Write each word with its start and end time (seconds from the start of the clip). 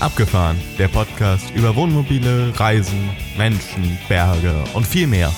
Abgefahren, 0.00 0.56
der 0.78 0.86
Podcast 0.86 1.50
über 1.56 1.74
Wohnmobile, 1.74 2.52
Reisen, 2.56 3.10
Menschen, 3.36 3.98
Berge 4.08 4.54
und 4.72 4.86
viel 4.86 5.08
mehr. 5.08 5.32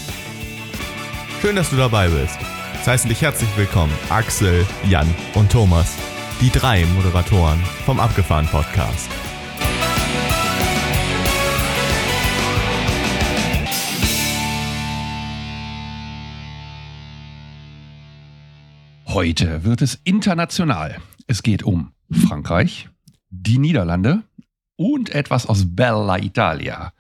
Schön, 1.41 1.57
dass 1.57 1.71
du 1.71 1.77
dabei 1.77 2.09
bist. 2.09 2.39
Es 2.79 2.87
heißen 2.87 3.09
dich 3.09 3.23
herzlich 3.23 3.49
willkommen 3.57 3.93
Axel, 4.11 4.67
Jan 4.87 5.09
und 5.35 5.51
Thomas, 5.51 5.97
die 6.43 6.51
drei 6.51 6.85
Moderatoren 6.95 7.59
vom 7.87 8.01
Abgefahren 8.01 8.47
Podcast. 8.49 9.09
Heute 19.07 19.65
wird 19.65 19.81
es 19.81 19.99
international. 20.05 20.99
Es 21.27 21.43
geht 21.43 21.63
um 21.63 21.93
Frankreich, 22.11 22.91
die 23.31 23.59
Niederlande 23.59 24.23
und 24.81 25.11
etwas 25.11 25.45
aus 25.45 25.77
Bella 25.77 26.17
Italia. 26.17 26.95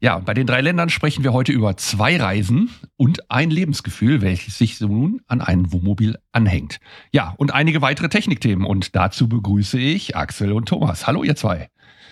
Ja, 0.00 0.20
bei 0.20 0.32
den 0.32 0.46
drei 0.46 0.62
Ländern 0.62 0.88
sprechen 0.88 1.22
wir 1.22 1.34
heute 1.34 1.52
über 1.52 1.76
zwei 1.76 2.16
Reisen 2.16 2.70
und 2.96 3.30
ein 3.30 3.50
Lebensgefühl, 3.50 4.22
welches 4.22 4.56
sich 4.56 4.80
nun 4.80 5.20
an 5.26 5.42
ein 5.42 5.70
Wohnmobil 5.70 6.18
anhängt. 6.32 6.80
Ja, 7.12 7.34
und 7.36 7.52
einige 7.52 7.82
weitere 7.82 8.08
Technikthemen. 8.08 8.64
Und 8.64 8.96
dazu 8.96 9.28
begrüße 9.28 9.78
ich 9.78 10.16
Axel 10.16 10.52
und 10.52 10.66
Thomas. 10.66 11.06
Hallo, 11.06 11.22
ihr 11.22 11.36
zwei. 11.36 11.68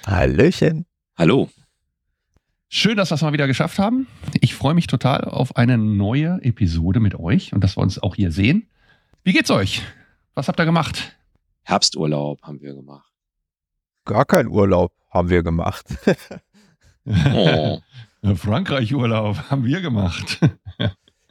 Hallöchen. 0.06 0.84
Hallo. 1.16 1.48
Schön, 2.68 2.98
dass 2.98 3.10
wir 3.10 3.14
es 3.14 3.22
mal 3.22 3.32
wieder 3.32 3.46
geschafft 3.46 3.78
haben. 3.78 4.08
Ich 4.42 4.54
freue 4.54 4.74
mich 4.74 4.88
total 4.88 5.24
auf 5.24 5.56
eine 5.56 5.78
neue 5.78 6.38
Episode 6.42 7.00
mit 7.00 7.14
euch 7.14 7.54
und 7.54 7.64
dass 7.64 7.78
wir 7.78 7.82
uns 7.82 7.98
auch 7.98 8.14
hier 8.14 8.30
sehen. 8.30 8.68
Wie 9.24 9.32
geht's 9.32 9.50
euch? 9.50 9.80
Was 10.34 10.48
habt 10.48 10.60
ihr 10.60 10.66
gemacht? 10.66 11.16
Herbsturlaub 11.62 12.42
haben 12.42 12.60
wir 12.60 12.74
gemacht. 12.74 13.10
Gar 14.04 14.26
kein 14.26 14.48
Urlaub 14.48 14.97
haben 15.10 15.30
wir 15.30 15.42
gemacht. 15.42 15.86
Oh. 17.34 17.80
Frankreich-Urlaub 18.34 19.50
haben 19.50 19.64
wir 19.64 19.80
gemacht. 19.80 20.40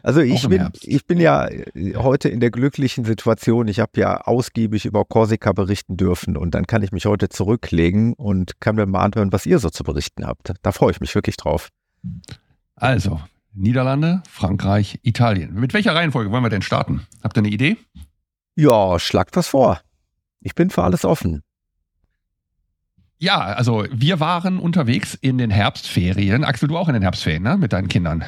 Also 0.03 0.21
ich 0.21 0.47
bin, 0.47 0.59
Herbst. 0.59 0.87
ich 0.87 1.05
bin 1.05 1.19
ja 1.19 1.47
äh, 1.49 1.95
heute 1.95 2.29
in 2.29 2.39
der 2.39 2.49
glücklichen 2.49 3.03
Situation, 3.03 3.67
ich 3.67 3.79
habe 3.79 3.91
ja 3.95 4.21
ausgiebig 4.21 4.85
über 4.85 5.03
Korsika 5.03 5.51
berichten 5.51 5.97
dürfen 5.97 6.37
und 6.37 6.55
dann 6.55 6.65
kann 6.65 6.81
ich 6.81 6.91
mich 6.91 7.05
heute 7.05 7.29
zurücklegen 7.29 8.13
und 8.13 8.61
kann 8.61 8.75
mir 8.75 8.85
mal 8.85 9.03
anhören, 9.03 9.33
was 9.33 9.45
ihr 9.45 9.59
so 9.59 9.69
zu 9.69 9.83
berichten 9.83 10.25
habt. 10.25 10.53
Da 10.61 10.71
freue 10.71 10.91
ich 10.91 11.01
mich 11.01 11.13
wirklich 11.13 11.35
drauf. 11.35 11.69
Also, 12.75 13.19
Niederlande, 13.53 14.21
Frankreich, 14.29 14.99
Italien. 15.01 15.53
Mit 15.55 15.73
welcher 15.73 15.93
Reihenfolge 15.93 16.31
wollen 16.31 16.43
wir 16.43 16.49
denn 16.49 16.61
starten? 16.61 17.05
Habt 17.23 17.37
ihr 17.37 17.41
eine 17.41 17.49
Idee? 17.49 17.75
Ja, 18.55 18.99
schlagt 18.99 19.35
was 19.35 19.47
vor. 19.47 19.81
Ich 20.39 20.55
bin 20.55 20.69
für 20.69 20.83
alles 20.83 21.03
offen. 21.03 21.43
Ja, 23.19 23.39
also 23.39 23.85
wir 23.91 24.19
waren 24.19 24.59
unterwegs 24.59 25.15
in 25.15 25.37
den 25.37 25.49
Herbstferien. 25.49 26.43
Axel, 26.43 26.67
du 26.67 26.77
auch 26.77 26.87
in 26.87 26.93
den 26.93 27.01
Herbstferien, 27.03 27.41
ne? 27.43 27.57
Mit 27.57 27.73
deinen 27.73 27.87
Kindern. 27.87 28.23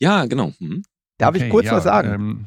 Ja, 0.00 0.24
genau. 0.26 0.52
Hm. 0.58 0.82
Darf 1.18 1.34
ich 1.36 1.42
Okay, 1.42 1.50
kurz 1.50 1.66
ja, 1.66 1.72
was 1.76 1.84
sagen? 1.84 2.12
Ähm, 2.12 2.44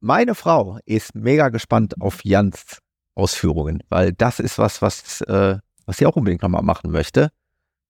Meine 0.00 0.34
Frau 0.34 0.78
ist 0.84 1.14
mega 1.14 1.48
gespannt 1.48 1.94
auf 2.00 2.24
Jans 2.24 2.78
Ausführungen, 3.14 3.82
weil 3.88 4.12
das 4.12 4.38
ist 4.40 4.58
was, 4.58 4.82
was, 4.82 5.20
äh, 5.22 5.58
was 5.86 5.96
sie 5.98 6.06
auch 6.06 6.16
unbedingt 6.16 6.42
nochmal 6.42 6.62
machen 6.62 6.90
möchte. 6.90 7.30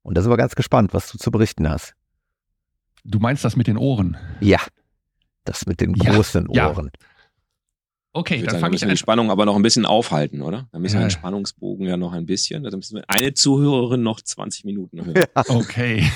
Und 0.03 0.17
da 0.17 0.23
sind 0.23 0.31
wir 0.31 0.37
ganz 0.37 0.55
gespannt, 0.55 0.95
was 0.95 1.11
du 1.11 1.19
zu 1.19 1.31
berichten 1.31 1.69
hast. 1.69 1.95
du 3.05 3.19
meinst 3.19 3.45
das 3.45 3.57
mit 3.57 3.67
den 3.67 3.77
Ohren? 3.77 4.17
Ja, 4.41 4.61
das 5.45 5.67
mit 5.67 5.81
den 5.81 5.95
Ja, 5.95 6.13
großen 6.13 6.47
ja. 6.53 6.75
Okay, 8.13 8.43
dann 8.43 8.59
fange 8.59 8.75
ich 8.75 8.81
müssen 8.81 8.87
die 8.89 8.93
an. 8.93 8.97
Spannung 8.97 9.31
aber 9.31 9.45
noch 9.47 9.55
ein 9.55 9.63
bisschen 9.63 9.87
aufhalten, 9.87 10.43
oder? 10.43 10.67
Da 10.73 10.81
müssen 10.81 10.95
Ja. 10.97 11.03
wir 11.03 11.07
den 11.07 11.11
Spannungsbogen 11.13 11.87
ja 11.87 11.97
noch 11.97 12.13
ein 12.13 12.27
bisschen. 12.27 12.65
Da 12.65 12.77
müssen 12.77 12.97
wir 12.97 13.05
eine 13.07 13.35
Zuhörerin 13.35 14.03
noch 14.03 14.21
20 14.21 14.65
Minuten 14.65 15.05
hören. 15.05 15.25
Okay. 15.49 16.05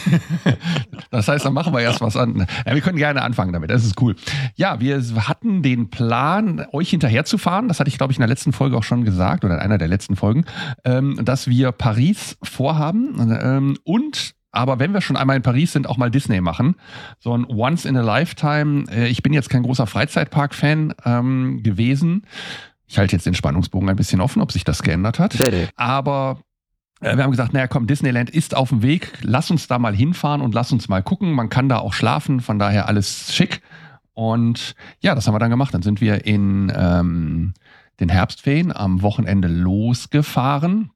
Das 1.11 1.29
heißt, 1.29 1.45
dann 1.45 1.53
machen 1.53 1.73
wir 1.73 1.81
erst 1.81 2.01
was 2.01 2.17
an. 2.17 2.47
Ja, 2.67 2.75
wir 2.75 2.81
können 2.81 2.97
gerne 2.99 3.23
anfangen 3.23 3.53
damit. 3.53 3.71
Das 3.71 3.85
ist 3.85 4.01
cool. 4.01 4.17
Ja, 4.57 4.81
wir 4.81 5.01
hatten 5.29 5.63
den 5.63 5.89
Plan, 5.91 6.67
euch 6.73 6.91
hinterherzufahren. 6.91 7.69
Das 7.69 7.79
hatte 7.79 7.89
ich, 7.89 7.99
glaube 7.99 8.13
ich, 8.13 8.19
in 8.19 8.23
der 8.23 8.29
letzten 8.29 8.53
Folge 8.53 8.77
auch 8.77 8.83
schon 8.83 9.05
gesagt 9.05 9.45
oder 9.45 9.55
in 9.55 9.61
einer 9.61 9.79
der 9.79 9.87
letzten 9.87 10.17
Folgen, 10.17 10.45
ähm, 10.85 11.21
dass 11.25 11.47
wir 11.47 11.71
Paris 11.71 12.37
vorhaben 12.43 13.39
ähm, 13.41 13.79
und 13.85 14.35
aber 14.55 14.79
wenn 14.79 14.93
wir 14.93 15.01
schon 15.01 15.17
einmal 15.17 15.37
in 15.37 15.43
Paris 15.43 15.73
sind, 15.73 15.89
auch 15.89 15.97
mal 15.97 16.11
Disney 16.11 16.41
machen. 16.41 16.77
So 17.19 17.37
ein 17.37 17.45
Once 17.47 17.85
in 17.85 17.97
a 17.97 18.03
Lifetime. 18.03 18.85
Äh, 18.91 19.09
ich 19.09 19.23
bin 19.23 19.33
jetzt 19.33 19.51
kein 19.51 19.63
großer 19.63 19.87
Freizeitpark-Fan 19.87 20.95
ähm, 21.05 21.63
gewesen. 21.63 22.23
Ich 22.87 22.99
halte 22.99 23.17
jetzt 23.17 23.27
den 23.27 23.35
Spannungsbogen 23.35 23.89
ein 23.89 23.97
bisschen 23.97 24.21
offen, 24.21 24.43
ob 24.43 24.53
sich 24.53 24.65
das 24.65 24.83
geändert 24.83 25.19
hat. 25.19 25.35
Aber 25.77 26.39
äh, 27.01 27.17
wir 27.17 27.25
haben 27.25 27.31
gesagt, 27.31 27.53
naja, 27.53 27.67
komm, 27.67 27.87
Disneyland 27.87 28.31
ist 28.31 28.57
auf 28.57 28.69
dem 28.69 28.83
Weg. 28.83 29.13
Lass 29.23 29.51
uns 29.51 29.67
da 29.67 29.79
mal 29.79 29.95
hinfahren 29.95 30.41
und 30.41 30.55
lass 30.55 30.73
uns 30.73 30.89
mal 30.89 31.03
gucken. 31.03 31.33
Man 31.33 31.49
kann 31.49 31.69
da 31.69 31.79
auch 31.79 31.93
schlafen, 31.93 32.41
von 32.41 32.59
daher 32.59 32.89
alles 32.89 33.35
schick. 33.35 33.63
Und 34.13 34.75
ja, 35.01 35.15
das 35.15 35.27
haben 35.27 35.35
wir 35.35 35.41
dann 35.41 35.51
gemacht. 35.51 35.75
Dann 35.75 35.83
sind 35.83 36.01
wir 36.01 36.25
in 36.25 36.73
ähm, 36.75 37.55
den 38.01 38.09
Herbstferien 38.09 38.75
am 38.75 39.03
Wochenende 39.03 39.49
losgefahren. 39.49 40.91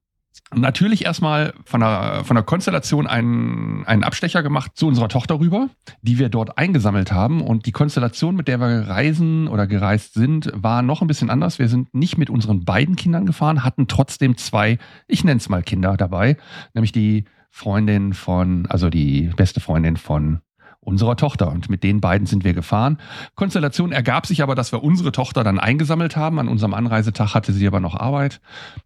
Natürlich 0.54 1.04
erstmal 1.04 1.52
von 1.64 1.80
der, 1.80 2.22
von 2.24 2.34
der 2.34 2.42
Konstellation 2.42 3.06
einen, 3.06 3.84
einen 3.84 4.02
Abstecher 4.02 4.42
gemacht 4.42 4.72
zu 4.74 4.86
unserer 4.86 5.08
Tochter 5.08 5.38
rüber, 5.40 5.68
die 6.00 6.18
wir 6.18 6.30
dort 6.30 6.56
eingesammelt 6.56 7.12
haben. 7.12 7.42
Und 7.42 7.66
die 7.66 7.72
Konstellation, 7.72 8.34
mit 8.34 8.48
der 8.48 8.58
wir 8.58 8.88
reisen 8.88 9.48
oder 9.48 9.66
gereist 9.66 10.14
sind, 10.14 10.50
war 10.54 10.80
noch 10.82 11.02
ein 11.02 11.06
bisschen 11.06 11.28
anders. 11.28 11.58
Wir 11.58 11.68
sind 11.68 11.94
nicht 11.94 12.16
mit 12.16 12.30
unseren 12.30 12.64
beiden 12.64 12.96
Kindern 12.96 13.26
gefahren, 13.26 13.62
hatten 13.62 13.88
trotzdem 13.88 14.38
zwei, 14.38 14.78
ich 15.06 15.22
nenne 15.22 15.36
es 15.36 15.50
mal 15.50 15.62
Kinder 15.62 15.96
dabei, 15.98 16.38
nämlich 16.72 16.92
die 16.92 17.24
Freundin 17.50 18.14
von, 18.14 18.66
also 18.66 18.88
die 18.88 19.30
beste 19.36 19.60
Freundin 19.60 19.96
von 19.96 20.40
unserer 20.80 21.16
Tochter. 21.16 21.50
Und 21.50 21.68
mit 21.68 21.82
den 21.82 22.00
beiden 22.00 22.26
sind 22.26 22.44
wir 22.44 22.54
gefahren. 22.54 22.98
Konstellation 23.34 23.92
ergab 23.92 24.26
sich 24.26 24.42
aber, 24.42 24.54
dass 24.54 24.72
wir 24.72 24.82
unsere 24.82 25.12
Tochter 25.12 25.44
dann 25.44 25.58
eingesammelt 25.58 26.16
haben. 26.16 26.38
An 26.38 26.48
unserem 26.48 26.74
Anreisetag 26.74 27.34
hatte 27.34 27.52
sie 27.52 27.66
aber 27.66 27.80
noch 27.80 27.94
Arbeit 27.94 28.40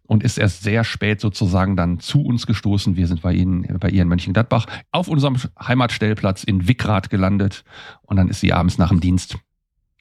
und 0.05 0.23
ist 0.23 0.37
erst 0.37 0.63
sehr 0.63 0.83
spät 0.83 1.21
sozusagen 1.21 1.75
dann 1.75 1.99
zu 1.99 2.21
uns 2.23 2.45
gestoßen. 2.45 2.95
Wir 2.95 3.07
sind 3.07 3.21
bei 3.21 3.33
ihnen, 3.33 3.79
bei 3.79 3.89
ihr 3.89 4.01
in 4.01 4.07
Mönchengladbach 4.07 4.65
auf 4.91 5.07
unserem 5.07 5.37
Heimatstellplatz 5.59 6.43
in 6.43 6.67
Wickrath 6.67 7.09
gelandet. 7.09 7.63
Und 8.01 8.17
dann 8.17 8.27
ist 8.27 8.41
sie 8.41 8.53
abends 8.53 8.77
nach 8.77 8.89
dem 8.89 8.99
Dienst 8.99 9.37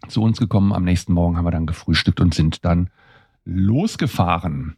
zu 0.09 0.23
uns 0.23 0.39
gekommen. 0.39 0.73
Am 0.73 0.85
nächsten 0.85 1.13
Morgen 1.13 1.37
haben 1.37 1.45
wir 1.45 1.51
dann 1.51 1.67
gefrühstückt 1.67 2.21
und 2.21 2.35
sind 2.35 2.65
dann 2.65 2.91
losgefahren. 3.45 4.77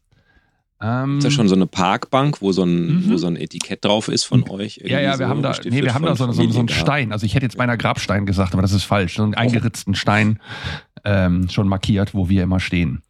Ähm, 0.84 1.17
Ist 1.19 1.25
da 1.25 1.31
schon 1.31 1.49
so 1.49 1.55
eine 1.55 1.67
Parkbank, 1.67 2.43
wo 2.43 2.53
so 2.53 2.62
ein, 2.65 2.87
Mhm. 3.06 3.11
wo 3.11 3.17
so 3.17 3.27
ein 3.27 3.37
Etikett 3.37 3.84
drauf 3.84 4.09
ist 4.09 4.25
von 4.25 4.47
euch? 4.50 4.81
Ja, 4.84 5.00
ja, 5.00 5.12
wir 5.12 5.27
so 5.27 5.28
haben 5.28 5.41
da, 5.43 5.55
nee, 5.65 5.83
wir 5.83 5.95
haben 5.95 6.05
da 6.05 6.15
so, 6.15 6.31
so, 6.31 6.50
so 6.50 6.59
einen 6.59 6.69
Stein. 6.69 7.11
Also 7.11 7.25
ich 7.25 7.34
hätte 7.34 7.47
jetzt 7.47 7.56
beinahe 7.56 7.78
Grabstein 7.78 8.27
gesagt, 8.27 8.53
aber 8.53 8.61
das 8.61 8.72
ist 8.72 8.84
falsch. 8.84 9.17
So 9.17 9.22
einen 9.22 9.34
eingeritzten 9.34 9.95
Stein 9.95 10.41
ähm, 11.05 11.49
schon 11.49 11.69
markiert, 11.69 12.12
wo 12.12 12.28
wir 12.28 12.43
immer 12.43 12.61
stehen. 12.61 13.03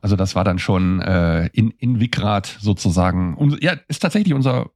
Also 0.00 0.14
das 0.14 0.34
war 0.36 0.44
dann 0.44 0.58
schon 0.60 1.00
äh, 1.02 1.46
in, 1.48 1.70
in 1.72 1.98
Wickrath 2.00 2.56
sozusagen. 2.60 3.34
Unser, 3.34 3.62
ja, 3.62 3.74
ist 3.88 4.00
tatsächlich 4.00 4.32
unser 4.32 4.70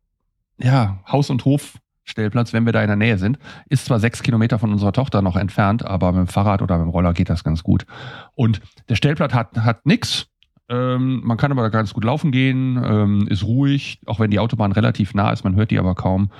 ja, 0.58 0.98
Haus- 1.10 1.30
und 1.30 1.44
Hofstellplatz, 1.44 2.52
wenn 2.52 2.66
wir 2.66 2.72
da 2.72 2.82
in 2.82 2.88
der 2.88 2.96
Nähe 2.96 3.16
sind. 3.18 3.38
Ist 3.68 3.86
zwar 3.86 4.00
sechs 4.00 4.22
Kilometer 4.22 4.58
von 4.58 4.72
unserer 4.72 4.92
Tochter 4.92 5.22
noch 5.22 5.36
entfernt, 5.36 5.84
aber 5.84 6.12
mit 6.12 6.28
dem 6.28 6.32
Fahrrad 6.32 6.62
oder 6.62 6.78
mit 6.78 6.86
dem 6.86 6.90
Roller 6.90 7.12
geht 7.14 7.30
das 7.30 7.44
ganz 7.44 7.62
gut. 7.62 7.86
Und 8.34 8.60
der 8.88 8.96
Stellplatz 8.96 9.32
hat, 9.32 9.56
hat 9.58 9.86
nix. 9.86 10.26
Ähm, 10.68 11.20
man 11.24 11.36
kann 11.36 11.52
aber 11.52 11.62
da 11.62 11.68
ganz 11.68 11.92
gut 11.92 12.04
laufen 12.04 12.32
gehen, 12.32 12.82
ähm, 12.82 13.28
ist 13.28 13.44
ruhig, 13.44 14.00
auch 14.06 14.18
wenn 14.18 14.30
die 14.30 14.38
Autobahn 14.38 14.72
relativ 14.72 15.12
nah 15.12 15.30
ist, 15.30 15.44
man 15.44 15.56
hört 15.56 15.70
die 15.70 15.78
aber 15.78 15.94
kaum. 15.94 16.30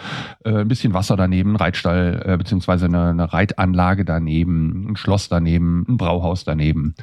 Äh, 0.45 0.61
ein 0.61 0.69
bisschen 0.69 0.95
Wasser 0.95 1.17
daneben, 1.17 1.53
ein 1.53 1.57
Reitstall, 1.57 2.23
äh, 2.25 2.37
beziehungsweise 2.39 2.87
eine, 2.87 3.11
eine 3.11 3.33
Reitanlage 3.33 4.07
daneben, 4.07 4.93
ein 4.93 4.97
Schloss 4.97 5.29
daneben, 5.29 5.85
ein 5.89 5.97
Brauhaus 5.99 6.45
daneben. 6.45 6.95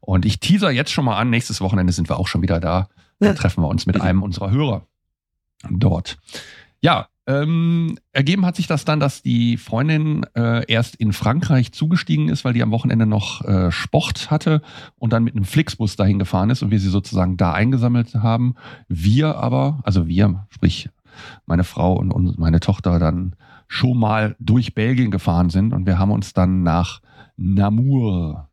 Und 0.00 0.24
ich 0.24 0.40
teaser 0.40 0.70
jetzt 0.70 0.90
schon 0.90 1.04
mal 1.04 1.18
an, 1.18 1.28
nächstes 1.28 1.60
Wochenende 1.60 1.92
sind 1.92 2.08
wir 2.08 2.18
auch 2.18 2.28
schon 2.28 2.42
wieder 2.42 2.60
da. 2.60 2.88
Dann 3.18 3.36
treffen 3.36 3.62
wir 3.62 3.68
uns 3.68 3.84
mit 3.84 4.00
einem 4.00 4.22
unserer 4.22 4.50
Hörer 4.50 4.86
dort. 5.68 6.18
Ja, 6.80 7.08
ähm, 7.30 7.96
ergeben 8.12 8.44
hat 8.44 8.56
sich 8.56 8.66
das 8.66 8.84
dann, 8.84 8.98
dass 8.98 9.22
die 9.22 9.56
Freundin 9.56 10.26
äh, 10.34 10.64
erst 10.66 10.96
in 10.96 11.12
Frankreich 11.12 11.72
zugestiegen 11.72 12.28
ist, 12.28 12.44
weil 12.44 12.54
die 12.54 12.62
am 12.62 12.72
Wochenende 12.72 13.06
noch 13.06 13.44
äh, 13.44 13.70
Sport 13.70 14.30
hatte 14.30 14.62
und 14.96 15.12
dann 15.12 15.22
mit 15.22 15.36
einem 15.36 15.44
Flixbus 15.44 15.94
dahin 15.94 16.18
gefahren 16.18 16.50
ist 16.50 16.62
und 16.62 16.70
wir 16.70 16.80
sie 16.80 16.88
sozusagen 16.88 17.36
da 17.36 17.52
eingesammelt 17.52 18.14
haben. 18.14 18.54
Wir 18.88 19.36
aber, 19.36 19.80
also 19.84 20.08
wir, 20.08 20.46
sprich 20.50 20.88
meine 21.46 21.64
Frau 21.64 21.94
und, 21.94 22.10
und 22.10 22.38
meine 22.38 22.60
Tochter 22.60 22.98
dann 22.98 23.36
schon 23.68 23.98
mal 23.98 24.34
durch 24.40 24.74
Belgien 24.74 25.12
gefahren 25.12 25.50
sind 25.50 25.72
und 25.72 25.86
wir 25.86 25.98
haben 25.98 26.10
uns 26.10 26.32
dann 26.32 26.64
nach 26.64 27.00
Namur 27.36 28.48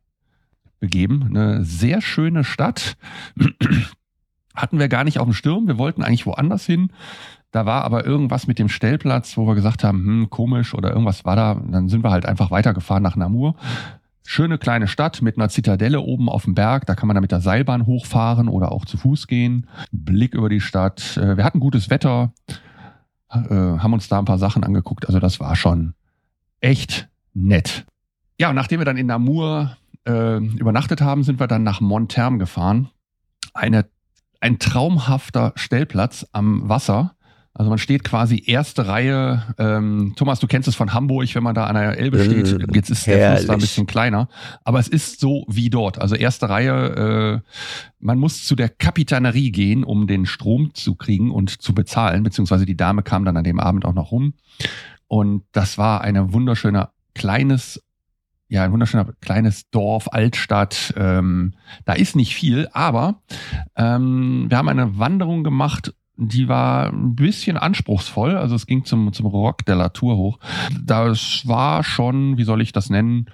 begeben. 0.80 1.26
Eine 1.28 1.64
sehr 1.64 2.02
schöne 2.02 2.44
Stadt. 2.44 2.98
Hatten 4.56 4.80
wir 4.80 4.88
gar 4.88 5.04
nicht 5.04 5.20
auf 5.20 5.26
dem 5.26 5.34
Sturm. 5.34 5.68
Wir 5.68 5.78
wollten 5.78 6.04
eigentlich 6.04 6.26
woanders 6.26 6.66
hin. 6.66 6.92
Da 7.58 7.66
war 7.66 7.86
aber 7.86 8.06
irgendwas 8.06 8.46
mit 8.46 8.60
dem 8.60 8.70
Stellplatz, 8.70 9.36
wo 9.36 9.48
wir 9.48 9.56
gesagt 9.56 9.84
haben, 9.84 10.06
hm, 10.06 10.30
komisch 10.30 10.76
oder 10.76 10.92
irgendwas 10.92 11.26
war 11.26 11.36
da. 11.36 11.54
Und 11.54 11.72
dann 11.72 11.90
sind 11.90 12.04
wir 12.04 12.12
halt 12.12 12.28
einfach 12.28 12.52
weitergefahren 12.52 13.02
nach 13.02 13.16
Namur. 13.16 13.56
schöne 14.24 14.60
kleine 14.60 14.88
Stadt 14.88 15.24
mit 15.24 15.38
einer 15.38 15.50
Zitadelle 15.50 16.02
oben 16.02 16.30
auf 16.30 16.44
dem 16.44 16.54
Berg. 16.54 16.86
Da 16.86 16.94
kann 16.94 17.08
man 17.08 17.16
dann 17.16 17.24
mit 17.24 17.32
der 17.32 17.42
Seilbahn 17.42 17.88
hochfahren 17.88 18.48
oder 18.48 18.72
auch 18.72 18.86
zu 18.86 18.96
Fuß 18.98 19.26
gehen. 19.26 19.66
Blick 19.92 20.36
über 20.36 20.50
die 20.50 20.62
Stadt. 20.62 21.18
Äh, 21.18 21.36
wir 21.36 21.44
hatten 21.44 21.60
gutes 21.60 21.90
Wetter, 21.90 22.32
äh, 23.32 23.34
haben 23.50 23.94
uns 23.94 24.08
da 24.08 24.20
ein 24.20 24.26
paar 24.26 24.38
Sachen 24.38 24.64
angeguckt. 24.64 25.08
Also 25.08 25.20
das 25.20 25.40
war 25.40 25.56
schon 25.56 25.96
echt 26.62 27.10
nett. 27.34 27.88
Ja, 28.40 28.50
und 28.50 28.56
nachdem 28.56 28.80
wir 28.82 28.86
dann 28.86 28.98
in 28.98 29.08
Namur 29.08 29.78
äh, 30.08 30.38
übernachtet 30.38 31.02
haben, 31.02 31.24
sind 31.24 31.40
wir 31.40 31.48
dann 31.48 31.64
nach 31.64 31.82
Montherm 31.82 32.38
gefahren. 32.38 32.92
Eine, 33.56 33.88
ein 34.42 34.60
traumhafter 34.60 35.54
Stellplatz 35.56 36.28
am 36.34 36.70
Wasser. 36.70 37.16
Also 37.58 37.72
man 37.72 37.80
steht 37.80 38.04
quasi 38.04 38.44
erste 38.46 38.88
Reihe. 38.88 39.42
Ähm, 39.58 40.14
Thomas, 40.16 40.40
du 40.40 40.46
kennst 40.46 40.68
es 40.68 40.76
von 40.76 40.94
Hamburg, 40.94 41.34
wenn 41.34 41.42
man 41.42 41.56
da 41.56 41.66
an 41.66 41.74
der 41.74 41.98
Elbe 41.98 42.24
steht. 42.24 42.54
Äh, 42.54 42.68
Jetzt 42.72 42.92
ist 42.92 43.08
der 43.08 43.32
Fluss 43.32 43.48
da 43.48 43.54
ein 43.54 43.60
bisschen 43.60 43.88
kleiner, 43.88 44.30
aber 44.64 44.78
es 44.80 44.88
ist 44.88 45.20
so 45.20 45.44
wie 45.48 45.72
dort. 45.72 46.00
Also 46.00 46.14
erste 46.14 46.50
Reihe. 46.50 47.42
Äh, 47.44 47.50
man 48.00 48.20
muss 48.20 48.46
zu 48.46 48.56
der 48.56 48.70
Kapitanerie 48.70 49.52
gehen, 49.52 49.84
um 49.84 50.06
den 50.06 50.28
Strom 50.28 50.76
zu 50.76 50.94
kriegen 50.94 51.32
und 51.32 51.60
zu 51.60 51.74
bezahlen. 51.74 52.22
Beziehungsweise 52.22 52.68
die 52.68 52.78
Dame 52.78 53.02
kam 53.02 53.26
dann 53.26 53.38
an 53.38 53.44
dem 53.44 53.60
Abend 53.60 53.86
auch 53.86 53.96
noch 53.96 54.12
rum. 54.12 54.36
Und 55.08 55.44
das 55.52 55.80
war 55.80 56.02
eine 56.02 56.34
wunderschöne 56.34 56.90
kleines 57.16 57.82
ja, 58.50 58.64
ein 58.64 58.72
wunderschöner 58.72 59.12
kleines 59.20 59.70
Dorf, 59.72 60.08
Altstadt. 60.14 60.94
Ähm, 60.96 61.56
da 61.84 61.94
ist 61.94 62.16
nicht 62.16 62.34
viel, 62.34 62.70
aber 62.72 63.22
ähm, 63.76 64.46
wir 64.48 64.58
haben 64.58 64.70
eine 64.70 64.98
Wanderung 64.98 65.44
gemacht, 65.44 65.94
die 66.18 66.48
war 66.48 66.92
ein 66.92 67.16
bisschen 67.16 67.58
anspruchsvoll. 67.58 68.36
Also 68.36 68.56
es 68.56 68.66
ging 68.66 68.84
zum, 68.86 69.14
zum 69.14 69.28
Rock 69.28 69.66
de 69.66 69.76
la 69.76 69.90
Tour 69.90 70.18
hoch. 70.18 70.40
Das 70.84 71.44
war 71.46 71.84
schon, 71.84 72.38
wie 72.38 72.44
soll 72.44 72.62
ich 72.62 72.72
das 72.72 72.90
nennen, 72.90 73.30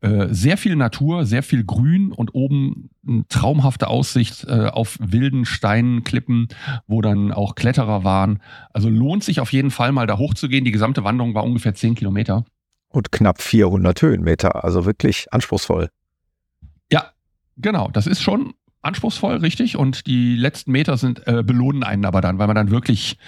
äh, 0.00 0.28
sehr 0.30 0.56
viel 0.56 0.76
Natur, 0.76 1.26
sehr 1.26 1.42
viel 1.42 1.64
Grün 1.64 2.12
und 2.12 2.32
oben 2.32 2.90
eine 3.06 3.26
traumhafte 3.28 3.88
Aussicht 3.88 4.44
äh, 4.44 4.66
auf 4.66 4.96
wilden 5.00 5.44
Steinen, 5.44 6.04
Klippen, 6.04 6.48
wo 6.86 7.02
dann 7.02 7.32
auch 7.32 7.56
Kletterer 7.56 8.04
waren. 8.04 8.40
Also 8.72 8.88
lohnt 8.88 9.24
sich 9.24 9.40
auf 9.40 9.52
jeden 9.52 9.72
Fall 9.72 9.90
mal 9.90 10.06
da 10.06 10.16
hochzugehen. 10.16 10.64
Die 10.64 10.70
gesamte 10.70 11.02
Wanderung 11.02 11.34
war 11.34 11.42
ungefähr 11.42 11.74
10 11.74 11.96
Kilometer. 11.96 12.44
Und 12.90 13.10
knapp 13.10 13.42
400 13.42 14.00
Höhenmeter, 14.00 14.64
also 14.64 14.86
wirklich 14.86 15.26
anspruchsvoll. 15.32 15.90
Ja, 16.92 17.10
genau. 17.56 17.90
Das 17.92 18.06
ist 18.06 18.22
schon 18.22 18.54
anspruchsvoll, 18.82 19.36
richtig. 19.36 19.76
Und 19.76 20.06
die 20.06 20.36
letzten 20.36 20.72
Meter 20.72 20.96
sind 20.96 21.26
äh, 21.26 21.42
belohnen 21.42 21.82
einen 21.82 22.04
aber 22.04 22.20
dann, 22.20 22.38
weil 22.38 22.46
man 22.46 22.56
dann 22.56 22.70
wirklich 22.70 23.18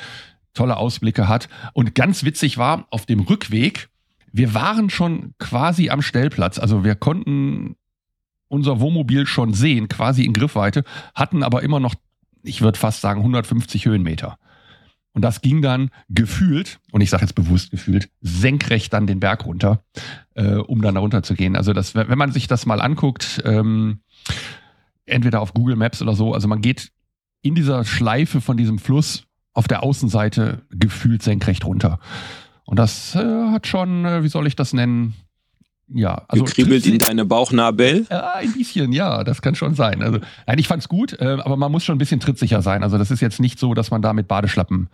tolle 0.54 0.76
Ausblicke 0.76 1.28
hat. 1.28 1.48
Und 1.72 1.94
ganz 1.94 2.24
witzig 2.24 2.58
war, 2.58 2.86
auf 2.90 3.06
dem 3.06 3.20
Rückweg, 3.20 3.88
wir 4.32 4.54
waren 4.54 4.90
schon 4.90 5.34
quasi 5.38 5.90
am 5.90 6.02
Stellplatz. 6.02 6.58
Also 6.58 6.84
wir 6.84 6.94
konnten 6.94 7.76
unser 8.48 8.80
Wohnmobil 8.80 9.26
schon 9.26 9.54
sehen, 9.54 9.88
quasi 9.88 10.24
in 10.24 10.32
Griffweite, 10.32 10.84
hatten 11.14 11.42
aber 11.42 11.62
immer 11.62 11.80
noch, 11.80 11.94
ich 12.42 12.62
würde 12.62 12.78
fast 12.78 13.00
sagen, 13.00 13.20
150 13.20 13.86
Höhenmeter. 13.86 14.38
Und 15.12 15.22
das 15.22 15.40
ging 15.40 15.60
dann 15.60 15.90
gefühlt, 16.08 16.78
und 16.92 17.00
ich 17.00 17.10
sage 17.10 17.24
jetzt 17.24 17.34
bewusst 17.34 17.70
gefühlt, 17.70 18.10
senkrecht 18.20 18.92
dann 18.92 19.06
den 19.06 19.18
Berg 19.18 19.44
runter, 19.44 19.82
äh, 20.34 20.54
um 20.54 20.82
dann 20.82 20.94
da 20.94 21.00
runter 21.00 21.22
zu 21.22 21.34
gehen. 21.34 21.56
Also 21.56 21.72
das, 21.72 21.94
wenn 21.94 22.18
man 22.18 22.32
sich 22.32 22.46
das 22.46 22.66
mal 22.66 22.80
anguckt, 22.80 23.42
ähm, 23.44 24.00
entweder 25.06 25.40
auf 25.40 25.54
Google 25.54 25.76
Maps 25.76 26.02
oder 26.02 26.14
so, 26.14 26.34
also 26.34 26.48
man 26.48 26.60
geht 26.60 26.90
in 27.42 27.54
dieser 27.54 27.84
Schleife 27.84 28.40
von 28.40 28.56
diesem 28.56 28.78
Fluss 28.78 29.24
auf 29.52 29.66
der 29.66 29.82
Außenseite 29.82 30.62
gefühlt 30.70 31.22
senkrecht 31.22 31.64
runter. 31.64 31.98
Und 32.64 32.78
das 32.78 33.14
äh, 33.14 33.18
hat 33.18 33.66
schon, 33.66 34.04
äh, 34.04 34.22
wie 34.22 34.28
soll 34.28 34.46
ich 34.46 34.56
das 34.56 34.72
nennen? 34.72 35.14
Ja, 35.92 36.22
also 36.28 36.44
Gekribbelt 36.44 36.86
in 36.86 36.98
deine 36.98 37.24
Bauchnabel. 37.24 38.06
ja, 38.08 38.34
ein 38.34 38.52
bisschen, 38.52 38.92
ja, 38.92 39.24
das 39.24 39.42
kann 39.42 39.56
schon 39.56 39.74
sein. 39.74 40.02
Also, 40.02 40.20
nein, 40.46 40.58
ich 40.58 40.68
fand's 40.68 40.88
gut, 40.88 41.14
äh, 41.14 41.38
aber 41.42 41.56
man 41.56 41.72
muss 41.72 41.84
schon 41.84 41.96
ein 41.96 41.98
bisschen 41.98 42.20
trittsicher 42.20 42.62
sein. 42.62 42.84
Also, 42.84 42.96
das 42.96 43.10
ist 43.10 43.20
jetzt 43.20 43.40
nicht 43.40 43.58
so, 43.58 43.74
dass 43.74 43.90
man 43.90 44.00
da 44.00 44.12
mit 44.12 44.28
Badeschlappen 44.28 44.88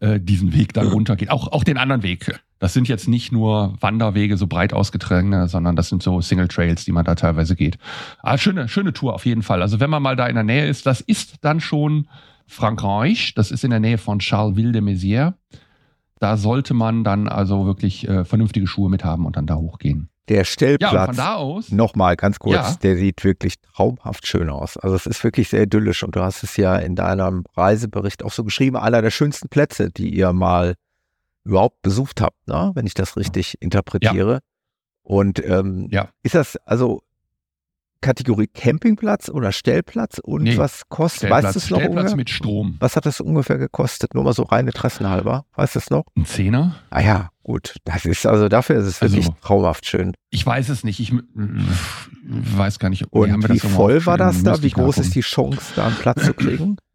äh, 0.00 0.20
diesen 0.20 0.52
Weg 0.52 0.72
dann 0.74 0.88
runtergeht. 0.88 1.30
Auch, 1.30 1.48
auch 1.52 1.64
den 1.64 1.78
anderen 1.78 2.02
Weg. 2.02 2.40
Das 2.58 2.74
sind 2.74 2.88
jetzt 2.88 3.08
nicht 3.08 3.32
nur 3.32 3.74
Wanderwege, 3.80 4.36
so 4.36 4.46
breit 4.46 4.72
ausgetragene, 4.72 5.48
sondern 5.48 5.76
das 5.76 5.88
sind 5.88 6.02
so 6.02 6.20
Single 6.20 6.48
Trails, 6.48 6.84
die 6.84 6.92
man 6.92 7.04
da 7.04 7.14
teilweise 7.14 7.56
geht. 7.56 7.78
Ah, 8.22 8.36
schöne, 8.36 8.68
schöne 8.68 8.92
Tour 8.92 9.14
auf 9.14 9.24
jeden 9.24 9.42
Fall. 9.42 9.62
Also, 9.62 9.80
wenn 9.80 9.88
man 9.88 10.02
mal 10.02 10.16
da 10.16 10.26
in 10.26 10.34
der 10.34 10.44
Nähe 10.44 10.66
ist, 10.66 10.84
das 10.84 11.00
ist 11.00 11.36
dann 11.40 11.60
schon 11.60 12.08
Frankreich. 12.46 13.32
Das 13.34 13.50
ist 13.50 13.64
in 13.64 13.70
der 13.70 13.80
Nähe 13.80 13.96
von 13.96 14.20
Charleville 14.20 14.72
de 14.72 14.82
Mézières. 14.82 15.34
Da 16.18 16.36
sollte 16.36 16.74
man 16.74 17.02
dann 17.02 17.28
also 17.28 17.64
wirklich 17.64 18.06
äh, 18.06 18.26
vernünftige 18.26 18.66
Schuhe 18.66 18.90
mit 18.90 19.04
haben 19.04 19.24
und 19.24 19.36
dann 19.36 19.46
da 19.46 19.56
hochgehen. 19.56 20.09
Der 20.30 20.38
Ja, 20.38 20.44
Stellplatz, 20.44 21.18
aus. 21.18 21.70
nochmal 21.72 22.14
ganz 22.16 22.38
kurz, 22.38 22.54
Ja. 22.54 22.76
der 22.82 22.96
sieht 22.96 23.22
wirklich 23.24 23.60
traumhaft 23.60 24.26
schön 24.26 24.48
aus. 24.48 24.76
Also 24.78 24.94
es 24.96 25.06
ist 25.06 25.22
wirklich 25.24 25.48
sehr 25.48 25.64
idyllisch 25.64 26.02
und 26.04 26.14
du 26.16 26.20
hast 26.22 26.42
es 26.44 26.56
ja 26.56 26.76
in 26.76 26.94
deinem 26.94 27.44
Reisebericht 27.56 28.22
auch 28.22 28.30
so 28.32 28.44
geschrieben, 28.44 28.76
einer 28.76 29.02
der 29.02 29.10
schönsten 29.10 29.48
Plätze, 29.48 29.90
die 29.90 30.08
ihr 30.14 30.32
mal 30.32 30.76
überhaupt 31.44 31.82
besucht 31.82 32.20
habt, 32.20 32.46
ne? 32.46 32.70
wenn 32.74 32.86
ich 32.86 32.94
das 32.94 33.16
richtig 33.16 33.60
interpretiere. 33.60 34.38
Und 35.02 35.44
ähm, 35.44 35.88
Ja. 35.90 36.10
ist 36.22 36.36
das 36.36 36.56
also 36.64 37.02
Kategorie 38.02 38.46
Campingplatz 38.46 39.28
oder 39.28 39.52
Stellplatz 39.52 40.18
und 40.22 40.44
Nee, 40.44 40.56
was 40.56 40.88
kostet, 40.88 41.18
Stellplatz, 41.28 41.44
weißt 41.44 41.54
du 41.54 41.58
es 41.58 41.70
noch 41.70 41.78
Stellplatz 41.78 41.96
ungefähr? 42.02 42.16
mit 42.16 42.30
Strom. 42.30 42.76
Was 42.80 42.96
hat 42.96 43.04
das 43.04 43.20
ungefähr 43.20 43.58
gekostet? 43.58 44.14
Nur 44.14 44.24
mal 44.24 44.32
so 44.32 44.44
reine 44.44 44.70
Interessenhalber. 44.70 45.44
Weißt 45.54 45.74
du 45.74 45.80
es 45.80 45.90
noch? 45.90 46.04
Ein 46.16 46.24
Zehner? 46.24 46.76
Ah 46.88 47.00
ja, 47.00 47.30
gut. 47.50 47.74
Das 47.84 48.04
ist 48.04 48.26
also 48.26 48.48
dafür 48.48 48.76
ist 48.76 48.86
es 48.86 49.02
Also- 49.02 49.16
wirklich 49.16 49.34
traumhaft 49.42 49.86
schön. 49.86 50.14
Ich 50.30 50.44
weiß 50.46 50.68
es 50.68 50.84
nicht. 50.84 51.00
Ich 51.00 51.12
weiß 52.24 52.78
gar 52.78 52.88
nicht. 52.90 53.04
Und 53.12 53.48
wie 53.48 53.58
voll 53.58 54.04
war 54.06 54.16
das 54.18 54.42
da? 54.42 54.62
Wie 54.62 54.70
groß 54.70 54.98
ist 54.98 55.14
die 55.14 55.20
Chance, 55.22 55.72
da 55.76 55.86
einen 55.86 55.96
Platz 55.96 56.24
zu 56.24 56.34
kriegen? 56.34 56.76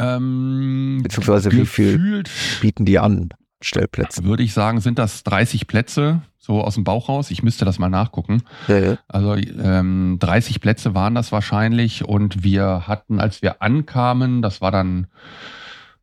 Ähm, 0.00 0.98
Beziehungsweise 1.04 1.52
wie 1.52 1.64
viel 1.64 2.24
bieten 2.60 2.84
die 2.84 2.98
an? 2.98 3.28
Stellplätze. 3.60 4.24
würde 4.24 4.42
ich 4.42 4.52
sagen, 4.52 4.80
sind 4.80 4.98
das 4.98 5.22
30 5.22 5.68
Plätze, 5.68 6.22
so 6.36 6.62
aus 6.62 6.74
dem 6.74 6.82
Bauch 6.82 7.08
raus. 7.08 7.30
Ich 7.30 7.44
müsste 7.44 7.64
das 7.64 7.78
mal 7.78 7.88
nachgucken. 7.88 8.42
Ja, 8.66 8.78
ja. 8.78 8.98
Also 9.06 9.34
ähm, 9.36 10.16
30 10.18 10.60
Plätze 10.60 10.94
waren 10.96 11.14
das 11.14 11.30
wahrscheinlich 11.30 12.04
und 12.04 12.42
wir 12.42 12.88
hatten, 12.88 13.20
als 13.20 13.40
wir 13.40 13.62
ankamen, 13.62 14.42
das 14.42 14.60
war 14.60 14.72
dann 14.72 15.06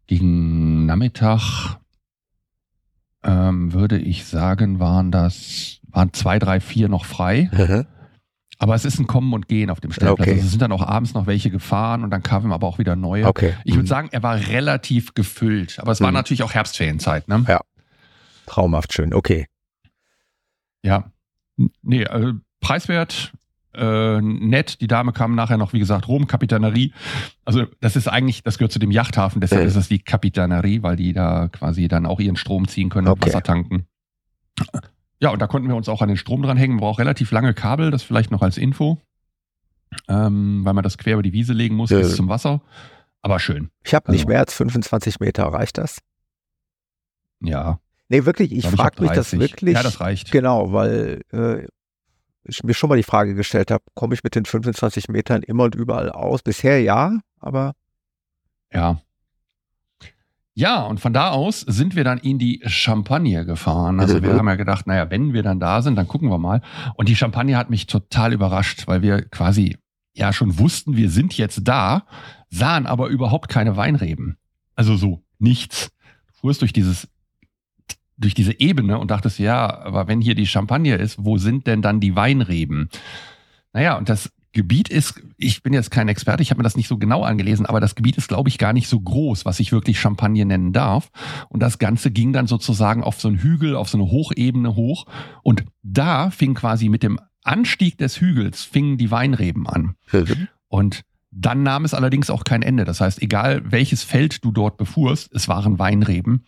gegen 0.08 0.86
Nachmittag, 0.86 1.78
ähm, 3.26 3.74
würde 3.74 3.98
ich 3.98 4.26
sagen, 4.26 4.80
waren 4.80 5.12
das, 5.12 5.80
waren 5.90 6.14
zwei, 6.14 6.40
drei, 6.40 6.60
vier 6.62 6.88
noch 6.90 7.06
frei. 7.06 7.50
Mhm. 7.52 7.86
Aber 8.58 8.74
es 8.76 8.86
ist 8.86 9.00
ein 9.00 9.08
Kommen 9.08 9.34
und 9.34 9.50
Gehen 9.50 9.70
auf 9.70 9.82
dem 9.82 9.92
Stellplatz. 9.92 10.20
Okay. 10.22 10.32
Also 10.32 10.46
es 10.46 10.52
sind 10.52 10.62
dann 10.62 10.72
auch 10.72 10.82
abends 10.82 11.14
noch 11.14 11.28
welche 11.28 11.50
gefahren 11.50 12.04
und 12.04 12.10
dann 12.12 12.24
kamen 12.24 12.54
aber 12.54 12.66
auch 12.68 12.78
wieder 12.80 12.96
neue. 12.96 13.26
Okay. 13.28 13.54
Ich 13.66 13.74
würde 13.74 13.84
Mhm. 13.84 13.88
sagen, 13.88 14.10
er 14.14 14.24
war 14.24 14.36
relativ 14.48 15.14
gefüllt. 15.14 15.78
Aber 15.80 15.92
es 15.92 16.00
war 16.00 16.08
Mhm. 16.10 16.14
natürlich 16.16 16.44
auch 16.44 16.54
Herbstferienzeit, 16.54 17.28
ne? 17.28 17.44
Ja. 17.50 17.60
Traumhaft 18.46 18.94
schön. 18.94 19.14
Okay. 19.14 19.48
Ja. 20.84 21.12
Nee, 21.82 22.04
äh, 22.04 22.34
preiswert, 22.62 23.34
äh, 23.76 24.22
nett. 24.22 24.82
Die 24.82 24.88
Dame 24.88 25.12
kam 25.14 25.36
nachher 25.36 25.58
noch, 25.58 25.74
wie 25.74 25.80
gesagt, 25.80 26.08
Rom, 26.08 26.28
Kapitanerie. 26.28 26.94
Also 27.46 27.66
das 27.82 27.96
ist 27.96 28.08
eigentlich, 28.08 28.44
das 28.44 28.58
gehört 28.58 28.72
zu 28.72 28.80
dem 28.80 28.92
Yachthafen, 28.92 29.42
deshalb 29.42 29.62
Mhm. 29.62 29.68
ist 29.68 29.76
es 29.76 29.88
die 29.88 30.00
Kapitanerie, 30.00 30.82
weil 30.84 30.96
die 30.96 31.14
da 31.14 31.48
quasi 31.50 31.88
dann 31.88 32.06
auch 32.06 32.20
ihren 32.20 32.36
Strom 32.38 32.68
ziehen 32.68 32.90
können 32.90 33.08
und 33.08 33.14
Okay. 33.14 33.28
Wasser 33.28 33.44
tanken. 33.44 33.86
Ja, 35.20 35.30
und 35.30 35.42
da 35.42 35.48
konnten 35.48 35.68
wir 35.68 35.76
uns 35.76 35.90
auch 35.90 36.02
an 36.02 36.08
den 36.08 36.18
Strom 36.18 36.42
dranhängen. 36.42 36.76
Man 36.78 36.82
braucht 36.82 37.00
relativ 37.00 37.32
lange 37.32 37.54
Kabel, 37.54 37.92
das 37.92 38.04
vielleicht 38.04 38.32
noch 38.32 38.42
als 38.42 38.58
Info. 38.58 39.00
Ähm, 40.10 40.62
weil 40.66 40.74
man 40.74 40.84
das 40.84 40.98
quer 40.98 41.14
über 41.14 41.24
die 41.24 41.32
Wiese 41.34 41.54
legen 41.54 41.76
muss 41.76 41.90
Ja. 41.90 42.00
bis 42.00 42.16
zum 42.16 42.28
Wasser. 42.28 42.62
Aber 43.22 43.40
schön, 43.40 43.70
Ich 43.84 43.94
habe 43.94 44.12
nicht 44.12 44.22
Also- 44.22 44.30
mehr 44.30 44.40
als 44.40 44.54
25 44.54 45.20
Meter. 45.20 45.46
Reicht 45.46 45.78
das? 45.78 46.00
ja. 47.42 47.80
Nee, 48.08 48.24
wirklich. 48.26 48.52
Ich 48.52 48.66
hab 48.68 48.74
frage 48.76 49.02
mich 49.02 49.12
das 49.14 49.32
30. 49.32 49.40
wirklich. 49.40 49.74
Ja, 49.74 49.82
das 49.82 50.00
reicht. 50.00 50.32
Genau, 50.32 50.72
weil 50.72 51.22
äh, 51.32 51.66
ich 52.48 52.64
mir 52.64 52.74
schon 52.74 52.90
mal 52.90 52.96
die 52.98 53.04
Frage 53.04 53.36
gestellt 53.36 53.72
habe, 53.72 53.84
komme 53.94 54.14
ich 54.14 54.24
mit 54.24 54.36
den 54.36 54.46
25 54.46 55.10
Metern 55.10 55.42
immer 55.44 55.64
und 55.66 55.76
überall 55.76 56.10
aus? 56.12 56.42
Bisher 56.44 56.82
ja, 56.82 57.20
aber 57.40 57.74
Ja. 58.72 59.00
Ja, 60.58 60.84
und 60.84 61.02
von 61.02 61.12
da 61.12 61.32
aus 61.32 61.62
sind 61.62 61.98
wir 61.98 62.06
dann 62.06 62.18
in 62.18 62.40
die 62.40 62.62
Champagne 62.66 63.46
gefahren. 63.46 64.00
Also 64.00 64.24
wir 64.24 64.32
Mhm. 64.34 64.38
haben 64.38 64.48
ja 64.48 64.56
gedacht, 64.56 64.88
naja, 64.88 65.10
wenn 65.12 65.34
wir 65.34 65.44
dann 65.44 65.60
da 65.60 65.82
sind, 65.82 65.96
dann 65.98 66.08
gucken 66.08 66.30
wir 66.30 66.38
mal. 66.38 66.62
Und 66.96 67.10
die 67.10 67.16
Champagne 67.18 67.58
hat 67.58 67.70
mich 67.70 67.88
total 67.88 68.32
überrascht, 68.32 68.88
weil 68.88 69.02
wir 69.02 69.22
quasi 69.24 69.78
ja 70.14 70.32
schon 70.32 70.58
wussten, 70.58 70.96
wir 70.96 71.10
sind 71.10 71.38
jetzt 71.38 71.62
da, 71.66 72.06
sahen 72.50 72.86
aber 72.86 73.08
überhaupt 73.10 73.50
keine 73.50 73.76
Weinreben. 73.76 74.38
Also 74.76 74.96
so 74.96 75.24
nichts. 75.40 75.90
Du 76.28 76.34
fuhrst 76.40 76.62
durch 76.62 76.72
dieses 76.72 77.10
durch 78.18 78.34
diese 78.34 78.60
Ebene 78.60 78.98
und 78.98 79.12
dachtest, 79.12 79.40
ja, 79.40 79.82
aber 79.82 80.08
wenn 80.08 80.22
hier 80.22 80.36
die 80.36 80.48
Champagne 80.48 80.96
ist, 80.96 81.24
wo 81.24 81.38
sind 81.38 81.68
denn 81.68 81.82
dann 81.82 82.00
die 82.00 82.16
Weinreben? 82.16 82.90
Naja, 83.74 83.98
und 83.98 84.08
das 84.10 84.32
Gebiet 84.54 84.88
ist, 84.88 85.22
ich 85.38 85.64
bin 85.64 85.74
jetzt 85.74 85.92
kein 85.92 86.08
Experte, 86.08 86.42
ich 86.42 86.50
habe 86.50 86.60
mir 86.60 86.64
das 86.64 86.78
nicht 86.78 86.88
so 86.88 86.98
genau 86.98 87.24
angelesen, 87.24 87.66
aber 87.66 87.82
das 87.82 87.94
Gebiet 87.94 88.18
ist, 88.18 88.30
glaube 88.30 88.48
ich, 88.48 88.58
gar 88.58 88.72
nicht 88.72 88.88
so 88.88 89.00
groß, 89.02 89.44
was 89.44 89.60
ich 89.60 89.74
wirklich 89.74 90.00
Champagne 90.00 90.46
nennen 90.46 90.72
darf. 90.72 91.12
Und 91.50 91.60
das 91.60 91.78
Ganze 91.78 92.10
ging 92.10 92.32
dann 92.32 92.48
sozusagen 92.48 93.04
auf 93.04 93.20
so 93.20 93.28
einen 93.28 93.38
Hügel, 93.38 93.76
auf 93.76 93.90
so 93.90 93.98
eine 93.98 94.10
Hochebene 94.10 94.76
hoch. 94.76 95.08
Und 95.44 95.66
da 95.84 96.30
fing 96.30 96.54
quasi 96.54 96.88
mit 96.88 97.04
dem 97.04 97.20
Anstieg 97.44 97.98
des 97.98 98.22
Hügels 98.22 98.64
fingen 98.64 98.98
die 98.98 99.12
Weinreben 99.12 99.68
an. 99.68 99.96
Und 100.70 101.02
dann 101.32 101.64
nahm 101.64 101.84
es 101.84 101.94
allerdings 101.94 102.30
auch 102.30 102.46
kein 102.46 102.62
Ende. 102.62 102.86
Das 102.86 103.02
heißt, 103.02 103.22
egal 103.22 103.62
welches 103.66 104.04
Feld 104.04 104.44
du 104.46 104.54
dort 104.54 104.78
befuhrst, 104.78 105.34
es 105.34 105.50
waren 105.50 105.80
Weinreben. 105.80 106.46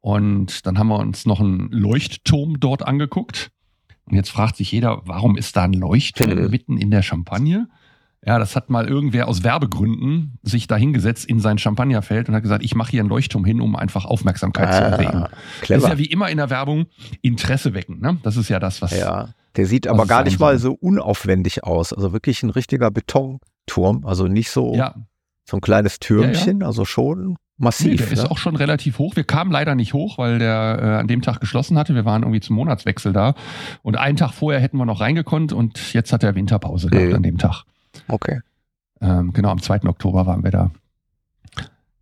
Und 0.00 0.66
dann 0.66 0.78
haben 0.78 0.88
wir 0.88 0.98
uns 0.98 1.26
noch 1.26 1.40
einen 1.40 1.70
Leuchtturm 1.70 2.60
dort 2.60 2.86
angeguckt. 2.86 3.50
Und 4.04 4.14
jetzt 4.14 4.30
fragt 4.30 4.56
sich 4.56 4.72
jeder, 4.72 5.02
warum 5.04 5.36
ist 5.36 5.56
da 5.56 5.64
ein 5.64 5.72
Leuchtturm 5.72 6.50
mitten 6.50 6.78
in 6.78 6.90
der 6.90 7.02
Champagne? 7.02 7.68
Ja, 8.24 8.38
das 8.38 8.56
hat 8.56 8.68
mal 8.68 8.88
irgendwer 8.88 9.28
aus 9.28 9.44
Werbegründen 9.44 10.38
sich 10.42 10.66
da 10.66 10.76
hingesetzt 10.76 11.24
in 11.26 11.38
sein 11.40 11.56
Champagnerfeld 11.56 12.28
und 12.28 12.34
hat 12.34 12.42
gesagt, 12.42 12.64
ich 12.64 12.74
mache 12.74 12.90
hier 12.90 13.00
einen 13.00 13.08
Leuchtturm 13.08 13.44
hin, 13.44 13.60
um 13.60 13.76
einfach 13.76 14.04
Aufmerksamkeit 14.04 14.74
zu 14.74 14.80
erregen. 14.80 15.24
Ah, 15.24 15.30
clever. 15.60 15.80
Das 15.80 15.84
ist 15.84 15.88
ja 15.90 15.98
wie 15.98 16.10
immer 16.10 16.28
in 16.28 16.38
der 16.38 16.50
Werbung 16.50 16.86
Interesse 17.22 17.74
wecken. 17.74 18.00
Ne? 18.00 18.18
Das 18.22 18.36
ist 18.36 18.48
ja 18.48 18.58
das, 18.58 18.82
was. 18.82 18.98
Ja, 18.98 19.28
der 19.56 19.66
sieht 19.66 19.86
aber 19.86 20.06
gar 20.06 20.24
nicht 20.24 20.40
mal 20.40 20.58
so 20.58 20.72
unaufwendig 20.72 21.64
aus. 21.64 21.92
Also 21.92 22.12
wirklich 22.12 22.42
ein 22.42 22.50
richtiger 22.50 22.90
Betonturm. 22.90 24.04
Also 24.04 24.26
nicht 24.26 24.50
so, 24.50 24.74
Ja, 24.74 24.94
so 25.44 25.56
ein 25.56 25.60
kleines 25.60 26.00
Türmchen, 26.00 26.62
also 26.62 26.84
schon 26.84 27.36
nee, 27.58 27.64
massiv. 27.64 27.96
der 27.98 28.12
ist 28.12 28.22
ne? 28.24 28.30
auch 28.30 28.38
schon 28.38 28.56
relativ 28.56 28.98
hoch. 28.98 29.16
Wir 29.16 29.24
kamen 29.24 29.50
leider 29.50 29.74
nicht 29.74 29.92
hoch, 29.92 30.18
weil 30.18 30.38
der 30.38 30.78
äh, 30.80 30.86
an 31.00 31.06
dem 31.08 31.22
Tag 31.22 31.40
geschlossen 31.40 31.76
hatte. 31.78 31.94
Wir 31.94 32.04
waren 32.04 32.22
irgendwie 32.22 32.40
zum 32.40 32.56
Monatswechsel 32.56 33.12
da. 33.12 33.34
Und 33.82 33.96
einen 33.98 34.16
Tag 34.16 34.32
vorher 34.32 34.60
hätten 34.60 34.78
wir 34.78 34.86
noch 34.86 35.00
reingekonnt 35.00 35.52
und 35.52 35.92
jetzt 35.92 36.12
hat 36.12 36.22
er 36.22 36.34
Winterpause 36.34 36.88
gehabt 36.88 37.08
Mhm. 37.08 37.14
an 37.16 37.22
dem 37.22 37.38
Tag. 37.38 37.64
Okay. 38.08 38.40
Ähm, 39.00 39.32
genau, 39.32 39.50
am 39.50 39.60
2. 39.62 39.84
Oktober 39.84 40.26
waren 40.26 40.42
wir 40.44 40.50
da. 40.50 40.70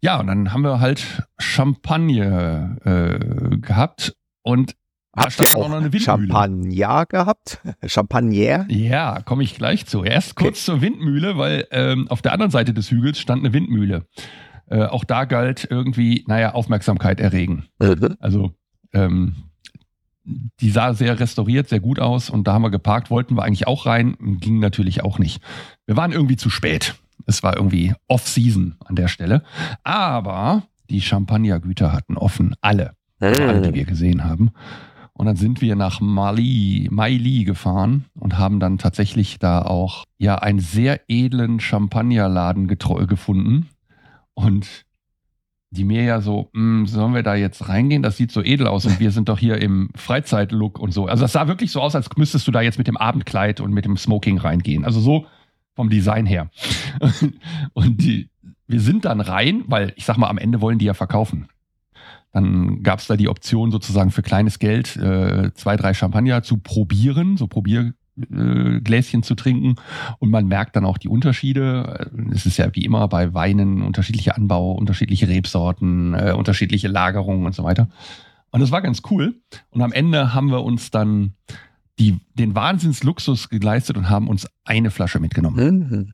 Ja, 0.02 0.20
und 0.20 0.26
dann 0.28 0.52
haben 0.52 0.62
wir 0.62 0.78
halt 0.80 1.22
Champagner 1.38 2.76
äh, 2.84 3.56
gehabt 3.58 4.14
und 4.42 4.74
Habt 5.18 5.40
ihr 5.40 5.56
auch 5.56 5.70
noch 5.70 5.76
eine 5.76 5.84
Windmühle. 5.94 6.04
Champagner 6.04 7.06
gehabt? 7.06 7.60
Champagner? 7.86 8.66
Ja, 8.68 9.22
komme 9.22 9.44
ich 9.44 9.54
gleich 9.56 9.86
zu. 9.86 10.04
Erst 10.04 10.36
kurz 10.36 10.66
zur 10.66 10.82
Windmühle, 10.82 11.38
weil 11.38 11.66
ähm, 11.70 12.06
auf 12.10 12.20
der 12.20 12.34
anderen 12.34 12.50
Seite 12.50 12.74
des 12.74 12.90
Hügels 12.90 13.18
stand 13.18 13.42
eine 13.42 13.54
Windmühle. 13.54 14.04
Äh, 14.68 14.84
auch 14.84 15.04
da 15.04 15.24
galt 15.24 15.66
irgendwie, 15.70 16.24
naja, 16.26 16.54
Aufmerksamkeit 16.54 17.20
erregen. 17.20 17.66
Also 18.20 18.52
ähm, 18.92 19.34
die 20.24 20.70
sah 20.70 20.94
sehr 20.94 21.20
restauriert, 21.20 21.68
sehr 21.68 21.80
gut 21.80 22.00
aus 22.00 22.30
und 22.30 22.48
da 22.48 22.52
haben 22.54 22.62
wir 22.62 22.70
geparkt, 22.70 23.10
wollten 23.10 23.36
wir 23.36 23.44
eigentlich 23.44 23.66
auch 23.68 23.86
rein, 23.86 24.16
ging 24.40 24.58
natürlich 24.58 25.04
auch 25.04 25.18
nicht. 25.18 25.40
Wir 25.86 25.96
waren 25.96 26.12
irgendwie 26.12 26.36
zu 26.36 26.50
spät. 26.50 26.96
Es 27.26 27.42
war 27.42 27.56
irgendwie 27.56 27.94
Off-Season 28.08 28.76
an 28.84 28.96
der 28.96 29.08
Stelle. 29.08 29.42
Aber 29.84 30.64
die 30.90 31.00
Champagnergüter 31.00 31.92
hatten 31.92 32.16
offen, 32.16 32.54
alle, 32.60 32.94
alle, 33.20 33.62
die 33.62 33.74
wir 33.74 33.84
gesehen 33.84 34.24
haben. 34.24 34.50
Und 35.12 35.26
dann 35.26 35.36
sind 35.36 35.60
wir 35.62 35.76
nach 35.76 36.00
Mali, 36.00 36.88
Maili 36.90 37.44
gefahren 37.44 38.04
und 38.14 38.36
haben 38.36 38.60
dann 38.60 38.78
tatsächlich 38.78 39.38
da 39.38 39.62
auch 39.62 40.04
ja 40.18 40.36
einen 40.36 40.60
sehr 40.60 41.00
edlen 41.08 41.58
Champagnerladen 41.58 42.68
gefunden. 42.68 43.68
Und 44.36 44.84
die 45.70 45.84
mir 45.84 46.04
ja 46.04 46.20
so, 46.20 46.50
"Hm, 46.54 46.86
sollen 46.86 47.14
wir 47.14 47.22
da 47.22 47.34
jetzt 47.34 47.68
reingehen? 47.68 48.02
Das 48.02 48.16
sieht 48.16 48.30
so 48.30 48.42
edel 48.42 48.66
aus 48.68 48.86
und 48.86 49.00
wir 49.00 49.10
sind 49.10 49.28
doch 49.28 49.38
hier 49.38 49.60
im 49.60 49.90
Freizeitlook 49.96 50.78
und 50.78 50.92
so. 50.92 51.06
Also 51.06 51.22
das 51.22 51.32
sah 51.32 51.48
wirklich 51.48 51.72
so 51.72 51.80
aus, 51.80 51.96
als 51.96 52.08
müsstest 52.16 52.46
du 52.46 52.52
da 52.52 52.60
jetzt 52.60 52.78
mit 52.78 52.86
dem 52.86 52.96
Abendkleid 52.96 53.60
und 53.60 53.72
mit 53.72 53.84
dem 53.84 53.96
Smoking 53.96 54.38
reingehen. 54.38 54.84
Also 54.84 55.00
so 55.00 55.26
vom 55.74 55.90
Design 55.90 56.24
her. 56.24 56.50
Und 57.74 58.00
die, 58.00 58.30
wir 58.66 58.80
sind 58.80 59.04
dann 59.04 59.20
rein, 59.20 59.64
weil 59.66 59.92
ich 59.96 60.06
sag 60.06 60.16
mal, 60.16 60.28
am 60.28 60.38
Ende 60.38 60.62
wollen 60.62 60.78
die 60.78 60.86
ja 60.86 60.94
verkaufen. 60.94 61.48
Dann 62.32 62.82
gab 62.82 62.98
es 62.98 63.06
da 63.06 63.16
die 63.16 63.28
Option 63.28 63.70
sozusagen 63.70 64.10
für 64.10 64.22
kleines 64.22 64.58
Geld 64.58 64.96
äh, 64.96 65.52
zwei, 65.54 65.76
drei 65.76 65.92
Champagner 65.92 66.42
zu 66.42 66.56
probieren, 66.58 67.36
so 67.36 67.46
Probiergläschen 67.46 67.94
äh, 68.18 68.80
Gläschen 68.80 69.22
zu 69.22 69.34
trinken. 69.34 69.76
Und 70.18 70.30
man 70.30 70.46
merkt 70.46 70.76
dann 70.76 70.84
auch 70.84 70.98
die 70.98 71.08
Unterschiede. 71.08 72.10
Es 72.32 72.46
ist 72.46 72.56
ja 72.56 72.74
wie 72.74 72.84
immer 72.84 73.08
bei 73.08 73.34
Weinen 73.34 73.82
unterschiedliche 73.82 74.36
Anbau, 74.36 74.72
unterschiedliche 74.72 75.28
Rebsorten, 75.28 76.14
äh, 76.14 76.32
unterschiedliche 76.36 76.88
Lagerungen 76.88 77.46
und 77.46 77.54
so 77.54 77.64
weiter. 77.64 77.88
Und 78.50 78.60
das 78.60 78.70
war 78.70 78.80
ganz 78.82 79.02
cool. 79.10 79.34
Und 79.70 79.82
am 79.82 79.92
Ende 79.92 80.32
haben 80.32 80.50
wir 80.50 80.62
uns 80.62 80.90
dann 80.90 81.34
die, 81.98 82.18
den 82.34 82.54
Wahnsinnsluxus 82.54 83.48
geleistet 83.48 83.96
und 83.96 84.08
haben 84.10 84.28
uns 84.28 84.46
eine 84.64 84.90
Flasche 84.90 85.18
mitgenommen. 85.18 85.88
Mhm. 85.90 86.12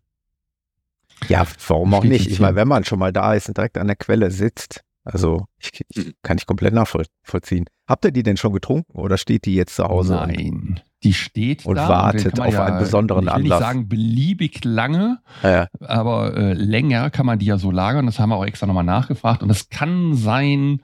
Ja, 1.28 1.46
warum 1.68 1.94
auch 1.94 2.04
nicht? 2.04 2.28
Ich 2.28 2.40
meine, 2.40 2.56
wenn 2.56 2.68
man 2.68 2.84
schon 2.84 2.98
mal 2.98 3.12
da 3.12 3.34
ist 3.34 3.48
und 3.48 3.56
direkt 3.56 3.78
an 3.78 3.86
der 3.86 3.96
Quelle 3.96 4.30
sitzt, 4.30 4.82
also 5.04 5.46
ich, 5.58 5.82
ich, 5.94 6.14
kann 6.22 6.38
ich 6.38 6.46
komplett 6.46 6.74
nachvollziehen. 6.74 7.66
Habt 7.86 8.04
ihr 8.04 8.12
die 8.12 8.22
denn 8.22 8.36
schon 8.36 8.52
getrunken 8.52 8.92
oder 8.92 9.18
steht 9.18 9.44
die 9.44 9.54
jetzt 9.54 9.76
zu 9.76 9.84
Hause? 9.84 10.18
und- 10.18 10.28
Nein, 10.32 10.80
die 11.04 11.12
steht 11.14 11.66
und 11.66 11.76
da 11.76 11.88
wartet 11.88 12.36
man 12.38 12.48
auf 12.48 12.58
einen 12.58 12.78
besonderen 12.78 13.24
Ich 13.24 13.26
will 13.26 13.34
Anlass. 13.34 13.60
nicht 13.60 13.66
sagen 13.68 13.88
beliebig 13.88 14.64
lange, 14.64 15.18
Ja, 15.42 15.66
aber 15.80 16.36
äh, 16.36 16.52
länger 16.52 17.10
kann 17.10 17.26
man 17.26 17.38
die 17.38 17.46
ja 17.46 17.58
so 17.58 17.70
lagern. 17.70 18.06
Das 18.06 18.18
haben 18.18 18.30
wir 18.30 18.36
auch 18.36 18.44
extra 18.44 18.66
nochmal 18.66 18.84
nachgefragt. 18.84 19.42
Und 19.42 19.50
es 19.50 19.68
kann 19.68 20.14
sein, 20.14 20.82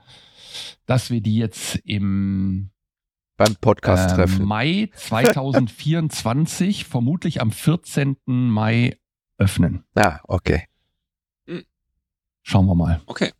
dass 0.86 1.10
wir 1.10 1.20
die 1.20 1.36
jetzt 1.36 1.76
im 1.84 2.70
beim 3.36 3.52
äh, 3.52 3.56
Podcast-Treffen. 3.60 4.44
Mai 4.44 4.90
2024, 4.94 6.84
vermutlich 6.88 7.40
am 7.40 7.52
14. 7.52 8.16
Mai, 8.26 8.96
öffnen. 9.38 9.84
ja, 9.96 10.20
okay. 10.24 10.64
Schauen 12.42 12.66
wir 12.66 12.74
mal. 12.74 13.02
Okay. 13.06 13.30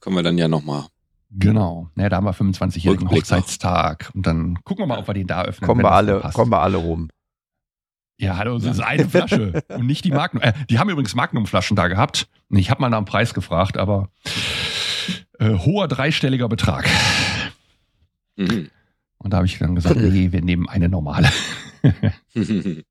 Können 0.00 0.16
wir 0.16 0.22
dann 0.24 0.38
ja 0.38 0.48
nochmal. 0.48 0.86
Genau. 1.38 1.90
Ja, 1.96 2.08
da 2.08 2.16
haben 2.16 2.24
wir 2.24 2.32
25-jährigen 2.32 3.06
Rückblick 3.06 3.30
noch. 3.30 3.36
Hochzeitstag. 3.38 4.10
Und 4.14 4.26
dann 4.26 4.58
gucken 4.64 4.82
wir 4.82 4.86
mal, 4.86 4.98
ob 4.98 5.06
wir 5.06 5.14
den 5.14 5.26
da 5.26 5.42
öffnen. 5.42 5.66
Kommen 5.66 5.82
wir 5.82 5.92
alle, 5.92 6.20
kommen 6.32 6.50
wir 6.50 6.60
alle 6.60 6.78
rum. 6.78 7.08
Ja, 8.18 8.38
hallo, 8.38 8.58
das 8.58 8.78
ist 8.78 8.80
eine 8.80 9.06
Flasche 9.08 9.62
und 9.68 9.86
nicht 9.86 10.04
die 10.04 10.10
Magnum. 10.10 10.42
Äh, 10.42 10.54
die 10.70 10.78
haben 10.78 10.88
übrigens 10.88 11.14
Magnum-Flaschen 11.14 11.76
da 11.76 11.88
gehabt. 11.88 12.28
Ich 12.48 12.70
habe 12.70 12.80
mal 12.80 12.88
nach 12.88 12.98
dem 12.98 13.04
Preis 13.04 13.34
gefragt, 13.34 13.76
aber 13.76 14.08
äh, 15.38 15.50
hoher 15.50 15.86
dreistelliger 15.88 16.48
Betrag. 16.48 16.88
Mhm. 18.36 18.70
Und 19.18 19.32
da 19.32 19.38
habe 19.38 19.46
ich 19.46 19.58
dann 19.58 19.74
gesagt, 19.74 19.96
nee, 19.96 20.32
wir 20.32 20.42
nehmen 20.42 20.68
eine 20.68 20.88
normale. 20.88 21.28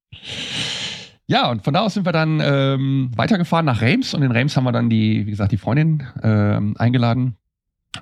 Ja, 1.28 1.50
und 1.50 1.64
von 1.64 1.74
da 1.74 1.82
aus 1.82 1.96
sind 1.96 2.06
wir 2.06 2.12
dann 2.12 2.40
ähm, 2.40 3.10
weitergefahren 3.16 3.66
nach 3.66 3.82
Reims 3.82 4.14
und 4.14 4.22
in 4.22 4.32
Reims 4.32 4.56
haben 4.56 4.64
wir 4.64 4.72
dann 4.72 4.92
die, 4.92 5.26
wie 5.26 5.32
gesagt, 5.32 5.52
die 5.52 5.58
Freundin 5.58 6.04
ähm, 6.22 6.76
eingeladen, 6.78 7.36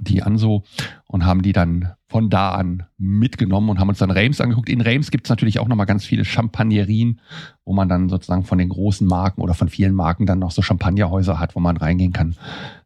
die 0.02 0.24
Anso, 0.24 0.64
und 1.08 1.26
haben 1.26 1.42
die 1.42 1.54
dann 1.54 1.94
von 2.08 2.30
da 2.30 2.52
an 2.52 2.84
mitgenommen 2.98 3.70
und 3.70 3.80
haben 3.80 3.90
uns 3.90 3.98
dann 3.98 4.12
Reims 4.12 4.40
angeguckt. 4.40 4.70
In 4.70 4.82
Reims 4.82 5.12
gibt 5.12 5.26
es 5.26 5.30
natürlich 5.30 5.60
auch 5.60 5.68
nochmal 5.68 5.86
ganz 5.86 6.06
viele 6.06 6.26
Champagnerien, 6.26 7.20
wo 7.66 7.74
man 7.74 7.90
dann 7.90 8.10
sozusagen 8.10 8.44
von 8.44 8.58
den 8.58 8.70
großen 8.70 9.08
Marken 9.08 9.42
oder 9.42 9.54
von 9.54 9.70
vielen 9.70 9.94
Marken 9.94 10.26
dann 10.26 10.40
noch 10.40 10.52
so 10.52 10.62
Champagnerhäuser 10.62 11.40
hat, 11.40 11.56
wo 11.56 11.60
man 11.60 11.78
reingehen 11.78 12.14
kann. 12.14 12.36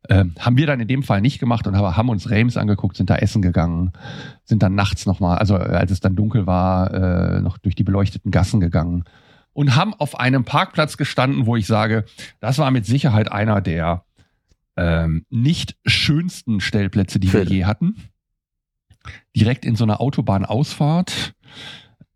Ähm, 0.09 0.33
haben 0.39 0.57
wir 0.57 0.67
dann 0.67 0.79
in 0.79 0.87
dem 0.87 1.03
Fall 1.03 1.21
nicht 1.21 1.39
gemacht 1.39 1.67
und 1.67 1.75
haben 1.77 2.09
uns 2.09 2.29
Reims 2.29 2.57
angeguckt, 2.57 2.95
sind 2.95 3.09
da 3.09 3.17
essen 3.17 3.41
gegangen, 3.41 3.91
sind 4.45 4.63
dann 4.63 4.75
nachts 4.75 5.05
nochmal, 5.05 5.37
also 5.37 5.55
äh, 5.55 5.59
als 5.59 5.91
es 5.91 5.99
dann 5.99 6.15
dunkel 6.15 6.47
war, 6.47 6.93
äh, 6.93 7.41
noch 7.41 7.57
durch 7.57 7.75
die 7.75 7.83
beleuchteten 7.83 8.31
Gassen 8.31 8.59
gegangen 8.59 9.03
und 9.57 9.75
haben 9.75 9.95
auf 9.95 10.19
einem 10.19 10.45
Parkplatz 10.45 10.97
gestanden, 10.97 11.47
wo 11.47 11.55
ich 11.55 11.65
sage, 11.65 12.05
das 12.39 12.59
war 12.59 12.69
mit 12.69 12.85
Sicherheit 12.85 13.31
einer 13.31 13.59
der 13.59 14.03
ähm, 14.77 15.25
nicht 15.29 15.75
schönsten 15.85 16.61
Stellplätze, 16.61 17.19
die 17.19 17.31
wir 17.33 17.41
Schön. 17.41 17.49
je 17.49 17.65
hatten. 17.65 17.95
Direkt 19.35 19.65
in 19.65 19.75
so 19.75 19.83
einer 19.83 20.01
Autobahnausfahrt, 20.01 21.33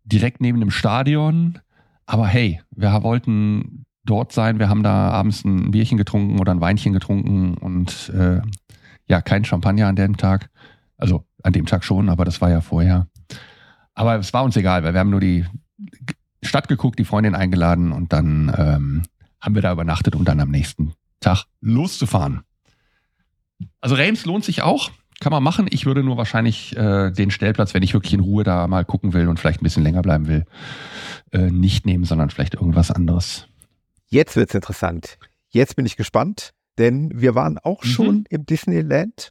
direkt 0.04 0.40
neben 0.40 0.60
dem 0.60 0.70
Stadion. 0.70 1.58
Aber 2.06 2.26
hey, 2.26 2.60
wir 2.70 3.02
wollten 3.02 3.84
dort 4.04 4.32
sein. 4.32 4.58
Wir 4.58 4.68
haben 4.68 4.82
da 4.82 5.10
abends 5.10 5.44
ein 5.44 5.70
Bierchen 5.70 5.98
getrunken 5.98 6.38
oder 6.38 6.52
ein 6.52 6.60
Weinchen 6.60 6.92
getrunken 6.92 7.54
und 7.54 8.10
äh, 8.10 8.40
ja, 9.06 9.20
kein 9.20 9.44
Champagner 9.44 9.88
an 9.88 9.96
dem 9.96 10.16
Tag. 10.16 10.50
Also 10.96 11.24
an 11.42 11.52
dem 11.52 11.66
Tag 11.66 11.84
schon, 11.84 12.08
aber 12.08 12.24
das 12.24 12.40
war 12.40 12.50
ja 12.50 12.60
vorher. 12.60 13.08
Aber 13.94 14.16
es 14.18 14.32
war 14.32 14.44
uns 14.44 14.56
egal, 14.56 14.84
weil 14.84 14.94
wir 14.94 15.00
haben 15.00 15.10
nur 15.10 15.20
die 15.20 15.44
Stadt 16.42 16.68
geguckt, 16.68 16.98
die 16.98 17.04
Freundin 17.04 17.34
eingeladen 17.34 17.92
und 17.92 18.12
dann 18.12 18.52
ähm, 18.56 19.02
haben 19.40 19.54
wir 19.54 19.62
da 19.62 19.72
übernachtet, 19.72 20.14
um 20.14 20.24
dann 20.24 20.40
am 20.40 20.50
nächsten 20.50 20.94
Tag 21.20 21.44
loszufahren. 21.60 22.42
Also 23.80 23.94
Reims 23.94 24.24
lohnt 24.26 24.44
sich 24.44 24.62
auch, 24.62 24.90
kann 25.20 25.30
man 25.32 25.42
machen. 25.42 25.66
Ich 25.70 25.86
würde 25.86 26.02
nur 26.02 26.16
wahrscheinlich 26.16 26.76
äh, 26.76 27.10
den 27.10 27.30
Stellplatz, 27.30 27.74
wenn 27.74 27.82
ich 27.82 27.94
wirklich 27.94 28.12
in 28.14 28.20
Ruhe 28.20 28.44
da 28.44 28.66
mal 28.66 28.84
gucken 28.84 29.12
will 29.12 29.28
und 29.28 29.38
vielleicht 29.40 29.60
ein 29.60 29.64
bisschen 29.64 29.82
länger 29.84 30.02
bleiben 30.02 30.26
will, 30.26 30.44
äh, 31.32 31.50
nicht 31.50 31.86
nehmen, 31.86 32.04
sondern 32.04 32.30
vielleicht 32.30 32.54
irgendwas 32.54 32.90
anderes. 32.90 33.46
Jetzt 34.08 34.36
wird's 34.36 34.54
interessant. 34.54 35.18
Jetzt 35.48 35.76
bin 35.76 35.86
ich 35.86 35.96
gespannt, 35.96 36.50
denn 36.78 37.10
wir 37.14 37.34
waren 37.34 37.58
auch 37.58 37.82
Mhm. 37.84 37.88
schon 37.88 38.24
im 38.30 38.44
Disneyland. 38.46 39.30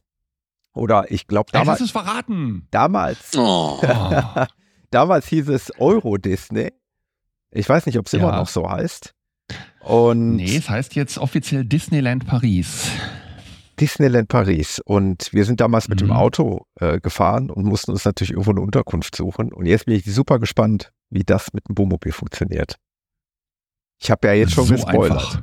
Oder 0.74 1.10
ich 1.10 1.26
glaube 1.26 1.52
damals, 1.52 1.80
lass 1.80 1.88
es 1.88 1.90
verraten. 1.92 2.66
damals, 2.70 3.32
Oh. 3.36 3.78
Damals 4.90 5.26
hieß 5.28 5.48
es 5.48 5.72
Euro 5.78 6.16
Disney. 6.18 6.70
Ich 7.50 7.66
weiß 7.68 7.86
nicht, 7.86 7.98
ob 7.98 8.06
es 8.06 8.12
immer 8.14 8.28
Ja. 8.30 8.36
noch 8.36 8.48
so 8.48 8.68
heißt. 8.70 9.14
Und 9.80 10.36
Nee, 10.36 10.56
es 10.56 10.68
heißt 10.70 10.94
jetzt 10.94 11.18
offiziell 11.18 11.64
Disneyland 11.64 12.26
Paris. 12.26 12.90
Disneyland 13.82 14.28
Paris. 14.28 14.80
Und 14.84 15.32
wir 15.32 15.44
sind 15.44 15.60
damals 15.60 15.88
mit 15.88 16.00
dem 16.00 16.06
Mhm. 16.08 16.12
Auto 16.14 16.66
äh, 16.80 17.00
gefahren 17.00 17.50
und 17.50 17.64
mussten 17.64 17.90
uns 17.90 18.04
natürlich 18.04 18.30
irgendwo 18.30 18.52
eine 18.52 18.60
Unterkunft 18.60 19.16
suchen. 19.16 19.52
Und 19.52 19.66
jetzt 19.66 19.86
bin 19.86 19.96
ich 19.96 20.04
super 20.04 20.38
gespannt, 20.38 20.92
wie 21.10 21.24
das 21.24 21.52
mit 21.52 21.68
dem 21.68 21.76
Wohnmobil 21.76 22.12
funktioniert. 22.12 22.76
Ich 24.00 24.10
habe 24.12 24.28
ja 24.28 24.34
jetzt 24.34 24.52
schon 24.52 24.66
so 24.66 24.74
gespoilert. 24.74 25.10
einfach. 25.18 25.42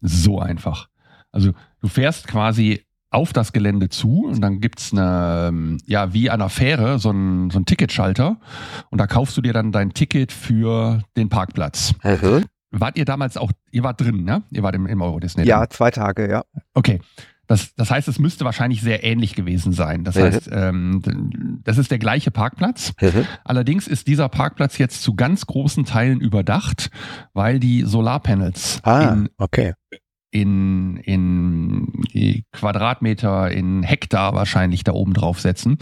So 0.00 0.40
einfach. 0.40 0.88
Also 1.30 1.52
du 1.80 1.88
fährst 1.88 2.26
quasi 2.26 2.84
auf 3.10 3.32
das 3.32 3.52
Gelände 3.52 3.88
zu 3.88 4.24
und 4.24 4.40
dann 4.40 4.58
gibt's 4.60 4.92
eine, 4.92 5.46
ähm, 5.48 5.78
ja, 5.86 6.12
wie 6.12 6.28
an 6.28 6.40
einer 6.40 6.48
Fähre, 6.50 6.98
so 6.98 7.10
ein, 7.10 7.50
so 7.50 7.58
ein 7.60 7.66
Ticketschalter 7.66 8.38
und 8.90 8.98
da 8.98 9.06
kaufst 9.06 9.36
du 9.36 9.42
dir 9.42 9.52
dann 9.52 9.70
dein 9.70 9.92
Ticket 9.92 10.32
für 10.32 11.02
den 11.16 11.28
Parkplatz. 11.28 11.92
Mhm. 12.02 12.46
Wart 12.72 12.96
ihr 12.98 13.04
damals 13.04 13.36
auch, 13.36 13.52
ihr 13.70 13.82
wart 13.84 14.00
drin, 14.00 14.24
ne? 14.24 14.42
Ihr 14.50 14.62
wart 14.62 14.74
im, 14.74 14.86
im 14.86 15.00
Euro 15.02 15.20
Disney. 15.20 15.44
Ja, 15.46 15.68
zwei 15.68 15.90
Tage, 15.90 16.28
ja. 16.30 16.42
Okay. 16.74 17.00
Das, 17.48 17.74
das 17.74 17.90
heißt, 17.90 18.08
es 18.08 18.18
müsste 18.18 18.44
wahrscheinlich 18.46 18.80
sehr 18.80 19.04
ähnlich 19.04 19.34
gewesen 19.34 19.72
sein. 19.72 20.04
Das 20.04 20.14
Mhm. 20.14 20.20
heißt, 20.22 20.48
ähm, 20.52 21.60
das 21.64 21.76
ist 21.76 21.90
der 21.90 21.98
gleiche 21.98 22.30
Parkplatz. 22.30 22.94
Mhm. 23.00 23.26
Allerdings 23.44 23.86
ist 23.88 24.06
dieser 24.06 24.28
Parkplatz 24.30 24.78
jetzt 24.78 25.02
zu 25.02 25.14
ganz 25.14 25.44
großen 25.46 25.84
Teilen 25.84 26.20
überdacht, 26.20 26.90
weil 27.34 27.58
die 27.60 27.82
Solarpanels 27.82 28.80
Ah, 28.84 29.02
in, 29.12 29.28
okay. 29.36 29.74
in, 30.30 30.96
in 30.98 32.44
Quadratmeter, 32.52 33.50
in 33.50 33.82
Hektar 33.82 34.34
wahrscheinlich 34.34 34.84
da 34.84 34.92
oben 34.92 35.12
drauf 35.12 35.40
setzen. 35.40 35.78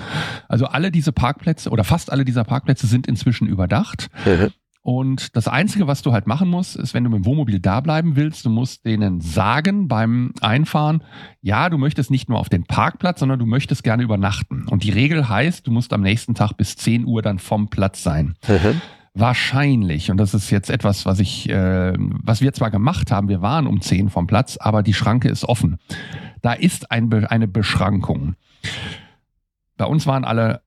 Also 0.48 0.66
alle 0.66 0.90
diese 0.90 1.12
Parkplätze 1.12 1.70
oder 1.70 1.84
fast 1.84 2.10
alle 2.10 2.24
dieser 2.24 2.42
Parkplätze 2.44 2.86
sind 2.86 3.06
inzwischen 3.06 3.46
überdacht. 3.46 4.08
Mhm. 4.24 4.48
Und 4.82 5.36
das 5.36 5.46
Einzige, 5.46 5.86
was 5.86 6.00
du 6.00 6.12
halt 6.12 6.26
machen 6.26 6.48
musst, 6.48 6.74
ist, 6.74 6.94
wenn 6.94 7.04
du 7.04 7.10
mit 7.10 7.18
dem 7.18 7.26
Wohnmobil 7.26 7.60
da 7.60 7.80
bleiben 7.80 8.16
willst, 8.16 8.46
du 8.46 8.50
musst 8.50 8.86
denen 8.86 9.20
sagen 9.20 9.88
beim 9.88 10.32
Einfahren, 10.40 11.02
ja, 11.42 11.68
du 11.68 11.76
möchtest 11.76 12.10
nicht 12.10 12.30
nur 12.30 12.38
auf 12.38 12.48
den 12.48 12.64
Parkplatz, 12.64 13.20
sondern 13.20 13.38
du 13.38 13.44
möchtest 13.46 13.84
gerne 13.84 14.02
übernachten. 14.02 14.66
Und 14.68 14.82
die 14.84 14.90
Regel 14.90 15.28
heißt, 15.28 15.66
du 15.66 15.70
musst 15.70 15.92
am 15.92 16.00
nächsten 16.00 16.34
Tag 16.34 16.56
bis 16.56 16.76
10 16.76 17.04
Uhr 17.04 17.20
dann 17.20 17.38
vom 17.38 17.68
Platz 17.68 18.02
sein. 18.02 18.36
Mhm. 18.48 18.80
Wahrscheinlich, 19.12 20.10
und 20.10 20.16
das 20.16 20.32
ist 20.32 20.50
jetzt 20.50 20.70
etwas, 20.70 21.04
was 21.04 21.18
ich, 21.20 21.48
äh, 21.50 21.92
was 21.98 22.40
wir 22.40 22.52
zwar 22.54 22.70
gemacht 22.70 23.10
haben, 23.12 23.28
wir 23.28 23.42
waren 23.42 23.66
um 23.66 23.80
10 23.82 24.08
vom 24.08 24.26
Platz, 24.26 24.56
aber 24.56 24.82
die 24.82 24.94
Schranke 24.94 25.28
ist 25.28 25.44
offen. 25.44 25.78
Da 26.40 26.54
ist 26.54 26.90
ein, 26.90 27.10
Be- 27.10 27.30
eine 27.30 27.48
Beschrankung. 27.48 28.34
Bei 29.76 29.84
uns 29.84 30.06
waren 30.06 30.24
alle 30.24 30.62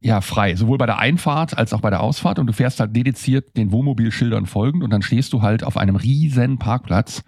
ja 0.00 0.20
frei, 0.20 0.56
sowohl 0.56 0.78
bei 0.78 0.86
der 0.86 0.98
Einfahrt 0.98 1.56
als 1.56 1.72
auch 1.72 1.80
bei 1.80 1.90
der 1.90 2.02
Ausfahrt 2.02 2.38
und 2.38 2.46
du 2.46 2.52
fährst 2.52 2.80
halt 2.80 2.96
dediziert 2.96 3.56
den 3.56 3.70
Wohnmobilschildern 3.70 4.46
folgend 4.46 4.82
und 4.82 4.90
dann 4.90 5.02
stehst 5.02 5.32
du 5.32 5.42
halt 5.42 5.62
auf 5.62 5.76
einem 5.76 5.96
riesen 5.96 6.58
Parkplatz. 6.58 7.22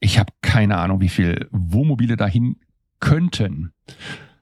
Ich 0.00 0.18
habe 0.18 0.32
keine 0.42 0.78
Ahnung, 0.78 1.00
wie 1.00 1.08
viel 1.08 1.48
Wohnmobile 1.52 2.16
dahin 2.16 2.56
könnten. 3.00 3.72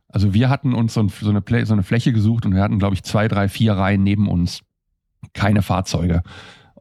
Also 0.08 0.32
wir 0.32 0.48
hatten 0.48 0.74
uns 0.74 0.94
so, 0.94 1.00
ein, 1.00 1.08
so, 1.08 1.30
eine, 1.30 1.66
so 1.66 1.72
eine 1.72 1.82
Fläche 1.82 2.12
gesucht 2.12 2.46
und 2.46 2.54
wir 2.54 2.62
hatten, 2.62 2.78
glaube 2.78 2.94
ich, 2.94 3.02
zwei, 3.02 3.28
drei, 3.28 3.48
vier 3.48 3.74
Reihen 3.74 4.02
neben 4.02 4.28
uns. 4.28 4.62
Keine 5.32 5.62
Fahrzeuge. 5.62 6.22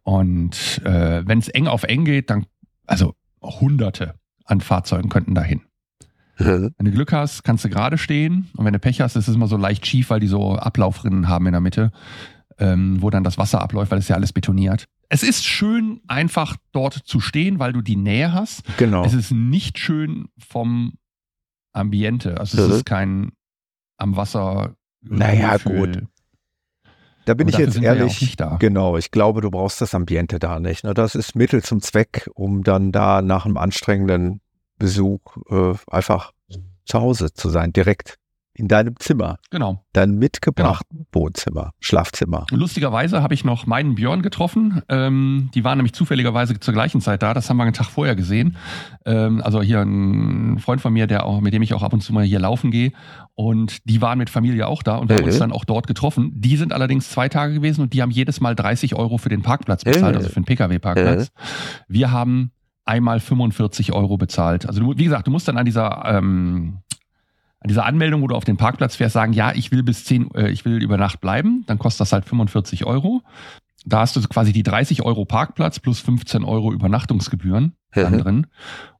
Und 0.03 0.82
äh, 0.86 1.25
wenn 1.25 1.39
es 1.39 1.50
eng 1.50 1.67
auf 1.67 1.84
eng 1.84 2.05
geht, 2.05 2.29
dann, 2.29 2.46
also 2.86 3.15
hunderte 3.41 4.15
an 4.46 4.62
Fahrzeugen 4.62 5.10
könnten 5.10 5.34
dahin. 5.34 5.62
Mhm. 6.40 6.74
Wenn 6.78 6.86
du 6.86 6.92
Glück 6.92 7.12
hast, 7.13 7.44
kannst 7.44 7.63
du 7.66 7.70
gerade 7.70 7.98
stehen. 7.98 8.50
Und 8.58 8.66
wenn 8.66 8.74
du 8.74 8.80
Pech 8.80 9.02
hast, 9.02 9.16
ist 9.16 9.28
es 9.28 9.36
immer 9.36 9.48
so 9.48 9.58
leicht 9.58 9.86
schief, 9.86 10.10
weil 10.10 10.20
die 10.20 10.28
so 10.28 10.56
Ablaufrinnen 10.56 11.28
haben 11.28 11.46
in 11.46 11.52
der 11.52 11.62
Mitte, 11.62 11.92
ähm, 12.58 13.02
wo 13.02 13.10
dann 13.10 13.24
das 13.24 13.38
Wasser 13.38 13.62
abläuft, 13.62 13.92
weil 13.92 14.00
es 14.00 14.08
ja 14.08 14.16
alles 14.16 14.34
betoniert. 14.34 14.86
Es 15.10 15.22
ist 15.22 15.46
schön, 15.46 16.02
einfach 16.08 16.58
dort 16.72 16.94
zu 16.96 17.20
stehen, 17.20 17.60
weil 17.60 17.72
du 17.74 17.82
die 17.82 17.96
Nähe 17.98 18.34
hast. 18.34 18.63
Genau. 18.78 19.06
Es 19.06 19.13
ist 19.13 19.32
nicht 19.32 19.78
schön 19.78 20.25
vom 20.40 20.94
Ambiente. 21.72 22.40
Also 22.40 22.62
es 22.63 22.68
Mhm. 22.70 22.75
ist 22.75 22.86
kein 22.86 23.32
am 23.98 24.16
Wasser. 24.16 24.75
Naja, 25.02 25.50
Ruhegefühl. 25.66 25.92
gut. 25.98 26.08
Da 27.25 27.34
bin 27.36 27.48
ich 27.48 27.58
jetzt 27.58 27.78
ja 27.78 27.94
ehrlich. 27.94 28.36
da. 28.36 28.58
Genau, 28.58 28.98
ich 28.98 29.12
glaube, 29.12 29.40
du 29.42 29.50
brauchst 29.50 29.80
das 29.82 29.96
Ambiente 29.96 30.40
da 30.40 30.60
nicht. 30.60 30.84
Ne? 30.84 30.94
Das 30.94 31.16
ist 31.16 31.36
Mittel 31.36 31.63
zum 31.63 31.82
Zweck, 31.82 32.30
um 32.34 32.63
dann 32.63 32.92
da 32.92 33.22
nach 33.22 33.46
einem 33.46 33.57
anstrengenden 33.57 34.42
Besuch 34.77 35.22
äh, 35.50 35.74
einfach 35.90 36.32
zu 36.85 37.00
Hause 37.00 37.33
zu 37.33 37.50
sein, 37.50 37.74
direkt 37.74 38.17
in 38.55 38.67
deinem 38.67 38.96
Zimmer, 39.00 39.39
Genau. 39.50 39.83
dein 39.93 40.11
mitgebrachten 40.11 41.07
Wohnzimmer, 41.11 41.72
Schlafzimmer. 41.79 42.46
Und 42.51 42.59
lustigerweise 42.59 43.24
habe 43.24 43.33
ich 43.33 43.43
noch 43.43 43.65
meinen 43.65 43.96
Björn 43.96 44.22
getroffen. 44.22 44.83
Ähm, 44.89 45.50
die 45.55 45.63
waren 45.63 45.79
nämlich 45.79 45.93
zufälligerweise 45.93 46.59
zur 46.59 46.72
gleichen 46.72 47.01
Zeit 47.01 47.24
da. 47.24 47.33
Das 47.33 47.50
haben 47.50 47.57
wir 47.57 47.63
einen 47.63 47.74
Tag 47.74 47.87
vorher 47.87 48.15
gesehen. 48.15 48.57
Ähm, 49.07 49.41
also 49.43 49.63
hier 49.63 49.81
ein 49.81 50.59
Freund 50.59 50.81
von 50.81 50.93
mir, 50.93 51.07
der 51.07 51.25
auch, 51.25 51.41
mit 51.41 51.51
dem 51.55 51.63
ich 51.63 51.74
auch 51.74 51.81
ab 51.81 51.93
und 51.93 52.01
zu 52.01 52.13
mal 52.13 52.25
hier 52.25 52.39
laufen 52.39 52.69
gehe. 52.69 52.91
Und 53.33 53.77
die 53.89 54.03
waren 54.03 54.19
mit 54.19 54.29
Familie 54.29 54.67
auch 54.67 54.83
da 54.83 54.98
und 54.98 55.09
wir 55.09 55.15
haben 55.15 55.24
Mhm. 55.24 55.29
uns 55.29 55.39
dann 55.39 55.51
auch 55.51 55.65
dort 55.65 55.87
getroffen. 55.87 56.31
Die 56.35 56.55
sind 56.55 56.74
allerdings 56.74 57.09
zwei 57.09 57.29
Tage 57.29 57.55
gewesen 57.55 57.81
und 57.81 57.93
die 57.93 58.03
haben 58.03 58.11
jedes 58.11 58.39
Mal 58.39 58.53
30 58.55 58.93
Euro 58.93 59.17
für 59.17 59.29
den 59.29 59.41
Parkplatz 59.41 59.83
bezahlt, 59.83 60.13
Mhm. 60.13 60.17
also 60.19 60.29
für 60.29 60.39
den 60.41 60.46
Pkw-Parkplatz. 60.46 61.29
Wir 61.87 62.11
haben 62.11 62.51
einmal 62.85 63.19
45 63.19 63.93
Euro 63.93 64.17
bezahlt. 64.17 64.67
Also 64.67 64.81
du, 64.81 64.98
wie 64.98 65.05
gesagt, 65.05 65.27
du 65.27 65.31
musst 65.31 65.48
dann 65.48 65.57
an 65.57 65.65
dieser 65.65 66.03
ähm, 66.05 66.79
an 67.59 67.69
dieser 67.69 67.85
Anmeldung, 67.85 68.22
wo 68.22 68.27
du 68.27 68.35
auf 68.35 68.43
den 68.43 68.57
Parkplatz 68.57 68.98
fährst, 68.98 69.13
sagen, 69.13 69.31
ja, 69.31 69.53
ich 69.53 69.72
will 69.72 69.83
bis 69.83 70.03
10, 70.03 70.35
äh, 70.35 70.50
ich 70.50 70.65
will 70.65 70.83
über 70.83 70.98
Nacht 70.98 71.22
bleiben, 71.22 71.63
dann 71.65 71.79
kostet 71.79 72.01
das 72.01 72.11
halt 72.11 72.25
45 72.25 72.85
Euro. 72.85 73.22
Da 73.85 74.01
hast 74.01 74.15
du 74.15 74.22
quasi 74.22 74.51
die 74.51 74.63
30 74.63 75.03
Euro 75.03 75.24
Parkplatz 75.25 75.79
plus 75.79 76.01
15 76.01 76.43
Euro 76.43 76.74
Übernachtungsgebühren 76.74 77.74
dann 78.03 78.17
drin. 78.19 78.48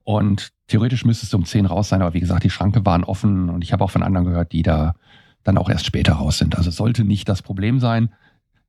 Und 0.04 0.52
theoretisch 0.68 1.06
müsstest 1.06 1.34
du 1.34 1.38
um 1.38 1.46
10 1.46 1.66
raus 1.66 1.90
sein, 1.90 2.02
aber 2.02 2.14
wie 2.14 2.20
gesagt, 2.20 2.44
die 2.44 2.50
Schranke 2.50 2.86
waren 2.86 3.04
offen 3.04 3.50
und 3.50 3.64
ich 3.64 3.74
habe 3.74 3.84
auch 3.84 3.92
von 3.92 4.04
anderen 4.04 4.28
gehört, 4.28 4.52
die 4.52 4.64
da 4.64 4.96
dann 5.44 5.58
auch 5.58 5.70
erst 5.70 5.86
später 5.86 6.14
raus 6.14 6.38
sind. 6.38 6.58
Also 6.58 6.70
es 6.70 6.76
sollte 6.78 7.04
nicht 7.04 7.28
das 7.28 7.42
Problem 7.42 7.80
sein. 7.80 8.14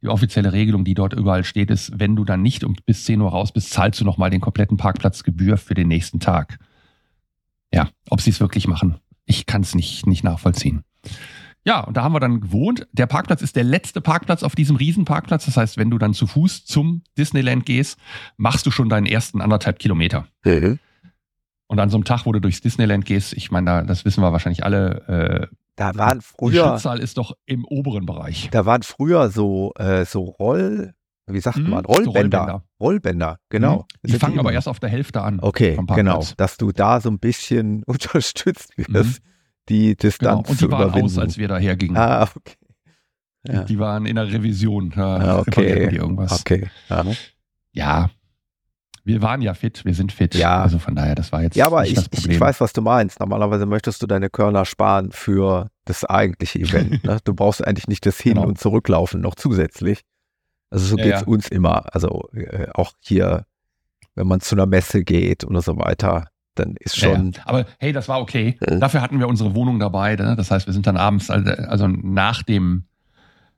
Die 0.04 0.10
offizielle 0.10 0.52
Regelung, 0.52 0.84
die 0.84 0.92
dort 0.92 1.14
überall 1.14 1.44
steht, 1.44 1.70
ist, 1.70 1.98
wenn 1.98 2.14
du 2.14 2.26
dann 2.26 2.42
nicht 2.42 2.62
um 2.62 2.76
bis 2.84 3.04
10 3.04 3.22
Uhr 3.22 3.30
raus 3.30 3.52
bist, 3.52 3.70
zahlst 3.70 4.02
du 4.02 4.04
nochmal 4.04 4.28
den 4.28 4.42
kompletten 4.42 4.76
Parkplatzgebühr 4.76 5.56
für 5.56 5.72
den 5.72 5.88
nächsten 5.88 6.20
Tag. 6.20 6.58
Ja, 7.72 7.88
ob 8.10 8.20
sie 8.20 8.28
es 8.28 8.38
wirklich 8.38 8.68
machen, 8.68 8.96
ich 9.24 9.46
kann 9.46 9.62
es 9.62 9.74
nicht, 9.74 10.06
nicht 10.06 10.22
nachvollziehen. 10.22 10.84
Ja, 11.64 11.80
und 11.80 11.96
da 11.96 12.02
haben 12.02 12.12
wir 12.12 12.20
dann 12.20 12.42
gewohnt. 12.42 12.86
Der 12.92 13.06
Parkplatz 13.06 13.40
ist 13.40 13.56
der 13.56 13.64
letzte 13.64 14.02
Parkplatz 14.02 14.42
auf 14.42 14.54
diesem 14.54 14.76
Riesenparkplatz. 14.76 15.46
Das 15.46 15.56
heißt, 15.56 15.78
wenn 15.78 15.88
du 15.88 15.96
dann 15.96 16.12
zu 16.12 16.26
Fuß 16.26 16.66
zum 16.66 17.00
Disneyland 17.16 17.64
gehst, 17.64 17.98
machst 18.36 18.66
du 18.66 18.70
schon 18.70 18.90
deinen 18.90 19.06
ersten 19.06 19.40
anderthalb 19.40 19.78
Kilometer. 19.78 20.26
Mhm. 20.44 20.78
Und 21.66 21.80
an 21.80 21.88
so 21.88 21.96
einem 21.96 22.04
Tag, 22.04 22.26
wo 22.26 22.32
du 22.32 22.40
durchs 22.40 22.60
Disneyland 22.60 23.06
gehst, 23.06 23.32
ich 23.32 23.50
meine, 23.50 23.64
da, 23.64 23.82
das 23.82 24.04
wissen 24.04 24.22
wir 24.22 24.32
wahrscheinlich 24.32 24.64
alle, 24.64 25.48
äh, 25.50 25.56
Da 25.76 25.94
waren 25.96 26.20
die 26.20 26.24
früher, 26.24 26.68
Stückzahl 26.68 27.00
ist 27.00 27.18
doch 27.18 27.32
im 27.46 27.64
oberen 27.64 28.06
Bereich. 28.06 28.48
da 28.52 28.64
waren 28.66 28.82
früher 28.82 29.28
so, 29.30 29.72
äh, 29.76 30.04
so 30.04 30.22
Roll, 30.24 30.94
wie 31.26 31.40
sagt 31.40 31.56
Mhm, 31.58 31.70
man, 31.70 31.84
so 31.84 31.92
Rollbänder. 31.92 32.12
Rollbänder. 32.38 32.64
Rollbänder, 32.80 33.38
genau. 33.48 33.86
Mhm. 34.02 34.08
Die 34.08 34.12
fangen 34.18 34.34
aber 34.38 34.50
immer 34.50 34.52
erst 34.52 34.68
auf 34.68 34.78
der 34.80 34.90
Hälfte 34.90 35.22
an. 35.22 35.40
Okay, 35.40 35.78
genau, 35.94 36.22
dass 36.36 36.56
du 36.58 36.70
da 36.72 37.00
so 37.00 37.08
ein 37.10 37.18
bisschen 37.18 37.82
unterstützt 37.86 38.72
wirst, 38.76 39.20
die 39.68 39.96
Genau. 39.96 39.96
Distanz 40.02 40.48
Und 40.50 40.58
zu 40.58 40.66
die 40.66 40.72
waren 40.72 40.82
überwinden. 40.88 41.06
aus, 41.06 41.18
als 41.18 41.38
wir 41.38 41.48
daher 41.48 41.76
gingen. 41.76 41.96
ah, 41.96 42.28
okay. 42.36 42.54
Ja. 43.46 43.62
Die 43.64 43.78
waren 43.78 44.06
in 44.06 44.16
der 44.16 44.32
Revision. 44.32 44.90
Da 44.96 45.16
Ah, 45.16 45.38
okay. 45.40 45.88
die 45.90 45.96
irgendwas. 45.96 46.40
Okay. 46.40 46.68
Ja. 46.88 47.04
Ja. 47.72 48.10
Wir 49.04 49.20
waren 49.20 49.42
ja 49.42 49.52
fit, 49.52 49.84
wir 49.84 49.92
sind 49.94 50.12
fit. 50.12 50.34
Ja. 50.34 50.62
Also 50.62 50.78
von 50.78 50.94
daher, 50.94 51.14
das 51.14 51.30
war 51.30 51.42
jetzt 51.42 51.56
Ja, 51.56 51.66
aber 51.66 51.82
nicht 51.82 51.90
ich, 51.90 51.96
das 51.96 52.08
Problem. 52.08 52.32
ich 52.32 52.40
weiß, 52.40 52.60
was 52.62 52.72
du 52.72 52.80
meinst. 52.80 53.20
Normalerweise 53.20 53.66
möchtest 53.66 54.02
du 54.02 54.06
deine 54.06 54.30
Körner 54.30 54.64
sparen 54.64 55.12
für 55.12 55.70
das 55.84 56.04
eigentliche 56.04 56.58
Event. 56.60 57.04
ne? 57.04 57.18
Du 57.24 57.34
brauchst 57.34 57.62
eigentlich 57.66 57.86
nicht 57.88 58.06
das 58.06 58.18
Hin- 58.18 58.34
Genau. 58.34 58.46
und 58.48 58.58
Zurücklaufen 58.58 59.20
noch 59.20 59.34
zusätzlich. 59.34 60.00
Also 60.70 60.86
so 60.86 60.96
Ja, 60.96 61.04
geht's 61.04 61.20
ja. 61.20 61.26
uns 61.26 61.48
immer. 61.48 61.94
Also 61.94 62.28
äh, 62.32 62.68
auch 62.74 62.92
hier, 63.00 63.44
wenn 64.14 64.26
man 64.26 64.40
zu 64.40 64.54
einer 64.54 64.66
Messe 64.66 65.04
geht 65.04 65.44
oder 65.44 65.60
so 65.60 65.76
weiter, 65.76 66.28
dann 66.54 66.74
ist 66.80 66.96
schon. 66.98 67.32
ja. 67.32 67.42
Aber 67.44 67.66
hey, 67.78 67.92
das 67.92 68.08
war 68.08 68.20
okay. 68.20 68.56
Mhm. 68.66 68.80
Dafür 68.80 69.02
hatten 69.02 69.18
wir 69.18 69.28
unsere 69.28 69.54
Wohnung 69.54 69.78
dabei. 69.80 70.16
Ne? 70.16 70.34
Das 70.36 70.50
heißt, 70.50 70.66
wir 70.66 70.72
sind 70.72 70.86
dann 70.86 70.96
abends, 70.96 71.28
also- 71.28 71.50
also 71.50 71.88
nach 71.88 72.42
dem 72.42 72.84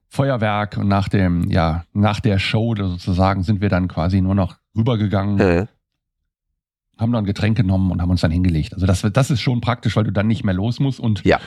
Feuerwerk 0.09 0.77
und 0.77 0.89
nach 0.89 1.09
dem, 1.09 1.51
ja, 1.51 1.85
nach 1.93 2.21
der 2.21 2.39
Show 2.39 2.75
sozusagen, 2.77 3.43
sind 3.43 3.61
wir 3.61 3.69
dann 3.69 3.89
quasi 3.89 4.21
nur 4.21 4.35
noch 4.35 4.57
rübergegangen, 4.77 5.41
Äh, 5.41 5.67
haben 6.99 7.13
dann 7.13 7.25
ein 7.25 7.27
Getränk 7.27 7.57
genommen 7.57 7.91
und 7.91 8.01
haben 8.01 8.11
uns 8.11 8.23
dann 8.23 8.31
hingelegt. 8.31 8.73
Also 8.73 8.87
das, 8.87 9.03
das 9.13 9.31
ist 9.31 9.41
schon 9.43 9.61
praktisch, 9.61 9.97
weil 9.97 10.05
du 10.05 10.13
dann 10.13 10.27
nicht 10.29 10.45
mehr 10.45 10.55
los 10.55 10.81
musst. 10.81 10.99
Und 10.99 11.25
Ja. 11.25 11.41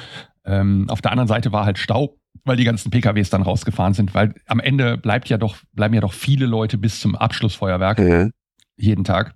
ähm, 0.45 0.85
auf 0.89 1.01
der 1.01 1.11
anderen 1.11 1.27
Seite 1.27 1.51
war 1.51 1.65
halt 1.65 1.79
Stau, 1.79 2.17
weil 2.45 2.55
die 2.55 2.63
ganzen 2.65 2.91
PKWs 2.91 3.29
dann 3.31 3.41
rausgefahren 3.41 3.93
sind, 3.95 4.13
weil 4.13 4.35
am 4.45 4.59
Ende 4.59 4.97
bleibt 4.97 5.27
ja 5.29 5.37
doch, 5.37 5.57
bleiben 5.73 5.95
ja 5.95 6.01
doch 6.01 6.13
viele 6.13 6.45
Leute 6.45 6.77
bis 6.77 6.99
zum 6.99 7.15
Abschlussfeuerwerk 7.15 7.97
äh, 7.99 8.29
jeden 8.77 9.03
Tag 9.03 9.33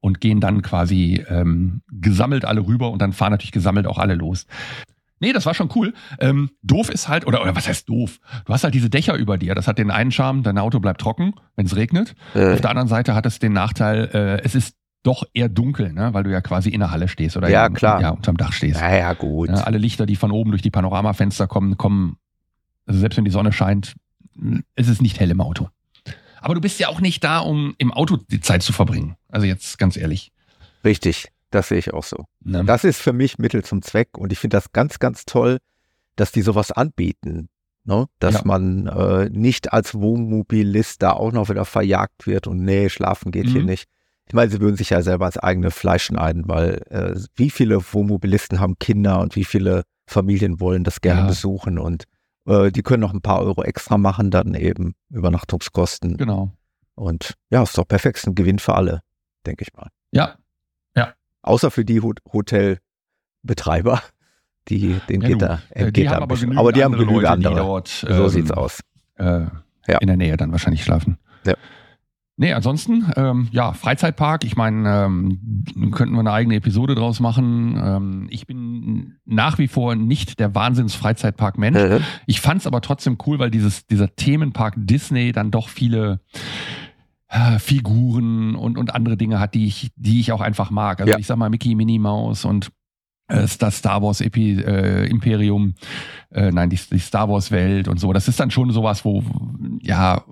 und 0.00 0.20
gehen 0.20 0.40
dann 0.40 0.60
quasi 0.62 1.24
ähm, 1.28 1.80
gesammelt 1.90 2.44
alle 2.44 2.66
rüber 2.66 2.90
und 2.90 3.00
dann 3.00 3.12
fahren 3.14 3.32
natürlich 3.32 3.52
gesammelt 3.52 3.86
auch 3.86 3.98
alle 3.98 4.14
los. 4.14 4.46
Nee, 5.20 5.32
das 5.32 5.46
war 5.46 5.54
schon 5.54 5.70
cool. 5.74 5.94
Ähm, 6.20 6.50
doof 6.62 6.88
ist 6.90 7.08
halt, 7.08 7.26
oder, 7.26 7.40
oder 7.42 7.56
was 7.56 7.66
heißt 7.68 7.88
doof? 7.88 8.18
Du 8.44 8.52
hast 8.52 8.64
halt 8.64 8.74
diese 8.74 8.90
Dächer 8.90 9.14
über 9.14 9.38
dir. 9.38 9.54
Das 9.54 9.66
hat 9.66 9.78
den 9.78 9.90
einen 9.90 10.12
Charme, 10.12 10.42
dein 10.42 10.58
Auto 10.58 10.78
bleibt 10.80 11.00
trocken, 11.00 11.34
wenn 11.56 11.64
es 11.66 11.74
regnet. 11.76 12.14
äh, 12.34 12.52
Auf 12.52 12.60
der 12.60 12.70
anderen 12.70 12.88
Seite 12.88 13.14
hat 13.14 13.24
es 13.26 13.38
den 13.38 13.52
Nachteil, 13.54 14.10
äh, 14.12 14.42
es 14.44 14.54
ist 14.54 14.76
doch 15.02 15.22
eher 15.32 15.48
dunkel, 15.48 15.92
ne? 15.92 16.12
weil 16.12 16.24
du 16.24 16.30
ja 16.32 16.40
quasi 16.40 16.68
in 16.70 16.80
der 16.80 16.90
Halle 16.90 17.08
stehst 17.08 17.36
oder 17.36 17.48
Ja, 17.48 17.66
im- 17.66 17.74
klar. 17.74 18.00
Ja, 18.02 18.10
unterm 18.10 18.36
Dach 18.36 18.52
stehst. 18.52 18.80
naja, 18.80 19.12
gut. 19.14 19.48
Ja, 19.48 19.54
alle 19.56 19.78
Lichter, 19.78 20.04
die 20.04 20.16
von 20.16 20.32
oben 20.32 20.50
durch 20.50 20.62
die 20.62 20.70
Panoramafenster 20.70 21.46
kommen, 21.46 21.76
kommen, 21.78 22.16
also 22.86 22.98
selbst 23.00 23.16
wenn 23.16 23.24
die 23.24 23.30
Sonne 23.30 23.52
scheint, 23.52 23.94
es 24.74 24.88
ist 24.88 25.00
nicht 25.00 25.18
hell 25.20 25.30
im 25.30 25.40
Auto. 25.40 25.68
Aber 26.40 26.54
du 26.54 26.60
bist 26.60 26.78
ja 26.78 26.88
auch 26.88 27.00
nicht 27.00 27.24
da, 27.24 27.38
um 27.38 27.74
im 27.78 27.92
Auto 27.92 28.16
die 28.30 28.40
Zeit 28.40 28.62
zu 28.62 28.72
verbringen. 28.72 29.16
Also 29.28 29.46
jetzt 29.46 29.78
ganz 29.78 29.96
ehrlich. 29.96 30.30
Richtig, 30.84 31.28
das 31.50 31.68
sehe 31.68 31.78
ich 31.78 31.92
auch 31.94 32.04
so. 32.04 32.24
Ne? 32.40 32.64
Das 32.64 32.84
ist 32.84 33.00
für 33.00 33.12
mich 33.12 33.38
Mittel 33.38 33.64
zum 33.64 33.82
Zweck 33.82 34.16
und 34.18 34.32
ich 34.32 34.38
finde 34.38 34.56
das 34.56 34.72
ganz, 34.72 34.98
ganz 34.98 35.24
toll, 35.24 35.58
dass 36.16 36.32
die 36.32 36.42
sowas 36.42 36.72
anbieten. 36.72 37.48
Ne? 37.84 38.06
Dass 38.18 38.34
Ja. 38.34 38.42
man 38.44 38.86
äh, 38.88 39.28
nicht 39.30 39.72
als 39.72 39.94
Wohnmobilist 39.94 41.02
da 41.02 41.12
auch 41.12 41.30
noch 41.32 41.48
wieder 41.48 41.64
verjagt 41.64 42.26
wird 42.26 42.46
und 42.46 42.64
nee, 42.64 42.88
schlafen 42.88 43.30
geht 43.30 43.48
hier 43.48 43.60
Mhm. 43.60 43.66
nicht. 43.66 43.84
Ich 44.28 44.34
meine, 44.34 44.50
sie 44.50 44.60
würden 44.60 44.76
sich 44.76 44.90
ja 44.90 45.02
selber 45.02 45.26
ins 45.26 45.38
eigene 45.38 45.70
Fleisch 45.70 46.06
schneiden, 46.06 46.48
weil 46.48 46.82
äh, 46.90 47.14
wie 47.36 47.50
viele 47.50 47.80
Wohnmobilisten 47.92 48.58
haben 48.58 48.76
Kinder 48.80 49.20
und 49.20 49.36
wie 49.36 49.44
viele 49.44 49.84
Familien 50.08 50.58
wollen 50.58 50.82
das 50.82 51.00
gerne 51.00 51.20
Ja. 51.20 51.26
besuchen 51.28 51.78
und 51.78 52.04
äh, 52.46 52.72
die 52.72 52.82
können 52.82 53.02
noch 53.02 53.14
ein 53.14 53.22
paar 53.22 53.40
Euro 53.40 53.62
extra 53.62 53.98
machen, 53.98 54.30
dann 54.32 54.54
eben 54.54 54.94
Übernachtungskosten. 55.10 56.16
genau. 56.16 56.52
Und 56.94 57.34
ja, 57.50 57.62
ist 57.62 57.76
doch 57.76 57.86
perfekt, 57.86 58.16
ist 58.18 58.26
ein 58.26 58.34
Gewinn 58.34 58.58
für 58.58 58.74
alle, 58.74 59.02
denke 59.46 59.62
ich 59.62 59.72
mal. 59.74 59.90
Ja, 60.12 60.36
Außer 61.46 61.70
für 61.70 61.84
die 61.84 62.00
Hot 62.02 62.18
Hotelbetreiber, 62.32 64.02
die 64.68 65.00
den 65.08 65.22
Ja, 65.22 65.36
da 65.36 65.62
äh, 65.70 65.92
die 65.92 66.08
haben 66.08 66.22
aber 66.22 66.36
aber 66.56 66.72
die 66.72 66.84
haben 66.84 66.92
genügend 66.92 67.14
Leute, 67.22 67.30
andere. 67.30 67.54
dort 67.56 67.88
so 67.88 68.06
ähm, 68.08 68.28
sieht's 68.28 68.50
aus. 68.50 68.80
äh, 69.16 69.42
Ja. 69.88 69.98
in 70.00 70.08
der 70.08 70.16
Nähe 70.16 70.36
dann 70.36 70.50
wahrscheinlich 70.52 70.82
schlafen. 70.82 71.16
Ja. 71.44 71.54
Nee, 72.38 72.52
ansonsten, 72.52 73.10
ähm, 73.16 73.48
ja, 73.50 73.72
Freizeitpark, 73.72 74.44
ich 74.44 74.56
meine, 74.56 75.04
ähm, 75.06 75.64
könnten 75.92 76.12
wir 76.14 76.20
eine 76.20 76.32
eigene 76.32 76.56
Episode 76.56 76.94
draus 76.94 77.18
machen. 77.20 77.80
Ähm, 77.82 78.26
ich 78.28 78.46
bin 78.46 79.14
nach 79.24 79.56
wie 79.58 79.68
vor 79.68 79.94
nicht 79.94 80.38
der 80.38 80.54
Wahnsinns-Freizeitpark-Mensch. 80.54 81.78
Mhm. 81.78 82.04
Ich 82.26 82.42
fand 82.42 82.60
es 82.60 82.66
aber 82.66 82.82
trotzdem 82.82 83.16
cool, 83.26 83.38
weil 83.38 83.50
dieses, 83.50 83.86
dieser 83.86 84.14
Themenpark 84.16 84.74
Disney 84.76 85.32
dann 85.32 85.50
doch 85.50 85.68
viele 85.70 86.20
Figuren 87.58 88.54
und, 88.54 88.78
und 88.78 88.94
andere 88.94 89.16
Dinge 89.16 89.40
hat, 89.40 89.54
die 89.54 89.66
ich, 89.66 89.90
die 89.96 90.20
ich 90.20 90.32
auch 90.32 90.40
einfach 90.40 90.70
mag. 90.70 91.00
Also 91.00 91.12
Ja. 91.12 91.18
ich 91.18 91.26
sag 91.26 91.36
mal 91.36 91.50
Mickey, 91.50 91.74
Minnie 91.74 91.98
Maus 91.98 92.44
und 92.44 92.70
äh, 93.28 93.46
das 93.58 93.78
Star 93.78 94.00
Wars 94.02 94.20
Epi, 94.20 94.60
äh, 94.60 95.06
Imperium, 95.06 95.74
äh, 96.30 96.52
nein, 96.52 96.70
die, 96.70 96.78
die 96.90 96.98
Star 97.00 97.28
Wars 97.28 97.50
Welt 97.50 97.88
und 97.88 97.98
so. 97.98 98.12
Das 98.12 98.28
ist 98.28 98.38
dann 98.38 98.50
schon 98.52 98.70
sowas, 98.70 99.04
wo, 99.04 99.24
ja, 99.80 100.22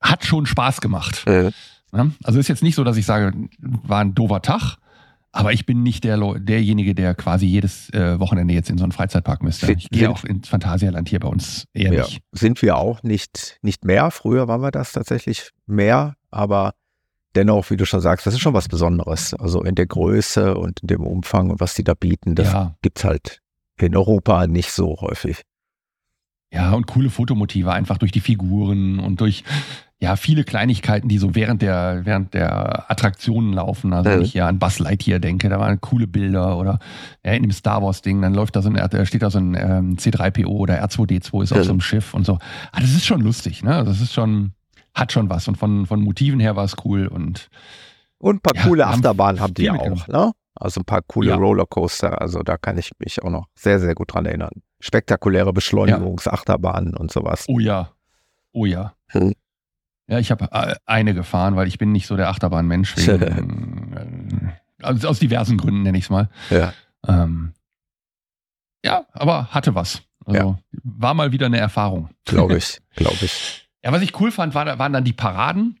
hat 0.00 0.24
schon 0.24 0.46
Spaß 0.46 0.80
gemacht. 0.80 1.24
Mhm. 1.92 2.14
Also 2.24 2.38
ist 2.38 2.48
jetzt 2.48 2.62
nicht 2.62 2.74
so, 2.74 2.84
dass 2.84 2.96
ich 2.96 3.06
sage, 3.06 3.32
war 3.60 4.00
ein 4.00 4.14
doofer 4.14 4.42
Tag, 4.42 4.76
aber 5.36 5.52
ich 5.52 5.66
bin 5.66 5.82
nicht 5.82 6.04
der, 6.04 6.16
derjenige, 6.38 6.94
der 6.94 7.14
quasi 7.14 7.46
jedes 7.46 7.90
äh, 7.90 8.18
Wochenende 8.18 8.54
jetzt 8.54 8.70
in 8.70 8.78
so 8.78 8.84
einen 8.84 8.92
Freizeitpark 8.92 9.42
müsste. 9.42 9.66
Sind- 9.66 9.82
Ich 9.82 9.90
gehe 9.90 10.10
auch 10.10 10.24
ins 10.24 10.48
Phantasialand 10.48 11.08
hier 11.08 11.20
bei 11.20 11.28
uns 11.28 11.66
eher 11.74 11.92
Ja. 11.92 12.02
nicht. 12.04 12.20
Sind 12.32 12.62
wir 12.62 12.76
auch 12.76 13.02
nicht, 13.02 13.58
nicht 13.62 13.84
mehr. 13.84 14.10
Früher 14.10 14.48
waren 14.48 14.60
wir 14.62 14.70
das 14.70 14.92
tatsächlich 14.92 15.50
mehr, 15.66 16.14
aber 16.30 16.74
dennoch, 17.34 17.70
wie 17.70 17.76
du 17.76 17.84
schon 17.86 18.00
sagst, 18.00 18.26
das 18.26 18.34
ist 18.34 18.40
schon 18.40 18.54
was 18.54 18.68
Besonderes. 18.68 19.34
Also 19.34 19.62
in 19.62 19.74
der 19.74 19.86
Größe 19.86 20.56
und 20.56 20.80
in 20.80 20.86
dem 20.88 21.02
Umfang 21.02 21.50
und 21.50 21.60
was 21.60 21.74
die 21.74 21.84
da 21.84 21.94
bieten, 21.94 22.34
das 22.34 22.52
Ja, 22.52 22.76
gibt's 22.82 23.04
halt 23.04 23.40
in 23.78 23.94
Europa 23.94 24.46
nicht 24.46 24.70
so 24.72 24.96
häufig. 25.02 25.42
ja, 26.50 26.72
und 26.72 26.86
coole 26.86 27.10
Fotomotive 27.10 27.72
einfach 27.72 27.98
durch 27.98 28.12
die 28.12 28.20
Figuren 28.20 28.98
und 29.00 29.20
durch 29.20 29.44
ja 29.98 30.16
viele 30.16 30.44
Kleinigkeiten, 30.44 31.08
die 31.08 31.18
so 31.18 31.34
während 31.34 31.62
der 31.62 32.02
während 32.04 32.34
der 32.34 32.90
Attraktionen 32.90 33.52
laufen. 33.54 33.92
Also 33.94 34.10
wenn 34.10 34.22
ich 34.22 34.32
hier 34.32 34.46
an 34.46 34.58
Buzz 34.58 34.78
Lightyear 34.78 35.18
denke, 35.18 35.48
da 35.48 35.58
waren 35.58 35.80
coole 35.80 36.06
Bilder 36.06 36.58
oder 36.58 36.78
ja, 37.24 37.32
in 37.32 37.42
dem 37.42 37.52
Star 37.52 37.82
Wars 37.82 38.02
Ding, 38.02 38.20
dann 38.20 38.34
läuft 38.34 38.56
da 38.56 38.62
so 38.62 38.68
ein 38.68 38.76
R- 38.76 39.06
steht 39.06 39.22
da 39.22 39.30
so 39.30 39.38
ein 39.38 39.54
ähm, 39.54 39.96
C3PO 39.96 40.46
oder 40.48 40.84
R2D2 40.84 41.42
ist 41.44 41.52
auf 41.52 41.64
so 41.64 41.70
einem 41.70 41.80
Schiff 41.80 42.12
und 42.14 42.26
so. 42.26 42.34
Ah, 42.72 42.80
das 42.80 42.90
ist 42.90 43.06
schon 43.06 43.20
lustig, 43.22 43.62
ne? 43.62 43.84
Das 43.84 44.00
ist 44.00 44.12
schon 44.12 44.52
hat 44.94 45.12
schon 45.12 45.28
was 45.30 45.48
und 45.48 45.56
von 45.56 45.86
von 45.86 46.00
Motiven 46.02 46.40
her 46.40 46.56
war 46.56 46.64
es 46.64 46.76
cool 46.84 47.06
und 47.06 47.48
Und 48.18 48.36
ein 48.36 48.40
paar 48.40 48.54
Ja, 48.56 48.62
coole 48.68 48.84
haben 48.86 48.94
Achterbahnen 48.98 49.40
haben 49.40 49.54
die 49.54 49.64
ja 49.64 49.72
mitgenommen. 49.72 50.02
auch, 50.02 50.08
ne? 50.08 50.32
Also 50.58 50.80
ein 50.80 50.84
paar 50.86 51.02
coole 51.06 51.30
Ja. 51.30 51.36
Rollercoaster. 51.36 52.20
Also 52.20 52.42
da 52.42 52.56
kann 52.56 52.78
ich 52.78 52.90
mich 52.98 53.22
auch 53.22 53.28
noch 53.30 53.46
sehr, 53.54 53.78
sehr 53.78 53.94
gut 53.94 54.14
dran 54.14 54.24
erinnern. 54.26 54.52
Spektakuläre 54.80 55.52
Beschleunigungsachterbahnen 55.52 56.94
und 56.96 57.10
sowas. 57.12 57.44
oh 57.48 57.58
ja, 57.58 57.90
oh 58.52 58.64
ja. 58.66 58.94
Hm. 59.08 59.32
Ja, 60.08 60.18
ich 60.18 60.30
habe 60.30 60.48
äh, 60.52 60.74
eine 60.86 61.14
gefahren, 61.14 61.56
weil 61.56 61.66
ich 61.68 61.78
bin 61.78 61.92
nicht 61.92 62.06
so 62.06 62.16
der 62.16 62.28
Achterbahnmensch 62.28 62.96
wegen, 62.96 63.92
äh, 64.80 64.84
also 64.84 65.08
aus 65.08 65.18
diversen 65.18 65.56
Gründen 65.56 65.82
nenne 65.82 65.98
ich 65.98 66.04
es 66.04 66.10
mal. 66.10 66.28
Ja. 66.50 66.72
Ähm, 67.06 67.52
ja, 68.84 69.04
aber 69.12 69.48
hatte 69.52 69.74
was. 69.74 70.02
Also 70.24 70.38
Ja. 70.40 70.78
war 70.84 71.14
mal 71.14 71.32
wieder 71.32 71.46
eine 71.46 71.58
Erfahrung. 71.58 72.10
Glaube 72.24 72.56
ich, 72.58 72.80
glaube 72.96 73.18
ich. 73.24 73.68
Ja, 73.84 73.92
was 73.92 74.02
ich 74.02 74.18
cool 74.20 74.30
fand, 74.32 74.54
war, 74.54 74.78
waren 74.78 74.92
dann 74.92 75.04
die 75.04 75.12
Paraden. 75.12 75.80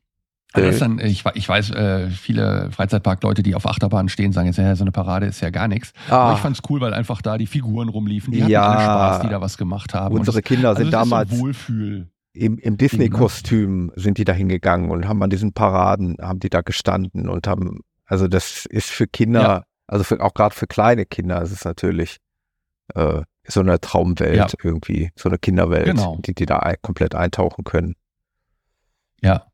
Also 0.52 0.68
ist 0.68 0.80
dann, 0.80 0.98
ich, 1.00 1.22
ich 1.34 1.46
weiß, 1.48 1.70
äh, 1.72 2.08
viele 2.08 2.70
Freizeitpark-Leute, 2.70 3.42
die 3.42 3.54
auf 3.54 3.66
Achterbahnen 3.66 4.08
stehen, 4.08 4.32
sagen 4.32 4.46
jetzt, 4.46 4.56
ja, 4.56 4.74
so 4.74 4.84
eine 4.84 4.92
Parade 4.92 5.26
ist 5.26 5.40
ja 5.42 5.50
gar 5.50 5.68
nichts. 5.68 5.92
Aber 6.08 6.32
ich 6.32 6.38
Ah, 6.38 6.42
fand's 6.42 6.60
cool, 6.70 6.80
weil 6.80 6.94
einfach 6.94 7.20
da 7.20 7.36
die 7.36 7.46
Figuren 7.46 7.90
rumliefen. 7.90 8.32
Die 8.32 8.42
hatten 8.42 8.52
Ja. 8.52 8.80
Spaß, 8.80 9.20
die 9.20 9.28
da 9.28 9.40
was 9.42 9.58
gemacht 9.58 9.92
haben. 9.92 10.14
Unsere 10.14 10.40
Kinder 10.40 10.70
also 10.70 10.78
sind 10.78 10.88
ist 10.88 10.92
damals 10.94 11.30
so 11.30 11.38
Wohlfühl. 11.40 12.08
Im, 12.36 12.58
im 12.58 12.76
Disney-Kostüm 12.76 13.92
sind 13.96 14.18
die 14.18 14.24
da 14.24 14.32
hingegangen 14.32 14.90
und 14.90 15.08
haben 15.08 15.22
an 15.22 15.30
diesen 15.30 15.52
Paraden, 15.52 16.16
haben 16.20 16.38
die 16.40 16.50
da 16.50 16.60
gestanden 16.60 17.28
und 17.28 17.46
haben, 17.46 17.80
also 18.04 18.28
das 18.28 18.66
ist 18.66 18.90
für 18.90 19.06
Kinder, 19.06 19.42
Ja. 19.42 19.62
also 19.86 20.04
für, 20.04 20.20
auch 20.20 20.34
gerade 20.34 20.54
für 20.54 20.66
kleine 20.66 21.06
Kinder, 21.06 21.40
ist 21.42 21.52
es 21.52 21.64
natürlich 21.64 22.18
äh, 22.94 23.22
so 23.48 23.60
eine 23.60 23.80
Traumwelt 23.80 24.36
Ja. 24.36 24.46
irgendwie, 24.62 25.10
so 25.16 25.28
eine 25.28 25.38
Kinderwelt, 25.38 25.86
Genau. 25.86 26.18
die 26.24 26.34
die 26.34 26.46
da 26.46 26.58
ein, 26.58 26.76
komplett 26.82 27.14
eintauchen 27.14 27.64
können. 27.64 27.94
Ja. 29.22 29.46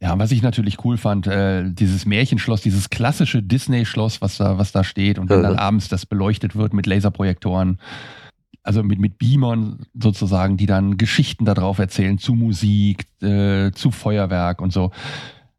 Ja, 0.00 0.18
was 0.18 0.32
ich 0.32 0.42
natürlich 0.42 0.84
cool 0.84 0.96
fand, 0.96 1.28
äh, 1.28 1.62
dieses 1.70 2.06
Märchenschloss, 2.06 2.60
dieses 2.60 2.90
klassische 2.90 3.40
Disney-Schloss, 3.40 4.20
was 4.20 4.36
da, 4.36 4.58
was 4.58 4.72
da 4.72 4.82
steht 4.82 5.16
und 5.18 5.30
wenn 5.30 5.42
dann 5.44 5.52
Mhm. 5.52 5.58
abends 5.58 5.88
das 5.88 6.06
beleuchtet 6.06 6.56
wird 6.56 6.72
mit 6.74 6.86
Laserprojektoren, 6.86 7.78
also 8.62 8.82
mit, 8.82 8.98
mit 8.98 9.18
Beamern 9.18 9.86
sozusagen, 10.00 10.56
die 10.56 10.66
dann 10.66 10.96
Geschichten 10.96 11.44
darauf 11.44 11.78
erzählen 11.78 12.18
zu 12.18 12.34
Musik, 12.34 13.06
äh, 13.22 13.72
zu 13.72 13.90
Feuerwerk 13.90 14.60
und 14.60 14.72
so. 14.72 14.92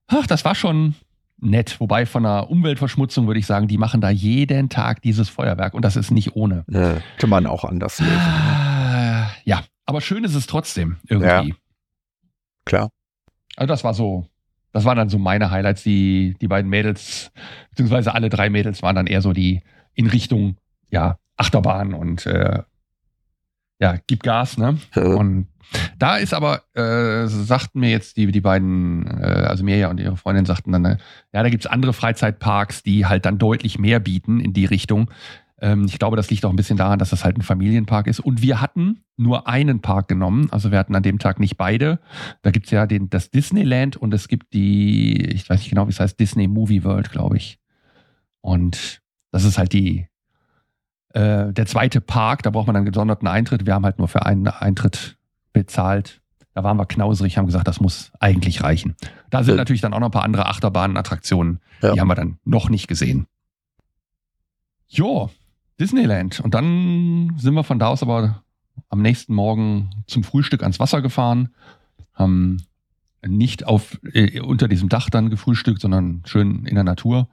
Ach, 0.07 0.25
das 0.27 0.45
war 0.45 0.55
schon 0.55 0.95
nett. 1.37 1.79
Wobei 1.79 2.05
von 2.05 2.23
der 2.23 2.49
Umweltverschmutzung 2.49 3.27
würde 3.27 3.39
ich 3.39 3.45
sagen, 3.45 3.67
die 3.67 3.77
machen 3.77 4.01
da 4.01 4.09
jeden 4.09 4.69
Tag 4.69 5.01
dieses 5.01 5.29
Feuerwerk 5.29 5.73
und 5.73 5.83
das 5.83 5.95
ist 5.95 6.11
nicht 6.11 6.35
ohne. 6.35 6.63
Ja. 6.69 6.93
Könnte 7.17 7.27
man 7.27 7.45
auch 7.45 7.65
anders 7.65 7.99
lösen. 7.99 8.15
Ah, 8.15 9.27
Ja, 9.43 9.63
aber 9.85 10.01
schön 10.01 10.23
ist 10.23 10.35
es 10.35 10.47
trotzdem 10.47 10.97
irgendwie. 11.07 11.55
Klar. 12.65 12.89
Also 13.57 13.67
das 13.67 13.83
war 13.83 13.93
so, 13.93 14.25
das 14.71 14.85
waren 14.85 14.97
dann 14.97 15.09
so 15.09 15.19
meine 15.19 15.51
Highlights. 15.51 15.83
Die, 15.83 16.35
die 16.39 16.47
beiden 16.47 16.69
Mädels, 16.69 17.31
beziehungsweise 17.71 18.13
alle 18.13 18.29
drei 18.29 18.49
Mädels 18.49 18.81
waren 18.81 18.95
dann 18.95 19.07
eher 19.07 19.21
so 19.21 19.33
die 19.33 19.61
in 19.93 20.07
Richtung, 20.07 20.57
ja, 20.89 21.17
Achterbahn 21.35 21.93
und 21.93 22.25
äh, 22.25 22.63
ja, 23.83 23.97
gib 24.07 24.23
Gas, 24.23 24.57
ne? 24.57 24.77
Und 24.95 25.47
da 25.99 26.15
ist 26.15 26.33
aber, 26.33 26.61
äh, 26.73 27.27
sagten 27.27 27.81
mir 27.81 27.89
jetzt 27.89 28.15
die, 28.15 28.31
die 28.31 28.39
beiden, 28.39 29.05
äh, 29.07 29.45
also 29.45 29.65
Mirja 29.65 29.89
und 29.89 29.99
ihre 29.99 30.15
Freundin 30.15 30.45
sagten 30.45 30.71
dann, 30.71 30.85
äh, 30.85 30.97
ja, 31.33 31.43
da 31.43 31.49
gibt's 31.49 31.65
andere 31.65 31.91
Freizeitparks, 31.91 32.83
die 32.83 33.05
halt 33.05 33.25
dann 33.25 33.37
deutlich 33.37 33.79
mehr 33.79 33.99
bieten 33.99 34.39
in 34.39 34.53
die 34.53 34.63
Richtung. 34.63 35.11
Ähm, 35.59 35.83
ich 35.85 35.99
glaube, 35.99 36.15
das 36.15 36.29
liegt 36.29 36.45
auch 36.45 36.49
ein 36.49 36.55
bisschen 36.55 36.77
daran, 36.77 36.97
dass 36.97 37.09
das 37.09 37.25
halt 37.25 37.37
ein 37.37 37.41
Familienpark 37.41 38.07
ist. 38.07 38.21
Und 38.21 38.41
wir 38.41 38.61
hatten 38.61 39.03
nur 39.17 39.49
einen 39.49 39.81
Park 39.81 40.07
genommen, 40.07 40.47
also 40.51 40.71
wir 40.71 40.79
hatten 40.79 40.95
an 40.95 41.03
dem 41.03 41.19
Tag 41.19 41.41
nicht 41.41 41.57
beide. 41.57 41.99
Da 42.41 42.51
gibt's 42.51 42.71
ja 42.71 42.87
den, 42.87 43.09
das 43.09 43.31
Disneyland 43.31 43.97
und 43.97 44.13
es 44.13 44.29
gibt 44.29 44.53
die, 44.53 45.25
ich 45.25 45.49
weiß 45.49 45.59
nicht 45.59 45.71
genau, 45.71 45.87
wie 45.87 45.91
es 45.91 45.99
heißt, 45.99 46.17
Disney 46.17 46.47
Movie 46.47 46.85
World, 46.85 47.11
glaube 47.11 47.35
ich. 47.35 47.59
Und 48.39 49.01
das 49.31 49.43
ist 49.43 49.57
halt 49.57 49.73
die, 49.73 50.07
äh, 51.13 51.51
der 51.53 51.65
zweite 51.65 52.01
Park, 52.01 52.43
da 52.43 52.49
braucht 52.49 52.67
man 52.67 52.73
dann 52.75 52.85
gesonderten 52.85 53.27
Eintritt. 53.27 53.65
Wir 53.65 53.73
haben 53.73 53.85
halt 53.85 53.97
nur 53.99 54.07
für 54.07 54.25
einen 54.25 54.47
Eintritt 54.47 55.17
bezahlt. 55.53 56.21
Da 56.55 56.63
waren 56.63 56.77
wir 56.77 56.85
knauserig, 56.85 57.37
haben 57.37 57.47
gesagt, 57.47 57.67
das 57.67 57.79
muss 57.79 58.11
eigentlich 58.19 58.61
reichen. 58.63 58.95
Da 59.31 59.43
sind 59.43 59.53
Ja. 59.55 59.57
natürlich 59.57 59.81
dann 59.81 59.93
auch 59.93 59.99
noch 59.99 60.09
ein 60.09 60.11
paar 60.11 60.23
andere 60.23 60.45
Achterbahnen, 60.47 60.97
Attraktionen, 60.97 61.59
Ja. 61.81 61.93
die 61.93 61.99
haben 62.01 62.07
wir 62.07 62.15
dann 62.15 62.37
noch 62.45 62.69
nicht 62.69 62.87
gesehen. 62.87 63.25
Jo, 64.87 65.29
Disneyland. 65.79 66.39
Und 66.39 66.53
dann 66.53 67.33
sind 67.37 67.53
wir 67.55 67.63
von 67.63 67.79
da 67.79 67.87
aus 67.87 68.03
aber 68.03 68.43
am 68.89 69.01
nächsten 69.01 69.33
Morgen 69.33 69.89
zum 70.07 70.23
Frühstück 70.23 70.61
ans 70.61 70.79
Wasser 70.79 71.01
gefahren, 71.01 71.49
haben 72.13 72.57
nicht 73.25 73.65
auf, 73.65 73.99
äh, 74.13 74.39
unter 74.41 74.67
diesem 74.67 74.89
Dach 74.89 75.09
dann 75.09 75.29
gefrühstückt, 75.29 75.81
sondern 75.81 76.21
schön 76.25 76.65
in 76.65 76.75
der 76.75 76.83
Natur 76.83 77.27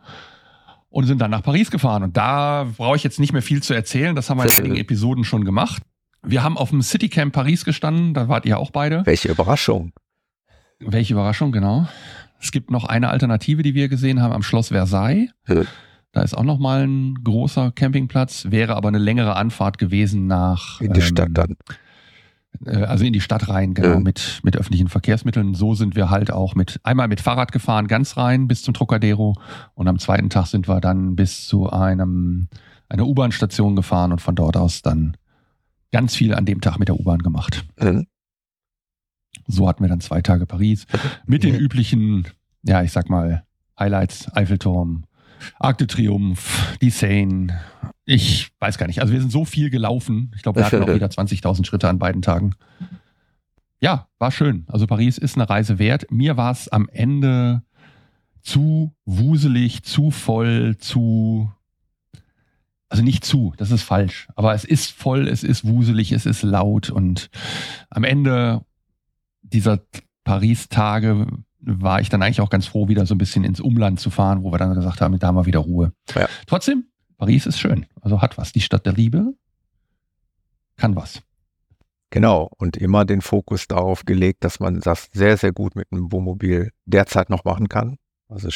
und 0.91 1.07
sind 1.07 1.21
dann 1.21 1.31
nach 1.31 1.43
Paris 1.43 1.71
gefahren. 1.71 2.03
Und 2.03 2.17
da 2.17 2.67
brauche 2.77 2.97
ich 2.97 3.05
jetzt 3.05 3.19
nicht 3.19 3.33
mehr 3.33 3.43
viel 3.43 3.63
zu 3.63 3.73
erzählen. 3.73 4.15
Das 4.15 4.29
haben 4.29 4.39
wir 4.39 4.45
in 4.45 4.51
einigen 4.51 4.77
Episoden 4.77 5.25
schon 5.25 5.45
gemacht. 5.45 5.83
Wir 6.23 6.43
haben 6.43 6.59
auf 6.59 6.71
dem 6.71 6.83
Citycamp 6.83 7.33
Paris 7.33 7.65
gestanden. 7.65 8.13
Da 8.13 8.29
wart 8.29 8.45
ihr 8.45 8.59
auch 8.59 8.71
beide. 8.71 9.07
Welche 9.07 9.29
Überraschung. 9.29 9.93
Welche 10.81 11.15
Überraschung, 11.15 11.53
genau. 11.53 11.89
Es 12.41 12.53
gibt 12.53 12.71
noch 12.71 12.85
eine 12.85 13.09
Alternative, 13.11 13.63
die 13.63 13.75
wir 13.75 13.89
gesehen 13.89 14.21
haben 14.21 14.33
am 14.33 14.43
Schloss 14.43 14.69
Versailles. 14.69 15.31
Da 16.13 16.23
ist 16.23 16.37
auch 16.37 16.43
noch 16.43 16.59
mal 16.59 16.87
ein 16.87 17.15
großer 17.23 17.71
Campingplatz, 17.71 18.47
wäre 18.51 18.75
aber 18.75 18.89
eine 18.89 18.99
längere 18.99 19.37
Anfahrt 19.37 19.79
gewesen 19.79 20.27
nach 20.27 20.81
In 20.81 20.93
die 20.93 21.01
ähm, 21.01 21.07
Stadt 21.07 21.29
dann. 21.33 21.57
Äh, 22.65 22.85
also 22.85 23.05
in 23.05 23.13
die 23.13 23.21
Stadt 23.21 23.49
rein, 23.49 23.75
genau, 23.75 23.89
Ja. 23.95 24.01
mit, 24.01 24.41
mit 24.43 24.57
öffentlichen 24.57 24.89
Verkehrsmitteln. 24.89 25.55
So 25.55 25.75
sind 25.75 25.97
wir 25.97 26.11
halt 26.11 26.31
auch 26.31 26.55
mit 26.55 26.81
einmal 26.83 27.09
mit 27.09 27.21
Fahrrad 27.21 27.53
gefahren, 27.53 27.87
ganz 27.89 28.17
rein 28.17 28.49
bis 28.49 28.63
zum 28.63 28.75
Trocadero. 28.75 29.35
Und 29.75 29.89
am 29.89 29.99
zweiten 29.99 30.31
Tag 30.31 30.47
sind 30.47 30.69
wir 30.69 30.81
dann 30.81 31.17
bis 31.17 31.47
zu 31.47 31.71
einem 31.71 32.49
einer 32.89 33.07
U-Bahn-Station 33.07 33.77
gefahren 33.77 34.11
und 34.13 34.21
von 34.21 34.35
dort 34.35 34.57
aus 34.57 34.83
dann 34.83 35.17
ganz 35.93 36.17
viel 36.17 36.35
an 36.35 36.45
dem 36.45 36.61
Tag 36.61 36.79
mit 36.79 36.89
der 36.89 36.99
U-Bahn 36.99 37.21
gemacht. 37.21 37.65
Mhm. 37.81 38.07
So 39.47 39.69
hatten 39.69 39.83
wir 39.83 39.89
dann 39.89 40.01
zwei 40.01 40.23
Tage 40.23 40.47
Paris 40.47 40.87
mit 41.27 41.45
den 41.45 41.55
üblichen, 41.55 42.27
ja, 42.63 42.83
ich 42.83 42.93
sag 42.93 43.09
mal, 43.09 43.45
Highlights, 43.79 44.31
Eiffelturm, 44.35 45.05
Arc 45.59 45.79
de 45.79 45.87
Triomphe, 45.87 46.77
die 46.81 46.91
Seine. 46.91 47.61
Ich 48.13 48.51
weiß 48.59 48.77
gar 48.77 48.89
nicht. 48.89 49.01
Also 49.01 49.13
wir 49.13 49.21
sind 49.21 49.31
so 49.31 49.45
viel 49.45 49.71
gelaufen. 49.71 50.33
Ich 50.35 50.43
glaube, 50.43 50.59
wir 50.59 50.67
hatten 50.67 50.83
auch 50.83 50.93
wieder 50.93 51.07
20.000 51.07 51.65
Schritte 51.65 51.89
an 51.89 52.01
beiden 52.01 52.23
Tagen. 52.23 52.57
Ja, 53.81 54.09
war 54.19 54.33
schön. 54.33 54.65
Also 54.67 54.89
Paris 54.89 55.17
ist 55.17 55.37
eine 55.37 55.49
Reise 55.49 55.79
wert. 55.79 56.11
Mir 56.11 56.37
war 56.37 56.51
es 56.51 56.69
am 56.69 56.89
Ende 56.89 57.63
zu 58.43 58.97
wuselig, 59.05 59.85
zu 59.85 60.11
voll, 60.11 60.77
zu 60.79 61.53
also 62.89 63.05
nicht 63.05 63.25
zu, 63.25 63.55
das 63.57 63.71
ist 63.71 63.85
falsch, 63.85 64.27
aber 64.35 64.53
es 64.53 64.65
ist 64.65 64.91
voll, 64.91 65.29
es 65.29 65.45
ist 65.45 65.65
wuselig, 65.65 66.11
es 66.11 66.27
ist 66.27 66.43
laut 66.43 66.91
und 66.91 67.31
am 67.89 68.03
Ende 68.03 68.65
dieser 69.43 69.79
Paris-Tage 70.25 71.29
war 71.61 72.01
ich 72.01 72.09
dann 72.09 72.23
eigentlich 72.23 72.41
auch 72.41 72.51
ganz 72.51 72.67
froh, 72.67 72.89
wieder 72.89 73.07
so 73.07 73.15
ein 73.15 73.19
bisschen 73.19 73.45
ins 73.45 73.61
Umland 73.61 74.01
zu 74.01 74.11
fahren, 74.11 74.43
wo 74.43 74.51
wir 74.53 74.59
dann 74.59 74.75
gesagt 74.75 75.01
haben, 75.01 75.17
da 75.21 75.29
haben 75.29 75.37
wir 75.37 75.47
wieder 75.47 75.61
Ruhe. 75.61 75.93
Ja. 76.17 76.29
Trotzdem, 76.47 76.87
Paris 77.21 77.45
ist 77.45 77.61
schön, 77.61 77.85
also 78.01 78.23
hat 78.23 78.39
was. 78.39 78.51
Die 78.51 78.63
Stadt 78.63 78.87
der 78.87 78.95
Liebe 78.95 79.35
kann 80.79 80.97
was. 80.97 81.21
Genau. 82.09 82.51
Und 82.57 82.79
immer 82.79 83.05
den 83.05 83.21
Fokus 83.21 83.69
darauf 83.69 84.07
gelegt, 84.07 84.43
dass 84.43 84.59
man 84.59 84.81
das 84.81 85.11
sehr, 85.13 85.37
sehr 85.37 85.53
gut 85.53 85.77
mit 85.77 85.89
einem 85.93 86.11
Wohnmobil 86.11 86.71
derzeit 86.87 87.29
noch 87.29 87.45
machen 87.45 87.69
kann. 87.69 87.99
Also, 88.29 88.49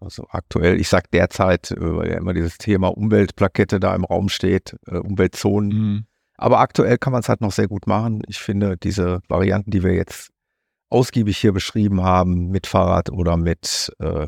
also 0.00 0.26
aktuell, 0.28 0.80
ich 0.80 0.88
sag 0.88 1.08
derzeit, 1.12 1.70
äh, 1.70 1.76
weil 1.78 2.10
ja 2.10 2.18
immer 2.18 2.34
dieses 2.34 2.58
Thema 2.58 2.88
Umweltplakette 2.88 3.78
da 3.78 3.94
im 3.94 4.02
Raum 4.02 4.28
steht, 4.28 4.76
äh, 4.88 4.96
Umweltzonen. 4.96 5.68
Mhm. 5.70 6.06
Aber 6.36 6.58
aktuell 6.58 6.98
kann 6.98 7.12
man 7.12 7.20
es 7.20 7.28
halt 7.28 7.40
noch 7.40 7.52
sehr 7.52 7.68
gut 7.68 7.86
machen. 7.86 8.22
Ich 8.26 8.40
finde 8.40 8.76
diese 8.76 9.20
Varianten, 9.28 9.70
die 9.70 9.84
wir 9.84 9.94
jetzt 9.94 10.30
ausgiebig 10.88 11.38
hier 11.38 11.52
beschrieben 11.52 12.02
haben, 12.02 12.48
mit 12.48 12.66
Fahrrad 12.66 13.10
oder 13.10 13.36
mit 13.36 13.92
äh, 14.00 14.26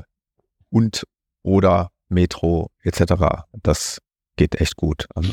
und 0.70 1.04
oder 1.42 1.90
Metro 2.12 2.70
etc., 2.82 3.14
das 3.62 4.00
geht 4.36 4.60
echt 4.60 4.76
gut. 4.76 5.06
Also 5.14 5.32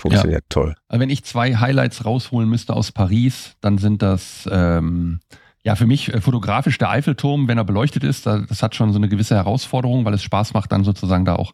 funktioniert 0.00 0.44
toll. 0.48 0.74
Also 0.88 1.00
wenn 1.00 1.10
ich 1.10 1.24
zwei 1.24 1.56
Highlights 1.56 2.04
rausholen 2.04 2.48
müsste 2.48 2.74
aus 2.74 2.92
Paris, 2.92 3.56
dann 3.60 3.78
sind 3.78 4.02
das 4.02 4.48
ähm, 4.50 5.20
ja 5.64 5.74
für 5.74 5.86
mich 5.86 6.12
äh, 6.14 6.20
fotografisch 6.20 6.78
der 6.78 6.90
Eiffelturm, 6.90 7.48
wenn 7.48 7.58
er 7.58 7.64
beleuchtet 7.64 8.04
ist. 8.04 8.26
da- 8.26 8.38
Das 8.48 8.62
hat 8.62 8.74
schon 8.74 8.92
so 8.92 8.98
eine 8.98 9.08
gewisse 9.08 9.34
Herausforderung, 9.34 10.04
weil 10.04 10.14
es 10.14 10.22
Spaß 10.22 10.54
macht, 10.54 10.72
dann 10.72 10.84
sozusagen 10.84 11.24
da 11.24 11.34
auch 11.36 11.52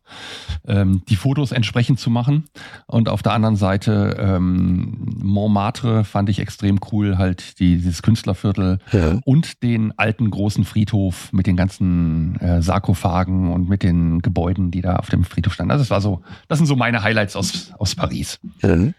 ähm, 0.67 1.03
die 1.09 1.17
Fotos 1.17 1.53
entsprechend 1.53 1.99
zu 1.99 2.11
machen. 2.11 2.45
Und 2.87 3.09
auf 3.09 3.23
der 3.23 3.33
anderen 3.33 3.57
Seite 3.57 4.17
ähm, 4.21 5.15
Montmartre 5.23 6.05
fand 6.05 6.29
ich 6.29 6.39
extrem 6.39 6.79
cool, 6.93 7.19
halt 7.19 7.59
die, 7.59 7.77
dieses 7.77 8.03
Künstlerviertel 8.03 8.79
und 9.25 9.63
den 9.63 9.93
alten 9.99 10.31
großen 10.31 10.65
Friedhof 10.65 11.33
mit 11.33 11.47
den 11.47 11.57
ganzen 11.57 12.37
äh, 12.41 12.63
Sarkophagen 12.63 13.53
und 13.53 13.69
mit 13.69 13.83
den 13.83 14.21
Gebäuden, 14.21 14.71
die 14.71 14.83
da 14.83 14.97
auf 14.97 15.09
dem 15.11 15.25
Friedhof 15.25 15.55
standen. 15.55 15.73
Also 15.73 15.83
es 15.83 15.91
war 15.91 16.01
so, 16.01 16.23
das 16.49 16.59
sind 16.59 16.67
so 16.67 16.77
meine 16.77 17.03
Highlights 17.03 17.37
aus, 17.37 17.73
aus 17.79 17.95
Paris. 17.95 18.39
Mhm. 18.63 18.95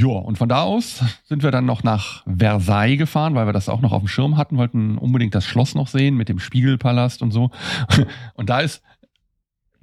Ja, 0.00 0.06
und 0.10 0.38
von 0.38 0.48
da 0.48 0.62
aus 0.62 1.02
sind 1.24 1.42
wir 1.42 1.50
dann 1.50 1.66
noch 1.66 1.82
nach 1.82 2.22
Versailles 2.24 2.98
gefahren, 2.98 3.34
weil 3.34 3.46
wir 3.46 3.52
das 3.52 3.68
auch 3.68 3.80
noch 3.80 3.90
auf 3.90 4.02
dem 4.02 4.06
Schirm 4.06 4.36
hatten, 4.36 4.56
wollten 4.56 4.96
unbedingt 4.96 5.34
das 5.34 5.44
Schloss 5.44 5.74
noch 5.74 5.88
sehen 5.88 6.16
mit 6.16 6.28
dem 6.28 6.38
Spiegelpalast 6.38 7.20
und 7.20 7.32
so. 7.32 7.50
Und 8.34 8.48
da 8.48 8.60
ist, 8.60 8.80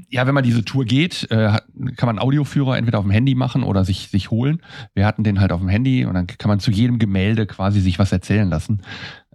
ja, 0.08 0.26
wenn 0.26 0.34
man 0.34 0.46
diese 0.46 0.64
Tour 0.64 0.86
geht, 0.86 1.30
äh, 1.32 1.60
kann 1.98 2.08
man 2.08 2.18
Audioführer 2.18 2.78
entweder 2.78 3.00
auf 3.00 3.04
dem 3.04 3.12
Handy 3.12 3.36
machen 3.36 3.64
oder 3.64 3.84
sich, 3.84 4.08
sich 4.08 4.32
holen. 4.32 4.62
Wir 4.94 5.06
hatten 5.06 5.26
den 5.26 5.42
halt 5.42 5.52
auf 5.52 5.60
dem 5.60 5.68
Handy 5.68 6.06
und 6.06 6.14
dann 6.14 6.28
kann 6.28 6.48
man 6.48 6.62
zu 6.62 6.72
jedem 6.72 6.98
Gemälde 6.98 7.46
quasi 7.46 7.82
sich 7.82 8.00
was 8.00 8.14
erzählen 8.14 8.50
lassen. 8.50 8.84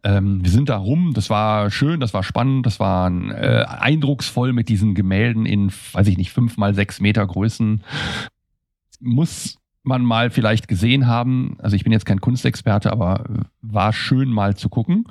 Ähm, 0.03 0.43
wir 0.43 0.51
sind 0.51 0.71
da 0.71 0.79
rum, 0.79 1.13
das 1.15 1.29
war 1.29 1.71
schön, 1.71 2.01
das 2.01 2.15
war 2.15 2.23
spannend, 2.23 2.65
das 2.65 2.81
war 2.81 3.11
äh, 3.11 3.67
eindrucksvoll 3.67 4.55
mit 4.55 4.71
diesen 4.71 4.95
Gemälden 4.95 5.45
in, 5.45 5.71
weiß 5.93 6.07
ich 6.07 6.17
nicht, 6.17 6.33
fünf 6.33 6.57
mal 6.57 6.75
sechs 6.75 7.01
Meter 7.01 7.27
Größen. 7.27 7.85
Muss 9.01 9.60
man 9.83 10.05
mal 10.05 10.31
vielleicht 10.31 10.69
gesehen 10.69 11.07
haben. 11.07 11.57
Also 11.61 11.77
ich 11.77 11.85
bin 11.85 11.93
jetzt 11.93 12.07
kein 12.07 12.21
Kunstexperte, 12.21 12.93
aber 12.93 13.25
war 13.63 13.93
schön 13.93 14.29
mal 14.31 14.57
zu 14.57 14.69
gucken. 14.69 15.05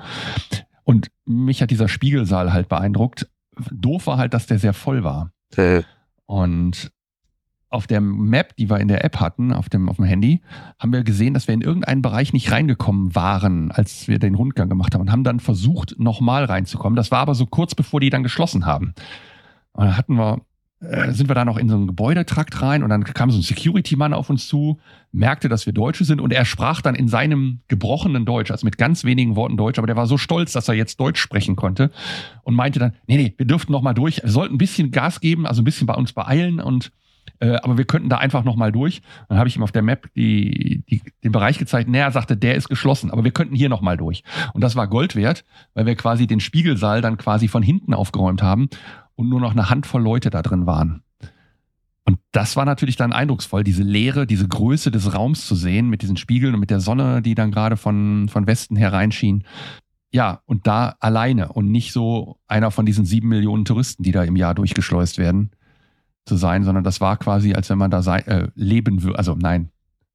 Und 0.83 1.07
mich 1.25 1.61
hat 1.61 1.71
dieser 1.71 1.87
Spiegelsaal 1.87 2.53
halt 2.53 2.69
beeindruckt. 2.69 3.29
Doof 3.71 4.07
war 4.07 4.17
halt, 4.17 4.33
dass 4.33 4.47
der 4.47 4.59
sehr 4.59 4.73
voll 4.73 5.03
war. 5.03 5.31
Äh, 5.55 5.83
Und 6.25 6.91
auf 7.69 7.85
der 7.85 8.01
Map, 8.01 8.55
die 8.57 8.69
wir 8.69 8.79
in 8.79 8.87
der 8.87 9.05
App 9.05 9.19
hatten, 9.19 9.53
auf 9.53 9.69
dem, 9.69 9.89
auf 9.89 9.97
dem 9.97 10.05
Handy, 10.05 10.41
haben 10.79 10.91
wir 10.91 11.03
gesehen, 11.03 11.35
dass 11.35 11.47
wir 11.47 11.53
in 11.53 11.61
irgendeinen 11.61 12.01
Bereich 12.01 12.33
nicht 12.33 12.51
reingekommen 12.51 13.13
waren, 13.15 13.71
als 13.71 14.07
wir 14.07 14.17
den 14.17 14.35
Rundgang 14.35 14.69
gemacht 14.69 14.93
haben 14.93 15.01
und 15.01 15.11
haben 15.11 15.23
dann 15.23 15.39
versucht, 15.39 15.99
nochmal 15.99 16.45
reinzukommen. 16.45 16.95
Das 16.95 17.11
war 17.11 17.19
aber 17.19 17.35
so 17.35 17.45
kurz 17.45 17.75
bevor 17.75 17.99
die 17.99 18.09
dann 18.09 18.23
geschlossen 18.23 18.65
haben. 18.65 18.93
Und 19.73 19.85
dann 19.85 19.97
hatten 19.97 20.15
wir, 20.15 20.41
äh, 20.81 21.11
sind 21.11 21.29
wir 21.29 21.35
da 21.35 21.43
noch 21.43 21.57
in 21.57 21.67
so 21.67 21.75
einen 21.75 21.87
Gebäudetrakt 21.87 22.61
rein 22.61 22.83
und 22.83 22.89
dann 22.89 23.03
kam 23.03 23.31
so 23.31 23.37
ein 23.37 23.41
Security-Mann 23.41 24.13
auf 24.13 24.29
uns 24.29 24.47
zu, 24.47 24.79
merkte, 25.11 25.49
dass 25.49 25.65
wir 25.65 25.73
Deutsche 25.73 26.05
sind 26.05 26.21
und 26.21 26.31
er 26.31 26.45
sprach 26.45 26.81
dann 26.81 26.95
in 26.95 27.07
seinem 27.07 27.59
gebrochenen 27.67 28.25
Deutsch, 28.25 28.49
also 28.49 28.65
mit 28.65 28.77
ganz 28.77 29.03
wenigen 29.03 29.35
Worten 29.35 29.57
Deutsch, 29.57 29.77
aber 29.77 29.87
der 29.87 29.97
war 29.97 30.07
so 30.07 30.17
stolz, 30.17 30.53
dass 30.53 30.69
er 30.69 30.75
jetzt 30.75 30.99
Deutsch 30.99 31.19
sprechen 31.19 31.55
konnte 31.55 31.91
und 32.43 32.55
meinte 32.55 32.79
dann, 32.79 32.93
nee, 33.07 33.17
nee, 33.17 33.33
wir 33.37 33.45
dürften 33.45 33.73
noch 33.73 33.81
mal 33.81 33.93
durch, 33.93 34.23
wir 34.23 34.31
sollten 34.31 34.55
ein 34.55 34.59
bisschen 34.59 34.91
Gas 34.91 35.19
geben, 35.19 35.45
also 35.45 35.61
ein 35.61 35.65
bisschen 35.65 35.87
bei 35.87 35.95
uns 35.95 36.13
beeilen 36.13 36.61
und 36.61 36.91
äh, 37.39 37.55
aber 37.55 37.77
wir 37.77 37.85
könnten 37.85 38.09
da 38.09 38.17
einfach 38.17 38.43
noch 38.43 38.55
mal 38.55 38.71
durch. 38.71 39.01
Dann 39.27 39.37
habe 39.37 39.47
ich 39.47 39.55
ihm 39.55 39.63
auf 39.63 39.71
der 39.71 39.81
Map 39.81 40.09
die, 40.15 40.83
die, 40.89 41.01
den 41.23 41.31
Bereich 41.31 41.57
gezeigt. 41.57 41.89
Nee, 41.89 41.99
er 41.99 42.11
sagte, 42.11 42.35
der 42.35 42.55
ist 42.55 42.69
geschlossen, 42.69 43.11
aber 43.11 43.23
wir 43.23 43.31
könnten 43.31 43.55
hier 43.55 43.69
noch 43.69 43.81
mal 43.81 43.97
durch. 43.97 44.23
Und 44.53 44.61
das 44.61 44.75
war 44.75 44.87
Gold 44.87 45.15
wert, 45.15 45.45
weil 45.73 45.85
wir 45.85 45.95
quasi 45.95 46.27
den 46.27 46.39
Spiegelsaal 46.39 47.01
dann 47.01 47.17
quasi 47.17 47.47
von 47.47 47.63
hinten 47.63 47.93
aufgeräumt 47.93 48.43
haben 48.43 48.69
und 49.15 49.29
nur 49.29 49.39
noch 49.39 49.51
eine 49.51 49.69
Handvoll 49.69 50.01
Leute 50.01 50.29
da 50.29 50.41
drin 50.41 50.65
waren. 50.65 51.03
Und 52.09 52.19
das 52.31 52.55
war 52.55 52.65
natürlich 52.65 52.95
dann 52.95 53.13
eindrucksvoll, 53.13 53.63
diese 53.63 53.83
Leere, 53.83 54.25
diese 54.25 54.47
Größe 54.47 54.89
des 54.89 55.13
Raums 55.13 55.45
zu 55.45 55.53
sehen 55.53 55.89
mit 55.89 56.01
diesen 56.01 56.17
Spiegeln 56.17 56.55
und 56.55 56.59
mit 56.59 56.71
der 56.71 56.79
Sonne, 56.79 57.21
die 57.21 57.35
dann 57.35 57.51
gerade 57.51 57.77
von, 57.77 58.29
von 58.29 58.47
Westen 58.47 58.75
hereinschien. 58.75 59.43
Ja, 60.11 60.41
und 60.45 60.65
da 60.65 60.95
alleine 60.99 61.53
und 61.53 61.69
nicht 61.69 61.93
so 61.93 62.39
einer 62.47 62.71
von 62.71 62.87
diesen 62.87 63.05
sieben 63.05 63.29
Millionen 63.29 63.63
Touristen, 63.63 64.01
die 64.01 64.11
da 64.11 64.23
im 64.23 64.35
Jahr 64.35 64.55
durchgeschleust 64.55 65.19
werden, 65.19 65.51
zu 66.29 66.37
sein, 66.37 66.63
sondern 66.63 66.83
das 66.85 67.01
war 67.01 67.17
quasi, 67.17 67.53
als 67.53 67.69
wenn 67.69 67.77
man 67.77 67.91
da 67.91 68.01
sei, 68.01 68.19
äh, 68.19 68.47
leben 68.55 69.03
würde. 69.03 69.17
Also 69.17 69.35
nein, 69.35 69.71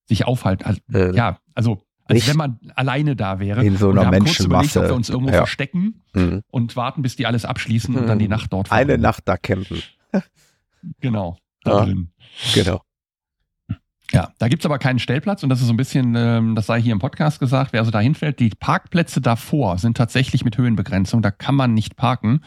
sich 0.06 0.24
aufhalten. 0.26 0.64
Also, 0.64 0.80
äh, 0.92 1.14
ja, 1.14 1.38
also 1.54 1.82
als 2.06 2.16
Nicht 2.16 2.28
wenn 2.28 2.36
man 2.36 2.58
alleine 2.74 3.16
da 3.16 3.40
wäre. 3.40 3.64
in 3.64 3.76
so 3.78 3.88
Und 3.88 3.98
einer 3.98 4.10
wir 4.10 4.16
haben 4.18 4.24
kurz 4.24 4.40
überlegt, 4.40 4.50
Menschenmasse. 4.74 4.80
ob 4.80 4.88
wir 4.88 4.94
uns 4.96 5.08
irgendwo 5.10 5.30
Ja. 5.32 5.36
verstecken 5.38 6.02
mhm. 6.14 6.42
und 6.50 6.76
warten, 6.76 7.02
bis 7.02 7.16
die 7.16 7.26
alles 7.26 7.44
abschließen 7.44 7.94
und 7.96 8.06
dann 8.06 8.18
die 8.18 8.28
Nacht 8.28 8.52
dort 8.52 8.70
Eine 8.70 8.80
verbringen. 8.86 9.02
Nacht 9.02 9.22
da 9.26 9.36
campen. 9.38 9.82
Genau, 11.00 11.38
da 11.62 11.86
Ja. 11.86 11.94
Genau. 12.54 12.82
Ja, 14.14 14.30
da 14.38 14.46
gibt's 14.46 14.64
aber 14.64 14.78
keinen 14.78 15.00
Stellplatz 15.00 15.42
und 15.42 15.48
das 15.48 15.60
ist 15.60 15.66
so 15.66 15.72
ein 15.72 15.76
bisschen, 15.76 16.14
ähm, 16.16 16.54
das 16.54 16.66
sei 16.66 16.80
hier 16.80 16.92
im 16.92 17.00
Podcast 17.00 17.40
gesagt, 17.40 17.72
wer 17.72 17.80
also 17.80 17.90
da 17.90 17.98
hinfällt, 17.98 18.38
die 18.38 18.50
Parkplätze 18.50 19.20
davor 19.20 19.76
sind 19.78 19.96
tatsächlich 19.96 20.44
mit 20.44 20.56
Höhenbegrenzung, 20.56 21.20
da 21.20 21.32
kann 21.32 21.56
man 21.56 21.74
nicht 21.74 21.96
parken. 21.96 22.40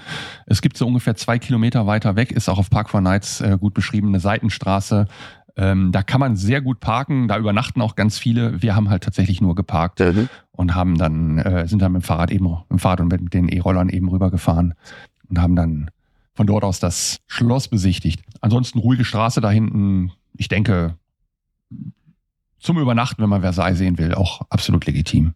Es 0.46 0.62
gibt 0.62 0.78
so 0.78 0.88
ungefähr 0.88 1.16
zwei 1.16 1.40
Kilometer 1.40 1.86
weiter 1.86 2.16
weg, 2.16 2.32
ist 2.32 2.48
auch 2.48 2.58
auf 2.58 2.70
Park 2.70 2.90
for 2.90 3.02
Nights 3.02 3.42
äh, 3.42 3.58
gut 3.60 3.74
beschrieben, 3.74 4.08
eine 4.08 4.22
Seitenstraße. 4.22 5.08
Ähm, 5.58 5.92
da 5.92 6.04
kann 6.04 6.22
man 6.22 6.38
sehr 6.38 6.62
gut 6.62 6.80
parken, 6.80 7.28
da 7.28 7.38
übernachten 7.38 7.82
auch 7.82 7.96
ganz 7.96 8.18
viele. 8.18 8.62
Wir 8.62 8.74
haben 8.76 8.90
halt 8.90 9.04
tatsächlich 9.04 9.42
nur 9.42 9.54
geparkt 9.54 10.00
Mhm. 10.00 10.30
und 10.52 10.74
haben 10.74 10.98
dann, 10.98 11.38
äh, 11.40 11.68
sind 11.68 11.82
dann 11.82 11.92
mit 11.92 12.04
dem 12.04 12.06
Fahrrad 12.06 12.32
eben, 12.32 12.46
mit 12.46 12.72
dem 12.72 12.80
Fahrrad 12.80 13.02
und 13.02 13.08
mit 13.10 13.34
den 13.34 13.50
E-Rollern 13.50 13.90
eben 13.90 14.08
rübergefahren 14.08 14.74
und 15.30 15.42
haben 15.42 15.58
dann 15.58 15.92
von 16.34 16.48
dort 16.48 16.64
aus 16.64 16.80
das 16.80 17.18
Schloss 17.28 17.68
besichtigt. 17.68 18.22
Ansonsten 18.40 18.80
ruhige 18.80 19.04
Straße 19.04 19.42
da 19.42 19.50
hinten, 19.50 20.12
ich 20.38 20.48
denke, 20.48 20.96
zum 22.60 22.80
Übernachten, 22.80 23.22
wenn 23.22 23.30
man 23.30 23.42
Versailles 23.42 23.78
sehen 23.78 23.98
will, 23.98 24.14
auch 24.14 24.42
absolut 24.50 24.86
legitim. 24.86 25.34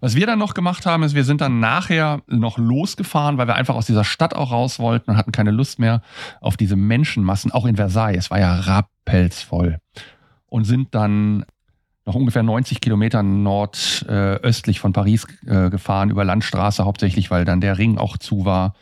Was 0.00 0.14
wir 0.14 0.26
dann 0.26 0.38
noch 0.38 0.54
gemacht 0.54 0.86
haben, 0.86 1.02
ist, 1.02 1.14
wir 1.14 1.24
sind 1.24 1.40
dann 1.40 1.60
nachher 1.60 2.22
noch 2.26 2.58
losgefahren, 2.58 3.38
weil 3.38 3.46
wir 3.46 3.56
einfach 3.56 3.74
aus 3.74 3.86
dieser 3.86 4.04
Stadt 4.04 4.34
auch 4.34 4.52
raus 4.52 4.78
wollten 4.78 5.10
und 5.10 5.16
hatten 5.16 5.32
keine 5.32 5.50
Lust 5.50 5.78
mehr 5.78 6.02
auf 6.40 6.56
diese 6.56 6.76
Menschenmassen, 6.76 7.52
auch 7.52 7.66
in 7.66 7.76
Versailles. 7.76 8.18
Es 8.18 8.30
war 8.30 8.40
ja 8.40 8.54
rappelsvoll. 8.54 9.78
Und 10.46 10.64
sind 10.64 10.94
dann 10.94 11.44
noch 12.10 12.16
ungefähr 12.16 12.42
90 12.42 12.80
Kilometer 12.80 13.22
nordöstlich 13.22 14.80
von 14.80 14.92
Paris 14.92 15.26
äh, 15.46 15.70
gefahren, 15.70 16.10
über 16.10 16.24
Landstraße 16.24 16.84
hauptsächlich, 16.84 17.30
weil 17.30 17.44
dann 17.44 17.60
der 17.60 17.78
Ring 17.78 17.98
auch 17.98 18.16
zu 18.18 18.44
war 18.44 18.74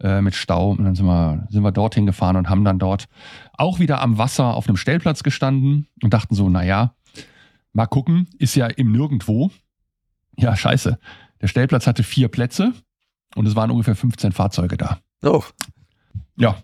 äh, 0.00 0.20
mit 0.20 0.34
Stau. 0.34 0.70
Und 0.70 0.84
dann 0.84 0.94
sind 0.94 1.06
wir, 1.06 1.46
sind 1.50 1.62
wir 1.62 1.72
dorthin 1.72 2.06
gefahren 2.06 2.36
und 2.36 2.48
haben 2.48 2.64
dann 2.64 2.78
dort 2.78 3.06
auch 3.54 3.78
wieder 3.78 4.00
am 4.00 4.18
Wasser 4.18 4.54
auf 4.54 4.68
einem 4.68 4.76
Stellplatz 4.76 5.22
gestanden 5.22 5.88
und 6.02 6.14
dachten 6.14 6.34
so, 6.34 6.48
naja, 6.48 6.94
Mal 7.74 7.86
gucken, 7.86 8.28
ist 8.38 8.54
ja 8.54 8.68
im 8.68 8.92
Nirgendwo. 8.92 9.50
Ja, 10.38 10.56
scheiße. 10.56 10.96
Der 11.40 11.48
Stellplatz 11.48 11.88
hatte 11.88 12.04
vier 12.04 12.28
Plätze 12.28 12.72
und 13.34 13.46
es 13.46 13.56
waren 13.56 13.72
ungefähr 13.72 13.96
15 13.96 14.30
Fahrzeuge 14.30 14.76
da. 14.76 15.00
Oh. 15.24 15.42
Ja. 16.36 16.56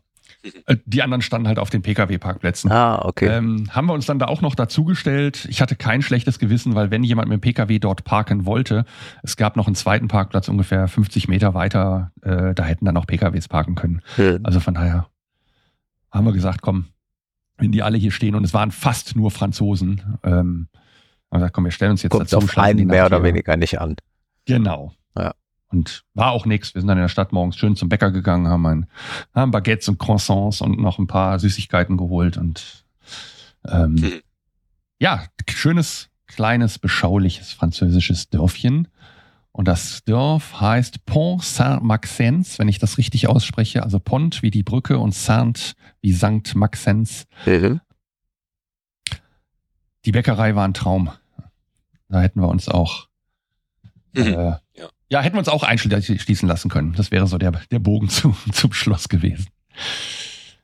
Äh, 0.66 0.76
Die 0.86 1.02
anderen 1.02 1.22
standen 1.22 1.48
halt 1.48 1.58
auf 1.58 1.70
den 1.70 1.82
Pkw-Parkplätzen. 1.82 2.70
Ah, 2.70 3.02
okay. 3.04 3.26
Ähm, 3.26 3.66
haben 3.70 3.86
wir 3.86 3.92
uns 3.92 4.06
dann 4.06 4.18
da 4.18 4.26
auch 4.26 4.40
noch 4.40 4.54
dazugestellt. 4.54 5.46
Ich 5.50 5.60
hatte 5.60 5.76
kein 5.76 6.02
schlechtes 6.02 6.38
Gewissen, 6.38 6.74
weil 6.74 6.90
wenn 6.90 7.04
jemand 7.04 7.28
mit 7.28 7.38
dem 7.38 7.40
Pkw 7.42 7.78
dort 7.78 8.04
parken 8.04 8.46
wollte, 8.46 8.84
es 9.22 9.36
gab 9.36 9.56
noch 9.56 9.66
einen 9.66 9.76
zweiten 9.76 10.08
Parkplatz 10.08 10.48
ungefähr 10.48 10.88
50 10.88 11.28
Meter 11.28 11.54
weiter, 11.54 12.12
äh, 12.22 12.54
da 12.54 12.64
hätten 12.64 12.84
dann 12.84 12.96
auch 12.96 13.06
Pkws 13.06 13.48
parken 13.48 13.74
können. 13.74 14.02
Hm. 14.16 14.40
Also 14.42 14.60
von 14.60 14.74
daher 14.74 15.06
haben 16.10 16.24
wir 16.26 16.32
gesagt, 16.32 16.62
komm, 16.62 16.86
wenn 17.58 17.72
die 17.72 17.82
alle 17.82 17.98
hier 17.98 18.10
stehen 18.10 18.34
und 18.34 18.44
es 18.44 18.54
waren 18.54 18.70
fast 18.70 19.16
nur 19.16 19.30
Franzosen, 19.30 20.18
ähm, 20.24 20.68
haben 21.30 21.32
wir 21.32 21.38
gesagt, 21.38 21.54
komm, 21.54 21.64
wir 21.64 21.70
stellen 21.70 21.92
uns 21.92 22.02
jetzt 22.02 22.12
Kommt 22.12 22.32
dazu. 22.32 22.38
auf 22.38 22.58
einen 22.58 22.86
mehr 22.86 23.06
oder 23.06 23.22
weniger 23.22 23.56
nicht 23.56 23.80
an. 23.80 23.94
Genau. 24.46 24.92
Und 25.70 26.04
war 26.14 26.32
auch 26.32 26.46
nichts. 26.46 26.74
Wir 26.74 26.80
sind 26.80 26.88
dann 26.88 26.98
in 26.98 27.02
der 27.04 27.08
Stadt 27.08 27.32
morgens 27.32 27.56
schön 27.56 27.76
zum 27.76 27.88
Bäcker 27.88 28.10
gegangen, 28.10 28.48
haben, 28.48 28.66
ein, 28.66 28.86
haben 29.34 29.50
Baguettes 29.52 29.88
und 29.88 29.98
Croissants 29.98 30.60
und 30.60 30.78
noch 30.80 30.98
ein 30.98 31.06
paar 31.06 31.38
Süßigkeiten 31.38 31.96
geholt 31.96 32.36
und 32.36 32.84
ähm, 33.66 34.20
ja, 34.98 35.24
schönes, 35.48 36.08
kleines, 36.26 36.78
beschauliches 36.78 37.52
französisches 37.52 38.28
Dörfchen. 38.30 38.88
Und 39.52 39.66
das 39.68 40.04
Dorf 40.04 40.60
heißt 40.60 41.04
Pont 41.06 41.42
Saint-Maxence, 41.44 42.58
wenn 42.58 42.68
ich 42.68 42.78
das 42.78 42.98
richtig 42.98 43.28
ausspreche. 43.28 43.82
Also 43.82 43.98
Pont 43.98 44.42
wie 44.42 44.50
die 44.50 44.62
Brücke 44.62 44.98
und 44.98 45.14
Saint 45.14 45.74
wie 46.00 46.12
Sankt 46.12 46.54
Maxence. 46.54 47.26
Mhm. 47.46 47.80
Die 50.04 50.12
Bäckerei 50.12 50.54
war 50.54 50.66
ein 50.66 50.74
Traum. 50.74 51.10
Da 52.08 52.20
hätten 52.20 52.40
wir 52.40 52.48
uns 52.48 52.68
auch 52.68 53.08
Mhm. 54.12 54.22
äh, 54.26 54.56
Ja. 54.74 54.88
Ja. 55.10 55.20
hätten 55.20 55.34
wir 55.34 55.40
uns 55.40 55.48
auch 55.48 55.62
einschließen 55.62 56.48
lassen 56.48 56.70
können. 56.70 56.94
Das 56.94 57.10
wäre 57.10 57.26
so 57.26 57.38
der, 57.38 57.52
der 57.70 57.78
Bogen 57.78 58.08
zu, 58.08 58.34
zum 58.52 58.72
Schloss 58.72 59.08
gewesen. 59.08 59.46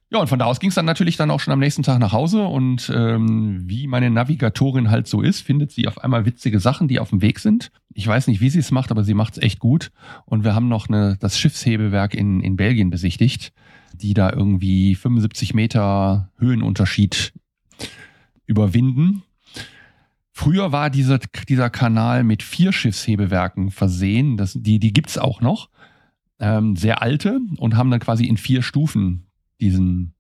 Ja, 0.09 0.21
und 0.21 0.29
von 0.29 0.39
da 0.39 0.45
aus 0.45 0.61
ging 0.61 0.69
es 0.69 0.77
dann 0.77 0.85
natürlich 0.85 1.17
dann 1.17 1.33
auch 1.33 1.41
schon 1.41 1.53
am 1.53 1.59
nächsten 1.59 1.83
Tag 1.83 1.99
nach 1.99 2.13
Hause 2.13 2.45
und 2.45 2.93
ähm, 2.95 3.63
wie 3.65 3.89
meine 3.89 4.09
Navigatorin 4.09 4.89
halt 4.89 5.09
so 5.09 5.21
ist, 5.21 5.41
findet 5.41 5.73
sie 5.73 5.89
auf 5.89 5.99
einmal 5.99 6.25
witzige 6.25 6.61
Sachen, 6.61 6.87
die 6.87 7.01
auf 7.01 7.11
dem 7.11 7.23
Weg 7.23 7.41
sind. 7.41 7.73
Ich 7.93 8.07
weiß 8.07 8.29
nicht, 8.29 8.41
wie 8.41 8.49
sie 8.49 8.61
es 8.61 8.71
macht, 8.71 8.93
aber 8.93 9.03
sie 9.03 9.15
macht 9.15 9.37
es 9.37 9.43
echt 9.43 9.59
gut. 9.59 9.91
Und 10.25 10.45
wir 10.45 10.55
haben 10.55 10.69
noch 10.69 10.89
eine, 10.89 11.17
das 11.19 11.37
Schiffshebewerk 11.39 12.15
in, 12.15 12.41
in 12.41 12.55
Belgien 12.55 12.89
besichtigt, 12.89 13.53
die 13.95 14.15
da 14.15 14.31
irgendwie 14.33 14.95
75 14.95 15.55
Meter 15.55 16.31
Höhenunterschied 16.39 17.33
überwinden. 18.47 19.25
Früher 20.39 20.71
war 20.71 20.91
dieser, 20.91 21.19
dieser 21.49 21.71
Kanal 21.71 22.23
mit 22.23 22.43
vier 22.43 22.71
Schiffshebewerken 22.71 23.71
versehen. 23.71 24.37
Das, 24.37 24.53
die 24.53 24.79
die 24.79 24.93
gibt's 24.93 25.17
auch 25.17 25.41
noch. 25.41 25.71
Ähm, 26.39 26.77
sehr 26.77 27.01
alte 27.01 27.41
und 27.57 27.75
haben 27.75 27.91
dann 27.91 28.01
quasi 28.01 28.27
in 28.27 28.37
vier 28.37 28.61
Stufen 28.61 29.29
diesen, 29.63 30.13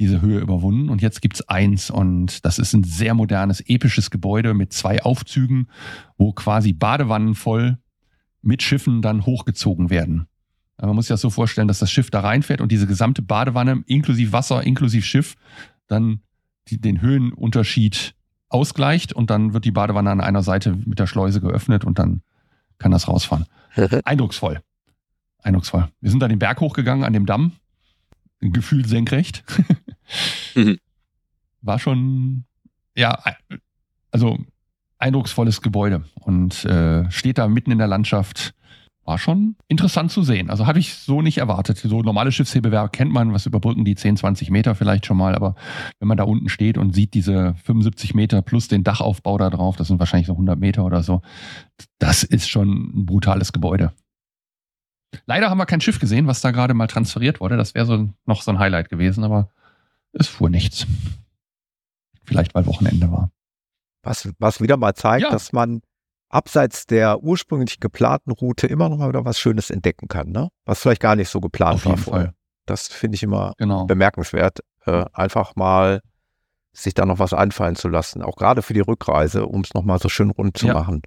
diese 0.00 0.20
Höhe 0.20 0.40
überwunden. 0.40 0.88
Und 0.88 1.00
jetzt 1.00 1.22
gibt's 1.22 1.48
eins. 1.48 1.90
Und 1.90 2.44
das 2.44 2.58
ist 2.58 2.72
ein 2.72 2.82
sehr 2.82 3.14
modernes, 3.14 3.60
episches 3.60 4.10
Gebäude 4.10 4.52
mit 4.52 4.72
zwei 4.72 5.00
Aufzügen, 5.04 5.68
wo 6.18 6.32
quasi 6.32 6.72
Badewannen 6.72 7.36
voll 7.36 7.78
mit 8.42 8.64
Schiffen 8.64 9.00
dann 9.00 9.26
hochgezogen 9.26 9.90
werden. 9.90 10.26
Man 10.76 10.96
muss 10.96 11.04
sich 11.04 11.14
das 11.14 11.20
so 11.20 11.30
vorstellen, 11.30 11.68
dass 11.68 11.78
das 11.78 11.92
Schiff 11.92 12.10
da 12.10 12.18
reinfährt 12.18 12.60
und 12.60 12.72
diese 12.72 12.88
gesamte 12.88 13.22
Badewanne 13.22 13.84
inklusive 13.86 14.32
Wasser, 14.32 14.64
inklusive 14.64 15.06
Schiff, 15.06 15.36
dann 15.86 16.18
die, 16.66 16.80
den 16.80 17.00
Höhenunterschied 17.00 18.15
ausgleicht 18.48 19.12
und 19.12 19.30
dann 19.30 19.52
wird 19.52 19.64
die 19.64 19.70
Badewanne 19.70 20.10
an 20.10 20.20
einer 20.20 20.42
Seite 20.42 20.76
mit 20.84 20.98
der 20.98 21.06
Schleuse 21.06 21.40
geöffnet 21.40 21.84
und 21.84 21.98
dann 21.98 22.22
kann 22.78 22.92
das 22.92 23.08
rausfahren. 23.08 23.46
Eindrucksvoll. 24.04 24.60
Eindrucksvoll. 25.42 25.88
Wir 26.00 26.10
sind 26.10 26.20
dann 26.20 26.30
den 26.30 26.38
Berg 26.38 26.60
hochgegangen 26.60 27.04
an 27.04 27.12
dem 27.12 27.26
Damm. 27.26 27.52
Gefühlt 28.40 28.88
senkrecht. 28.88 29.44
Mhm. 30.54 30.78
War 31.62 31.80
schon, 31.80 32.44
ja, 32.94 33.20
also 34.12 34.38
eindrucksvolles 34.98 35.62
Gebäude 35.62 36.04
und 36.20 36.64
äh, 36.64 37.10
steht 37.10 37.38
da 37.38 37.48
mitten 37.48 37.72
in 37.72 37.78
der 37.78 37.88
Landschaft. 37.88 38.54
War 39.06 39.18
schon 39.18 39.54
interessant 39.68 40.10
zu 40.10 40.22
sehen. 40.22 40.50
Also 40.50 40.66
hatte 40.66 40.80
ich 40.80 40.94
so 40.94 41.22
nicht 41.22 41.38
erwartet. 41.38 41.78
So 41.78 42.02
normale 42.02 42.32
Schiffshebewerk 42.32 42.92
kennt 42.92 43.12
man, 43.12 43.32
was 43.32 43.46
überbrücken 43.46 43.84
die 43.84 43.94
10, 43.94 44.16
20 44.16 44.50
Meter 44.50 44.74
vielleicht 44.74 45.06
schon 45.06 45.16
mal. 45.16 45.36
Aber 45.36 45.54
wenn 46.00 46.08
man 46.08 46.16
da 46.18 46.24
unten 46.24 46.48
steht 46.48 46.76
und 46.76 46.92
sieht 46.92 47.14
diese 47.14 47.54
75 47.64 48.14
Meter 48.14 48.42
plus 48.42 48.66
den 48.66 48.82
Dachaufbau 48.82 49.38
da 49.38 49.48
drauf, 49.48 49.76
das 49.76 49.86
sind 49.88 50.00
wahrscheinlich 50.00 50.26
so 50.26 50.32
100 50.32 50.58
Meter 50.58 50.84
oder 50.84 51.04
so, 51.04 51.22
das 52.00 52.24
ist 52.24 52.48
schon 52.48 52.68
ein 53.02 53.06
brutales 53.06 53.52
Gebäude. 53.52 53.92
Leider 55.24 55.50
haben 55.50 55.58
wir 55.58 55.66
kein 55.66 55.80
Schiff 55.80 56.00
gesehen, 56.00 56.26
was 56.26 56.40
da 56.40 56.50
gerade 56.50 56.74
mal 56.74 56.88
transferiert 56.88 57.40
wurde. 57.40 57.56
Das 57.56 57.74
wäre 57.76 57.86
so 57.86 58.10
noch 58.26 58.42
so 58.42 58.50
ein 58.50 58.58
Highlight 58.58 58.90
gewesen, 58.90 59.22
aber 59.22 59.50
es 60.12 60.26
fuhr 60.26 60.50
nichts. 60.50 60.84
Vielleicht 62.24 62.56
weil 62.56 62.66
Wochenende 62.66 63.10
war. 63.12 63.30
Was, 64.02 64.28
was 64.40 64.60
wieder 64.60 64.76
mal 64.76 64.94
zeigt, 64.94 65.22
Ja. 65.22 65.30
dass 65.30 65.52
man 65.52 65.80
abseits 66.36 66.86
der 66.86 67.22
ursprünglich 67.22 67.80
geplanten 67.80 68.30
Route 68.30 68.66
immer 68.66 68.88
noch 68.88 68.98
mal 68.98 69.08
wieder 69.08 69.24
was 69.24 69.38
Schönes 69.40 69.70
entdecken 69.70 70.08
kann, 70.08 70.30
ne? 70.30 70.48
Was 70.64 70.80
vielleicht 70.82 71.00
gar 71.00 71.16
nicht 71.16 71.28
so 71.28 71.40
geplant 71.40 71.76
Auf 71.76 71.84
war 71.86 71.92
jeden 71.92 72.02
vorher. 72.04 72.24
Fall. 72.26 72.34
Das 72.66 72.88
finde 72.88 73.16
ich 73.16 73.22
immer 73.22 73.52
Genau. 73.58 73.84
bemerkenswert, 73.86 74.60
äh, 74.86 75.04
einfach 75.12 75.56
mal 75.56 76.00
sich 76.72 76.92
da 76.94 77.06
noch 77.06 77.18
was 77.18 77.32
einfallen 77.32 77.74
zu 77.76 77.88
lassen, 77.88 78.22
auch 78.22 78.36
gerade 78.36 78.60
für 78.62 78.74
die 78.74 78.80
Rückreise, 78.80 79.46
um 79.46 79.62
es 79.62 79.72
noch 79.74 79.82
mal 79.82 79.98
so 79.98 80.08
schön 80.08 80.30
rund 80.30 80.58
zu 80.58 80.66
Ja. 80.66 80.74
machen. 80.74 81.00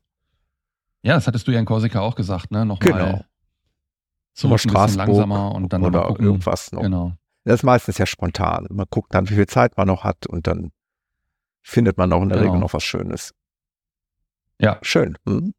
Ja, 1.03 1.13
das 1.13 1.27
hattest 1.27 1.47
du 1.47 1.51
ja 1.51 1.59
in 1.59 1.65
Korsika 1.65 1.99
auch 2.01 2.15
gesagt, 2.15 2.51
ne? 2.51 2.65
Nochmal 2.65 2.91
Genau. 2.91 3.21
zurück 4.33 4.59
ein 4.65 4.73
bisschen 4.73 4.97
langsamer 4.97 5.53
und 5.53 5.71
dann 5.71 5.81
noch 5.81 5.91
mal 5.91 5.99
Oder 5.99 6.07
gucken. 6.07 6.25
irgendwas 6.25 6.71
noch. 6.71 6.81
Genau. 6.81 7.13
Das 7.45 7.55
ist 7.55 7.63
meistens 7.63 7.97
ja 7.97 8.05
spontan. 8.05 8.67
Man 8.69 8.85
guckt 8.89 9.13
dann, 9.13 9.29
wie 9.29 9.35
viel 9.35 9.47
Zeit 9.47 9.77
man 9.77 9.87
noch 9.87 10.03
hat 10.03 10.27
und 10.27 10.47
dann 10.47 10.71
findet 11.61 11.97
man 11.97 12.11
auch 12.13 12.21
in 12.21 12.29
der 12.29 12.37
Genau. 12.39 12.49
Regel 12.51 12.59
noch 12.61 12.73
was 12.73 12.83
Schönes. 12.83 13.31
Ja. 14.61 14.77
Schön. 14.81 15.17
Hm? 15.25 15.53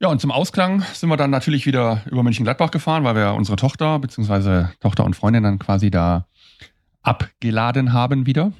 Ja, 0.00 0.08
und 0.08 0.20
zum 0.20 0.32
Ausklang 0.32 0.82
sind 0.94 1.08
wir 1.08 1.16
dann 1.16 1.30
natürlich 1.30 1.64
wieder 1.64 2.02
über 2.10 2.22
Mönchengladbach 2.22 2.72
gefahren, 2.72 3.04
weil 3.04 3.14
wir 3.14 3.34
unsere 3.34 3.56
Tochter, 3.56 3.98
beziehungsweise 4.00 4.72
Tochter 4.80 5.04
und 5.04 5.14
Freundin 5.14 5.44
dann 5.44 5.58
quasi 5.60 5.90
da 5.90 6.26
abgeladen 7.02 7.92
haben 7.92 8.26
wieder. 8.26 8.52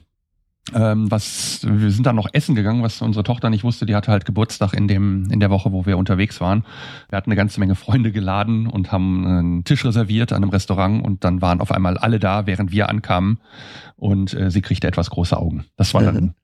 Ähm, 0.72 1.10
was, 1.10 1.66
wir 1.68 1.90
sind 1.90 2.06
dann 2.06 2.14
noch 2.14 2.28
essen 2.32 2.54
gegangen, 2.54 2.84
was 2.84 3.02
unsere 3.02 3.24
Tochter 3.24 3.50
nicht 3.50 3.64
wusste. 3.64 3.84
Die 3.86 3.96
hatte 3.96 4.12
halt 4.12 4.24
Geburtstag 4.24 4.74
in 4.74 4.86
dem, 4.86 5.28
in 5.32 5.40
der 5.40 5.50
Woche, 5.50 5.72
wo 5.72 5.84
wir 5.86 5.98
unterwegs 5.98 6.40
waren. 6.40 6.64
Wir 7.08 7.16
hatten 7.16 7.30
eine 7.30 7.36
ganze 7.36 7.58
Menge 7.58 7.74
Freunde 7.74 8.12
geladen 8.12 8.68
und 8.68 8.92
haben 8.92 9.26
einen 9.26 9.64
Tisch 9.64 9.84
reserviert 9.84 10.30
an 10.32 10.44
einem 10.44 10.50
Restaurant 10.50 11.04
und 11.04 11.24
dann 11.24 11.42
waren 11.42 11.60
auf 11.60 11.72
einmal 11.72 11.98
alle 11.98 12.20
da, 12.20 12.46
während 12.46 12.70
wir 12.70 12.88
ankamen 12.88 13.40
und 13.96 14.34
äh, 14.34 14.52
sie 14.52 14.62
kriegte 14.62 14.86
etwas 14.86 15.10
große 15.10 15.36
Augen. 15.36 15.64
Das 15.76 15.94
war 15.94 16.04
dann 16.04 16.14
Mhm. 16.14 16.34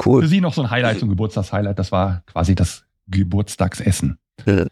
Für 0.00 0.08
Cool. 0.08 0.26
sie 0.26 0.40
noch 0.40 0.54
so 0.54 0.62
ein 0.62 0.70
Highlight, 0.70 1.00
so 1.00 1.06
ein 1.06 1.08
Geburtstagshighlight. 1.08 1.78
Das 1.78 1.92
war 1.92 2.22
quasi 2.26 2.54
das 2.54 2.84
Geburtstagsessen. 3.08 4.18
Mhm. 4.46 4.68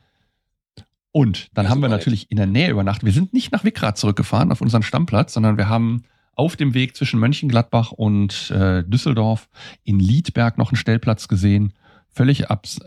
Und 1.13 1.49
dann 1.55 1.71
haben 1.71 1.81
wir 1.81 1.89
natürlich 1.89 2.31
in 2.31 2.37
der 2.37 2.47
Nähe 2.47 2.71
übernachtet. 2.71 3.07
Wir 3.07 3.13
sind 3.13 3.33
nicht 3.33 3.51
nach 3.51 3.65
Wickrad 3.65 3.97
zurückgefahren 3.97 4.53
auf 4.53 4.61
unseren 4.61 4.83
Stammplatz, 4.83 5.33
sondern 5.33 5.57
wir 5.57 5.69
haben 5.69 6.05
auf 6.35 6.57
dem 6.57 6.75
Weg 6.75 6.95
zwischen 6.95 7.19
Mönchengladbach 7.19 7.93
und 7.93 8.51
äh, 8.51 8.85
Düsseldorf 8.85 9.49
in 9.83 9.99
Liedberg 9.99 10.59
noch 10.59 10.71
einen 10.71 10.77
Stellplatz 10.77 11.29
gesehen. 11.29 11.73
Völlig 12.11 12.51
abs 12.51 12.81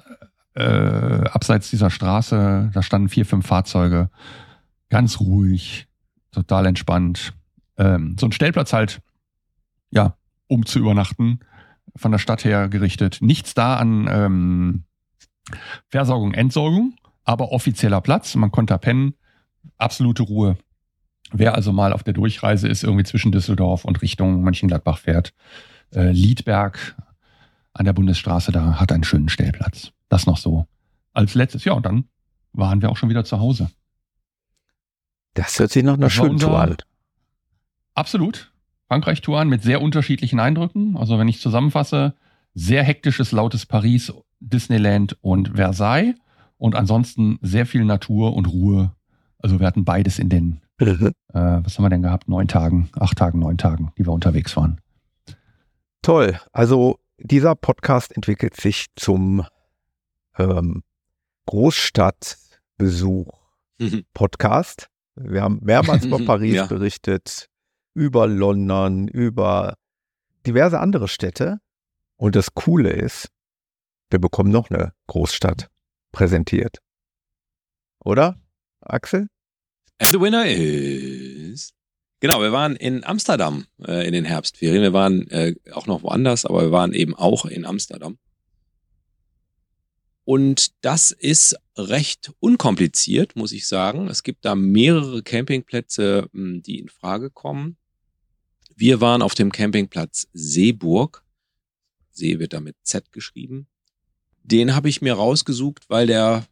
äh, 0.53 0.61
abseits 0.61 1.69
dieser 1.69 1.89
Straße. 1.89 2.69
Da 2.73 2.83
standen 2.83 3.09
vier, 3.09 3.25
fünf 3.25 3.47
Fahrzeuge. 3.47 4.09
Ganz 4.89 5.19
ruhig, 5.19 5.87
total 6.31 6.67
entspannt. 6.67 7.33
Ähm, 7.77 8.15
so 8.19 8.27
ein 8.27 8.31
Stellplatz 8.31 8.73
halt, 8.73 9.01
ja, 9.89 10.15
um 10.47 10.65
zu 10.65 10.79
übernachten, 10.79 11.39
von 11.95 12.11
der 12.11 12.19
Stadt 12.19 12.43
her 12.43 12.69
gerichtet. 12.69 13.19
Nichts 13.21 13.53
da 13.53 13.77
an 13.77 14.07
ähm, 14.11 14.83
Versorgung, 15.87 16.33
Entsorgung, 16.33 16.95
aber 17.23 17.51
offizieller 17.51 18.01
Platz. 18.01 18.35
Man 18.35 18.51
konnte 18.51 18.73
da 18.73 18.77
pennen. 18.77 19.15
Absolute 19.77 20.23
Ruhe. 20.23 20.57
Wer 21.31 21.55
also 21.55 21.71
mal 21.71 21.93
auf 21.93 22.03
der 22.03 22.13
Durchreise 22.13 22.67
ist, 22.67 22.83
irgendwie 22.83 23.03
zwischen 23.03 23.31
Düsseldorf 23.31 23.85
und 23.85 24.01
Richtung 24.01 24.41
Mönchengladbach 24.41 24.97
fährt, 24.97 25.33
äh, 25.93 26.11
Liedberg 26.11 26.95
an 27.73 27.85
der 27.85 27.93
Bundesstraße, 27.93 28.51
da 28.51 28.79
hat 28.79 28.91
einen 28.91 29.03
schönen 29.03 29.29
Stellplatz. 29.29 29.91
Das 30.09 30.25
noch 30.25 30.37
so 30.37 30.65
als 31.13 31.35
letztes. 31.35 31.65
Ja, 31.65 31.73
und 31.73 31.85
dann 31.85 32.05
waren 32.53 32.81
wir 32.81 32.89
auch 32.89 32.97
schon 32.97 33.09
wieder 33.09 33.25
zu 33.25 33.39
Hause. 33.39 33.69
Das 35.35 35.59
hört 35.59 35.71
sich 35.71 35.83
nach 35.83 35.93
einer 35.93 36.09
schönen 36.09 36.39
Tour 36.39 36.59
an. 36.59 36.77
Absolut. 37.93 38.48
Frankreich-Touren 38.89 39.47
mit 39.49 39.61
sehr 39.63 39.81
unterschiedlichen 39.81 40.39
Eindrücken. 40.39 40.97
Also 40.97 41.17
wenn 41.19 41.27
ich 41.29 41.39
zusammenfasse, 41.39 42.15
sehr 42.55 42.83
hektisches, 42.83 43.31
lautes 43.31 43.65
Paris, 43.65 44.11
Disneyland 44.39 45.15
und 45.21 45.55
Versailles. 45.55 46.15
Und 46.57 46.75
ansonsten 46.75 47.39
sehr 47.41 47.65
viel 47.65 47.85
Natur 47.85 48.35
und 48.35 48.47
Ruhe. 48.47 48.91
Also 49.37 49.59
wir 49.61 49.67
hatten 49.67 49.85
beides 49.85 50.19
in 50.19 50.27
den, 50.29 50.59
Mhm. 50.81 51.13
äh, 51.33 51.61
was 51.63 51.77
haben 51.77 51.85
wir 51.85 51.89
denn 51.89 52.01
gehabt? 52.01 52.27
Neun 52.27 52.47
Tagen, 52.49 52.89
acht 52.99 53.17
Tagen, 53.17 53.39
neun 53.39 53.57
Tagen, 53.57 53.91
die 53.97 54.05
wir 54.05 54.11
unterwegs 54.11 54.57
waren. 54.57 54.81
Toll. 56.01 56.39
Also 56.51 56.99
dieser 57.17 57.53
Podcast 57.55 58.13
entwickelt 58.15 58.55
sich 58.59 58.87
zum 58.95 59.45
ähm, 60.37 60.81
Großstadtbesuch-Podcast. 63.79 64.89
Wir 65.15 65.41
haben 65.41 65.59
mehrmals 65.61 66.05
über 66.05 66.19
Paris 66.25 66.53
Ja. 66.55 66.65
berichtet, 66.65 67.49
über 67.93 68.27
London, 68.27 69.07
über 69.07 69.75
diverse 70.45 70.79
andere 70.79 71.07
Städte. 71.07 71.59
Und 72.17 72.35
das 72.35 72.53
Coole 72.53 72.91
ist, 72.91 73.29
wir 74.09 74.19
bekommen 74.19 74.51
noch 74.51 74.69
eine 74.69 74.93
Großstadt 75.07 75.69
präsentiert. 76.11 76.79
Oder, 78.03 78.39
Axel? 78.81 79.27
And 79.99 80.11
the 80.11 80.19
winner 80.19 80.45
is. 80.45 81.73
Genau, 82.21 82.41
wir 82.41 82.51
waren 82.51 82.75
in 82.75 83.03
Amsterdam 83.03 83.65
äh, 83.85 84.05
in 84.05 84.13
den 84.13 84.25
Herbstferien. 84.25 84.81
Wir 84.81 84.93
waren 84.93 85.27
äh, 85.29 85.55
auch 85.71 85.87
noch 85.87 86.03
woanders, 86.03 86.45
aber 86.45 86.63
wir 86.63 86.71
waren 86.71 86.93
eben 86.93 87.15
auch 87.15 87.45
in 87.45 87.65
Amsterdam. 87.65 88.17
Und 90.25 90.85
das 90.85 91.11
ist 91.11 91.55
recht 91.75 92.31
unkompliziert, 92.39 93.35
muss 93.35 93.51
ich 93.51 93.67
sagen. 93.67 94.07
Es 94.09 94.21
gibt 94.23 94.45
da 94.45 94.53
mehrere 94.53 95.23
Campingplätze, 95.23 96.29
mh, 96.31 96.61
die 96.61 96.79
in 96.79 96.89
Frage 96.89 97.31
kommen. 97.31 97.77
Wir 98.79 99.01
waren 99.01 99.21
auf 99.21 99.35
dem 99.35 99.51
Campingplatz 99.51 100.29
Seeburg. 100.31 101.25
See 102.11 102.39
wird 102.39 102.53
da 102.53 102.61
mit 102.61 102.77
Z 102.83 103.11
geschrieben. 103.11 103.67
Den 104.43 104.73
habe 104.73 104.87
ich 104.87 105.01
mir 105.01 105.15
rausgesucht, 105.15 105.89
weil 105.89 106.07
der 106.07 106.47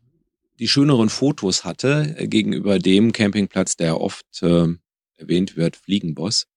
die 0.60 0.68
schöneren 0.68 1.08
Fotos 1.08 1.64
hatte 1.64 2.16
äh, 2.18 2.28
gegenüber 2.28 2.80
dem 2.80 3.14
Campingplatz, 3.14 3.78
der 3.78 4.02
oft 4.02 4.44
äh, 4.44 4.68
erwähnt 5.16 5.56
wird, 5.56 5.78
Fliegenboss. 5.78 6.48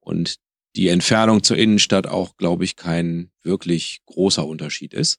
Und 0.00 0.36
die 0.76 0.88
Entfernung 0.88 1.42
zur 1.42 1.58
Innenstadt 1.58 2.06
auch, 2.06 2.38
glaube 2.38 2.64
ich, 2.64 2.74
kein 2.74 3.30
wirklich 3.42 4.00
großer 4.06 4.46
Unterschied 4.46 4.94
ist. 4.94 5.18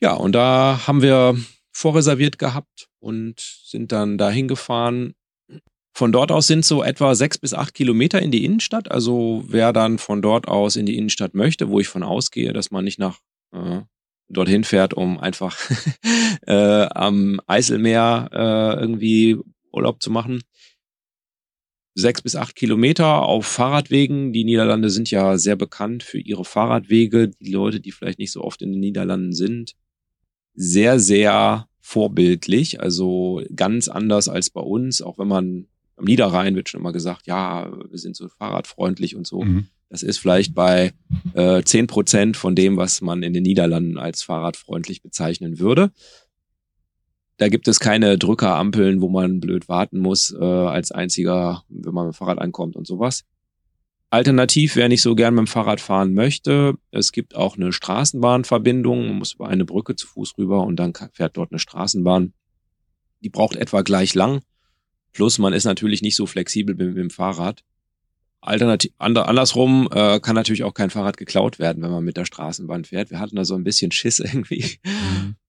Ja, 0.00 0.12
und 0.12 0.36
da 0.36 0.86
haben 0.86 1.02
wir 1.02 1.36
vorreserviert 1.72 2.38
gehabt 2.38 2.90
und 3.00 3.40
sind 3.40 3.90
dann 3.90 4.18
dahin 4.18 4.46
gefahren. 4.46 5.15
Von 5.96 6.12
dort 6.12 6.30
aus 6.30 6.46
sind 6.46 6.62
so 6.62 6.82
etwa 6.82 7.14
sechs 7.14 7.38
bis 7.38 7.54
acht 7.54 7.72
Kilometer 7.72 8.20
in 8.20 8.30
die 8.30 8.44
Innenstadt. 8.44 8.90
Also 8.90 9.44
wer 9.48 9.72
dann 9.72 9.96
von 9.96 10.20
dort 10.20 10.46
aus 10.46 10.76
in 10.76 10.84
die 10.84 10.98
Innenstadt 10.98 11.32
möchte, 11.32 11.70
wo 11.70 11.80
ich 11.80 11.88
von 11.88 12.02
ausgehe, 12.02 12.52
dass 12.52 12.70
man 12.70 12.84
nicht 12.84 12.98
nach 12.98 13.18
äh, 13.52 13.80
dorthin 14.28 14.64
fährt, 14.64 14.92
um 14.92 15.18
einfach 15.18 15.58
äh, 16.46 16.82
am 16.90 17.40
Eiselmeer 17.46 18.28
äh, 18.30 18.78
irgendwie 18.78 19.38
Urlaub 19.72 20.02
zu 20.02 20.10
machen. 20.10 20.42
Sechs 21.94 22.20
bis 22.20 22.36
acht 22.36 22.56
Kilometer 22.56 23.22
auf 23.22 23.46
Fahrradwegen. 23.46 24.34
Die 24.34 24.44
Niederlande 24.44 24.90
sind 24.90 25.10
ja 25.10 25.38
sehr 25.38 25.56
bekannt 25.56 26.02
für 26.02 26.18
ihre 26.18 26.44
Fahrradwege. 26.44 27.30
Die 27.40 27.52
Leute, 27.52 27.80
die 27.80 27.90
vielleicht 27.90 28.18
nicht 28.18 28.32
so 28.32 28.42
oft 28.42 28.60
in 28.60 28.70
den 28.70 28.80
Niederlanden 28.80 29.32
sind, 29.32 29.72
sehr, 30.52 31.00
sehr 31.00 31.70
vorbildlich. 31.80 32.82
Also 32.82 33.40
ganz 33.56 33.88
anders 33.88 34.28
als 34.28 34.50
bei 34.50 34.60
uns. 34.60 35.00
Auch 35.00 35.16
wenn 35.16 35.28
man 35.28 35.68
am 35.96 36.04
Niederrhein 36.04 36.54
wird 36.54 36.68
schon 36.68 36.80
immer 36.80 36.92
gesagt, 36.92 37.26
ja, 37.26 37.70
wir 37.88 37.98
sind 37.98 38.16
so 38.16 38.28
fahrradfreundlich 38.28 39.16
und 39.16 39.26
so. 39.26 39.42
Mhm. 39.42 39.68
Das 39.88 40.02
ist 40.02 40.18
vielleicht 40.18 40.54
bei 40.54 40.92
äh, 41.34 41.62
10 41.62 41.86
Prozent 41.86 42.36
von 42.36 42.54
dem, 42.54 42.76
was 42.76 43.00
man 43.00 43.22
in 43.22 43.32
den 43.32 43.42
Niederlanden 43.42 43.98
als 43.98 44.22
fahrradfreundlich 44.22 45.02
bezeichnen 45.02 45.58
würde. 45.58 45.92
Da 47.38 47.48
gibt 47.48 47.68
es 47.68 47.80
keine 47.80 48.18
Drückerampeln, 48.18 49.00
wo 49.00 49.08
man 49.08 49.40
blöd 49.40 49.68
warten 49.68 49.98
muss 49.98 50.32
äh, 50.32 50.44
als 50.44 50.90
einziger, 50.90 51.62
wenn 51.68 51.94
man 51.94 52.06
mit 52.06 52.14
dem 52.14 52.18
Fahrrad 52.18 52.38
ankommt 52.38 52.76
und 52.76 52.86
sowas. 52.86 53.24
Alternativ, 54.08 54.76
wer 54.76 54.88
nicht 54.88 55.02
so 55.02 55.14
gern 55.14 55.34
mit 55.34 55.42
dem 55.42 55.46
Fahrrad 55.46 55.80
fahren 55.80 56.14
möchte, 56.14 56.74
es 56.90 57.12
gibt 57.12 57.34
auch 57.34 57.56
eine 57.56 57.72
Straßenbahnverbindung. 57.72 59.08
Man 59.08 59.18
muss 59.18 59.34
über 59.34 59.48
eine 59.48 59.64
Brücke 59.64 59.96
zu 59.96 60.06
Fuß 60.06 60.38
rüber 60.38 60.62
und 60.62 60.76
dann 60.76 60.92
fährt 61.12 61.36
dort 61.36 61.52
eine 61.52 61.58
Straßenbahn. 61.58 62.32
Die 63.20 63.28
braucht 63.28 63.56
etwa 63.56 63.82
gleich 63.82 64.14
lang. 64.14 64.40
Plus 65.16 65.38
man 65.38 65.54
ist 65.54 65.64
natürlich 65.64 66.02
nicht 66.02 66.14
so 66.14 66.26
flexibel 66.26 66.74
mit, 66.74 66.94
dem 66.94 67.08
Fahrrad. 67.08 67.64
Alternativ, 68.42 68.92
ander, 68.98 69.28
andersrum 69.28 69.88
äh, 69.90 70.20
kann 70.20 70.34
natürlich 70.34 70.62
auch 70.62 70.74
kein 70.74 70.90
Fahrrad 70.90 71.16
geklaut 71.16 71.58
werden, 71.58 71.82
wenn 71.82 71.90
man 71.90 72.04
mit 72.04 72.18
der 72.18 72.26
Straßenbahn 72.26 72.84
fährt. 72.84 73.10
Wir 73.10 73.18
hatten 73.18 73.34
da 73.34 73.46
so 73.46 73.54
ein 73.54 73.64
bisschen 73.64 73.92
Schiss 73.92 74.18
irgendwie. 74.20 74.78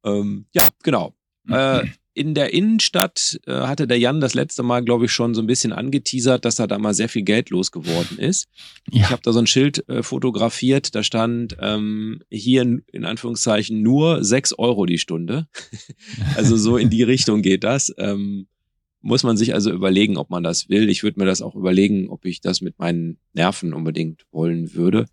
ähm, 0.05 0.45
ja, 0.53 0.63
genau. 0.83 1.13
Äh, 1.49 1.83
in 2.13 2.33
der 2.33 2.53
Innenstadt 2.53 3.39
äh, 3.45 3.51
hatte 3.51 3.87
der 3.87 3.99
Jan 3.99 4.21
das 4.21 4.33
letzte 4.35 4.63
Mal, 4.63 4.83
glaube 4.85 5.05
ich, 5.05 5.11
schon 5.11 5.35
so 5.35 5.41
ein 5.41 5.47
bisschen 5.47 5.73
angeteasert, 5.73 6.45
dass 6.45 6.59
er 6.59 6.67
da 6.67 6.79
mal 6.79 6.93
sehr 6.93 7.09
viel 7.09 7.23
Geld 7.23 7.49
losgeworden 7.49 8.17
ist. 8.19 8.47
Ich 8.89 9.01
Ja. 9.01 9.09
habe 9.09 9.21
da 9.21 9.33
so 9.33 9.39
ein 9.39 9.47
Schild 9.47 9.87
äh, 9.89 10.01
fotografiert, 10.01 10.95
da 10.95 11.03
stand 11.03 11.57
ähm, 11.61 12.21
hier 12.31 12.61
in, 12.61 12.83
in 12.93 13.03
Anführungszeichen 13.03 13.81
nur 13.83 14.23
sechs 14.23 14.53
Euro 14.53 14.85
die 14.85 14.97
Stunde. 14.97 15.47
also 16.37 16.55
so 16.55 16.77
in 16.77 16.89
die 16.89 17.03
Richtung 17.03 17.41
geht 17.41 17.65
das. 17.65 17.93
Ähm, 17.97 18.47
muss 19.07 19.23
man 19.23 19.37
sich 19.37 19.53
also 19.53 19.71
überlegen, 19.71 20.17
ob 20.17 20.29
man 20.29 20.43
das 20.43 20.67
will. 20.67 20.89
Ich 20.89 21.01
würde 21.01 21.19
mir 21.19 21.25
das 21.25 21.41
auch 21.41 21.55
überlegen, 21.55 22.09
ob 22.09 22.25
ich 22.25 22.41
das 22.41 22.59
mit 22.59 22.77
meinen 22.77 23.17
Nerven 23.33 23.73
unbedingt 23.73 24.25
wollen 24.31 24.73
würde. 24.73 25.05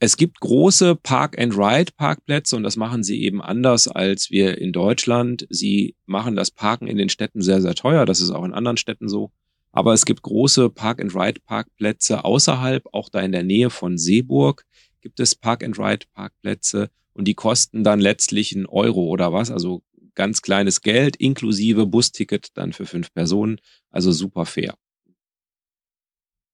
Es 0.00 0.18
gibt 0.18 0.38
große 0.40 0.94
Park-and-Ride-Parkplätze 0.94 2.54
und 2.56 2.62
das 2.62 2.76
machen 2.76 3.02
sie 3.02 3.22
eben 3.22 3.40
anders 3.40 3.88
als 3.88 4.30
wir 4.30 4.58
in 4.58 4.72
Deutschland. 4.72 5.46
Sie 5.48 5.96
machen 6.04 6.36
das 6.36 6.50
Parken 6.50 6.86
in 6.86 6.98
den 6.98 7.08
Städten 7.08 7.40
sehr, 7.40 7.62
sehr 7.62 7.74
teuer. 7.74 8.04
Das 8.04 8.20
ist 8.20 8.30
auch 8.30 8.44
in 8.44 8.52
anderen 8.52 8.76
Städten 8.76 9.08
so. 9.08 9.32
Aber 9.72 9.94
es 9.94 10.04
gibt 10.04 10.22
große 10.22 10.68
Park-and-Ride-Parkplätze 10.68 12.24
außerhalb, 12.24 12.86
auch 12.92 13.08
da 13.08 13.20
in 13.20 13.32
der 13.32 13.44
Nähe 13.44 13.70
von 13.70 13.96
Seeburg 13.96 14.64
gibt 15.00 15.20
es 15.20 15.34
Park-and-Ride-Parkplätze 15.34 16.90
und 17.14 17.26
die 17.26 17.34
kosten 17.34 17.82
dann 17.82 18.00
letztlich 18.00 18.54
einen 18.54 18.66
Euro 18.66 19.04
oder 19.04 19.32
was, 19.32 19.50
also 19.50 19.82
ganz 20.18 20.42
kleines 20.42 20.80
Geld 20.80 21.14
inklusive 21.14 21.86
Busticket 21.86 22.48
dann 22.54 22.72
für 22.72 22.86
fünf 22.86 23.14
Personen, 23.14 23.60
also 23.88 24.10
super 24.10 24.46
fair. 24.46 24.74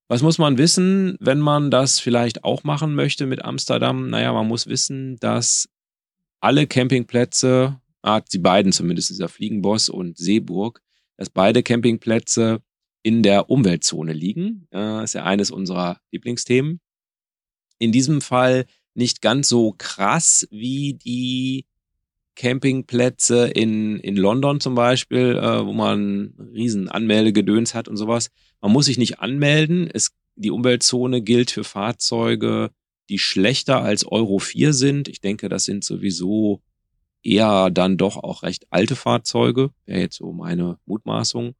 Was 0.06 0.22
muss 0.22 0.36
man 0.36 0.58
wissen, 0.58 1.16
wenn 1.18 1.40
man 1.40 1.70
das 1.70 1.98
vielleicht 1.98 2.44
auch 2.44 2.62
machen 2.62 2.94
möchte 2.94 3.24
mit 3.24 3.42
Amsterdam? 3.42 4.10
Naja, 4.10 4.34
man 4.34 4.46
muss 4.46 4.66
wissen, 4.66 5.16
dass 5.16 5.66
alle 6.40 6.66
Campingplätze, 6.66 7.80
ah, 8.02 8.20
die 8.20 8.38
beiden 8.38 8.70
zumindest, 8.70 9.08
dieser 9.08 9.30
Fliegenboss 9.30 9.88
und 9.88 10.18
Seeburg, 10.18 10.82
dass 11.16 11.30
beide 11.30 11.62
Campingplätze 11.62 12.60
in 13.02 13.22
der 13.22 13.48
Umweltzone 13.48 14.12
liegen. 14.12 14.68
Äh, 14.74 15.04
ist 15.04 15.14
ja 15.14 15.24
eines 15.24 15.50
unserer 15.50 16.00
Lieblingsthemen. 16.10 16.82
In 17.78 17.92
diesem 17.92 18.20
Fall 18.20 18.66
nicht 18.92 19.22
ganz 19.22 19.48
so 19.48 19.74
krass 19.78 20.46
wie 20.50 20.94
die 20.94 21.64
Campingplätze 22.36 23.48
in, 23.48 23.98
in 24.00 24.16
London 24.16 24.60
zum 24.60 24.74
Beispiel, 24.74 25.36
äh, 25.36 25.64
wo 25.64 25.72
man 25.72 26.34
riesen 26.52 26.88
Anmeldegedöns 26.88 27.74
hat 27.74 27.88
und 27.88 27.96
sowas. 27.96 28.30
Man 28.60 28.72
muss 28.72 28.86
sich 28.86 28.98
nicht 28.98 29.20
anmelden. 29.20 29.88
Es, 29.92 30.10
die 30.36 30.50
Umweltzone 30.50 31.22
gilt 31.22 31.50
für 31.50 31.64
Fahrzeuge, 31.64 32.70
die 33.08 33.18
schlechter 33.18 33.82
als 33.82 34.04
Euro 34.06 34.38
4 34.38 34.72
sind. 34.72 35.08
Ich 35.08 35.20
denke, 35.20 35.48
das 35.48 35.64
sind 35.64 35.84
sowieso 35.84 36.62
eher 37.22 37.70
dann 37.70 37.96
doch 37.96 38.16
auch 38.16 38.42
recht 38.42 38.66
alte 38.70 38.96
Fahrzeuge. 38.96 39.70
Wäre 39.86 40.00
jetzt 40.00 40.16
so 40.16 40.32
meine 40.32 40.78
Mutmaßung. 40.86 41.54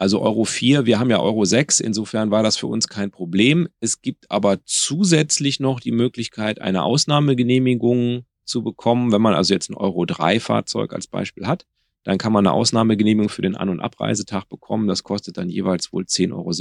Also 0.00 0.20
Euro 0.20 0.44
4, 0.44 0.86
wir 0.86 1.00
haben 1.00 1.10
ja 1.10 1.18
Euro 1.20 1.44
6, 1.44 1.80
insofern 1.80 2.30
war 2.30 2.44
das 2.44 2.56
für 2.56 2.68
uns 2.68 2.86
kein 2.86 3.10
Problem. 3.10 3.68
Es 3.80 4.00
gibt 4.00 4.30
aber 4.30 4.64
zusätzlich 4.64 5.58
noch 5.58 5.80
die 5.80 5.90
Möglichkeit, 5.90 6.60
eine 6.60 6.84
Ausnahmegenehmigung 6.84 8.24
zu 8.48 8.62
bekommen, 8.62 9.12
wenn 9.12 9.22
man 9.22 9.34
also 9.34 9.54
jetzt 9.54 9.70
ein 9.70 9.74
Euro 9.74 10.04
3 10.04 10.40
Fahrzeug 10.40 10.92
als 10.92 11.06
Beispiel 11.06 11.46
hat. 11.46 11.66
Dann 12.04 12.18
kann 12.18 12.32
man 12.32 12.46
eine 12.46 12.54
Ausnahmegenehmigung 12.54 13.28
für 13.28 13.42
den 13.42 13.56
An- 13.56 13.68
und 13.68 13.80
Abreisetag 13.80 14.48
bekommen. 14.48 14.88
Das 14.88 15.02
kostet 15.02 15.36
dann 15.36 15.50
jeweils 15.50 15.92
wohl 15.92 16.04
10,70 16.04 16.32
Euro. 16.32 16.52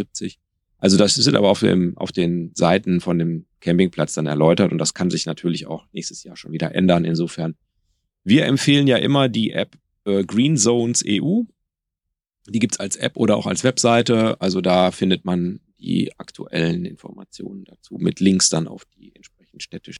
Also 0.79 0.97
das 0.97 1.17
ist 1.17 1.27
aber 1.33 1.49
auf, 1.49 1.61
dem, 1.61 1.97
auf 1.97 2.11
den 2.11 2.51
Seiten 2.53 3.01
von 3.01 3.17
dem 3.17 3.45
Campingplatz 3.61 4.13
dann 4.13 4.27
erläutert 4.27 4.71
und 4.71 4.77
das 4.77 4.93
kann 4.93 5.09
sich 5.09 5.25
natürlich 5.25 5.65
auch 5.65 5.85
nächstes 5.91 6.23
Jahr 6.23 6.35
schon 6.35 6.51
wieder 6.51 6.75
ändern. 6.75 7.03
Insofern, 7.03 7.55
wir 8.23 8.45
empfehlen 8.45 8.87
ja 8.87 8.97
immer 8.97 9.29
die 9.29 9.51
App 9.51 9.75
äh, 10.05 10.23
Green 10.23 10.57
Zones 10.57 11.03
EU. 11.07 11.41
Die 12.47 12.59
gibt's 12.59 12.79
als 12.79 12.95
App 12.95 13.17
oder 13.17 13.37
auch 13.37 13.47
als 13.47 13.63
Webseite. 13.63 14.39
Also 14.39 14.61
da 14.61 14.91
findet 14.91 15.25
man 15.25 15.59
die 15.79 16.11
aktuellen 16.17 16.85
Informationen 16.85 17.65
dazu 17.65 17.97
mit 17.99 18.19
Links 18.19 18.49
dann 18.49 18.67
auf 18.67 18.85
die 18.97 19.15
entsprechenden 19.15 19.59
Städte. 19.59 19.91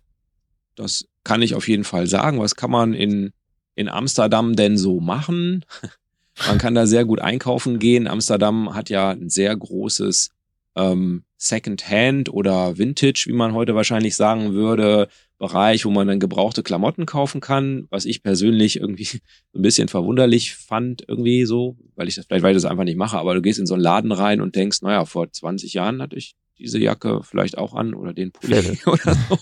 Das 0.78 1.06
kann 1.24 1.42
ich 1.42 1.56
auf 1.56 1.68
jeden 1.68 1.84
Fall 1.84 2.08
sagen. 2.08 2.40
Was 2.40 2.56
kann 2.56 2.72
man 2.72 2.94
in, 2.94 3.32
in 3.76 3.90
Amsterdam 3.90 4.56
denn 4.56 4.78
so 4.78 5.00
machen? 5.00 5.66
Man 6.48 6.60
kann 6.60 6.76
da 6.76 6.86
sehr 6.86 7.04
gut 7.04 7.20
einkaufen 7.20 7.80
gehen. 7.80 8.08
Amsterdam 8.08 8.76
hat 8.76 8.92
ja 8.92 9.10
ein 9.10 9.28
sehr 9.28 9.58
großes 9.58 10.30
ähm, 10.76 11.24
Second-Hand 11.38 12.32
oder 12.32 12.78
Vintage, 12.78 13.26
wie 13.26 13.34
man 13.34 13.54
heute 13.54 13.74
wahrscheinlich 13.74 14.16
sagen 14.16 14.54
würde, 14.54 15.10
Bereich, 15.40 15.86
wo 15.86 15.92
man 15.92 16.08
dann 16.08 16.20
gebrauchte 16.20 16.64
Klamotten 16.64 17.06
kaufen 17.06 17.42
kann, 17.42 17.86
was 17.92 18.06
ich 18.06 18.24
persönlich 18.24 18.80
irgendwie 18.80 19.08
ein 19.56 19.62
bisschen 19.62 19.88
verwunderlich 19.88 20.56
fand, 20.56 21.04
irgendwie 21.08 21.46
so, 21.46 21.78
weil 21.96 22.08
ich 22.08 22.16
das 22.16 22.26
vielleicht, 22.26 22.44
weil 22.44 22.56
ich 22.56 22.62
das 22.62 22.70
einfach 22.70 22.86
nicht 22.86 22.98
mache, 22.98 23.18
aber 23.18 23.36
du 23.36 23.42
gehst 23.42 23.60
in 23.60 23.68
so 23.68 23.76
einen 23.76 23.84
Laden 23.84 24.12
rein 24.12 24.42
und 24.42 24.56
denkst, 24.56 24.82
naja, 24.82 25.06
vor 25.06 25.32
20 25.32 25.74
Jahren 25.74 26.02
hatte 26.02 26.16
ich 26.16 26.36
diese 26.58 26.80
Jacke 26.80 27.22
vielleicht 27.24 27.58
auch 27.58 27.74
an 27.74 27.94
oder 27.94 28.14
den 28.14 28.32
Pulli 28.32 28.80
oder 28.86 29.16
so. 29.16 29.38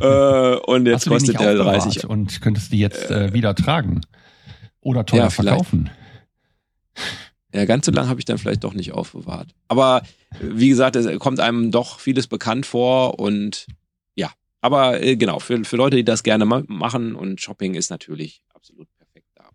äh, 0.00 0.56
und 0.66 0.86
jetzt 0.86 1.08
kostet 1.08 1.38
der 1.38 1.54
30. 1.54 2.06
Und 2.06 2.40
könntest 2.40 2.72
die 2.72 2.78
jetzt 2.78 3.10
äh, 3.10 3.32
wieder 3.32 3.54
tragen 3.54 4.00
oder 4.80 5.04
teuer 5.04 5.24
ja, 5.24 5.30
verkaufen. 5.30 5.90
Ja, 7.52 7.64
ganz 7.64 7.86
so 7.86 7.92
lange 7.92 8.08
habe 8.08 8.20
ich 8.20 8.26
dann 8.26 8.38
vielleicht 8.38 8.64
doch 8.64 8.74
nicht 8.74 8.92
aufbewahrt. 8.92 9.54
Aber 9.68 10.02
wie 10.40 10.68
gesagt, 10.68 10.96
es 10.96 11.18
kommt 11.18 11.40
einem 11.40 11.70
doch 11.70 12.00
vieles 12.00 12.26
bekannt 12.26 12.66
vor 12.66 13.18
und 13.18 13.66
ja. 14.14 14.30
Aber 14.60 15.02
äh, 15.02 15.16
genau, 15.16 15.38
für, 15.38 15.64
für 15.64 15.76
Leute, 15.76 15.96
die 15.96 16.04
das 16.04 16.22
gerne 16.22 16.44
ma 16.44 16.62
machen 16.66 17.14
und 17.14 17.40
Shopping 17.40 17.74
ist 17.74 17.90
natürlich 17.90 18.42
absolut 18.52 18.88
perfekt 18.98 19.28
da. 19.34 19.48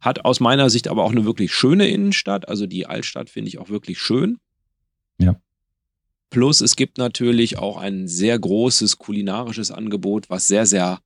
Hat 0.00 0.24
aus 0.24 0.40
meiner 0.40 0.70
Sicht 0.70 0.88
aber 0.88 1.04
auch 1.04 1.10
eine 1.10 1.24
wirklich 1.24 1.52
schöne 1.52 1.88
Innenstadt. 1.88 2.48
Also 2.48 2.66
die 2.66 2.86
Altstadt 2.86 3.28
finde 3.28 3.48
ich 3.48 3.58
auch 3.58 3.68
wirklich 3.68 3.98
schön. 3.98 4.38
Ja. 5.18 5.36
Plus 6.32 6.62
es 6.62 6.76
gibt 6.76 6.96
natürlich 6.96 7.58
auch 7.58 7.76
ein 7.76 8.08
sehr 8.08 8.38
großes 8.38 8.96
kulinarisches 8.96 9.70
Angebot, 9.70 10.30
was 10.30 10.48
sehr, 10.48 10.64
sehr 10.64 11.00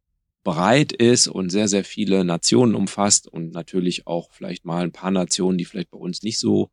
breit 0.45 0.93
ist 0.93 1.27
und 1.27 1.51
sehr, 1.51 1.67
sehr 1.67 1.83
viele 1.83 2.25
Nationen 2.25 2.77
umfasst 2.77 3.27
und 3.27 3.53
natürlich 3.53 4.07
auch 4.07 4.31
vielleicht 4.31 4.65
mal 4.65 4.85
ein 4.85 4.93
paar 4.93 5.11
Nationen, 5.11 5.59
die 5.59 5.65
vielleicht 5.65 5.91
bei 5.91 5.99
uns 5.99 6.23
nicht 6.23 6.39
so 6.39 6.71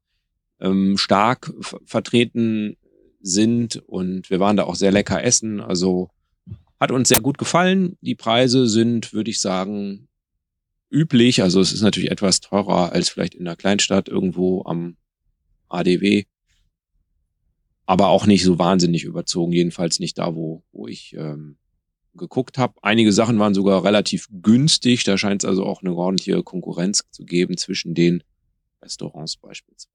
ähm, 0.60 0.99
stark 0.99 1.51
vertreten 1.84 2.78
sind. 3.22 3.78
Und 3.88 4.30
wir 4.30 4.39
waren 4.39 4.56
da 4.56 4.66
auch 4.66 4.76
sehr 4.76 4.91
lecker 4.91 5.24
essen. 5.24 5.60
Also 5.60 6.12
hat 6.80 6.91
uns 6.91 7.10
sehr 7.10 7.22
gut 7.22 7.39
gefallen. 7.39 7.97
Die 8.01 8.14
Preise 8.14 8.68
sind, 8.68 9.14
würde 9.14 9.32
ich 9.32 9.41
sagen, 9.41 10.08
üblich. 10.91 11.41
Also 11.41 11.60
es 11.60 11.74
ist 11.74 11.82
natürlich 11.82 12.12
etwas 12.12 12.39
teurer 12.39 12.91
als 12.91 13.10
vielleicht 13.10 13.34
in 13.34 13.47
einer 13.47 13.56
Kleinstadt 13.56 14.10
irgendwo 14.10 14.64
am 14.66 14.95
ADW. 15.70 16.26
Aber 17.86 18.07
auch 18.07 18.25
nicht 18.25 18.43
so 18.43 18.59
wahnsinnig 18.59 19.03
überzogen, 19.03 19.51
jedenfalls 19.51 19.99
nicht 19.99 20.17
da, 20.17 20.36
wo, 20.36 20.63
wo 20.71 20.88
ich 20.88 21.15
ähm, 21.17 21.57
geguckt 22.15 22.57
habe. 22.57 22.75
Einige 22.81 23.11
Sachen 23.11 23.39
waren 23.39 23.53
sogar 23.53 23.84
relativ 23.84 24.27
günstig. 24.31 25.03
Da 25.03 25.17
scheint 25.17 25.43
es 25.43 25.49
also 25.49 25.65
auch 25.65 25.81
eine 25.81 25.93
ordentliche 25.93 26.43
Konkurrenz 26.43 27.03
zu 27.11 27.25
geben 27.25 27.57
zwischen 27.57 27.93
den 27.93 28.23
Restaurants 28.81 29.38
beispielsweise. 29.38 29.89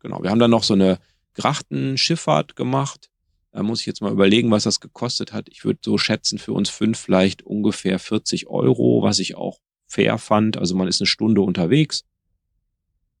Genau. 0.00 0.22
Wir 0.22 0.30
haben 0.30 0.38
dann 0.38 0.50
noch 0.50 0.64
so 0.64 0.74
eine 0.74 0.98
Grachtenschifffahrt 1.34 2.56
gemacht. 2.56 3.10
Da 3.52 3.62
muss 3.62 3.80
ich 3.80 3.86
jetzt 3.86 4.00
mal 4.00 4.12
überlegen, 4.12 4.50
was 4.50 4.64
das 4.64 4.80
gekostet 4.80 5.32
hat. 5.32 5.48
Ich 5.50 5.64
würde 5.64 5.80
so 5.84 5.98
schätzen, 5.98 6.38
für 6.38 6.52
uns 6.52 6.70
fünf 6.70 6.98
vielleicht 6.98 7.42
ungefähr 7.42 7.98
40 7.98 8.46
Euro, 8.46 9.02
was 9.02 9.18
ich 9.18 9.34
auch 9.34 9.58
fair 9.86 10.18
fand. 10.18 10.56
Also 10.56 10.76
man 10.76 10.88
ist 10.88 11.00
eine 11.00 11.06
Stunde 11.06 11.42
unterwegs. 11.42 12.04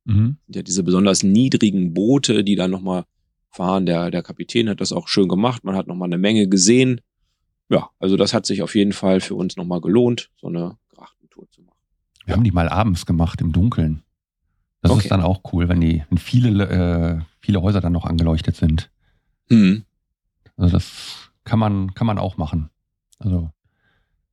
Mhm. 0.04 0.38
Ja, 0.46 0.62
diese 0.62 0.82
besonders 0.82 1.22
niedrigen 1.22 1.92
Boote, 1.92 2.44
die 2.44 2.54
dann 2.54 2.70
nochmal 2.70 3.04
fahren. 3.50 3.86
Der, 3.86 4.10
der 4.10 4.22
Kapitän 4.22 4.68
hat 4.68 4.80
das 4.80 4.92
auch 4.92 5.08
schön 5.08 5.28
gemacht. 5.28 5.64
Man 5.64 5.76
hat 5.76 5.86
nochmal 5.86 6.08
eine 6.08 6.18
Menge 6.18 6.48
gesehen 6.48 7.00
ja, 7.70 7.88
also 8.00 8.16
das 8.16 8.34
hat 8.34 8.46
sich 8.46 8.62
auf 8.62 8.74
jeden 8.74 8.92
Fall 8.92 9.20
für 9.20 9.36
uns 9.36 9.56
nochmal 9.56 9.80
gelohnt, 9.80 10.30
so 10.36 10.48
eine 10.48 10.76
Grachtentour 10.88 11.48
zu 11.50 11.62
machen. 11.62 11.78
Wir 12.26 12.34
haben 12.34 12.44
die 12.44 12.50
mal 12.50 12.68
abends 12.68 13.06
gemacht 13.06 13.40
im 13.40 13.52
Dunkeln. 13.52 14.02
Das 14.82 14.90
okay. 14.90 15.02
ist 15.02 15.10
dann 15.10 15.22
auch 15.22 15.40
cool, 15.52 15.68
wenn 15.68 15.80
die, 15.80 16.04
wenn 16.10 16.18
viele, 16.18 16.68
äh, 16.68 17.20
viele 17.38 17.62
Häuser 17.62 17.80
dann 17.80 17.92
noch 17.92 18.06
angeleuchtet 18.06 18.56
sind. 18.56 18.90
Mhm. 19.48 19.84
Also 20.56 20.72
das 20.72 21.30
kann 21.44 21.58
man, 21.58 21.94
kann 21.94 22.06
man 22.06 22.18
auch 22.18 22.36
machen. 22.36 22.70
Also 23.18 23.50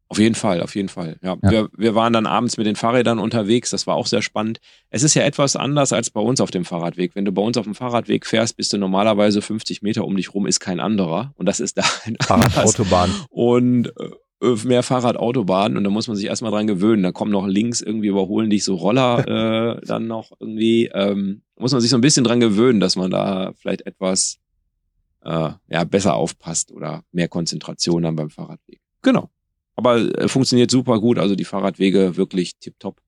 auf 0.10 0.20
jeden 0.20 0.36
Fall, 0.36 0.62
auf 0.62 0.76
jeden 0.76 0.88
Fall. 0.88 1.18
Ja, 1.22 1.36
ja. 1.42 1.52
Wir, 1.52 1.70
wir 1.76 1.96
waren 1.96 2.14
dann 2.14 2.26
abends 2.26 2.58
mit 2.58 2.66
den 2.66 2.78
Fahrrädern 2.78 3.20
unterwegs. 3.20 3.72
Das 3.72 3.88
war 3.88 3.96
auch 3.96 4.08
sehr 4.08 4.22
spannend. 4.22 4.60
Es 4.90 5.04
ist 5.04 5.16
ja 5.16 5.24
etwas 5.24 5.56
anders 5.58 5.92
als 5.92 6.10
bei 6.10 6.22
uns 6.22 6.40
auf 6.40 6.50
dem 6.50 6.64
Fahrradweg. 6.64 7.16
Wenn 7.16 7.26
du 7.26 7.34
bei 7.34 7.42
uns 7.42 7.58
auf 7.58 7.66
dem 7.66 7.76
Fahrradweg 7.76 8.26
fährst, 8.26 8.56
bist 8.56 8.72
du 8.72 8.78
normalerweise 8.78 9.42
50 9.42 9.82
Meter 9.82 10.06
um 10.06 10.16
dich 10.16 10.34
rum, 10.34 10.48
ist 10.48 10.62
kein 10.62 10.80
anderer. 10.80 11.34
Und 11.36 11.46
das 11.46 11.60
ist 11.60 11.78
da 11.78 11.84
ein 12.06 12.16
Fahrradautobahn. 12.22 13.14
Und 13.30 13.92
äh, 14.42 14.56
mehr 14.64 14.84
Fahrradautobahn. 14.84 15.76
Und 15.76 15.84
da 15.84 15.90
muss 15.90 16.08
man 16.08 16.16
sich 16.16 16.28
erstmal 16.28 16.52
dran 16.52 16.68
gewöhnen. 16.68 17.04
Da 17.04 17.12
kommen 17.12 17.32
noch 17.32 17.46
links 17.46 17.82
irgendwie 17.82 18.08
überholen 18.08 18.50
dich 18.50 18.64
so 18.64 18.76
Roller 18.76 19.78
äh, 19.78 19.86
dann 19.86 20.08
noch 20.08 20.32
irgendwie. 20.40 20.90
Ähm, 20.94 21.42
muss 21.58 21.74
man 21.74 21.82
sich 21.82 21.90
so 21.90 21.98
ein 21.98 22.02
bisschen 22.02 22.24
dran 22.24 22.40
gewöhnen, 22.40 22.80
dass 22.80 22.96
man 22.96 23.12
da 23.12 23.52
vielleicht 23.58 23.86
etwas 23.86 24.38
äh, 25.26 25.50
ja, 25.68 25.84
besser 25.84 26.16
aufpasst 26.16 26.72
oder 26.72 27.04
mehr 27.12 27.28
Konzentration 27.28 28.04
dann 28.04 28.16
beim 28.16 28.30
Fahrradweg. 28.30 28.80
Genau. 29.02 29.30
Aber 29.78 29.98
äh, 30.18 30.28
funktioniert 30.28 30.72
super 30.72 31.00
gut, 31.00 31.20
also 31.20 31.36
die 31.36 31.46
Fahrradwege 31.46 32.18
wirklich 32.18 32.58
tipptopp. 32.60 33.00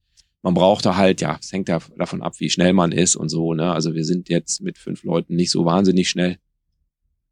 Man 0.41 0.53
braucht 0.53 0.85
da 0.85 0.95
halt, 0.95 1.19
ja, 1.19 1.37
es 1.41 1.51
hängt 1.51 1.67
ja 1.67 1.79
davon 1.97 2.21
ab, 2.21 2.33
wie 2.37 2.49
schnell 2.49 2.71
man 2.71 2.93
ist 2.93 3.17
und 3.17 3.27
so, 3.27 3.53
ne? 3.53 3.73
Also 3.73 3.93
wir 3.93 4.05
sind 4.05 4.29
jetzt 4.29 4.61
mit 4.61 4.77
fünf 4.77 5.03
Leuten 5.03 5.35
nicht 5.35 5.51
so 5.51 5.65
wahnsinnig 5.65 6.09
schnell. 6.09 6.37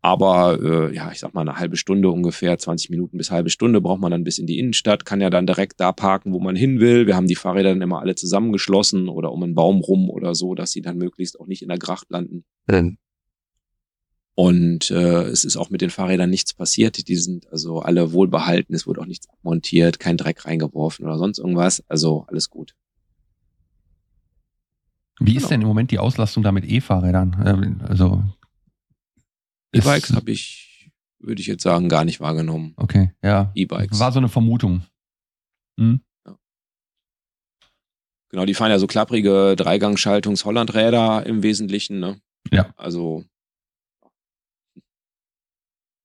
Aber 0.01 0.59
äh, 0.61 0.95
ja, 0.95 1.11
ich 1.11 1.19
sag 1.19 1.33
mal, 1.33 1.41
eine 1.41 1.57
halbe 1.57 1.77
Stunde 1.77 2.09
ungefähr, 2.09 2.57
20 2.57 2.89
Minuten 2.89 3.17
bis 3.17 3.31
halbe 3.31 3.49
Stunde 3.49 3.79
braucht 3.79 4.01
man 4.01 4.11
dann 4.11 4.23
bis 4.23 4.39
in 4.39 4.47
die 4.47 4.59
Innenstadt, 4.59 5.05
kann 5.05 5.21
ja 5.21 5.29
dann 5.29 5.47
direkt 5.47 5.79
da 5.79 5.91
parken, 5.91 6.33
wo 6.33 6.39
man 6.39 6.55
hin 6.55 6.79
will. 6.79 7.07
Wir 7.07 7.15
haben 7.15 7.27
die 7.27 7.35
Fahrräder 7.35 7.69
dann 7.69 7.81
immer 7.81 7.99
alle 7.99 8.15
zusammengeschlossen 8.15 9.09
oder 9.09 9.31
um 9.31 9.43
einen 9.43 9.55
Baum 9.55 9.81
rum 9.81 10.09
oder 10.09 10.35
so, 10.35 10.55
dass 10.55 10.71
sie 10.71 10.81
dann 10.81 10.97
möglichst 10.97 11.39
auch 11.39 11.47
nicht 11.47 11.61
in 11.61 11.69
der 11.69 11.77
Gracht 11.77 12.09
landen. 12.09 12.43
Ähm, 12.69 12.97
und 14.39 14.91
äh, 14.91 15.23
es 15.23 15.45
ist 15.45 15.57
auch 15.57 15.71
mit 15.71 15.81
den 15.81 15.89
Fahrrädern 15.89 16.29
nichts 16.29 16.53
passiert. 16.53 17.07
Die 17.07 17.15
sind 17.15 17.51
also 17.51 17.79
alle 17.81 18.11
wohlbehalten. 18.11 18.75
Es 18.75 18.85
wurde 18.85 19.01
auch 19.01 19.07
nichts 19.07 19.27
abmontiert, 19.27 19.99
kein 19.99 20.15
Dreck 20.15 20.45
reingeworfen 20.45 21.05
oder 21.05 21.17
sonst 21.17 21.39
irgendwas. 21.39 21.83
Also 21.89 22.23
alles 22.27 22.51
gut. 22.51 22.75
Wie 25.19 25.33
genau. 25.33 25.41
ist 25.41 25.49
denn 25.49 25.61
im 25.61 25.67
Moment 25.67 25.89
die 25.89 25.97
Auslastung 25.97 26.43
da 26.43 26.51
mit 26.51 26.65
E-Fahrrädern? 26.65 27.79
Äh, 27.81 27.85
also 27.87 28.23
E-Bikes 29.73 30.13
habe 30.13 30.29
ich, 30.29 30.91
würde 31.17 31.41
ich 31.41 31.47
jetzt 31.47 31.63
sagen, 31.63 31.89
gar 31.89 32.05
nicht 32.05 32.19
wahrgenommen. 32.19 32.73
Okay, 32.77 33.13
ja. 33.23 33.51
E-Bikes. 33.55 33.99
War 33.99 34.11
so 34.11 34.19
eine 34.19 34.29
Vermutung. 34.29 34.83
Hm? 35.79 36.01
Ja. 36.27 36.37
Genau, 38.29 38.45
die 38.45 38.53
fahren 38.53 38.69
ja 38.69 38.77
so 38.77 38.85
klapprige 38.85 39.55
Dreigangschaltungs-Hollandräder 39.57 41.25
im 41.25 41.41
Wesentlichen. 41.41 41.99
Ne? 41.99 42.21
Ja. 42.51 42.71
Also 42.77 43.25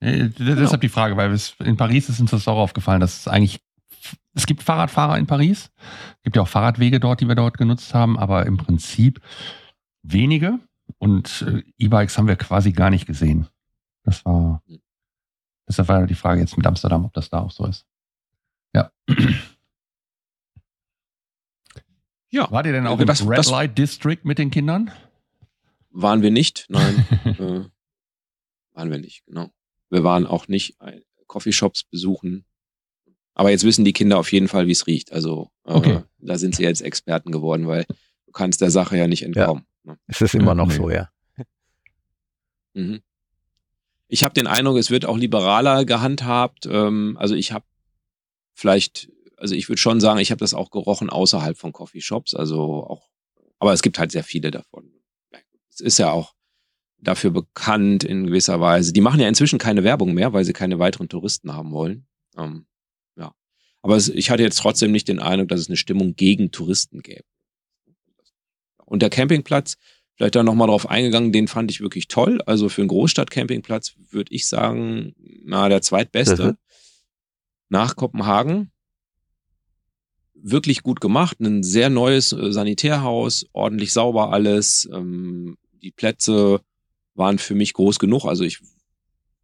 äh, 0.02 0.28
genau. 0.28 0.56
Deshalb 0.56 0.80
die 0.80 0.88
Frage, 0.88 1.16
weil 1.16 1.38
in 1.60 1.76
Paris 1.76 2.08
ist 2.08 2.20
uns 2.20 2.32
das 2.32 2.48
auch 2.48 2.58
aufgefallen, 2.58 3.00
dass 3.00 3.20
es 3.20 3.28
eigentlich, 3.28 3.60
es 4.34 4.46
gibt 4.46 4.62
Fahrradfahrer 4.64 5.16
in 5.16 5.26
Paris, 5.26 5.70
es 6.16 6.22
gibt 6.24 6.34
ja 6.34 6.42
auch 6.42 6.48
Fahrradwege 6.48 6.98
dort, 6.98 7.20
die 7.20 7.28
wir 7.28 7.36
dort 7.36 7.56
genutzt 7.56 7.94
haben, 7.94 8.18
aber 8.18 8.46
im 8.46 8.56
Prinzip 8.56 9.20
wenige 10.02 10.58
und 10.98 11.44
äh, 11.46 11.62
E-Bikes 11.78 12.18
haben 12.18 12.26
wir 12.26 12.34
quasi 12.34 12.72
gar 12.72 12.90
nicht 12.90 13.06
gesehen. 13.06 13.46
Das 14.02 14.24
war, 14.24 14.60
deshalb 15.68 15.86
war 15.86 16.06
die 16.06 16.16
Frage 16.16 16.40
jetzt 16.40 16.56
mit 16.56 16.66
Amsterdam, 16.66 17.04
ob 17.04 17.12
das 17.12 17.30
da 17.30 17.38
auch 17.38 17.52
so 17.52 17.64
ist. 17.66 17.86
Ja. 18.74 18.90
Ja. 22.34 22.50
War 22.50 22.64
ihr 22.64 22.72
denn 22.72 22.86
auch 22.86 22.98
das, 23.04 23.20
im 23.20 23.28
Red 23.28 23.44
Light 23.44 23.76
District 23.76 24.20
mit 24.22 24.38
den 24.38 24.50
Kindern? 24.50 24.90
Waren 25.90 26.22
wir 26.22 26.30
nicht, 26.30 26.64
nein. 26.70 27.06
äh, 27.26 27.68
waren 28.72 28.90
wir 28.90 28.96
nicht, 28.96 29.26
genau. 29.26 29.52
Wir 29.92 30.04
waren 30.04 30.26
auch 30.26 30.48
nicht 30.48 30.76
Coffeeshops 31.26 31.84
besuchen. 31.84 32.46
Aber 33.34 33.50
jetzt 33.50 33.64
wissen 33.64 33.84
die 33.84 33.92
Kinder 33.92 34.18
auf 34.18 34.32
jeden 34.32 34.48
Fall, 34.48 34.66
wie 34.66 34.72
es 34.72 34.86
riecht. 34.86 35.12
Also 35.12 35.50
äh, 35.66 35.72
okay. 35.72 36.00
da 36.18 36.38
sind 36.38 36.54
sie 36.54 36.62
jetzt 36.62 36.80
Experten 36.80 37.30
geworden, 37.30 37.66
weil 37.66 37.86
du 38.26 38.32
kannst 38.32 38.60
der 38.60 38.70
Sache 38.70 38.96
ja 38.96 39.06
nicht 39.06 39.22
entkommen. 39.22 39.66
Ja, 39.84 39.92
ne? 39.92 39.98
es 40.06 40.20
ist 40.20 40.34
immer 40.34 40.54
noch 40.54 40.70
so, 40.70 40.90
ja. 40.90 41.08
Mhm. 42.74 43.02
Ich 44.08 44.24
habe 44.24 44.32
den 44.32 44.46
Eindruck, 44.46 44.78
es 44.78 44.90
wird 44.90 45.04
auch 45.04 45.18
liberaler 45.18 45.84
gehandhabt. 45.84 46.66
Ähm, 46.66 47.16
also 47.18 47.34
ich 47.34 47.52
habe 47.52 47.66
vielleicht, 48.54 49.10
also 49.36 49.54
ich 49.54 49.68
würde 49.68 49.80
schon 49.80 50.00
sagen, 50.00 50.20
ich 50.20 50.30
habe 50.30 50.38
das 50.38 50.54
auch 50.54 50.70
gerochen 50.70 51.10
außerhalb 51.10 51.58
von 51.58 51.72
Coffeeshops. 51.72 52.34
Also 52.34 52.86
auch, 52.86 53.10
aber 53.58 53.74
es 53.74 53.82
gibt 53.82 53.98
halt 53.98 54.10
sehr 54.10 54.24
viele 54.24 54.50
davon. 54.50 54.90
Es 55.68 55.80
ist 55.80 55.98
ja 55.98 56.10
auch 56.10 56.34
dafür 57.02 57.30
bekannt 57.30 58.04
in 58.04 58.26
gewisser 58.26 58.60
Weise. 58.60 58.92
Die 58.92 59.00
machen 59.00 59.20
ja 59.20 59.28
inzwischen 59.28 59.58
keine 59.58 59.84
Werbung 59.84 60.14
mehr, 60.14 60.32
weil 60.32 60.44
sie 60.44 60.52
keine 60.52 60.78
weiteren 60.78 61.08
Touristen 61.08 61.52
haben 61.52 61.72
wollen. 61.72 62.06
Ähm, 62.38 62.66
ja. 63.16 63.34
Aber 63.82 63.96
es, 63.96 64.08
ich 64.08 64.30
hatte 64.30 64.42
jetzt 64.42 64.58
trotzdem 64.58 64.92
nicht 64.92 65.08
den 65.08 65.18
Eindruck, 65.18 65.48
dass 65.48 65.60
es 65.60 65.68
eine 65.68 65.76
Stimmung 65.76 66.14
gegen 66.14 66.52
Touristen 66.52 67.02
gäbe. 67.02 67.24
Und 68.84 69.02
der 69.02 69.10
Campingplatz, 69.10 69.76
vielleicht 70.14 70.36
da 70.36 70.42
nochmal 70.42 70.68
drauf 70.68 70.88
eingegangen, 70.88 71.32
den 71.32 71.48
fand 71.48 71.70
ich 71.70 71.80
wirklich 71.80 72.06
toll. 72.06 72.40
Also 72.46 72.68
für 72.68 72.82
einen 72.82 72.88
Großstadtcampingplatz 72.88 73.94
würde 74.10 74.32
ich 74.32 74.46
sagen, 74.46 75.14
na, 75.44 75.68
der 75.68 75.82
zweitbeste. 75.82 76.52
Mhm. 76.52 76.56
Nach 77.68 77.96
Kopenhagen. 77.96 78.70
Wirklich 80.34 80.82
gut 80.82 81.00
gemacht. 81.00 81.40
Ein 81.40 81.62
sehr 81.62 81.88
neues 81.90 82.32
äh, 82.32 82.52
Sanitärhaus, 82.52 83.46
ordentlich 83.52 83.92
sauber 83.92 84.32
alles. 84.32 84.88
Ähm, 84.92 85.56
die 85.80 85.90
Plätze 85.90 86.60
waren 87.14 87.38
für 87.38 87.54
mich 87.54 87.72
groß 87.72 87.98
genug. 87.98 88.24
Also 88.24 88.44
ich 88.44 88.60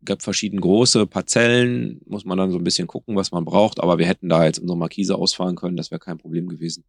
gab 0.05 0.23
verschiedene 0.23 0.61
große 0.61 1.07
Parzellen, 1.07 2.01
muss 2.07 2.25
man 2.25 2.39
dann 2.39 2.51
so 2.51 2.59
ein 2.59 2.65
bisschen 2.65 2.87
gucken, 2.87 3.17
was 3.17 3.33
man 3.33 3.45
braucht, 3.45 3.81
aber 3.81 3.99
wir 3.99 4.07
hätten 4.07 4.29
da 4.29 4.45
jetzt 4.45 4.59
unsere 4.59 4.79
Markise 4.79 5.17
ausfahren 5.17 5.57
können, 5.57 5.77
das 5.77 5.91
wäre 5.91 5.99
kein 5.99 6.19
Problem 6.19 6.49
gewesen. 6.49 6.85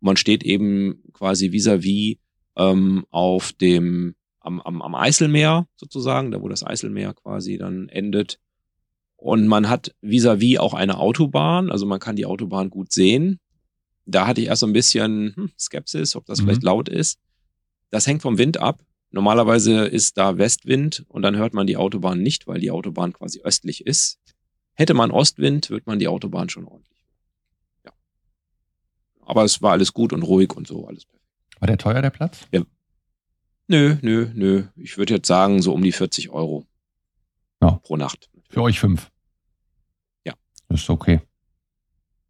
man 0.00 0.16
steht 0.16 0.42
eben 0.42 1.02
quasi 1.12 1.52
vis-à-vis 1.52 2.16
-vis, 2.16 2.18
ähm, 2.56 3.06
auf 3.10 3.52
dem 3.52 4.14
am, 4.40 4.60
am, 4.60 4.82
am 4.82 4.94
Eiselmeer 4.94 5.68
sozusagen, 5.76 6.32
da 6.32 6.42
wo 6.42 6.48
das 6.48 6.66
Eiselmeer 6.66 7.14
quasi 7.14 7.56
dann 7.56 7.88
endet. 7.88 8.40
Und 9.16 9.46
man 9.46 9.68
hat 9.68 9.94
vis-à-vis 10.02 10.56
-vis 10.56 10.58
auch 10.58 10.74
eine 10.74 10.98
Autobahn, 10.98 11.70
also 11.70 11.86
man 11.86 12.00
kann 12.00 12.16
die 12.16 12.26
Autobahn 12.26 12.70
gut 12.70 12.92
sehen. 12.92 13.38
Da 14.04 14.26
hatte 14.26 14.40
ich 14.40 14.48
erst 14.48 14.60
so 14.60 14.66
ein 14.66 14.72
bisschen 14.72 15.32
hm, 15.36 15.50
Skepsis, 15.56 16.16
ob 16.16 16.26
das 16.26 16.40
mhm. 16.40 16.46
vielleicht 16.46 16.64
laut 16.64 16.88
ist. 16.88 17.20
Das 17.90 18.06
hängt 18.06 18.22
vom 18.22 18.38
Wind 18.38 18.58
ab. 18.58 18.84
Normalerweise 19.12 19.86
ist 19.86 20.18
da 20.18 20.38
Westwind 20.38 21.04
und 21.08 21.22
dann 21.22 21.36
hört 21.36 21.54
man 21.54 21.66
die 21.66 21.76
Autobahn 21.76 22.22
nicht, 22.22 22.46
weil 22.46 22.60
die 22.60 22.70
Autobahn 22.70 23.12
quasi 23.12 23.40
östlich 23.42 23.86
ist. 23.86 24.18
Hätte 24.74 24.94
man 24.94 25.10
Ostwind, 25.10 25.70
wird 25.70 25.86
man 25.86 25.98
die 25.98 26.08
Autobahn 26.08 26.48
schon 26.48 26.66
ordentlich. 26.66 27.04
Ja. 27.84 27.92
Aber 29.26 29.44
es 29.44 29.60
war 29.62 29.72
alles 29.72 29.92
gut 29.92 30.12
und 30.12 30.22
ruhig 30.22 30.54
und 30.54 30.66
so, 30.66 30.86
alles 30.86 31.04
perfekt. 31.04 31.28
War 31.60 31.66
der 31.66 31.78
teuer, 31.78 32.02
der 32.02 32.10
Platz? 32.10 32.40
Ja. 32.52 32.62
Nö, 33.68 33.96
nö, 34.00 34.30
nö. 34.34 34.64
Ich 34.76 34.96
würde 34.98 35.14
jetzt 35.14 35.28
sagen, 35.28 35.62
so 35.62 35.72
um 35.72 35.82
die 35.82 35.92
40 35.92 36.30
Euro 36.30 36.66
ja. 37.60 37.72
pro 37.82 37.96
Nacht. 37.96 38.30
Für 38.48 38.62
euch 38.62 38.80
fünf? 38.80 39.10
Ja. 40.24 40.34
Das 40.68 40.80
ist 40.80 40.90
okay 40.90 41.20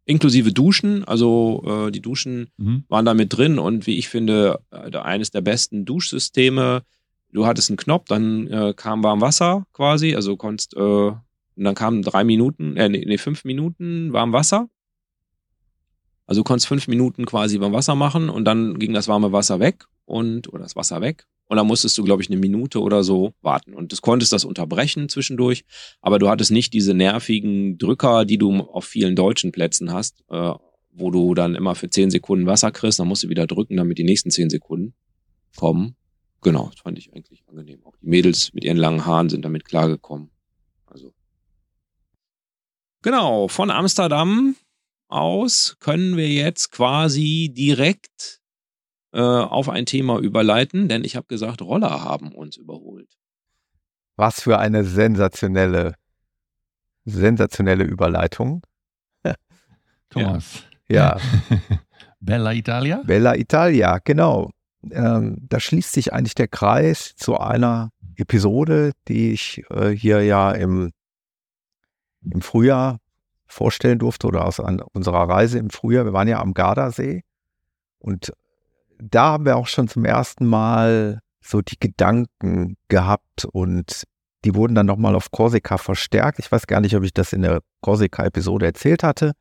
inklusive 0.05 0.51
Duschen. 0.51 1.03
Also 1.03 1.63
äh, 1.87 1.91
die 1.91 2.01
Duschen 2.01 2.49
mhm. 2.57 2.83
waren 2.87 3.05
da 3.05 3.13
mit 3.13 3.35
drin 3.35 3.59
und 3.59 3.87
wie 3.87 3.97
ich 3.97 4.09
finde, 4.09 4.59
äh, 4.71 4.95
eines 4.97 5.31
der 5.31 5.41
besten 5.41 5.85
Duschsysteme. 5.85 6.83
Du 7.31 7.47
hattest 7.47 7.69
einen 7.69 7.77
Knopf, 7.77 8.05
dann 8.07 8.47
äh, 8.47 8.73
kam 8.75 9.03
warm 9.03 9.21
Wasser 9.21 9.65
quasi, 9.73 10.15
also 10.15 10.37
konntest, 10.37 10.75
äh, 10.75 10.79
und 11.55 11.63
dann 11.63 11.75
kamen 11.75 12.01
drei 12.01 12.23
Minuten, 12.23 12.77
äh, 12.77 12.89
nee, 12.89 13.17
fünf 13.17 13.43
Minuten 13.43 14.13
warm 14.13 14.33
Wasser. 14.33 14.69
Also 16.25 16.41
du 16.41 16.43
konntest 16.45 16.67
fünf 16.67 16.87
Minuten 16.87 17.25
quasi 17.25 17.59
warm 17.59 17.73
Wasser 17.73 17.95
machen 17.95 18.29
und 18.29 18.45
dann 18.45 18.79
ging 18.79 18.93
das 18.93 19.07
warme 19.07 19.31
Wasser 19.31 19.59
weg 19.59 19.85
und, 20.05 20.51
oder 20.51 20.63
das 20.63 20.75
Wasser 20.75 21.01
weg 21.01 21.25
und 21.47 21.57
dann 21.57 21.67
musstest 21.67 21.97
du, 21.97 22.03
glaube 22.03 22.21
ich, 22.21 22.29
eine 22.29 22.39
Minute 22.39 22.81
oder 22.81 23.03
so 23.03 23.33
warten. 23.41 23.73
Und 23.73 23.91
du 23.91 23.97
konntest 24.01 24.33
das 24.33 24.45
unterbrechen 24.45 25.09
zwischendurch, 25.09 25.65
aber 26.01 26.19
du 26.19 26.29
hattest 26.29 26.51
nicht 26.51 26.73
diese 26.73 26.93
nervigen 26.93 27.77
Drücker, 27.77 28.25
die 28.25 28.37
du 28.37 28.61
auf 28.61 28.85
vielen 28.85 29.15
deutschen 29.15 29.51
Plätzen 29.51 29.91
hast, 29.91 30.23
äh, 30.29 30.53
wo 30.91 31.11
du 31.11 31.33
dann 31.33 31.55
immer 31.55 31.75
für 31.75 31.89
zehn 31.89 32.11
Sekunden 32.11 32.45
Wasser 32.45 32.71
kriegst, 32.71 32.99
dann 32.99 33.07
musst 33.07 33.23
du 33.23 33.29
wieder 33.29 33.47
drücken, 33.47 33.77
damit 33.77 33.97
die 33.97 34.03
nächsten 34.03 34.31
zehn 34.31 34.49
Sekunden 34.49 34.93
kommen. 35.55 35.95
Genau, 36.41 36.69
das 36.71 36.81
fand 36.81 36.97
ich 36.97 37.13
eigentlich 37.13 37.43
angenehm. 37.47 37.79
Auch 37.85 37.95
die 38.01 38.07
Mädels 38.07 38.53
mit 38.53 38.63
ihren 38.63 38.77
langen 38.77 39.05
Haaren 39.05 39.29
sind 39.29 39.43
damit 39.43 39.65
klargekommen. 39.65 40.29
Also. 40.85 41.13
Genau, 43.01 43.47
von 43.47 43.71
Amsterdam 43.71 44.55
aus 45.07 45.77
können 45.79 46.17
wir 46.17 46.27
jetzt 46.27 46.71
quasi 46.71 47.51
direkt 47.53 48.42
äh, 49.13 49.19
auf 49.19 49.69
ein 49.69 49.85
Thema 49.85 50.19
überleiten, 50.19 50.89
denn 50.89 51.03
ich 51.03 51.15
habe 51.15 51.27
gesagt, 51.27 51.61
Roller 51.61 52.03
haben 52.03 52.31
uns 52.31 52.57
überholt. 52.57 53.15
Was 54.15 54.41
für 54.41 54.59
eine 54.59 54.83
sensationelle, 54.83 55.93
sensationelle 57.05 57.83
Überleitung. 57.83 58.63
Thomas. 60.09 60.63
Ja. 60.89 61.17
Bella 62.19 62.53
Italia? 62.53 63.03
Bella 63.05 63.35
Italia, 63.35 63.99
genau. 64.03 64.49
Ähm, 64.91 65.37
da 65.47 65.59
schließt 65.59 65.93
sich 65.93 66.11
eigentlich 66.13 66.35
der 66.35 66.47
Kreis 66.47 67.15
zu 67.15 67.37
einer 67.37 67.89
Episode, 68.15 68.93
die 69.07 69.31
ich 69.31 69.63
äh, 69.69 69.89
hier 69.89 70.23
ja 70.23 70.51
im, 70.51 70.91
im 72.21 72.41
Frühjahr 72.41 72.99
vorstellen 73.45 73.99
durfte 73.99 74.27
oder 74.27 74.45
aus 74.45 74.59
an 74.59 74.81
unserer 74.93 75.29
Reise 75.29 75.59
im 75.59 75.69
Frühjahr. 75.69 76.05
Wir 76.05 76.13
waren 76.13 76.27
ja 76.27 76.39
am 76.39 76.53
Gardasee 76.53 77.23
und 77.99 78.33
da 78.99 79.33
haben 79.33 79.45
wir 79.45 79.57
auch 79.57 79.67
schon 79.67 79.87
zum 79.87 80.05
ersten 80.05 80.45
Mal 80.45 81.19
so 81.41 81.61
die 81.61 81.79
Gedanken 81.79 82.77
gehabt 82.87 83.45
und 83.45 84.03
die 84.45 84.55
wurden 84.55 84.75
dann 84.75 84.85
nochmal 84.85 85.15
auf 85.15 85.31
Korsika 85.31 85.77
verstärkt. 85.77 86.39
Ich 86.39 86.51
weiß 86.51 86.67
gar 86.67 86.81
nicht, 86.81 86.95
ob 86.95 87.03
ich 87.03 87.13
das 87.13 87.33
in 87.33 87.43
der 87.43 87.61
Korsika-Episode 87.81 88.65
erzählt 88.65 89.03
hatte, 89.03 89.33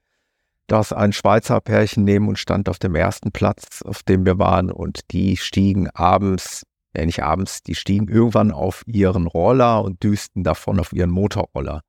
dass 0.66 0.92
ein 0.92 1.12
Schweizer 1.12 1.60
Pärchen 1.60 2.04
neben 2.04 2.28
uns 2.28 2.40
stand 2.40 2.68
auf 2.68 2.78
dem 2.78 2.94
ersten 2.94 3.32
Platz, 3.32 3.82
auf 3.82 4.02
dem 4.02 4.24
wir 4.24 4.38
waren 4.38 4.70
und 4.70 5.00
die 5.10 5.36
stiegen 5.36 5.90
abends, 5.90 6.62
ja 6.96 7.04
nicht 7.04 7.22
abends, 7.22 7.62
die 7.62 7.74
stiegen 7.74 8.08
irgendwann 8.08 8.52
auf 8.52 8.82
ihren 8.86 9.26
Roller 9.26 9.82
und 9.82 10.02
düsten 10.02 10.44
davon 10.44 10.78
auf 10.78 10.92
ihren 10.92 11.10
Motorroller 11.10 11.82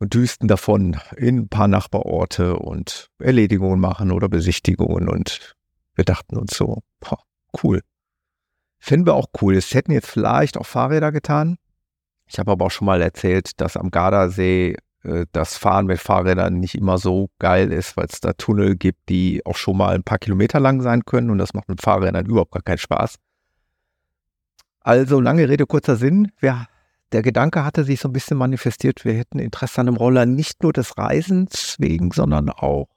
und 0.00 0.14
düsten 0.14 0.48
davon 0.48 0.96
in 1.16 1.38
ein 1.38 1.48
paar 1.48 1.68
Nachbarorte 1.68 2.56
und 2.56 3.08
Erledigungen 3.20 3.78
machen 3.78 4.10
oder 4.10 4.28
Besichtigungen 4.28 5.08
und 5.08 5.54
wir 5.94 6.04
dachten 6.04 6.36
uns 6.36 6.56
so, 6.56 6.82
boah, 7.00 7.18
cool. 7.62 7.80
Finden 8.78 9.06
wir 9.06 9.14
auch 9.14 9.28
cool. 9.40 9.54
Es 9.54 9.74
hätten 9.74 9.92
jetzt 9.92 10.10
vielleicht 10.10 10.56
auch 10.56 10.66
Fahrräder 10.66 11.12
getan. 11.12 11.56
Ich 12.26 12.38
habe 12.38 12.50
aber 12.50 12.66
auch 12.66 12.70
schon 12.70 12.86
mal 12.86 13.02
erzählt, 13.02 13.60
dass 13.60 13.76
am 13.76 13.90
Gardasee 13.90 14.76
äh, 15.04 15.26
das 15.32 15.56
Fahren 15.56 15.86
mit 15.86 16.00
Fahrrädern 16.00 16.58
nicht 16.58 16.74
immer 16.74 16.98
so 16.98 17.28
geil 17.38 17.72
ist, 17.72 17.96
weil 17.96 18.06
es 18.06 18.20
da 18.20 18.32
Tunnel 18.32 18.76
gibt, 18.76 19.08
die 19.08 19.44
auch 19.44 19.56
schon 19.56 19.76
mal 19.76 19.94
ein 19.94 20.04
paar 20.04 20.18
Kilometer 20.18 20.60
lang 20.60 20.80
sein 20.80 21.04
können 21.04 21.30
und 21.30 21.38
das 21.38 21.54
macht 21.54 21.68
mit 21.68 21.82
Fahrrädern 21.82 22.26
überhaupt 22.26 22.52
gar 22.52 22.62
keinen 22.62 22.78
Spaß. 22.78 23.16
Also 24.80 25.20
lange 25.20 25.48
Rede, 25.48 25.66
kurzer 25.66 25.96
Sinn. 25.96 26.32
Wir, 26.40 26.66
der 27.12 27.22
Gedanke 27.22 27.64
hatte 27.64 27.84
sich 27.84 28.00
so 28.00 28.08
ein 28.08 28.12
bisschen 28.12 28.36
manifestiert, 28.36 29.04
wir 29.04 29.14
hätten 29.14 29.38
Interesse 29.38 29.80
an 29.80 29.88
einem 29.88 29.96
Roller 29.96 30.26
nicht 30.26 30.62
nur 30.62 30.72
des 30.72 30.98
Reisens 30.98 31.76
wegen, 31.78 32.10
sondern 32.10 32.50
auch 32.50 32.88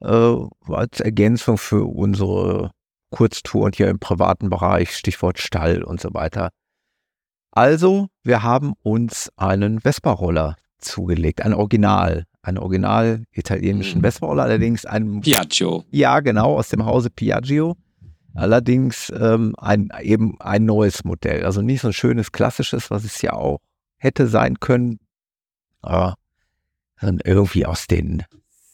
als 0.00 1.00
Ergänzung 1.00 1.58
für 1.58 1.84
unsere 1.84 2.70
Kurztouren 3.10 3.72
hier 3.74 3.88
im 3.88 3.98
privaten 3.98 4.50
Bereich, 4.50 4.94
Stichwort 4.94 5.38
Stall 5.38 5.82
und 5.82 6.00
so 6.00 6.12
weiter. 6.12 6.50
Also, 7.52 8.08
wir 8.22 8.42
haben 8.42 8.74
uns 8.82 9.30
einen 9.36 9.80
Vespa-Roller 9.80 10.56
zugelegt, 10.78 11.40
ein 11.40 11.54
Original, 11.54 12.24
einen 12.42 12.58
original 12.58 13.24
italienischen 13.32 13.98
mhm. 13.98 14.04
Vespa-Roller, 14.04 14.42
allerdings 14.42 14.84
ein 14.84 15.20
Piaggio. 15.22 15.84
Ja, 15.90 16.20
genau, 16.20 16.56
aus 16.58 16.68
dem 16.68 16.84
Hause 16.84 17.08
Piaggio. 17.10 17.76
Allerdings 18.34 19.10
ähm, 19.18 19.54
ein, 19.56 19.88
eben 20.02 20.38
ein 20.40 20.66
neues 20.66 21.04
Modell. 21.04 21.44
Also 21.46 21.62
nicht 21.62 21.80
so 21.80 21.88
ein 21.88 21.94
schönes 21.94 22.32
klassisches, 22.32 22.90
was 22.90 23.04
es 23.04 23.22
ja 23.22 23.32
auch 23.32 23.60
hätte 23.96 24.26
sein 24.26 24.60
können. 24.60 24.98
Aber 25.80 26.16
irgendwie 27.00 27.64
aus 27.64 27.86
den 27.86 28.24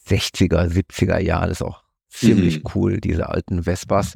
60er, 0.07 0.67
70er 0.67 1.19
Jahren. 1.19 1.49
ist 1.51 1.61
auch 1.61 1.83
ziemlich 2.09 2.63
mhm. 2.63 2.69
cool, 2.75 2.99
diese 2.99 3.29
alten 3.29 3.63
Vespas. 3.63 4.15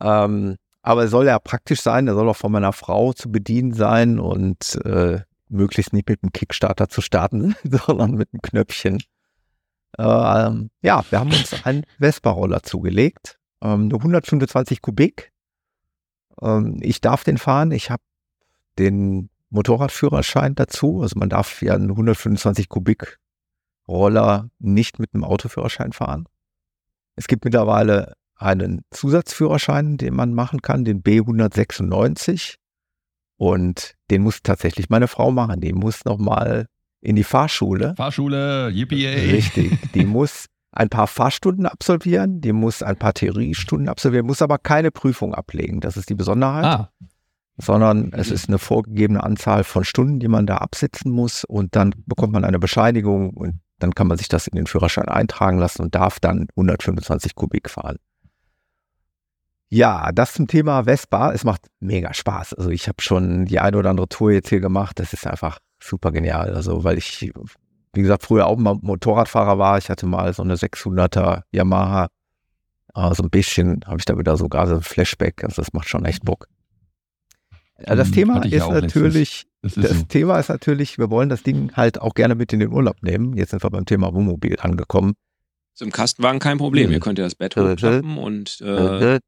Ähm, 0.00 0.56
aber 0.82 1.04
es 1.04 1.10
soll 1.10 1.26
ja 1.26 1.38
praktisch 1.38 1.80
sein, 1.80 2.08
er 2.08 2.14
soll 2.14 2.28
auch 2.28 2.36
von 2.36 2.52
meiner 2.52 2.72
Frau 2.72 3.12
zu 3.12 3.30
bedienen 3.30 3.72
sein 3.72 4.18
und 4.18 4.78
äh, 4.84 5.20
möglichst 5.48 5.92
nicht 5.92 6.08
mit 6.08 6.22
einem 6.22 6.32
Kickstarter 6.32 6.88
zu 6.88 7.00
starten, 7.00 7.54
sondern 7.64 8.12
mit 8.12 8.28
einem 8.32 8.42
Knöpfchen. 8.42 9.02
Ähm, 9.98 10.70
ja, 10.82 11.04
wir 11.10 11.20
haben 11.20 11.30
uns 11.30 11.64
einen 11.64 11.84
Vespa-Roller 11.98 12.62
zugelegt, 12.62 13.38
ähm, 13.62 13.88
nur 13.88 14.00
125 14.00 14.82
Kubik. 14.82 15.32
Ähm, 16.42 16.78
ich 16.80 17.00
darf 17.00 17.24
den 17.24 17.38
fahren, 17.38 17.70
ich 17.70 17.90
habe 17.90 18.02
den 18.78 19.30
Motorradführerschein 19.50 20.54
dazu, 20.56 21.02
also 21.02 21.18
man 21.18 21.28
darf 21.28 21.62
ja 21.62 21.74
einen 21.74 21.90
125 21.90 22.68
Kubik 22.68 23.18
Roller 23.88 24.50
nicht 24.58 24.98
mit 24.98 25.14
einem 25.14 25.24
Autoführerschein 25.24 25.92
fahren. 25.92 26.26
Es 27.16 27.26
gibt 27.26 27.44
mittlerweile 27.44 28.14
einen 28.36 28.82
Zusatzführerschein, 28.90 29.96
den 29.96 30.14
man 30.14 30.34
machen 30.34 30.62
kann, 30.62 30.84
den 30.84 31.02
B196. 31.02 32.56
Und 33.36 33.94
den 34.10 34.22
muss 34.22 34.42
tatsächlich 34.42 34.90
meine 34.90 35.08
Frau 35.08 35.30
machen. 35.30 35.60
Die 35.60 35.72
muss 35.72 36.04
nochmal 36.04 36.66
in 37.00 37.16
die 37.16 37.24
Fahrschule. 37.24 37.94
Fahrschule, 37.96 38.70
yippie. 38.70 39.06
Richtig. 39.06 39.78
Die 39.94 40.06
muss 40.06 40.46
ein 40.72 40.88
paar 40.88 41.06
Fahrstunden 41.06 41.66
absolvieren, 41.66 42.40
die 42.40 42.52
muss 42.52 42.82
ein 42.82 42.96
paar 42.96 43.14
Theoriestunden 43.14 43.88
absolvieren, 43.88 44.26
muss 44.26 44.42
aber 44.42 44.58
keine 44.58 44.90
Prüfung 44.90 45.32
ablegen. 45.32 45.80
Das 45.80 45.96
ist 45.96 46.10
die 46.10 46.16
Besonderheit. 46.16 46.64
Ah. 46.64 46.90
Sondern 47.56 48.12
es 48.12 48.32
ist 48.32 48.48
eine 48.48 48.58
vorgegebene 48.58 49.22
Anzahl 49.22 49.62
von 49.62 49.84
Stunden, 49.84 50.18
die 50.18 50.26
man 50.26 50.46
da 50.46 50.56
absitzen 50.56 51.12
muss 51.12 51.44
und 51.44 51.76
dann 51.76 51.94
bekommt 52.06 52.32
man 52.32 52.44
eine 52.44 52.58
Bescheinigung 52.58 53.30
und 53.30 53.60
dann 53.78 53.94
kann 53.94 54.06
man 54.06 54.18
sich 54.18 54.28
das 54.28 54.46
in 54.46 54.56
den 54.56 54.66
Führerschein 54.66 55.08
eintragen 55.08 55.58
lassen 55.58 55.82
und 55.82 55.94
darf 55.94 56.20
dann 56.20 56.46
125 56.56 57.34
Kubik 57.34 57.70
fahren. 57.70 57.96
Ja, 59.68 60.12
das 60.12 60.34
zum 60.34 60.46
Thema 60.46 60.84
Vespa. 60.84 61.32
Es 61.32 61.42
macht 61.42 61.66
mega 61.80 62.14
Spaß. 62.14 62.54
Also 62.54 62.70
ich 62.70 62.86
habe 62.86 63.02
schon 63.02 63.46
die 63.46 63.58
eine 63.58 63.76
oder 63.76 63.90
andere 63.90 64.08
Tour 64.08 64.30
jetzt 64.30 64.48
hier 64.48 64.60
gemacht. 64.60 65.00
Das 65.00 65.12
ist 65.12 65.26
einfach 65.26 65.58
super 65.82 66.12
genial. 66.12 66.54
Also 66.54 66.84
weil 66.84 66.96
ich, 66.96 67.32
wie 67.92 68.02
gesagt, 68.02 68.22
früher 68.22 68.46
auch 68.46 68.56
mal 68.56 68.76
Motorradfahrer 68.80 69.58
war. 69.58 69.78
Ich 69.78 69.90
hatte 69.90 70.06
mal 70.06 70.32
so 70.32 70.42
eine 70.42 70.54
600er 70.54 71.42
Yamaha. 71.50 72.08
Also 72.92 73.24
ein 73.24 73.30
bisschen 73.30 73.80
habe 73.86 73.98
ich 73.98 74.04
da 74.04 74.16
wieder 74.16 74.36
sogar 74.36 74.68
so 74.68 74.76
ein 74.76 74.82
Flashback. 74.82 75.42
Also 75.42 75.60
das 75.60 75.72
macht 75.72 75.88
schon 75.88 76.04
echt 76.04 76.24
Bock. 76.24 76.46
Das 77.76 78.08
hm, 78.08 78.14
Thema 78.14 78.44
ist 78.44 78.68
natürlich, 78.68 79.46
das, 79.62 79.76
ist 79.76 79.84
das 79.84 79.98
so. 79.98 80.04
Thema 80.04 80.38
ist 80.38 80.48
natürlich, 80.48 80.98
wir 80.98 81.10
wollen 81.10 81.28
das 81.28 81.42
Ding 81.42 81.72
halt 81.72 82.00
auch 82.00 82.14
gerne 82.14 82.34
mit 82.34 82.52
in 82.52 82.60
den 82.60 82.72
Urlaub 82.72 83.02
nehmen. 83.02 83.36
Jetzt 83.36 83.50
sind 83.50 83.62
wir 83.62 83.70
beim 83.70 83.84
Thema 83.84 84.14
Wohnmobil 84.14 84.56
angekommen. 84.60 85.14
So 85.72 85.84
im 85.84 85.90
Kastenwagen 85.90 86.38
kein 86.38 86.58
Problem. 86.58 86.92
Ihr 86.92 87.00
könnt 87.00 87.18
ja 87.18 87.24
das 87.24 87.34
Bett 87.34 87.56
hochklappen 87.56 88.18
und 88.18 88.60
äh 88.60 89.18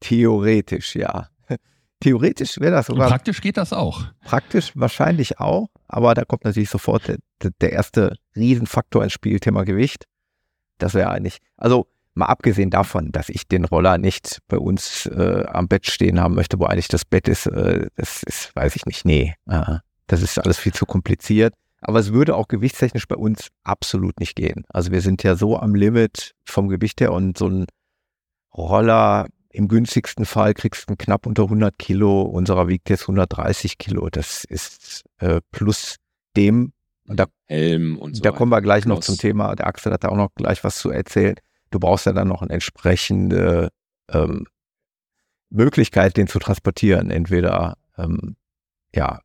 Theoretisch, 0.00 0.94
ja. 0.96 1.28
Theoretisch 2.00 2.58
wäre 2.60 2.72
das 2.72 2.86
sogar. 2.86 3.08
Praktisch 3.08 3.40
geht 3.40 3.56
das 3.56 3.72
auch. 3.72 4.04
Praktisch 4.24 4.72
wahrscheinlich 4.74 5.40
auch, 5.40 5.68
aber 5.88 6.14
da 6.14 6.24
kommt 6.24 6.44
natürlich 6.44 6.70
sofort 6.70 7.08
der, 7.08 7.18
der 7.60 7.72
erste 7.72 8.16
Riesenfaktor 8.34 9.02
ins 9.02 9.12
Spiel, 9.12 9.40
Thema 9.40 9.64
Gewicht. 9.64 10.04
Das 10.78 10.92
wäre 10.92 11.10
eigentlich, 11.10 11.38
also 11.56 11.86
mal 12.16 12.26
abgesehen 12.26 12.70
davon, 12.70 13.12
dass 13.12 13.28
ich 13.28 13.46
den 13.46 13.64
Roller 13.64 13.98
nicht 13.98 14.40
bei 14.48 14.58
uns 14.58 15.06
äh, 15.06 15.44
am 15.46 15.68
Bett 15.68 15.86
stehen 15.86 16.20
haben 16.20 16.34
möchte, 16.34 16.58
wo 16.58 16.64
eigentlich 16.64 16.88
das 16.88 17.04
Bett 17.04 17.28
ist, 17.28 17.46
äh, 17.46 17.88
das 17.96 18.22
ist, 18.22 18.54
weiß 18.56 18.76
ich 18.76 18.86
nicht, 18.86 19.04
nee, 19.04 19.34
äh, 19.48 19.78
das 20.06 20.22
ist 20.22 20.38
alles 20.38 20.58
viel 20.58 20.72
zu 20.72 20.86
kompliziert. 20.86 21.54
Aber 21.80 21.98
es 22.00 22.12
würde 22.12 22.34
auch 22.34 22.48
gewichtstechnisch 22.48 23.06
bei 23.06 23.16
uns 23.16 23.48
absolut 23.62 24.18
nicht 24.18 24.34
gehen. 24.34 24.64
Also 24.68 24.90
wir 24.90 25.02
sind 25.02 25.22
ja 25.22 25.36
so 25.36 25.58
am 25.58 25.74
Limit 25.74 26.32
vom 26.44 26.68
Gewicht 26.68 27.00
her 27.00 27.12
und 27.12 27.36
so 27.36 27.48
ein 27.48 27.66
Roller 28.54 29.26
im 29.50 29.68
günstigsten 29.68 30.26
Fall 30.26 30.54
kriegst 30.54 30.88
du 30.88 30.96
knapp 30.96 31.26
unter 31.26 31.44
100 31.44 31.78
Kilo. 31.78 32.22
Unserer 32.22 32.68
wiegt 32.68 32.90
jetzt 32.90 33.02
130 33.02 33.78
Kilo. 33.78 34.08
Das 34.10 34.44
ist 34.44 35.04
äh, 35.18 35.40
plus 35.50 35.96
dem. 36.36 36.72
Und 37.08 37.20
da, 37.20 37.26
Helm 37.46 37.98
und 37.98 38.16
so. 38.16 38.22
da 38.22 38.32
kommen 38.32 38.52
wir 38.52 38.60
gleich 38.60 38.84
noch 38.84 38.96
Plus. 38.96 39.06
zum 39.06 39.18
Thema. 39.18 39.54
Der 39.54 39.66
Axel 39.66 39.92
hat 39.92 40.04
da 40.04 40.08
auch 40.08 40.16
noch 40.16 40.34
gleich 40.34 40.62
was 40.64 40.78
zu 40.78 40.90
erzählen. 40.90 41.36
Du 41.70 41.80
brauchst 41.80 42.06
ja 42.06 42.12
dann 42.12 42.28
noch 42.28 42.42
eine 42.42 42.52
entsprechende 42.52 43.70
ähm, 44.08 44.46
Möglichkeit, 45.50 46.16
den 46.16 46.26
zu 46.26 46.38
transportieren. 46.38 47.10
Entweder 47.10 47.76
ähm, 47.96 48.36
ja, 48.94 49.20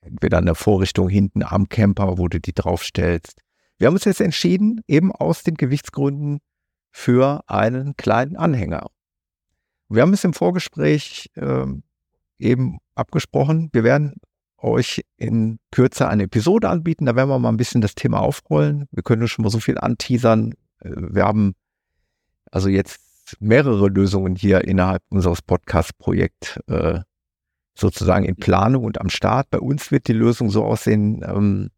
entweder 0.00 0.38
eine 0.38 0.54
Vorrichtung 0.54 1.08
hinten 1.08 1.42
am 1.42 1.68
Camper, 1.68 2.18
wo 2.18 2.28
du 2.28 2.40
die 2.40 2.54
draufstellst. 2.54 3.40
Wir 3.78 3.86
haben 3.86 3.94
uns 3.94 4.04
jetzt 4.04 4.20
entschieden, 4.20 4.82
eben 4.86 5.12
aus 5.12 5.42
den 5.42 5.54
Gewichtsgründen 5.54 6.40
für 6.90 7.42
einen 7.46 7.96
kleinen 7.96 8.36
Anhänger. 8.36 8.86
Wir 9.88 10.02
haben 10.02 10.12
es 10.12 10.24
im 10.24 10.34
Vorgespräch 10.34 11.30
ähm, 11.36 11.82
eben 12.38 12.78
abgesprochen. 12.94 13.70
Wir 13.72 13.84
werden 13.84 14.14
euch 14.58 15.02
in 15.16 15.58
Kürze 15.70 16.08
eine 16.08 16.24
Episode 16.24 16.68
anbieten. 16.68 17.06
Da 17.06 17.16
werden 17.16 17.28
wir 17.28 17.38
mal 17.38 17.48
ein 17.48 17.56
bisschen 17.56 17.80
das 17.80 17.94
Thema 17.94 18.20
aufrollen. 18.20 18.86
Wir 18.90 19.02
können 19.02 19.26
schon 19.28 19.42
mal 19.42 19.50
so 19.50 19.60
viel 19.60 19.78
anteasern. 19.78 20.52
Äh, 20.80 20.90
Wir 20.94 21.24
haben 21.24 21.54
also 22.50 22.68
jetzt 22.68 23.00
mehrere 23.38 23.88
Lösungen 23.88 24.34
hier 24.34 24.64
innerhalb 24.64 25.02
unseres 25.10 25.42
Podcast-Projekt 25.42 26.60
äh, 26.66 27.00
sozusagen 27.74 28.24
in 28.24 28.36
Planung 28.36 28.84
und 28.84 29.00
am 29.00 29.08
Start. 29.08 29.50
Bei 29.50 29.60
uns 29.60 29.90
wird 29.90 30.08
die 30.08 30.12
Lösung 30.12 30.50
so 30.50 30.64
aussehen, 30.64 31.22
ähm, 31.24 31.70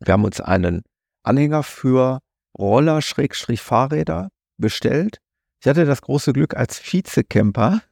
wir 0.00 0.12
haben 0.12 0.24
uns 0.24 0.40
einen 0.40 0.82
Anhänger 1.22 1.62
für 1.62 2.20
Roller-Fahrräder 2.58 4.30
bestellt. 4.56 5.18
Ich 5.60 5.68
hatte 5.68 5.84
das 5.84 6.02
große 6.02 6.32
Glück, 6.32 6.54
als 6.56 6.80
Vizecamper 6.80 7.82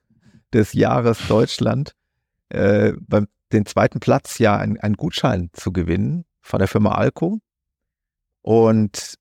des 0.53 0.73
Jahres 0.73 1.27
Deutschland 1.29 1.95
äh, 2.51 2.93
beim 3.01 3.27
den 3.53 3.67
zweiten 3.67 4.01
Platz 4.01 4.39
ja 4.39 4.57
einen, 4.57 4.79
einen 4.79 4.97
Gutschein 4.97 5.51
zu 5.53 5.73
gewinnen 5.73 6.25
von 6.41 6.59
der 6.59 6.69
Firma 6.69 6.93
Alco. 6.93 7.41
Und 8.43 9.15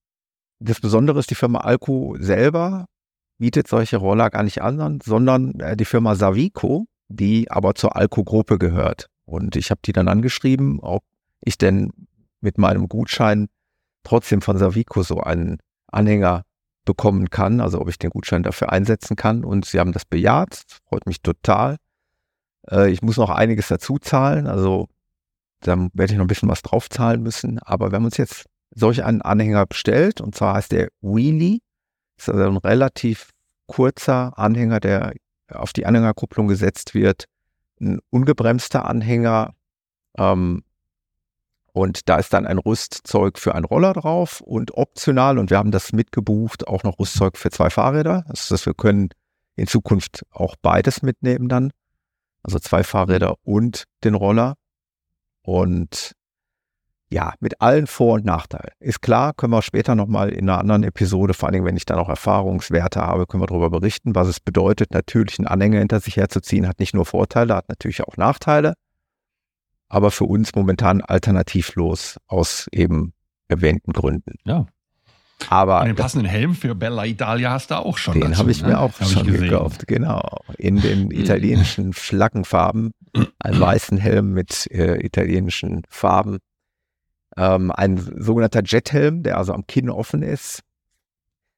das 0.60 0.80
Besondere 0.80 1.20
ist, 1.20 1.30
die 1.30 1.36
Firma 1.36 1.60
Alco 1.60 2.16
selber 2.20 2.88
bietet 3.44 3.68
solche 3.68 3.98
Roller 3.98 4.30
gar 4.30 4.44
nicht 4.44 4.62
an, 4.62 5.02
sondern 5.04 5.60
äh, 5.60 5.76
die 5.76 5.84
Firma 5.84 6.16
Savico, 6.16 6.86
die 7.10 7.52
aber 7.52 7.76
zur 7.76 7.98
Alco-Gruppe 7.98 8.58
gehört. 8.58 9.08
Und 9.26 9.58
ich 9.58 9.70
habe 9.70 9.82
die 9.84 9.92
dann 9.92 10.08
angeschrieben, 10.08 10.80
ob 10.80 11.04
ich 11.42 11.58
denn 11.58 11.92
mit 12.40 12.58
meinem 12.58 12.88
Gutschein 12.88 13.50
trotzdem 14.06 14.42
von 14.42 14.58
Savico 14.58 15.04
so 15.04 15.20
einen 15.20 15.58
Anhänger 15.88 16.44
bekommen 16.86 17.32
kann, 17.32 17.60
also 17.60 17.82
ob 17.82 17.90
ich 17.90 18.00
den 18.00 18.12
Gutschein 18.12 18.44
dafür 18.44 18.72
einsetzen 18.72 19.18
kann. 19.18 19.44
Und 19.44 19.66
sie 19.66 19.78
haben 19.78 19.92
das 19.92 20.06
bejaht, 20.06 20.64
freut 20.88 21.06
mich 21.06 21.22
total. 21.22 21.76
Äh, 22.72 22.92
ich 22.92 23.02
muss 23.02 23.18
noch 23.18 23.30
einiges 23.30 23.68
dazu 23.68 23.98
zahlen, 24.00 24.48
also 24.48 24.88
da 25.60 25.76
werde 25.94 26.14
ich 26.14 26.18
noch 26.18 26.24
ein 26.24 26.30
bisschen 26.30 26.48
was 26.48 26.62
draufzahlen 26.62 27.22
müssen. 27.22 27.60
Aber 27.60 27.92
wir 27.92 27.98
haben 27.98 28.06
uns 28.06 28.16
jetzt 28.16 28.46
solch 28.74 29.04
einen 29.04 29.22
Anhänger 29.22 29.66
bestellt 29.66 30.22
und 30.22 30.34
zwar 30.34 30.54
heißt 30.54 30.72
der 30.72 30.88
Wheelie. 31.02 31.60
Das 32.16 32.30
ist 32.30 32.36
also 32.36 32.50
ein 32.50 32.58
relativ 32.58 33.33
kurzer 33.68 34.38
Anhänger, 34.38 34.80
der 34.80 35.14
auf 35.50 35.74
die 35.74 35.86
Anhängerkupplung 35.86 36.48
gesetzt 36.48 36.94
wird. 36.94 37.26
Ein 37.80 38.00
ungebremster 38.10 38.86
Anhänger. 38.86 39.54
Ähm, 40.18 40.64
und 41.74 42.08
da 42.08 42.18
ist 42.18 42.34
dann 42.34 42.46
ein 42.46 42.60
Rüstzeug 42.60 43.40
für 43.40 43.56
einen 43.56 43.66
Roller 43.66 43.94
drauf 43.94 44.42
und 44.42 44.78
optional, 44.78 45.40
und 45.40 45.50
wir 45.50 45.58
haben 45.58 45.72
das 45.72 45.92
mitgebucht, 45.92 46.68
auch 46.68 46.84
noch 46.84 47.00
Rüstzeug 47.00 47.38
für 47.38 47.50
zwei 47.50 47.72
Fahrräder. 47.72 48.26
Das 48.28 48.52
heißt, 48.52 48.68
wir 48.68 48.76
können 48.76 49.10
in 49.56 49.66
Zukunft 49.68 50.24
auch 50.30 50.56
beides 50.62 51.02
mitnehmen 51.02 51.50
dann. 51.50 51.72
Also 52.44 52.60
zwei 52.60 52.84
Fahrräder 52.84 53.36
und 53.44 53.86
den 54.04 54.14
Roller. 54.14 54.56
Und 55.42 56.14
ja, 57.14 57.36
mit 57.40 57.62
allen 57.62 57.86
Vor- 57.86 58.16
und 58.16 58.26
Nachteilen. 58.26 58.74
Ist 58.80 59.02
klar, 59.04 59.34
können 59.34 59.54
wir 59.54 59.62
später 59.62 59.94
nochmal 59.94 60.30
in 60.30 60.50
einer 60.50 60.58
anderen 60.58 60.84
Episode, 60.84 61.36
vor 61.36 61.48
allen 61.48 61.54
Dingen, 61.54 61.66
wenn 61.66 61.78
ich 61.78 61.86
da 61.86 61.96
noch 61.96 62.10
Erfahrungswerte 62.10 63.02
habe, 63.02 63.28
können 63.28 63.44
wir 63.44 63.48
darüber 63.48 63.70
berichten, 63.70 64.16
was 64.16 64.28
es 64.28 64.40
bedeutet, 64.40 64.92
natürlich 64.94 65.38
einen 65.38 65.48
Anhänger 65.48 65.78
hinter 65.78 66.00
sich 66.00 66.18
herzuziehen, 66.18 66.68
hat 66.68 66.80
nicht 66.80 66.96
nur 66.96 67.06
Vorteile, 67.06 67.56
hat 67.56 67.70
natürlich 67.70 68.02
auch 68.04 68.18
Nachteile, 68.18 68.74
aber 69.90 70.10
für 70.10 70.24
uns 70.24 70.56
momentan 70.56 71.02
alternativlos 71.02 72.18
aus 72.28 72.68
eben 72.72 73.14
erwähnten 73.48 73.94
Gründen. 73.94 74.34
Ja. 74.46 74.66
Aber 75.50 75.82
Und 75.82 75.88
den 75.88 75.96
passenden 75.96 76.28
Helm 76.28 76.56
für 76.56 76.74
Bella 76.74 77.06
Italia 77.06 77.52
hast 77.52 77.70
du 77.70 77.76
auch 77.76 77.98
schon. 77.98 78.20
den 78.20 78.38
habe 78.38 78.50
ich 78.50 78.62
ne? 78.62 78.70
mir 78.70 78.80
auch 78.80 79.00
Hab 79.00 79.08
schon 79.08 79.28
gekauft, 79.28 79.88
genau. 79.88 80.40
In 80.58 80.80
den 80.80 81.12
italienischen 81.12 81.94
Flaggenfarben. 81.94 82.92
Einen 83.40 83.60
weißen 83.60 84.00
Helm 84.00 84.34
mit 84.34 84.68
äh, 84.72 85.06
italienischen 85.06 85.84
Farben. 85.90 86.40
Ähm, 87.38 87.72
ein 87.72 87.98
sogenannter 87.98 88.62
Jethelm, 88.64 89.24
der 89.24 89.38
also 89.38 89.54
am 89.54 89.66
Kinn 89.68 89.90
offen 89.90 90.22
ist. 90.22 90.62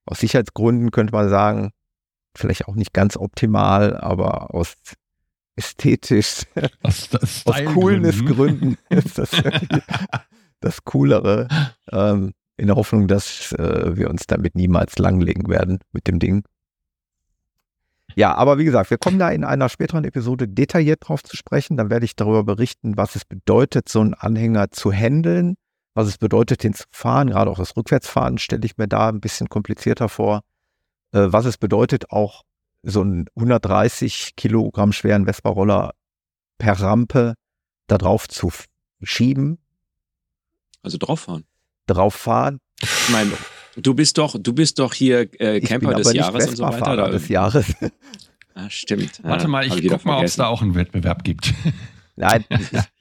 Aus 0.05 0.19
Sicherheitsgründen 0.19 0.91
könnte 0.91 1.13
man 1.13 1.29
sagen, 1.29 1.71
vielleicht 2.35 2.67
auch 2.67 2.75
nicht 2.75 2.93
ganz 2.93 3.17
optimal, 3.17 3.97
aber 3.97 4.53
aus 4.53 4.75
ästhetisch, 5.55 6.43
Aus, 6.83 7.09
aus 7.21 7.39
Stylegründen. 7.39 7.73
Coolness-Gründen 7.73 8.77
ist 8.89 9.17
das 9.17 9.31
das 10.59 10.83
Coolere. 10.83 11.47
Ähm, 11.91 12.33
in 12.57 12.67
der 12.67 12.75
Hoffnung, 12.77 13.07
dass 13.07 13.51
äh, 13.53 13.97
wir 13.97 14.09
uns 14.09 14.27
damit 14.27 14.55
niemals 14.55 14.97
langlegen 14.97 15.49
werden 15.49 15.79
mit 15.91 16.07
dem 16.07 16.19
Ding. 16.19 16.43
Ja, 18.15 18.33
aber 18.33 18.57
wie 18.57 18.63
gesagt, 18.63 18.91
wir 18.91 18.97
kommen 18.97 19.19
da 19.19 19.29
in 19.29 19.43
einer 19.43 19.67
späteren 19.67 20.05
Episode 20.05 20.47
detailliert 20.47 20.99
drauf 21.05 21.21
zu 21.21 21.35
sprechen. 21.35 21.75
Dann 21.75 21.89
werde 21.89 22.05
ich 22.05 22.15
darüber 22.15 22.45
berichten, 22.45 22.95
was 22.95 23.15
es 23.15 23.25
bedeutet, 23.25 23.89
so 23.89 23.99
einen 23.99 24.13
Anhänger 24.13 24.71
zu 24.71 24.93
handeln, 24.93 25.55
was 25.95 26.07
es 26.07 26.17
bedeutet, 26.19 26.61
den 26.63 26.73
zu 26.75 26.83
fahren. 26.91 27.29
Gerade 27.31 27.49
auch 27.49 27.57
das 27.57 27.75
Rückwärtsfahren 27.75 28.37
stelle 28.37 28.65
ich 28.65 28.77
mir 28.77 28.87
da 28.87 29.09
ein 29.09 29.19
bisschen 29.21 29.49
komplizierter 29.49 30.07
vor. 30.09 30.41
Äh, 31.11 31.27
was 31.31 31.45
es 31.45 31.57
bedeutet, 31.57 32.11
auch 32.11 32.43
so 32.83 33.01
einen 33.01 33.25
130 33.35 34.35
Kilogramm 34.37 34.91
schweren 34.91 35.25
Vespa-Roller 35.25 35.93
per 36.59 36.79
Rampe 36.79 37.33
da 37.87 37.97
drauf 37.97 38.27
zu 38.27 38.51
schieben, 39.01 39.57
Also 40.83 40.97
drauffahren. 40.97 41.45
drauf 41.87 42.13
fahren. 42.15 42.59
Ich 42.81 43.09
meine, 43.09 43.31
du 43.75 43.93
bist 43.93 44.17
doch, 44.17 44.35
du 44.39 44.53
bist 44.53 44.79
doch 44.79 44.93
hier 44.93 45.29
äh, 45.39 45.57
Ich 45.57 45.65
Camper 45.69 45.95
des 45.95 46.13
Jahres 46.13 46.47
und 46.49 46.55
so 46.57 46.63
weiter. 46.63 46.95
Da, 46.95 47.09
des 47.09 47.27
Jahres. 47.27 47.73
Ah, 48.53 48.69
stimmt. 48.69 49.21
Warte 49.23 49.43
Ja, 49.43 49.47
mal, 49.49 49.65
ich 49.65 49.87
guck 49.87 50.05
mal, 50.05 50.17
ob 50.19 50.23
es 50.25 50.35
da 50.35 50.47
auch 50.47 50.61
einen 50.61 50.75
Wettbewerb 50.75 51.23
gibt. 51.23 51.53
Nein, 52.15 52.45
ich, 52.49 52.59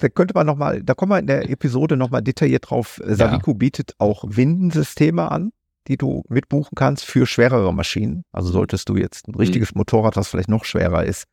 da 0.00 0.08
könnte 0.08 0.34
man 0.34 0.46
noch 0.46 0.56
mal, 0.56 0.82
da 0.82 0.94
kommen 0.94 1.12
wir 1.12 1.18
in 1.18 1.26
der 1.26 1.48
Episode 1.50 1.96
noch 1.96 2.10
mal 2.10 2.20
detailliert 2.20 2.70
drauf. 2.70 3.00
Äh, 3.04 3.14
Savico 3.14 3.54
bietet 3.54 3.92
auch 3.98 4.24
Windensysteme 4.26 5.30
an, 5.30 5.50
die 5.88 5.96
du 5.96 6.22
mitbuchen 6.28 6.74
kannst 6.74 7.04
für 7.04 7.26
schwerere 7.26 7.72
Maschinen. 7.72 8.24
Also 8.32 8.50
solltest 8.50 8.88
du 8.88 8.96
jetzt 8.96 9.28
ein 9.28 9.32
Mhm. 9.32 9.38
richtiges 9.40 9.74
Motorrad, 9.74 10.16
was 10.16 10.28
vielleicht 10.28 10.48
noch 10.48 10.64
schwerer 10.64 11.04
ist, 11.04 11.24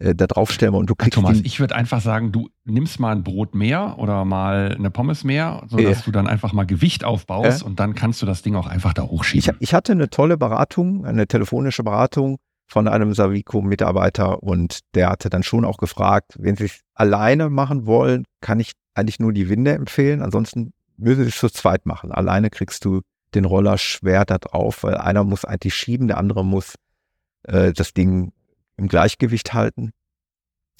äh, 0.00 0.14
da 0.14 0.26
draufstellen 0.28 0.74
und 0.74 0.88
du 0.88 0.92
Ja, 0.92 0.96
kriegst 1.04 1.14
Thomas, 1.14 1.40
ich 1.42 1.58
würde 1.58 1.74
einfach 1.74 2.00
sagen, 2.00 2.30
du 2.30 2.48
nimmst 2.64 3.00
mal 3.00 3.12
ein 3.16 3.24
Brot 3.24 3.54
mehr 3.56 3.98
oder 3.98 4.24
mal 4.24 4.76
eine 4.78 4.90
Pommes 4.90 5.24
mehr, 5.24 5.64
sodass 5.68 5.98
Ja. 6.00 6.04
du 6.04 6.10
dann 6.12 6.28
einfach 6.28 6.52
mal 6.52 6.64
Gewicht 6.66 7.02
aufbaust 7.04 7.62
Ja. 7.62 7.66
und 7.66 7.80
dann 7.80 7.94
kannst 7.96 8.22
du 8.22 8.26
das 8.26 8.42
Ding 8.42 8.54
auch 8.54 8.66
einfach 8.68 8.92
da 8.94 9.02
ich, 9.04 9.10
hochschieben. 9.10 9.56
ich 9.58 9.74
hatte 9.74 9.92
eine 9.92 10.08
tolle 10.10 10.36
Beratung, 10.36 11.04
eine 11.04 11.26
telefonische 11.26 11.82
Beratung 11.82 12.38
von 12.68 12.86
einem 12.86 13.14
Savico-Mitarbeiter 13.14 14.42
und 14.42 14.80
der 14.94 15.08
hatte 15.08 15.30
dann 15.30 15.42
schon 15.42 15.64
auch 15.64 15.78
gefragt, 15.78 16.34
wenn 16.38 16.56
sie 16.56 16.66
es 16.66 16.80
alleine 16.94 17.48
machen 17.48 17.86
wollen, 17.86 18.24
kann 18.40 18.60
ich 18.60 18.72
eigentlich 18.94 19.18
nur 19.18 19.32
die 19.32 19.48
Winde 19.48 19.72
empfehlen. 19.72 20.22
Ansonsten 20.22 20.72
müssen 20.96 21.22
sie 21.22 21.30
es 21.30 21.38
zu 21.38 21.48
zweit 21.48 21.86
machen. 21.86 22.12
Alleine 22.12 22.50
kriegst 22.50 22.84
du 22.84 23.00
den 23.34 23.46
Roller 23.46 23.78
schwer 23.78 24.24
da 24.24 24.38
drauf, 24.38 24.82
weil 24.82 24.96
einer 24.96 25.24
muss 25.24 25.44
eigentlich 25.44 25.74
schieben, 25.74 26.08
der 26.08 26.18
andere 26.18 26.44
muss 26.44 26.74
äh, 27.44 27.72
das 27.72 27.94
Ding 27.94 28.32
im 28.76 28.88
Gleichgewicht 28.88 29.54
halten. 29.54 29.92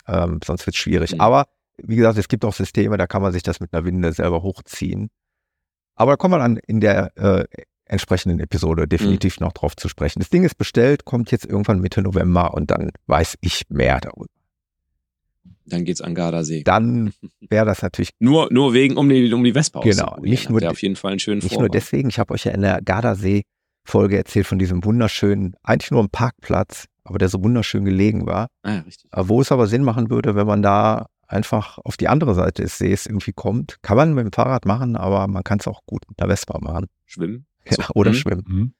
Ähm, 0.06 0.40
sonst 0.44 0.66
wird 0.66 0.76
es 0.76 0.80
schwierig. 0.80 1.14
Mhm. 1.14 1.20
Aber 1.20 1.46
wie 1.78 1.96
gesagt, 1.96 2.18
es 2.18 2.28
gibt 2.28 2.44
auch 2.44 2.54
Systeme, 2.54 2.96
da 2.98 3.06
kann 3.06 3.22
man 3.22 3.32
sich 3.32 3.42
das 3.42 3.60
mit 3.60 3.72
einer 3.72 3.84
Winde 3.84 4.12
selber 4.12 4.42
hochziehen. 4.42 5.08
Aber 5.94 6.12
da 6.12 6.16
kommen 6.16 6.34
wir 6.34 6.38
dann 6.38 6.58
in 6.58 6.80
der 6.80 7.16
äh, 7.16 7.44
entsprechenden 7.88 8.40
Episode 8.40 8.86
definitiv 8.86 9.40
noch 9.40 9.52
drauf 9.52 9.76
zu 9.76 9.88
sprechen. 9.88 10.20
Das 10.20 10.30
Ding 10.30 10.44
ist 10.44 10.56
bestellt, 10.56 11.04
kommt 11.04 11.30
jetzt 11.30 11.44
irgendwann 11.44 11.80
Mitte 11.80 12.02
November 12.02 12.54
und 12.54 12.70
dann 12.70 12.90
weiß 13.06 13.38
ich 13.40 13.64
mehr 13.68 14.00
darüber. 14.00 14.26
Dann 15.66 15.84
geht's 15.84 16.00
an 16.00 16.14
Gardasee. 16.14 16.62
Dann 16.64 17.12
wäre 17.48 17.66
das 17.66 17.82
natürlich 17.82 18.10
Nur, 18.18 18.48
nur 18.50 18.72
wegen, 18.72 18.96
um 18.96 19.08
die, 19.08 19.32
um 19.32 19.44
die 19.44 19.52
Vespa 19.52 19.80
Genau, 19.80 20.16
nicht 20.20 20.48
nur 20.48 20.62
auf 20.68 20.82
jeden 20.82 20.96
Fall 20.96 21.12
einen 21.12 21.20
schönen 21.20 21.40
nicht 21.40 21.58
nur 21.58 21.68
deswegen, 21.68 22.08
ich 22.08 22.18
habe 22.18 22.34
euch 22.34 22.44
ja 22.44 22.52
in 22.52 22.62
der 22.62 22.80
Gardasee-Folge 22.82 24.16
erzählt 24.16 24.46
von 24.46 24.58
diesem 24.58 24.84
wunderschönen, 24.84 25.54
eigentlich 25.62 25.90
nur 25.90 26.02
ein 26.02 26.10
Parkplatz, 26.10 26.86
aber 27.04 27.18
der 27.18 27.28
so 27.28 27.42
wunderschön 27.42 27.84
gelegen 27.84 28.26
war. 28.26 28.48
Ah, 28.62 28.76
ja, 28.76 28.80
richtig. 28.80 29.12
Äh, 29.12 29.22
Wo 29.28 29.40
es 29.40 29.52
aber 29.52 29.66
Sinn 29.66 29.82
machen 29.82 30.10
würde, 30.10 30.34
wenn 30.34 30.46
man 30.46 30.62
da 30.62 31.06
einfach 31.28 31.78
auf 31.84 31.96
die 31.96 32.08
andere 32.08 32.34
Seite 32.34 32.62
des 32.62 32.78
Sees 32.78 33.06
irgendwie 33.06 33.32
kommt. 33.32 33.76
Kann 33.82 33.96
man 33.96 34.14
mit 34.14 34.24
dem 34.24 34.32
Fahrrad 34.32 34.64
machen, 34.64 34.96
aber 34.96 35.26
man 35.28 35.44
kann 35.44 35.58
es 35.60 35.68
auch 35.68 35.82
gut 35.86 36.02
mit 36.08 36.18
der 36.18 36.28
Vespa 36.28 36.58
machen. 36.60 36.86
Schwimmen. 37.04 37.46
Ja, 37.70 37.88
oder 37.94 38.10
Mhm. 38.10 38.14
schwimmen. 38.14 38.44
Mhm. 38.46 38.74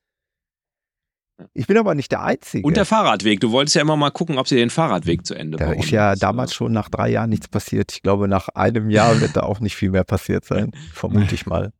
Ich 1.55 1.68
bin 1.68 1.76
aber 1.78 1.95
nicht 1.95 2.11
der 2.11 2.22
Einzige. 2.22 2.66
Und 2.66 2.76
der 2.76 2.84
Fahrradweg. 2.84 3.39
Du 3.41 3.53
wolltest 3.53 3.76
ja 3.76 3.82
immer 3.82 3.97
mal 3.97 4.11
gucken, 4.11 4.39
ob 4.39 4.49
sie 4.49 4.57
den 4.57 4.70
Fahrradweg 4.70 5.24
zu 5.24 5.34
Ende 5.34 5.57
da 5.57 5.70
ist 5.72 5.91
ja 5.91 6.11
Das, 6.12 6.18
damals 6.20 6.51
äh, 6.51 6.55
schon 6.55 6.72
nach 6.72 6.89
drei 6.89 7.11
Jahren 7.11 7.30
nichts 7.30 7.47
passiert. 7.47 7.93
Ich 7.93 8.03
glaube, 8.03 8.26
nach 8.26 8.49
einem 8.49 8.91
Jahr 8.91 9.20
wird 9.20 9.36
da 9.36 9.43
auch 9.43 9.61
nicht 9.61 9.76
viel 9.76 9.91
mehr 9.91 10.03
passiert 10.05 10.45
sein. 10.45 10.72
Vermute 10.93 11.34
ich 11.36 11.47
mal. 11.47 11.72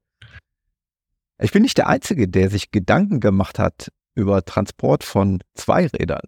Ich 1.41 1.51
bin 1.51 1.63
nicht 1.63 1.77
der 1.79 1.89
Einzige, 1.89 2.29
der 2.29 2.51
sich 2.51 2.71
Gedanken 2.71 3.19
gemacht 3.21 3.59
hat 3.59 3.91
über 4.15 4.45
Transport 4.45 5.03
von 5.05 5.43
Zweirädern. 5.55 6.23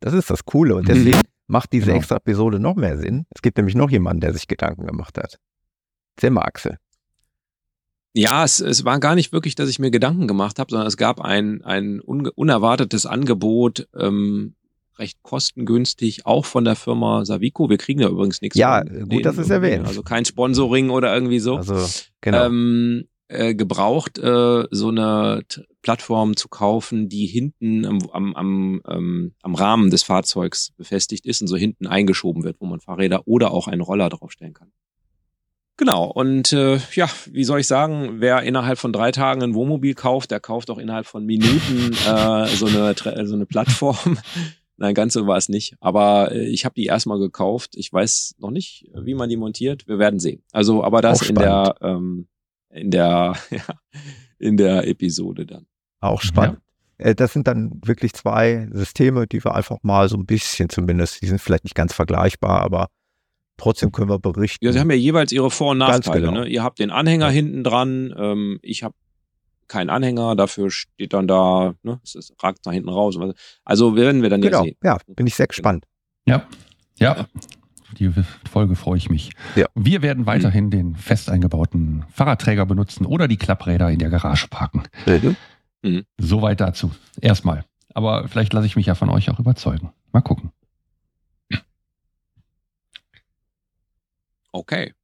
Das 0.00 0.12
ist 0.12 0.30
das 0.30 0.44
Coole. 0.44 0.74
Und 0.74 0.82
Mhm. 0.82 0.86
deswegen 0.94 1.20
macht 1.46 1.72
diese 1.72 1.86
Genau. 1.86 1.98
extra 1.98 2.16
Episode 2.16 2.58
noch 2.58 2.74
mehr 2.74 2.96
Sinn. 2.98 3.26
Es 3.30 3.42
gibt 3.42 3.58
nämlich 3.58 3.76
noch 3.76 3.90
jemanden, 3.90 4.20
der 4.20 4.32
sich 4.32 4.48
Gedanken 4.48 4.86
gemacht 4.86 5.18
hat. 5.18 5.38
Zimmer 6.16 6.44
Axel. 6.44 6.78
Ja, 8.14 8.44
es, 8.44 8.60
es 8.60 8.84
war 8.84 9.00
gar 9.00 9.14
nicht 9.14 9.32
wirklich, 9.32 9.54
dass 9.54 9.68
ich 9.68 9.78
mir 9.78 9.90
Gedanken 9.90 10.28
gemacht 10.28 10.58
habe, 10.58 10.70
sondern 10.70 10.86
es 10.86 10.96
gab 10.96 11.20
ein, 11.20 11.62
ein 11.62 12.00
un, 12.04 12.26
unerwartetes 12.28 13.06
Angebot, 13.06 13.88
ähm, 13.98 14.54
recht 14.98 15.22
kostengünstig, 15.22 16.26
auch 16.26 16.44
von 16.44 16.64
der 16.64 16.76
Firma 16.76 17.24
Savico. 17.24 17.70
Wir 17.70 17.78
kriegen 17.78 18.00
ja 18.00 18.08
übrigens 18.08 18.42
nichts. 18.42 18.58
Ja, 18.58 18.82
gut, 18.82 19.24
dass 19.24 19.38
es 19.38 19.48
erwähnt. 19.48 19.86
Also 19.86 20.02
kein 20.02 20.26
Sponsoring 20.26 20.90
oder 20.90 21.14
irgendwie 21.14 21.38
so. 21.38 21.56
Also, 21.56 21.88
genau. 22.20 22.46
ähm, 22.46 23.08
äh, 23.28 23.54
gebraucht, 23.54 24.18
äh, 24.18 24.64
so 24.70 24.88
eine 24.88 25.42
T 25.48 25.62
Plattform 25.80 26.36
zu 26.36 26.48
kaufen, 26.48 27.08
die 27.08 27.26
hinten 27.26 27.84
am, 27.84 27.98
am, 28.12 28.36
am, 28.36 28.82
ähm, 28.88 29.34
am 29.42 29.54
Rahmen 29.56 29.90
des 29.90 30.04
Fahrzeugs 30.04 30.70
befestigt 30.76 31.26
ist 31.26 31.40
und 31.40 31.48
so 31.48 31.56
hinten 31.56 31.88
eingeschoben 31.88 32.44
wird, 32.44 32.60
wo 32.60 32.66
man 32.66 32.78
Fahrräder 32.78 33.26
oder 33.26 33.50
auch 33.50 33.66
einen 33.66 33.80
Roller 33.80 34.08
draufstellen 34.08 34.54
kann. 34.54 34.70
Genau, 35.78 36.04
und 36.04 36.52
äh, 36.52 36.78
ja, 36.94 37.08
wie 37.30 37.44
soll 37.44 37.60
ich 37.60 37.66
sagen, 37.66 38.20
wer 38.20 38.42
innerhalb 38.42 38.78
von 38.78 38.92
drei 38.92 39.10
Tagen 39.10 39.42
ein 39.42 39.54
Wohnmobil 39.54 39.94
kauft, 39.94 40.30
der 40.30 40.38
kauft 40.38 40.70
auch 40.70 40.78
innerhalb 40.78 41.06
von 41.06 41.24
Minuten 41.24 41.92
äh, 42.06 42.46
so, 42.46 42.66
eine, 42.66 42.94
so 43.26 43.34
eine 43.34 43.46
Plattform. 43.46 44.18
Nein, 44.76 44.94
ganz 44.94 45.14
so 45.14 45.26
war 45.26 45.36
es 45.36 45.48
nicht. 45.48 45.76
Aber 45.80 46.32
äh, 46.32 46.46
ich 46.46 46.64
habe 46.64 46.74
die 46.74 46.86
erstmal 46.86 47.18
gekauft. 47.18 47.76
Ich 47.76 47.92
weiß 47.92 48.34
noch 48.38 48.50
nicht, 48.50 48.90
wie 48.94 49.14
man 49.14 49.28
die 49.28 49.36
montiert. 49.36 49.86
Wir 49.86 49.98
werden 49.98 50.18
sehen. 50.18 50.42
Also, 50.52 50.82
aber 50.82 51.00
das 51.00 51.22
in 51.22 51.36
der 51.36 51.74
ähm, 51.80 52.26
in 52.70 52.90
der 52.90 53.36
ja, 53.50 53.64
in 54.38 54.56
der 54.56 54.86
Episode 54.88 55.46
dann. 55.46 55.66
Auch 56.00 56.20
spannend. 56.20 56.58
Äh, 56.98 57.14
Das 57.14 57.32
sind 57.32 57.46
dann 57.46 57.80
wirklich 57.84 58.12
zwei 58.12 58.68
Systeme, 58.72 59.26
die 59.26 59.44
wir 59.44 59.54
einfach 59.54 59.78
mal 59.82 60.08
so 60.08 60.16
ein 60.16 60.26
bisschen 60.26 60.68
zumindest, 60.68 61.22
die 61.22 61.26
sind 61.26 61.40
vielleicht 61.40 61.64
nicht 61.64 61.74
ganz 61.74 61.92
vergleichbar, 61.92 62.62
aber 62.62 62.88
trotzdem 63.62 63.92
können 63.92 64.10
wir 64.10 64.18
berichten. 64.18 64.64
Ja, 64.64 64.72
sie 64.72 64.80
haben 64.80 64.90
ja 64.90 64.96
jeweils 64.96 65.32
ihre 65.32 65.50
Vor- 65.50 65.70
und 65.70 65.78
Nachteile. 65.78 66.20
genau. 66.26 66.40
Ne? 66.40 66.48
Ihr 66.48 66.62
habt 66.62 66.78
den 66.78 66.90
Anhänger 66.90 67.26
Ja. 67.26 67.32
hinten 67.32 67.62
dran. 67.64 68.12
Ähm, 68.16 68.58
ich 68.62 68.82
habe 68.82 68.94
keinen 69.68 69.88
Anhänger. 69.88 70.34
Dafür 70.36 70.70
steht 70.70 71.12
dann 71.12 71.26
da, 71.28 71.74
ne, 71.82 72.00
es 72.04 72.14
ist, 72.14 72.34
ragt 72.42 72.66
nach 72.66 72.72
hinten 72.72 72.88
raus. 72.88 73.16
Also 73.64 73.96
werden 73.96 74.22
wir 74.22 74.30
dann 74.30 74.42
ja 74.42 74.50
genau, 74.50 74.64
sehen. 74.64 74.76
ja, 74.82 74.98
bin 75.06 75.26
ich 75.26 75.34
sehr 75.34 75.46
gespannt. 75.46 75.86
Ja, 76.26 76.46
ja. 76.98 77.26
Die 77.98 78.10
Folge 78.50 78.74
freue 78.74 78.96
ich 78.96 79.10
mich. 79.10 79.30
Ja. 79.54 79.66
Wir 79.74 80.00
werden 80.02 80.24
weiterhin 80.26 80.70
den 80.70 80.96
fest 80.96 81.28
eingebauten 81.30 82.04
Fahrradträger 82.10 82.64
benutzen 82.66 83.04
oder 83.06 83.28
die 83.28 83.36
Klappräder 83.36 83.90
in 83.90 83.98
der 83.98 84.08
Garage 84.08 84.48
parken. 84.48 84.82
Soweit 86.18 86.60
dazu. 86.60 86.90
Erstmal. 87.20 87.64
Aber 87.94 88.26
vielleicht 88.28 88.52
lasse 88.54 88.66
ich 88.66 88.76
mich 88.76 88.86
ja 88.86 88.94
von 88.94 89.10
euch 89.10 89.30
auch 89.30 89.38
überzeugen. 89.38 89.90
Mal 90.12 90.22
gucken. 90.22 90.50
Okay. 94.52 94.94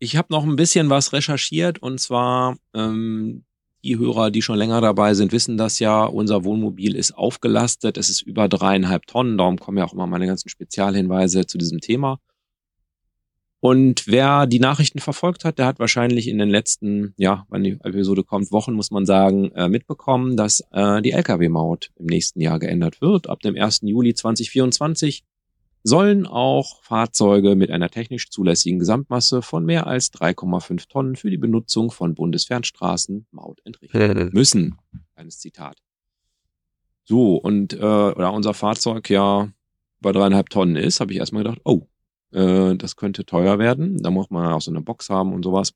Ich 0.00 0.16
habe 0.16 0.28
noch 0.30 0.44
ein 0.44 0.56
bisschen 0.56 0.90
was 0.90 1.12
recherchiert 1.12 1.80
und 1.80 2.00
zwar 2.00 2.56
ähm, 2.74 3.44
die 3.84 3.98
Hörer, 3.98 4.30
die 4.30 4.42
schon 4.42 4.58
länger 4.58 4.80
dabei 4.80 5.14
sind, 5.14 5.32
wissen 5.32 5.56
das 5.56 5.78
ja. 5.78 6.04
Unser 6.04 6.44
Wohnmobil 6.44 6.96
ist 6.96 7.12
aufgelastet. 7.12 7.96
Es 7.96 8.10
ist 8.10 8.22
über 8.22 8.48
dreieinhalb 8.48 9.06
Tonnen. 9.06 9.38
Darum 9.38 9.58
kommen 9.58 9.78
ja 9.78 9.84
auch 9.84 9.92
immer 9.92 10.06
meine 10.06 10.26
ganzen 10.26 10.48
Spezialhinweise 10.48 11.46
zu 11.46 11.58
diesem 11.58 11.80
Thema. 11.80 12.18
Und 13.60 14.06
wer 14.06 14.46
die 14.46 14.60
Nachrichten 14.60 15.00
verfolgt 15.00 15.44
hat, 15.44 15.58
der 15.58 15.66
hat 15.66 15.80
wahrscheinlich 15.80 16.28
in 16.28 16.38
den 16.38 16.48
letzten, 16.48 17.12
ja, 17.16 17.44
wann 17.48 17.64
die 17.64 17.72
Episode 17.82 18.22
kommt, 18.22 18.52
Wochen, 18.52 18.72
muss 18.72 18.92
man 18.92 19.04
sagen, 19.04 19.50
äh, 19.52 19.68
mitbekommen, 19.68 20.36
dass 20.36 20.64
äh, 20.70 21.02
die 21.02 21.10
Lkw-Maut 21.10 21.90
im 21.96 22.06
nächsten 22.06 22.40
Jahr 22.40 22.60
geändert 22.60 23.00
wird. 23.00 23.28
Ab 23.28 23.40
dem 23.40 23.56
1. 23.56 23.80
Juli 23.82 24.14
2024 24.14 25.24
sollen 25.82 26.26
auch 26.26 26.82
Fahrzeuge 26.82 27.54
mit 27.54 27.70
einer 27.70 27.90
technisch 27.90 28.30
zulässigen 28.30 28.78
Gesamtmasse 28.78 29.42
von 29.42 29.64
mehr 29.64 29.86
als 29.86 30.12
3,5 30.12 30.88
Tonnen 30.88 31.16
für 31.16 31.30
die 31.30 31.38
Benutzung 31.38 31.90
von 31.90 32.14
Bundesfernstraßen 32.14 33.26
Maut 33.30 33.60
entrichten 33.64 34.30
müssen. 34.32 34.76
Kleines 35.14 35.38
Zitat. 35.38 35.78
So, 37.04 37.36
und 37.36 37.72
äh, 37.72 37.78
da 37.78 38.28
unser 38.28 38.54
Fahrzeug 38.54 39.08
ja 39.08 39.48
bei 40.00 40.12
dreieinhalb 40.12 40.50
Tonnen 40.50 40.76
ist, 40.76 41.00
habe 41.00 41.12
ich 41.12 41.18
erstmal 41.18 41.42
gedacht, 41.42 41.60
oh, 41.64 41.86
äh, 42.32 42.76
das 42.76 42.96
könnte 42.96 43.24
teuer 43.24 43.58
werden. 43.58 44.02
Da 44.02 44.10
muss 44.10 44.30
man 44.30 44.52
auch 44.52 44.60
so 44.60 44.70
eine 44.70 44.82
Box 44.82 45.08
haben 45.08 45.32
und 45.32 45.42
sowas. 45.42 45.74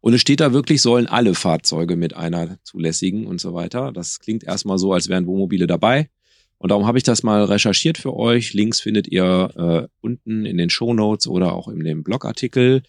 Und 0.00 0.14
es 0.14 0.20
steht 0.20 0.40
da 0.40 0.52
wirklich, 0.52 0.80
sollen 0.80 1.06
alle 1.06 1.34
Fahrzeuge 1.34 1.96
mit 1.96 2.14
einer 2.14 2.62
zulässigen 2.62 3.26
und 3.26 3.40
so 3.40 3.52
weiter. 3.54 3.92
Das 3.92 4.20
klingt 4.20 4.44
erstmal 4.44 4.78
so, 4.78 4.92
als 4.92 5.08
wären 5.08 5.26
Wohnmobile 5.26 5.66
dabei. 5.66 6.08
Und 6.58 6.70
darum 6.70 6.86
habe 6.86 6.98
ich 6.98 7.04
das 7.04 7.22
mal 7.22 7.44
recherchiert 7.44 7.98
für 7.98 8.14
euch. 8.14 8.52
Links 8.52 8.80
findet 8.80 9.06
ihr 9.08 9.50
äh, 9.56 9.88
unten 10.00 10.44
in 10.44 10.58
den 10.58 10.70
Show 10.70 10.92
Notes 10.92 11.28
oder 11.28 11.52
auch 11.52 11.68
in 11.68 11.80
dem 11.80 12.02
Blogartikel. 12.02 12.82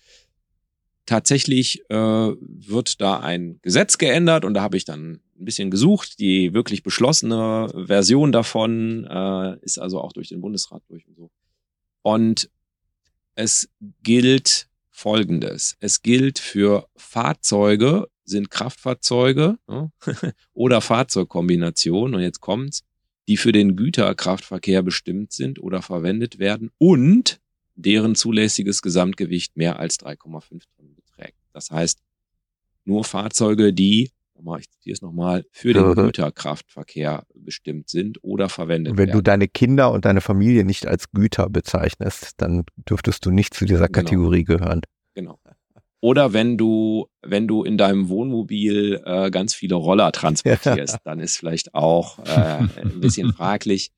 Tatsächlich 1.06 1.82
äh, 1.90 1.96
wird 1.96 3.00
da 3.00 3.20
ein 3.20 3.60
Gesetz 3.62 3.98
geändert 3.98 4.44
und 4.44 4.56
da 4.56 4.62
habe 4.62 4.78
ich 4.78 4.86
dann 4.86 5.22
ein 5.40 5.46
bisschen 5.46 5.70
gesucht. 5.70 6.20
Die 6.20 6.54
wirklich 6.54 6.82
beschlossene 6.82 7.70
Version 7.86 8.32
davon 8.32 9.06
äh, 9.06 9.58
ist 9.62 9.80
also 9.80 10.02
auch 10.02 10.14
durch 10.14 10.30
den 10.30 10.42
Bundesrat 10.42 10.84
durch 10.88 11.08
und 11.08 11.16
so. 11.16 11.32
Und 12.02 12.50
es 13.36 13.70
gilt 14.04 14.68
Folgendes. 14.90 15.78
Es 15.80 16.02
gilt 16.02 16.40
für 16.40 16.88
Fahrzeuge, 16.98 18.08
sind 18.26 18.52
Kraftfahrzeuge 18.52 19.58
ne? 19.68 19.92
oder 20.54 20.82
Fahrzeugkombinationen, 20.82 22.16
und 22.16 22.22
jetzt 22.22 22.42
kommt's, 22.42 22.84
die 23.30 23.38
für 23.38 23.52
den 23.52 23.76
Güterkraftverkehr 23.76 24.82
bestimmt 24.82 25.32
sind 25.32 25.62
oder 25.62 25.82
verwendet 25.84 26.40
werden 26.40 26.72
und 26.80 27.40
deren 27.76 28.16
zulässiges 28.16 28.82
Gesamtgewicht 28.82 29.56
mehr 29.56 29.80
als 29.80 30.00
3,5 30.00 30.64
Tonnen 30.76 30.96
beträgt. 30.96 31.38
Das 31.54 31.70
heißt, 31.70 32.00
nur 32.86 33.04
Fahrzeuge, 33.04 33.72
die, 33.72 34.12
ich 34.60 34.70
zitiere 34.72 34.94
es 34.94 35.02
nochmal, 35.04 35.46
für 35.52 35.74
den 35.74 35.90
Mhm. 35.90 35.94
Güterkraftverkehr 35.96 37.24
bestimmt 37.36 37.88
sind 37.90 38.18
oder 38.24 38.50
verwendet 38.50 38.92
Und 38.94 38.98
wenn 38.98 39.10
du 39.10 39.14
werden. 39.16 39.24
deine 39.26 39.48
Kinder 39.48 39.92
und 39.92 40.06
deine 40.06 40.22
Familie 40.22 40.66
nicht 40.66 40.88
als 40.88 41.12
Güter 41.12 41.50
bezeichnest, 41.52 42.32
dann 42.38 42.64
dürftest 42.90 43.26
du 43.28 43.30
nicht 43.32 43.54
zu 43.54 43.66
dieser 43.66 43.88
Genau. 43.90 44.00
Kategorie 44.06 44.44
gehören. 44.44 44.82
Oder 46.02 46.32
wenn 46.34 46.58
du, 46.58 47.08
wenn 47.22 47.48
du 47.48 47.64
in 47.64 47.78
deinem 47.78 48.08
Wohnmobil 48.10 49.02
äh, 49.06 49.30
ganz 49.32 49.54
viele 49.54 49.76
Roller 49.76 50.12
transportierst, 50.12 50.98
dann 51.04 51.20
ist 51.20 51.38
vielleicht 51.38 51.74
auch 51.76 52.20
äh, 52.20 52.60
ein 52.82 53.00
bisschen 53.02 53.34
fraglich. 53.34 53.92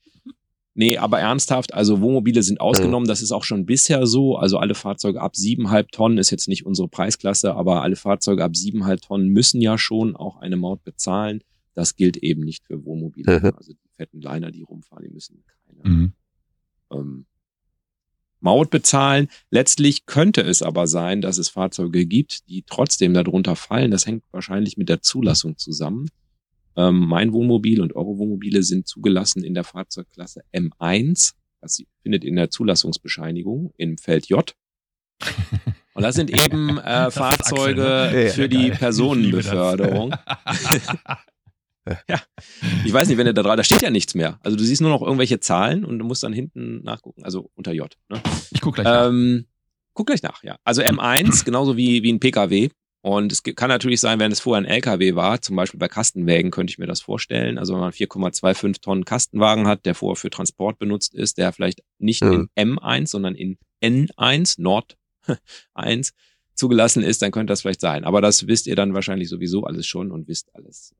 Nee, 0.73 0.97
aber 0.97 1.19
ernsthaft, 1.19 1.73
also 1.73 1.99
Wohnmobile 1.99 2.41
sind 2.43 2.61
ausgenommen, 2.61 3.05
das 3.07 3.21
ist 3.21 3.33
auch 3.33 3.43
schon 3.43 3.65
bisher 3.65 4.07
so. 4.07 4.37
Also 4.37 4.57
alle 4.57 4.73
Fahrzeuge 4.73 5.21
ab 5.21 5.35
siebeneinhalb 5.35 5.91
Tonnen 5.91 6.17
ist 6.17 6.31
jetzt 6.31 6.47
nicht 6.47 6.65
unsere 6.65 6.87
Preisklasse, 6.87 7.53
aber 7.55 7.81
alle 7.81 7.97
Fahrzeuge 7.97 8.43
ab 8.43 8.55
siebeneinhalb 8.55 9.01
Tonnen 9.01 9.27
müssen 9.27 9.59
ja 9.61 9.77
schon 9.77 10.15
auch 10.15 10.37
eine 10.37 10.55
Maut 10.55 10.83
bezahlen. 10.83 11.43
Das 11.73 11.95
gilt 11.97 12.17
eben 12.17 12.41
nicht 12.43 12.63
für 12.65 12.83
Wohnmobile. 12.85 13.39
Mhm. 13.41 13.51
Also 13.57 13.73
die 13.73 13.89
fetten 13.97 14.21
Liner, 14.21 14.49
die 14.51 14.61
rumfahren, 14.63 15.05
die 15.05 15.13
müssen 15.13 15.43
keine 15.67 15.89
Mhm. 15.95 16.13
ähm, 16.91 17.25
Maut 18.41 18.69
bezahlen. 18.69 19.27
Letztlich 19.49 20.05
könnte 20.05 20.41
es 20.41 20.61
aber 20.61 20.87
sein, 20.87 21.21
dass 21.21 21.37
es 21.37 21.49
Fahrzeuge 21.49 22.05
gibt, 22.05 22.47
die 22.49 22.63
trotzdem 22.63 23.13
darunter 23.13 23.55
fallen. 23.55 23.91
Das 23.91 24.05
hängt 24.05 24.23
wahrscheinlich 24.31 24.77
mit 24.77 24.89
der 24.89 25.01
Zulassung 25.01 25.57
zusammen. 25.57 26.09
Ähm, 26.75 26.99
mein 26.99 27.33
Wohnmobil 27.33 27.81
und 27.81 27.95
eure 27.95 28.17
Wohnmobile 28.17 28.63
sind 28.63 28.87
zugelassen 28.87 29.43
in 29.43 29.53
der 29.53 29.63
Fahrzeugklasse 29.63 30.41
M1. 30.53 31.33
Das 31.61 31.83
findet 32.01 32.23
in 32.23 32.35
der 32.35 32.49
Zulassungsbescheinigung 32.49 33.73
im 33.77 33.97
Feld 33.97 34.27
J. 34.27 34.55
Und 35.93 36.03
das 36.03 36.15
sind 36.15 36.31
eben 36.31 36.79
äh, 36.79 37.11
Fahrzeuge 37.11 37.85
Axel, 37.85 38.23
ne? 38.23 38.29
für 38.29 38.41
Ja, 38.43 38.47
die 38.47 38.69
geil. 38.69 38.77
Personenbeförderung. 38.77 40.15
Ich 42.85 42.93
weiß 42.93 43.07
nicht, 43.07 43.17
wenn 43.17 43.27
er 43.27 43.33
da 43.33 43.43
dran, 43.43 43.57
da 43.57 43.63
steht 43.63 43.81
ja 43.81 43.89
nichts 43.89 44.13
mehr. 44.15 44.39
Also 44.43 44.55
du 44.57 44.63
siehst 44.63 44.81
nur 44.81 44.91
noch 44.91 45.01
irgendwelche 45.01 45.39
Zahlen 45.39 45.83
und 45.83 45.97
du 45.99 46.05
musst 46.05 46.23
dann 46.23 46.33
hinten 46.33 46.83
nachgucken, 46.83 47.23
also 47.23 47.49
unter 47.55 47.73
J. 47.73 47.95
Ne? 48.09 48.21
Ich 48.51 48.61
guck 48.61 48.75
gleich 48.75 48.85
nach. 48.85 49.07
Ähm, 49.07 49.45
guck 49.93 50.07
gleich 50.07 50.21
nach, 50.21 50.43
ja. 50.43 50.57
Also 50.63 50.81
M1, 50.83 51.43
genauso 51.45 51.77
wie, 51.77 52.03
wie 52.03 52.11
ein 52.13 52.19
PKW. 52.19 52.69
Und 53.03 53.31
es 53.31 53.41
kann 53.41 53.69
natürlich 53.69 53.99
sein, 53.99 54.19
wenn 54.19 54.31
es 54.31 54.39
vorher 54.39 54.61
ein 54.61 54.69
LKW 54.71 55.15
war, 55.15 55.41
zum 55.41 55.55
Beispiel 55.55 55.79
bei 55.79 55.87
Kastenwägen 55.87 56.51
könnte 56.51 56.69
ich 56.69 56.77
mir 56.77 56.85
das 56.85 57.01
vorstellen. 57.01 57.57
Also 57.57 57.73
wenn 57.73 57.79
man 57.81 57.91
4,25 57.91 58.79
Tonnen 58.81 59.05
Kastenwagen 59.05 59.65
hat, 59.67 59.87
der 59.87 59.95
vorher 59.95 60.17
für 60.17 60.29
Transport 60.29 60.77
benutzt 60.77 61.15
ist, 61.15 61.39
der 61.39 61.51
vielleicht 61.51 61.81
nicht 61.97 62.23
Mhm. 62.23 62.49
in 62.53 62.77
M1, 62.77 63.07
sondern 63.07 63.33
in 63.33 63.57
N1, 63.83 64.61
Nord 64.61 64.97
1 65.73 66.13
zugelassen 66.53 67.01
ist, 67.01 67.23
dann 67.23 67.31
könnte 67.31 67.51
das 67.51 67.61
vielleicht 67.61 67.81
sein. 67.81 68.03
Aber 68.03 68.21
das 68.21 68.45
wisst 68.45 68.67
ihr 68.67 68.75
dann 68.75 68.93
wahrscheinlich 68.93 69.29
sowieso 69.29 69.63
alles 69.63 69.87
schon 69.87 70.11
und 70.11 70.27
wisst 70.27 70.53
alles. 70.53 70.93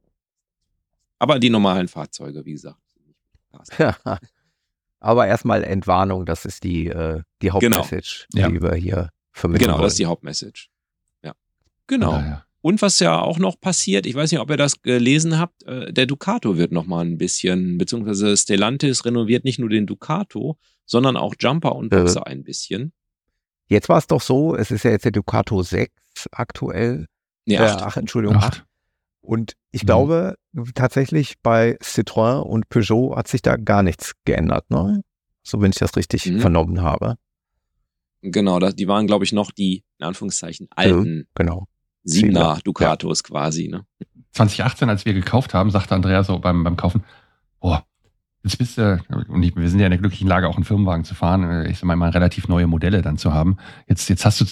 Aber 1.22 1.38
die 1.38 1.52
normalen 1.52 1.88
Fahrzeuge, 1.88 2.44
wie 2.46 2.54
gesagt. 2.54 2.80
Aber 5.00 5.28
erstmal 5.28 5.64
Entwarnung, 5.64 6.26
das 6.26 6.46
ist 6.46 6.64
die, 6.64 6.88
äh, 6.88 7.22
die 7.42 7.52
Hauptmessage, 7.52 8.26
Ja. 8.34 8.50
die 8.50 8.62
wir 8.62 8.74
hier 8.76 9.10
vermitteln 9.32 9.68
Genau, 9.68 9.82
das 9.82 9.94
ist 9.94 10.00
wollen. 10.00 10.06
die 10.06 10.10
Hauptmessage. 10.10 10.68
Ja. 11.24 11.34
Genau. 11.88 12.14
Ja, 12.14 12.26
ja. 12.26 12.46
Und 12.62 12.82
was 12.82 13.00
ja 13.00 13.20
auch 13.20 13.40
noch 13.40 13.60
passiert, 13.60 14.06
ich 14.06 14.14
weiß 14.16 14.32
nicht, 14.32 14.40
ob 14.40 14.50
ihr 14.52 14.58
das 14.58 14.82
gelesen 14.82 15.38
habt, 15.40 15.64
äh, 15.64 15.92
der 15.92 16.06
Ducato 16.06 16.58
wird 16.58 16.72
noch 16.72 16.86
mal 16.86 17.04
ein 17.06 17.18
bisschen, 17.18 17.78
beziehungsweise 17.78 18.38
Stellantis 18.38 19.04
renoviert 19.06 19.46
nicht 19.46 19.58
nur 19.60 19.70
den 19.70 19.88
Ducato, 19.88 20.58
sondern 20.86 21.18
auch 21.18 21.34
Jumper 21.40 21.76
und 21.76 21.92
Äh. 21.94 21.98
Boxer 21.98 22.28
ein 22.28 22.44
bisschen. 22.44 22.94
Jetzt 23.68 23.90
war 23.90 23.98
es 23.98 24.08
doch 24.08 24.22
so, 24.22 24.56
es 24.56 24.70
ist 24.72 24.84
ja 24.84 24.92
jetzt 24.92 25.06
der 25.06 25.12
Ducato 25.12 25.62
6 25.64 25.92
aktuell. 26.32 27.08
Nee, 27.46 27.56
Äh, 27.56 27.60
acht. 27.60 27.82
ach, 27.82 27.98
Entschuldigung, 27.98 28.38
Acht. 28.38 28.66
8. 29.24 29.24
Und 29.24 29.54
ich 29.72 29.84
Mhm. 29.84 29.88
glaube, 29.88 30.36
tatsächlich 30.76 31.36
bei 31.42 31.78
Citroën 31.82 32.40
und 32.42 32.70
Peugeot 32.70 33.16
hat 33.16 33.28
sich 33.28 33.42
da 33.42 33.56
gar 33.58 33.84
nichts 33.84 34.14
geändert, 34.26 34.70
ne? 34.70 35.02
So, 35.44 35.62
wenn 35.62 35.72
ich 35.72 35.78
das 35.78 35.96
richtig 35.96 36.26
Mhm. 36.28 36.40
vernommen 36.40 36.82
habe. 36.82 37.16
Genau, 38.22 38.60
die 38.60 38.88
waren, 38.88 39.08
glaube 39.08 39.26
ich, 39.26 39.32
noch 39.34 39.52
die, 39.52 39.84
in 40.00 40.06
Anführungszeichen, 40.06 40.68
alten 40.76 41.28
Genau. 41.36 41.68
Siebener 42.04 42.60
Ducatos 42.64 43.24
quasi. 43.24 43.68
Ne? 43.68 43.86
2018, 44.34 44.90
als 44.90 45.06
wir 45.06 45.14
gekauft 45.14 45.54
haben, 45.54 45.72
sagte 45.72 45.96
Andrea 45.96 46.24
so 46.24 46.38
beim, 46.40 46.64
beim 46.64 46.78
Kaufen, 46.78 47.04
boah, 47.60 47.86
jetzt 48.44 48.58
bist 48.60 48.78
du, 48.78 49.00
und 49.28 49.42
ich, 49.44 49.56
wir 49.56 49.70
sind 49.70 49.80
ja 49.80 49.88
in 49.88 49.92
der 49.92 50.00
glücklichen 50.00 50.28
Lage, 50.28 50.48
auch 50.48 50.56
einen 50.56 50.66
Firmenwagen 50.66 51.04
zu 51.04 51.16
fahren, 51.16 51.44
äh, 51.44 51.70
ich 51.70 51.78
sag 51.80 51.86
mal, 51.86 51.96
mal 51.96 52.10
relativ 52.12 52.48
neue 52.48 52.68
Modelle 52.68 53.02
dann 53.02 53.18
zu 53.18 53.34
haben. 53.34 53.58
Jetzt, 53.88 54.08
jetzt 54.10 54.26
hast 54.26 54.42
du 54.42 54.46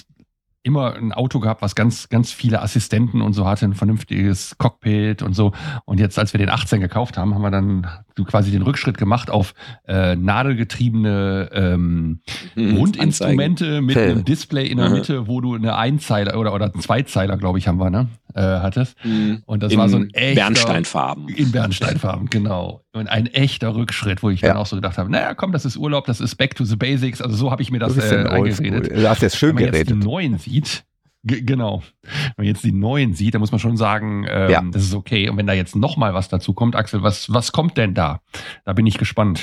immer 0.62 0.94
ein 0.94 1.12
Auto 1.12 1.40
gehabt, 1.40 1.62
was 1.62 1.74
ganz, 1.74 2.08
ganz 2.08 2.32
viele 2.32 2.60
Assistenten 2.62 3.22
und 3.22 3.32
so 3.32 3.46
hatte, 3.46 3.64
ein 3.64 3.74
vernünftiges 3.74 4.56
Cockpit 4.58 5.22
und 5.22 5.34
so. 5.34 5.52
Und 5.86 6.00
jetzt, 6.00 6.18
als 6.18 6.34
wir 6.34 6.38
den 6.38 6.50
18 6.50 6.80
gekauft 6.80 7.16
haben, 7.16 7.34
haben 7.34 7.42
wir 7.42 7.50
dann 7.50 7.86
quasi 8.26 8.50
den 8.50 8.60
Rückschritt 8.60 8.98
gemacht 8.98 9.30
auf 9.30 9.54
äh, 9.88 10.14
nadelgetriebene 10.16 11.48
ähm, 11.52 12.20
Mhm, 12.54 12.76
Rundinstrumente 12.76 13.80
mit 13.80 13.94
Fell. 13.94 14.10
einem 14.10 14.24
Display 14.24 14.66
in 14.66 14.76
der. 14.78 14.90
Mitte, 14.90 15.26
wo 15.28 15.40
du 15.40 15.54
eine 15.54 15.76
Einzeiler 15.76 16.36
oder, 16.38 16.52
oder 16.52 16.72
Zweizeiler, 16.74 17.36
glaube 17.36 17.58
ich, 17.58 17.68
haben 17.68 17.78
wir, 17.78 17.90
ne? 17.90 18.08
Äh, 18.34 18.40
hattest. 18.42 18.96
Mhm. 19.04 19.42
Und 19.46 19.62
das 19.62 19.72
In 19.72 19.78
war 19.78 19.88
so 19.88 19.96
ein 19.96 20.10
echter. 20.12 20.34
Bernsteinfarben. 20.42 21.28
In 21.28 21.50
Bernsteinfarben, 21.52 22.26
genau. 22.30 22.82
Und 22.92 23.08
ein 23.08 23.26
echter 23.26 23.74
Rückschritt, 23.74 24.22
wo 24.22 24.30
ich 24.30 24.40
Ja. 24.40 24.48
dann 24.48 24.56
auch 24.58 24.66
so 24.66 24.76
gedacht 24.76 24.98
habe, 24.98 25.10
naja, 25.10 25.34
komm, 25.34 25.52
das 25.52 25.64
ist 25.64 25.76
Urlaub, 25.76 26.06
das 26.06 26.20
ist 26.20 26.36
Back 26.36 26.54
to 26.56 26.64
the 26.64 26.76
Basics. 26.76 27.20
Also 27.22 27.36
so 27.36 27.50
habe 27.50 27.62
ich 27.62 27.70
mir 27.70 27.78
das 27.78 27.96
äh, 27.96 28.26
eingeredet. 28.28 28.90
Du 28.96 29.08
hast 29.08 29.22
jetzt 29.22 29.36
schön 29.36 29.54
man 29.54 29.64
jetzt 29.64 29.74
die 29.80 29.84
geredet. 29.84 30.04
neuen 30.04 30.38
sieht, 30.50 30.84
ge- 31.24 31.42
genau. 31.42 31.82
Wenn 32.02 32.32
man 32.38 32.46
jetzt 32.46 32.64
die 32.64 32.72
neuen 32.72 33.14
sieht, 33.14 33.34
dann 33.34 33.40
muss 33.40 33.52
man 33.52 33.58
schon 33.58 33.76
sagen, 33.76 34.26
ähm, 34.28 34.50
Ja. 34.50 34.62
das 34.70 34.82
ist 34.84 34.94
okay. 34.94 35.28
Und 35.28 35.36
wenn 35.36 35.46
da 35.46 35.52
jetzt 35.52 35.76
noch 35.76 35.96
mal 35.96 36.12
was 36.14 36.28
dazu 36.28 36.52
kommt, 36.54 36.76
Axel, 36.76 37.02
was, 37.02 37.32
was 37.32 37.52
kommt 37.52 37.76
denn 37.76 37.94
da? 37.94 38.20
Da 38.64 38.72
bin 38.72 38.86
ich 38.86 38.98
gespannt. 38.98 39.40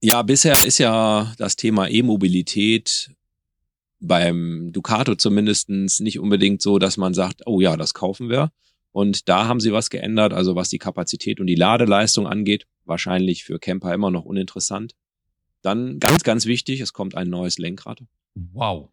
Ja, 0.00 0.22
bisher 0.22 0.64
ist 0.64 0.78
ja 0.78 1.32
das 1.38 1.56
Thema 1.56 1.88
E-Mobilität 1.88 3.10
beim 4.00 4.70
Ducato 4.72 5.14
zumindestens 5.14 6.00
nicht 6.00 6.18
unbedingt 6.18 6.60
so, 6.60 6.78
dass 6.78 6.96
man 6.96 7.14
sagt, 7.14 7.42
oh 7.46 7.60
ja, 7.60 7.76
das 7.76 7.94
kaufen 7.94 8.28
wir. 8.28 8.50
Und 8.90 9.28
da 9.28 9.46
haben 9.46 9.60
sie 9.60 9.72
was 9.72 9.90
geändert, 9.90 10.32
also 10.32 10.54
was 10.56 10.68
die 10.68 10.78
Kapazität 10.78 11.40
und 11.40 11.46
die 11.46 11.54
Ladeleistung 11.54 12.26
angeht. 12.26 12.66
Wahrscheinlich 12.84 13.44
für 13.44 13.58
Camper 13.58 13.94
immer 13.94 14.10
noch 14.10 14.24
uninteressant. 14.24 14.94
Dann 15.62 16.00
ganz, 16.00 16.24
ganz 16.24 16.46
wichtig, 16.46 16.80
es 16.80 16.92
kommt 16.92 17.14
ein 17.14 17.30
neues 17.30 17.58
Lenkrad. 17.58 18.02
Wow. 18.34 18.88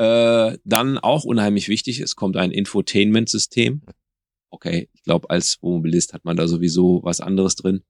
Äh, 0.00 0.56
dann 0.64 0.96
auch 0.96 1.24
unheimlich 1.24 1.68
wichtig, 1.68 2.00
es 2.00 2.16
kommt 2.16 2.38
ein 2.38 2.52
Infotainment-System. 2.52 3.82
Okay, 4.48 4.88
ich 4.94 5.02
glaube, 5.02 5.28
als 5.28 5.58
Wohnmobilist 5.60 6.14
hat 6.14 6.24
man 6.24 6.38
da 6.38 6.48
sowieso 6.48 7.00
was 7.02 7.20
anderes 7.20 7.54
drin. 7.54 7.82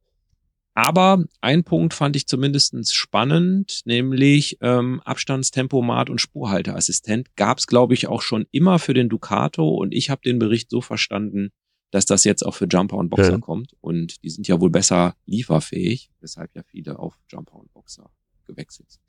Aber 0.74 1.22
ein 1.40 1.62
Punkt 1.62 1.94
fand 1.94 2.16
ich 2.16 2.26
zumindestens 2.26 2.92
spannend, 2.94 3.82
nämlich 3.84 4.58
ähm, 4.60 5.00
Abstandstempomat 5.04 6.10
und 6.10 6.20
Spurhalteassistent 6.20 7.36
gab 7.36 7.58
es, 7.58 7.68
glaube 7.68 7.94
ich, 7.94 8.08
auch 8.08 8.22
schon 8.22 8.44
immer 8.50 8.80
für 8.80 8.94
den 8.94 9.08
Ducato 9.08 9.68
und 9.68 9.94
ich 9.94 10.10
habe 10.10 10.22
den 10.24 10.40
Bericht 10.40 10.68
so 10.68 10.80
verstanden, 10.80 11.50
dass 11.92 12.06
das 12.06 12.24
jetzt 12.24 12.44
auch 12.44 12.56
für 12.56 12.66
Jumper 12.66 12.96
und 12.96 13.10
Boxer 13.10 13.32
Ja. 13.32 13.38
kommt 13.38 13.76
und 13.80 14.24
die 14.24 14.30
sind 14.30 14.48
ja 14.48 14.60
wohl 14.60 14.70
besser 14.70 15.14
lieferfähig, 15.26 16.10
weshalb 16.18 16.56
ja 16.56 16.64
viele 16.64 16.98
auf 16.98 17.16
Jumper 17.30 17.54
und 17.54 17.72
Boxer 17.72 18.10
gewechselt 18.46 18.90
sind. 18.90 19.04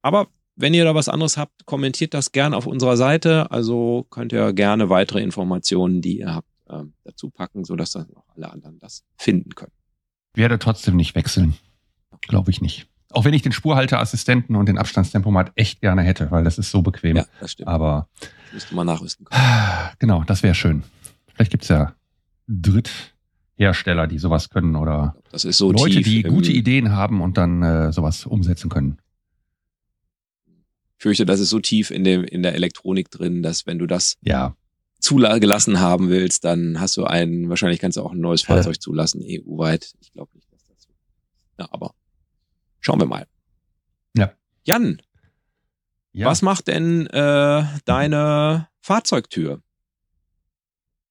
Aber 0.00 0.28
wenn 0.56 0.74
ihr 0.74 0.84
da 0.84 0.94
was 0.94 1.08
anderes 1.08 1.36
habt, 1.36 1.66
kommentiert 1.66 2.14
das 2.14 2.32
gerne 2.32 2.56
auf 2.56 2.66
unserer 2.66 2.96
Seite. 2.96 3.50
Also 3.50 4.06
könnt 4.10 4.32
ihr 4.32 4.52
gerne 4.52 4.90
weitere 4.90 5.22
Informationen, 5.22 6.02
die 6.02 6.18
ihr 6.20 6.34
habt, 6.34 6.48
ähm, 6.70 6.94
dazu 7.04 7.30
packen, 7.30 7.64
sodass 7.64 7.92
dann 7.92 8.08
auch 8.14 8.24
alle 8.36 8.50
anderen 8.50 8.78
das 8.78 9.04
finden 9.16 9.54
können. 9.54 9.72
Werde 10.34 10.58
trotzdem 10.58 10.96
nicht 10.96 11.14
wechseln. 11.14 11.54
Glaube 12.22 12.50
ich 12.50 12.60
nicht. 12.60 12.86
Auch 13.10 13.24
wenn 13.24 13.34
ich 13.34 13.42
den 13.42 13.52
Spurhalteassistenten 13.52 14.56
und 14.56 14.66
den 14.66 14.78
Abstandstempomat 14.78 15.52
echt 15.54 15.80
gerne 15.80 16.02
hätte, 16.02 16.30
weil 16.30 16.44
das 16.44 16.58
ist 16.58 16.70
so 16.70 16.82
bequem. 16.82 17.16
Ja, 17.16 17.26
das 17.40 17.52
stimmt. 17.52 17.68
Aber 17.68 18.08
Das 18.20 18.30
müsste 18.52 18.74
man 18.74 18.86
nachrüsten 18.86 19.26
können. 19.26 19.42
genau, 19.98 20.24
das 20.24 20.42
wäre 20.42 20.54
schön. 20.54 20.82
Vielleicht 21.34 21.50
gibt's 21.50 21.68
ja 21.68 21.94
Dritthersteller, 22.48 24.06
die 24.06 24.18
sowas 24.18 24.48
können 24.48 24.76
oder 24.76 25.14
Leute, 25.32 26.00
die 26.00 26.22
gute 26.22 26.52
Ideen 26.52 26.92
haben 26.92 27.20
und 27.20 27.36
dann 27.36 27.62
äh, 27.62 27.92
sowas 27.92 28.24
umsetzen 28.24 28.70
können. 28.70 28.98
Ich 31.02 31.04
fürchte, 31.04 31.26
das 31.26 31.40
ist 31.40 31.50
so 31.50 31.58
tief 31.58 31.90
in, 31.90 32.04
dem, 32.04 32.22
in 32.22 32.44
der 32.44 32.54
Elektronik 32.54 33.10
drin, 33.10 33.42
dass 33.42 33.66
wenn 33.66 33.76
du 33.80 33.88
das 33.88 34.18
Ja, 34.20 34.54
zugelassen 35.00 35.80
haben 35.80 36.10
willst, 36.10 36.44
dann 36.44 36.78
hast 36.78 36.96
du 36.96 37.02
einen, 37.02 37.48
wahrscheinlich 37.48 37.80
kannst 37.80 37.96
du 37.96 38.02
auch 38.02 38.12
ein 38.12 38.20
neues. 38.20 38.42
Fahrzeug 38.42 38.80
zulassen, 38.80 39.20
EU-weit. 39.20 39.94
Ich 40.00 40.12
glaube 40.12 40.30
nicht, 40.32 40.46
dass 40.52 40.64
das 40.64 40.80
so 40.80 40.90
Ja, 41.58 41.66
aber 41.72 41.96
schauen 42.78 43.00
wir 43.00 43.06
mal. 43.06 43.26
Ja. 44.16 44.32
Jan, 44.62 45.02
ja. 46.12 46.28
was 46.28 46.40
macht 46.40 46.68
denn 46.68 47.08
äh, 47.08 47.64
deine 47.84 48.68
Fahrzeugtür? 48.80 49.60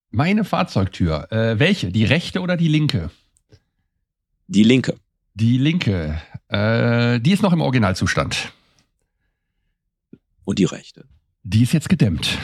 Meine 0.10 0.46
Fahrzeugtür. 0.46 1.30
Äh, 1.34 1.60
welche? 1.60 1.92
Die 1.92 2.06
rechte 2.06 2.40
oder 2.40 2.56
die 2.56 2.70
linke? 2.70 3.12
Die 4.48 4.64
linke. 4.64 4.96
Die 5.34 5.58
linke. 5.58 6.22
Äh, 6.48 7.20
die 7.20 7.34
ist 7.34 7.42
noch 7.42 7.52
im 7.52 7.60
Originalzustand. 7.60 8.54
Und 10.52 10.60
die 10.60 10.66
rechte. 10.66 11.06
Die 11.44 11.64
ist 11.64 11.72
jetzt 11.72 11.88
gedämmt. 11.88 12.38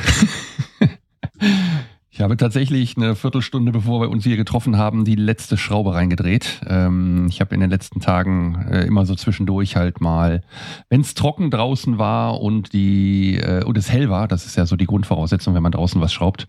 ich 2.10 2.22
habe 2.22 2.38
tatsächlich 2.38 2.96
eine 2.96 3.18
Viertelstunde, 3.18 3.74
bevor 3.74 4.00
wir 4.00 4.10
uns 4.10 4.24
hier 4.24 4.38
getroffen 4.38 4.78
haben, 4.78 5.04
die 5.04 5.16
letzte 5.16 5.58
Schraube 5.58 5.94
reingedreht. 5.94 6.62
Ähm, 6.68 7.26
ich 7.28 7.42
habe 7.42 7.54
in 7.54 7.60
den 7.60 7.70
letzten 7.70 8.00
Tagen 8.00 8.66
äh, 8.72 8.86
immer 8.86 9.06
so 9.06 9.14
zwischendurch 9.14 9.76
halt 9.76 10.00
mal, 10.00 10.42
wenn 10.88 11.02
es 11.02 11.16
trocken 11.16 11.52
draußen 11.52 11.98
war 11.98 12.40
und 12.40 12.72
die 12.72 13.36
äh, 13.40 13.66
und 13.66 13.78
es 13.78 13.92
hell 13.92 14.10
war, 14.10 14.30
das 14.30 14.46
ist 14.46 14.56
ja 14.56 14.66
so 14.66 14.78
die 14.78 14.86
Grundvoraussetzung, 14.86 15.54
wenn 15.54 15.64
man 15.64 15.74
draußen 15.74 16.00
was 16.00 16.14
schraubt, 16.14 16.48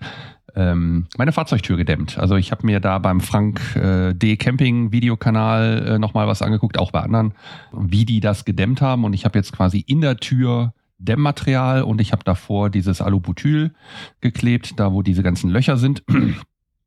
ähm, 0.54 1.08
meine 1.16 1.32
Fahrzeugtür 1.32 1.76
gedämmt. 1.76 2.18
Also 2.18 2.36
ich 2.36 2.52
habe 2.52 2.64
mir 2.64 2.78
da 2.78 2.98
beim 2.98 3.20
Frank 3.20 3.74
äh, 3.74 4.14
D 4.14 4.36
Camping 4.36 4.92
Videokanal 4.92 5.86
äh, 5.88 5.98
nochmal 5.98 6.28
was 6.28 6.40
angeguckt, 6.40 6.78
auch 6.78 6.92
bei 6.92 7.00
anderen, 7.00 7.34
wie 7.72 8.04
die 8.04 8.20
das 8.20 8.44
gedämmt 8.44 8.80
haben. 8.80 9.02
Und 9.02 9.12
ich 9.12 9.24
habe 9.24 9.36
jetzt 9.36 9.52
quasi 9.52 9.80
in 9.80 10.00
der 10.00 10.18
Tür 10.18 10.72
Dämmmaterial 10.98 11.82
und 11.82 12.00
ich 12.00 12.12
habe 12.12 12.24
davor 12.24 12.70
dieses 12.70 13.00
Alubutyl 13.00 13.72
geklebt, 14.20 14.74
da 14.78 14.92
wo 14.92 15.02
diese 15.02 15.22
ganzen 15.22 15.50
Löcher 15.50 15.76
sind. 15.76 16.04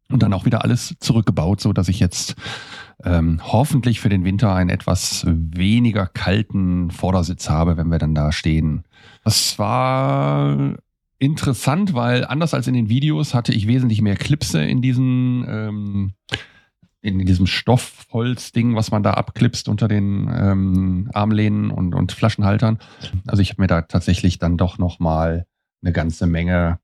Und 0.09 0.24
dann 0.24 0.34
auch 0.34 0.43
wieder 0.43 0.64
alles 0.64 0.95
zurückgebaut, 0.99 1.62
so 1.62 1.72
dass 1.72 1.88
ich 1.88 2.01
jetzt 2.01 2.36
ähm, 3.05 3.39
hoffentlich 3.41 4.01
für 4.01 4.09
den 4.09 4.26
Winter 4.26 4.53
einen 4.53 4.70
etwas 4.70 5.26
weniger 5.26 6.05
kalten 6.05 6.91
Vordersitz 6.91 7.49
habe, 7.49 7.78
wenn 7.78 7.88
wir 7.88 7.97
dann 7.97 8.14
da 8.14 8.34
stehen. 8.34 8.84
Das 9.24 9.57
war 9.57 10.76
interessant, 11.18 11.93
weil 11.93 12.26
anders 12.26 12.53
als 12.53 12.68
in 12.68 12.74
den 12.74 12.89
Videos 12.89 13.34
hatte 13.34 13.53
ich 13.53 13.68
wesentlich 13.68 14.01
mehr 14.01 14.18
Klipse 14.18 14.64
in 14.64 14.82
diesen 14.82 15.45
ähm, 15.47 16.14
in 17.02 17.26
diesem 17.26 17.47
Stoffholzding, 17.47 18.76
was 18.76 18.91
man 18.91 19.04
da 19.04 19.12
abklipst 19.14 19.68
unter 19.68 19.88
den 19.88 20.30
ähm, 20.34 21.10
Armlehnen 21.14 21.72
und, 21.72 21.95
und 21.95 22.12
Flaschenhaltern. 22.12 22.80
Also 23.28 23.41
ich 23.41 23.49
habe 23.49 23.62
mir 23.62 23.68
da 23.68 23.82
tatsächlich 23.82 24.38
dann 24.38 24.58
doch 24.58 24.78
noch 24.78 24.99
mal 24.99 25.45
eine 25.82 25.91
ganze 25.91 26.28
Menge 26.28 26.80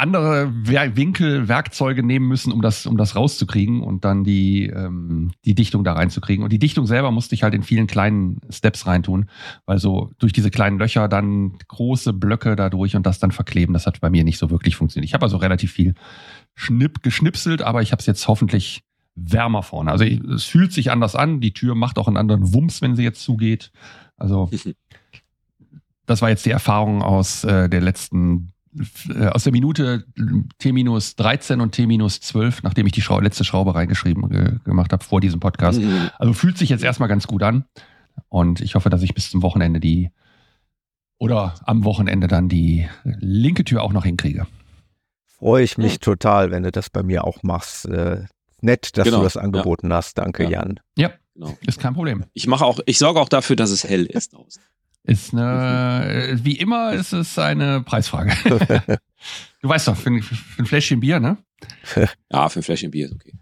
andere 0.00 0.50
Winkel, 0.64 1.46
Werkzeuge 1.48 2.02
nehmen 2.02 2.26
müssen, 2.26 2.52
um 2.52 2.62
das, 2.62 2.86
um 2.86 2.96
das 2.96 3.16
rauszukriegen 3.16 3.82
und 3.82 4.04
dann 4.04 4.24
die, 4.24 4.66
ähm, 4.66 5.32
die 5.44 5.54
Dichtung 5.54 5.84
da 5.84 5.92
reinzukriegen. 5.92 6.42
Und 6.42 6.50
die 6.52 6.58
Dichtung 6.58 6.86
selber 6.86 7.10
musste 7.10 7.34
ich 7.34 7.42
halt 7.42 7.54
in 7.54 7.62
vielen 7.62 7.86
kleinen 7.86 8.40
Steps 8.48 8.86
reintun, 8.86 9.28
weil 9.66 9.78
so 9.78 10.10
durch 10.18 10.32
diese 10.32 10.50
kleinen 10.50 10.78
Löcher 10.78 11.06
dann 11.06 11.58
große 11.68 12.14
Blöcke 12.14 12.56
dadurch 12.56 12.96
und 12.96 13.04
das 13.04 13.18
dann 13.18 13.30
verkleben, 13.30 13.74
das 13.74 13.86
hat 13.86 14.00
bei 14.00 14.08
mir 14.08 14.24
nicht 14.24 14.38
so 14.38 14.50
wirklich 14.50 14.74
funktioniert. 14.74 15.08
Ich 15.08 15.14
habe 15.14 15.26
also 15.26 15.36
relativ 15.36 15.72
viel 15.72 15.94
Schnipp 16.54 17.02
geschnipselt, 17.02 17.60
aber 17.60 17.82
ich 17.82 17.92
habe 17.92 18.00
es 18.00 18.06
jetzt 18.06 18.26
hoffentlich 18.26 18.82
wärmer 19.14 19.62
vorne. 19.62 19.90
Also 19.90 20.04
es 20.04 20.44
fühlt 20.44 20.72
sich 20.72 20.90
anders 20.90 21.14
an. 21.14 21.40
Die 21.40 21.52
Tür 21.52 21.74
macht 21.74 21.98
auch 21.98 22.08
einen 22.08 22.16
anderen 22.16 22.54
Wumms, 22.54 22.82
wenn 22.82 22.96
sie 22.96 23.02
jetzt 23.02 23.22
zugeht. 23.22 23.70
Also 24.16 24.50
das 26.06 26.22
war 26.22 26.28
jetzt 26.28 26.46
die 26.46 26.50
Erfahrung 26.50 27.02
aus 27.02 27.44
äh, 27.44 27.68
der 27.68 27.80
letzten 27.80 28.52
äh, 29.08 29.26
aus 29.26 29.44
der 29.44 29.52
Minute 29.52 30.06
T-13 30.58 31.60
und 31.60 31.72
T-12, 31.72 32.60
nachdem 32.62 32.86
ich 32.86 32.92
die 32.92 33.02
Schraube, 33.02 33.24
letzte 33.24 33.44
Schraube 33.44 33.74
reingeschrieben 33.74 34.30
äh, 34.30 34.58
gemacht 34.64 34.92
habe 34.92 35.04
vor 35.04 35.20
diesem 35.20 35.40
Podcast. 35.40 35.80
Mhm. 35.80 36.10
Also 36.18 36.32
fühlt 36.32 36.56
sich 36.56 36.68
jetzt 36.68 36.84
erstmal 36.84 37.08
ganz 37.08 37.26
gut 37.26 37.42
an. 37.42 37.64
Und 38.28 38.60
ich 38.60 38.74
hoffe, 38.74 38.90
dass 38.90 39.02
ich 39.02 39.14
bis 39.14 39.30
zum 39.30 39.42
Wochenende 39.42 39.80
die 39.80 40.10
oder 41.18 41.54
am 41.64 41.84
Wochenende 41.84 42.28
dann 42.28 42.48
die 42.48 42.88
linke 43.04 43.64
Tür 43.64 43.82
auch 43.82 43.92
noch 43.92 44.04
hinkriege. 44.04 44.46
Freue 45.26 45.64
ich 45.64 45.76
mich 45.78 45.98
total, 46.00 46.50
wenn 46.50 46.62
du 46.62 46.70
das 46.70 46.90
bei 46.90 47.02
mir 47.02 47.24
auch 47.24 47.42
machst. 47.42 47.86
Äh, 48.62 48.66
nett, 48.66 48.96
dass 48.96 49.04
genau. 49.04 49.18
du 49.18 49.24
das 49.24 49.36
angeboten 49.36 49.90
ja. 49.90 49.96
hast. 49.96 50.18
Danke, 50.18 50.44
ja. 50.44 50.50
Jan. 50.50 50.80
Ja, 50.96 51.12
genau. 51.34 51.56
ist 51.66 51.80
kein 51.80 51.94
Problem. 51.94 52.24
Ich 52.32 52.46
mache 52.46 52.64
auch, 52.64 52.80
ich 52.86 52.98
sorge 52.98 53.20
auch 53.20 53.28
dafür, 53.28 53.56
dass 53.56 53.70
es 53.70 53.84
hell 53.84 54.06
ist 54.06 54.34
draußen. 54.34 54.62
Ist 55.04 55.32
eine, 55.32 56.38
wie 56.42 56.56
immer 56.56 56.92
ist 56.92 57.12
es 57.12 57.38
eine 57.38 57.80
Preisfrage. 57.80 58.32
du 59.62 59.68
weißt 59.68 59.88
doch, 59.88 59.96
für 59.96 60.10
ein, 60.10 60.22
für 60.22 60.62
ein 60.62 60.66
Fläschchen 60.66 61.00
Bier, 61.00 61.20
ne? 61.20 61.38
Ja, 62.32 62.48
für 62.48 62.60
ein 62.60 62.62
Fläschchen 62.62 62.90
Bier 62.90 63.06
ist 63.06 63.14
okay. 63.14 63.32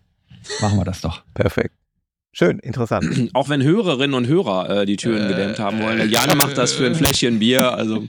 Machen 0.60 0.78
wir 0.78 0.84
das 0.84 1.00
doch. 1.00 1.24
Perfekt. 1.34 1.74
Schön, 2.32 2.58
interessant. 2.60 3.30
Auch 3.34 3.48
wenn 3.48 3.62
Hörerinnen 3.62 4.14
und 4.14 4.26
Hörer 4.28 4.70
äh, 4.70 4.86
die 4.86 4.96
Türen 4.96 5.24
äh, 5.24 5.28
gedämmt 5.28 5.58
haben 5.58 5.82
wollen. 5.82 6.08
Jan 6.08 6.36
macht 6.38 6.56
das 6.56 6.72
für 6.72 6.86
ein 6.86 6.94
Fläschchen 6.94 7.40
Bier, 7.40 7.72
also 7.72 8.04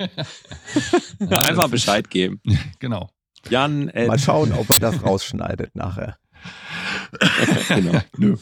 einfach 1.29 1.69
Bescheid 1.69 2.09
geben. 2.09 2.41
Genau. 2.79 3.09
Jan, 3.49 3.89
äh, 3.89 4.05
Mal 4.05 4.19
schauen, 4.19 4.51
ob 4.53 4.69
er 4.69 4.79
das 4.79 5.03
rausschneidet 5.03 5.75
nachher. 5.75 6.17
genau. 7.69 8.01
Nö. 8.17 8.37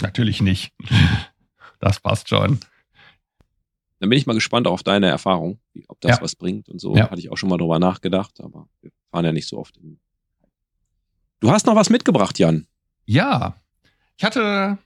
Natürlich 0.00 0.40
nicht. 0.40 0.72
Das 1.78 2.00
passt 2.00 2.28
schon. 2.28 2.60
Dann 3.98 4.08
bin 4.08 4.18
ich 4.18 4.26
mal 4.26 4.34
gespannt 4.34 4.66
auf 4.66 4.82
deine 4.82 5.06
Erfahrung, 5.08 5.60
ob 5.86 6.00
das 6.00 6.16
ja. 6.16 6.22
was 6.22 6.34
bringt 6.34 6.68
und 6.68 6.80
so. 6.80 6.96
Ja. 6.96 7.10
Hatte 7.10 7.20
ich 7.20 7.30
auch 7.30 7.36
schon 7.36 7.48
mal 7.48 7.58
drüber 7.58 7.78
nachgedacht, 7.78 8.40
aber 8.40 8.68
wir 8.80 8.90
fahren 9.10 9.24
ja 9.24 9.32
nicht 9.32 9.48
so 9.48 9.58
oft. 9.58 9.78
Du 11.40 11.50
hast 11.50 11.66
noch 11.66 11.76
was 11.76 11.90
mitgebracht, 11.90 12.38
Jan. 12.38 12.66
Ja. 13.04 13.56
Ich 14.16 14.24
hatte 14.24 14.78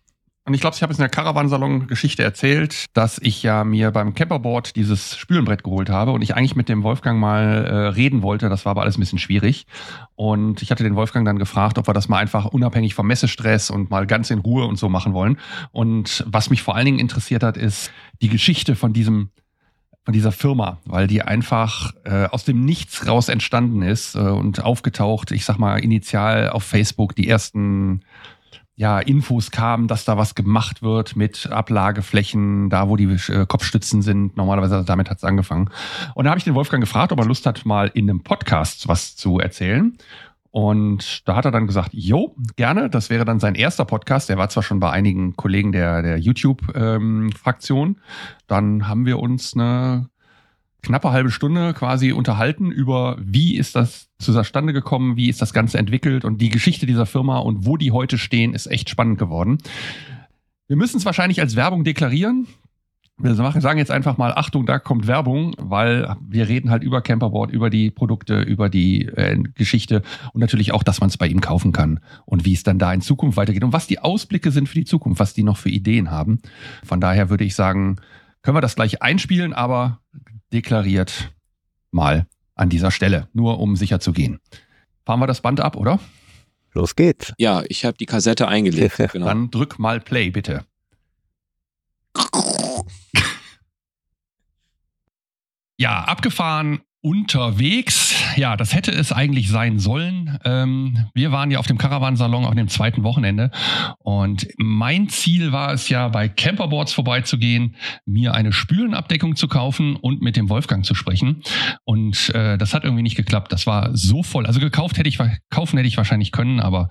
und 0.46 0.54
ich 0.54 0.60
glaube, 0.60 0.76
ich 0.76 0.82
habe 0.82 0.92
es 0.92 0.98
in 0.98 1.02
der 1.02 1.08
Caravansalon-Geschichte 1.08 2.22
erzählt, 2.22 2.86
dass 2.92 3.18
ich 3.18 3.42
ja 3.42 3.64
mir 3.64 3.90
beim 3.90 4.14
Camperboard 4.14 4.76
dieses 4.76 5.16
Spülenbrett 5.16 5.64
geholt 5.64 5.90
habe 5.90 6.12
und 6.12 6.22
ich 6.22 6.36
eigentlich 6.36 6.54
mit 6.54 6.68
dem 6.68 6.84
Wolfgang 6.84 7.18
mal 7.18 7.64
äh, 7.64 7.74
reden 7.88 8.22
wollte. 8.22 8.48
Das 8.48 8.64
war 8.64 8.70
aber 8.70 8.82
alles 8.82 8.96
ein 8.96 9.00
bisschen 9.00 9.18
schwierig. 9.18 9.66
Und 10.14 10.62
ich 10.62 10.70
hatte 10.70 10.84
den 10.84 10.94
Wolfgang 10.94 11.26
dann 11.26 11.40
gefragt, 11.40 11.78
ob 11.78 11.88
wir 11.88 11.94
das 11.94 12.08
mal 12.08 12.18
einfach 12.18 12.44
unabhängig 12.44 12.94
vom 12.94 13.08
Messestress 13.08 13.70
und 13.70 13.90
mal 13.90 14.06
ganz 14.06 14.30
in 14.30 14.38
Ruhe 14.38 14.66
und 14.66 14.78
so 14.78 14.88
machen 14.88 15.14
wollen. 15.14 15.38
Und 15.72 16.24
was 16.28 16.48
mich 16.48 16.62
vor 16.62 16.76
allen 16.76 16.86
Dingen 16.86 17.00
interessiert 17.00 17.42
hat, 17.42 17.56
ist 17.56 17.90
die 18.22 18.28
Geschichte 18.28 18.76
von 18.76 18.92
diesem 18.92 19.30
von 20.04 20.12
dieser 20.12 20.30
Firma, 20.30 20.78
weil 20.84 21.08
die 21.08 21.22
einfach 21.22 21.92
äh, 22.04 22.26
aus 22.26 22.44
dem 22.44 22.64
Nichts 22.64 23.08
raus 23.08 23.28
entstanden 23.28 23.82
ist 23.82 24.14
äh, 24.14 24.20
und 24.20 24.62
aufgetaucht, 24.62 25.32
ich 25.32 25.44
sag 25.44 25.58
mal, 25.58 25.78
initial 25.78 26.50
auf 26.50 26.62
Facebook 26.62 27.16
die 27.16 27.28
ersten 27.28 28.02
ja, 28.76 29.00
Infos 29.00 29.50
kamen, 29.50 29.88
dass 29.88 30.04
da 30.04 30.18
was 30.18 30.34
gemacht 30.34 30.82
wird 30.82 31.16
mit 31.16 31.50
Ablageflächen, 31.50 32.68
da 32.68 32.88
wo 32.88 32.96
die 32.96 33.04
äh, 33.04 33.46
Kopfstützen 33.46 34.02
sind. 34.02 34.36
Normalerweise 34.36 34.84
damit 34.84 35.08
hat 35.08 35.16
es 35.16 35.24
angefangen. 35.24 35.70
Und 36.14 36.26
da 36.26 36.30
habe 36.30 36.38
ich 36.38 36.44
den 36.44 36.54
Wolfgang 36.54 36.82
gefragt, 36.82 37.10
ob 37.10 37.18
er 37.18 37.24
Lust 37.24 37.46
hat, 37.46 37.64
mal 37.64 37.90
in 37.94 38.08
einem 38.08 38.22
Podcast 38.22 38.86
was 38.86 39.16
zu 39.16 39.38
erzählen. 39.38 39.96
Und 40.50 41.26
da 41.26 41.36
hat 41.36 41.46
er 41.46 41.50
dann 41.50 41.66
gesagt, 41.66 41.90
jo, 41.92 42.34
gerne. 42.56 42.90
Das 42.90 43.08
wäre 43.08 43.24
dann 43.24 43.40
sein 43.40 43.54
erster 43.54 43.86
Podcast. 43.86 44.28
Der 44.28 44.38
war 44.38 44.50
zwar 44.50 44.62
schon 44.62 44.80
bei 44.80 44.90
einigen 44.90 45.36
Kollegen 45.36 45.72
der, 45.72 46.02
der 46.02 46.18
YouTube-Fraktion. 46.18 47.88
Ähm, 47.88 47.96
dann 48.46 48.88
haben 48.88 49.06
wir 49.06 49.18
uns 49.18 49.54
eine 49.54 50.08
knappe 50.82 51.12
halbe 51.12 51.30
Stunde 51.30 51.74
quasi 51.74 52.12
unterhalten 52.12 52.70
über, 52.70 53.16
wie 53.20 53.56
ist 53.56 53.74
das 53.74 54.05
zustande 54.18 54.72
gekommen, 54.72 55.16
wie 55.16 55.28
ist 55.28 55.42
das 55.42 55.52
Ganze 55.52 55.78
entwickelt 55.78 56.24
und 56.24 56.40
die 56.40 56.48
Geschichte 56.48 56.86
dieser 56.86 57.06
Firma 57.06 57.38
und 57.38 57.66
wo 57.66 57.76
die 57.76 57.92
heute 57.92 58.18
stehen, 58.18 58.54
ist 58.54 58.66
echt 58.66 58.88
spannend 58.88 59.18
geworden. 59.18 59.58
Wir 60.68 60.76
müssen 60.76 60.96
es 60.96 61.04
wahrscheinlich 61.04 61.40
als 61.40 61.56
Werbung 61.56 61.84
deklarieren. 61.84 62.46
Wir 63.18 63.34
sagen 63.34 63.78
jetzt 63.78 63.90
einfach 63.90 64.18
mal, 64.18 64.34
Achtung, 64.34 64.66
da 64.66 64.78
kommt 64.78 65.06
Werbung, 65.06 65.54
weil 65.58 66.16
wir 66.28 66.48
reden 66.48 66.70
halt 66.70 66.82
über 66.82 67.00
Camperboard, 67.00 67.50
über 67.50 67.70
die 67.70 67.90
Produkte, 67.90 68.42
über 68.42 68.68
die 68.68 69.06
äh, 69.06 69.42
Geschichte 69.54 70.02
und 70.34 70.40
natürlich 70.40 70.72
auch, 70.72 70.82
dass 70.82 71.00
man 71.00 71.08
es 71.08 71.16
bei 71.16 71.26
ihm 71.26 71.40
kaufen 71.40 71.72
kann 71.72 72.00
und 72.26 72.44
wie 72.44 72.52
es 72.52 72.62
dann 72.62 72.78
da 72.78 72.92
in 72.92 73.00
Zukunft 73.00 73.38
weitergeht 73.38 73.64
und 73.64 73.72
was 73.72 73.86
die 73.86 74.00
Ausblicke 74.00 74.50
sind 74.50 74.68
für 74.68 74.74
die 74.74 74.84
Zukunft, 74.84 75.18
was 75.18 75.32
die 75.32 75.44
noch 75.44 75.56
für 75.56 75.70
Ideen 75.70 76.10
haben. 76.10 76.40
Von 76.84 77.00
daher 77.00 77.30
würde 77.30 77.44
ich 77.44 77.54
sagen, 77.54 77.96
können 78.42 78.56
wir 78.56 78.60
das 78.60 78.76
gleich 78.76 79.00
einspielen, 79.00 79.54
aber 79.54 80.00
deklariert 80.52 81.32
mal 81.90 82.26
an 82.56 82.68
dieser 82.68 82.90
Stelle, 82.90 83.28
nur 83.32 83.60
um 83.60 83.76
sicher 83.76 84.00
zu 84.00 84.12
gehen. 84.12 84.40
Fahren 85.04 85.20
wir 85.20 85.28
das 85.28 85.40
Band 85.40 85.60
ab, 85.60 85.76
oder? 85.76 86.00
Los 86.72 86.96
geht's. 86.96 87.32
Ja, 87.38 87.62
ich 87.68 87.84
habe 87.84 87.96
die 87.96 88.06
Kassette 88.06 88.48
eingelegt. 88.48 88.96
genau. 89.12 89.26
Dann 89.26 89.50
drück 89.50 89.78
mal 89.78 90.00
Play, 90.00 90.30
bitte. 90.30 90.64
Ja, 95.78 96.04
abgefahren 96.04 96.80
unterwegs. 97.06 98.16
Ja, 98.34 98.56
das 98.56 98.74
hätte 98.74 98.90
es 98.90 99.12
eigentlich 99.12 99.48
sein 99.48 99.78
sollen. 99.78 100.40
Ähm, 100.44 101.06
wir 101.14 101.30
waren 101.30 101.52
ja 101.52 101.60
auf 101.60 101.68
dem 101.68 101.78
Caravansalon 101.78 102.44
auf 102.44 102.56
dem 102.56 102.66
zweiten 102.66 103.04
Wochenende 103.04 103.52
und 104.00 104.48
mein 104.58 105.08
Ziel 105.08 105.52
war 105.52 105.72
es 105.72 105.88
ja, 105.88 106.08
bei 106.08 106.28
Camperboards 106.28 106.92
vorbeizugehen, 106.92 107.76
mir 108.06 108.34
eine 108.34 108.52
Spülenabdeckung 108.52 109.36
zu 109.36 109.46
kaufen 109.46 109.94
und 109.94 110.20
mit 110.20 110.36
dem 110.36 110.48
Wolfgang 110.48 110.84
zu 110.84 110.96
sprechen. 110.96 111.42
Und 111.84 112.34
äh, 112.34 112.58
das 112.58 112.74
hat 112.74 112.82
irgendwie 112.82 113.04
nicht 113.04 113.16
geklappt. 113.16 113.52
Das 113.52 113.68
war 113.68 113.96
so 113.96 114.24
voll. 114.24 114.44
Also 114.44 114.58
gekauft 114.58 114.98
hätte 114.98 115.08
ich, 115.08 115.18
kaufen 115.48 115.76
hätte 115.76 115.86
ich 115.86 115.96
wahrscheinlich 115.96 116.32
können, 116.32 116.58
aber 116.58 116.88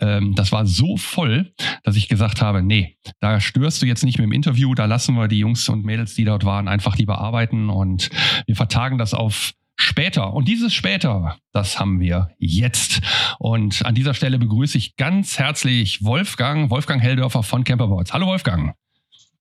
ähm, 0.00 0.34
das 0.34 0.50
war 0.50 0.64
so 0.64 0.96
voll, 0.96 1.52
dass 1.82 1.94
ich 1.94 2.08
gesagt 2.08 2.40
habe, 2.40 2.62
nee, 2.62 2.96
da 3.20 3.38
störst 3.38 3.82
du 3.82 3.86
jetzt 3.86 4.02
nicht 4.02 4.16
mit 4.16 4.24
dem 4.24 4.32
Interview, 4.32 4.74
da 4.74 4.86
lassen 4.86 5.14
wir 5.14 5.28
die 5.28 5.40
Jungs 5.40 5.68
und 5.68 5.84
Mädels, 5.84 6.14
die 6.14 6.24
dort 6.24 6.46
waren, 6.46 6.68
einfach 6.68 6.96
lieber 6.96 7.18
arbeiten 7.18 7.68
und 7.68 8.08
wir 8.46 8.56
vertagen 8.56 8.96
das 8.96 9.12
auf 9.12 9.52
später. 9.78 10.34
Und 10.34 10.48
dieses 10.48 10.74
später, 10.74 11.38
das 11.52 11.78
haben 11.80 12.00
wir 12.00 12.30
jetzt. 12.38 13.00
Und 13.38 13.84
an 13.86 13.94
dieser 13.94 14.12
Stelle 14.12 14.38
begrüße 14.38 14.76
ich 14.76 14.96
ganz 14.96 15.38
herzlich 15.38 16.04
Wolfgang, 16.04 16.70
Wolfgang 16.70 17.00
Heldörfer 17.00 17.42
von 17.42 17.64
Camperboards. 17.64 18.12
Hallo 18.12 18.26
Wolfgang. 18.26 18.74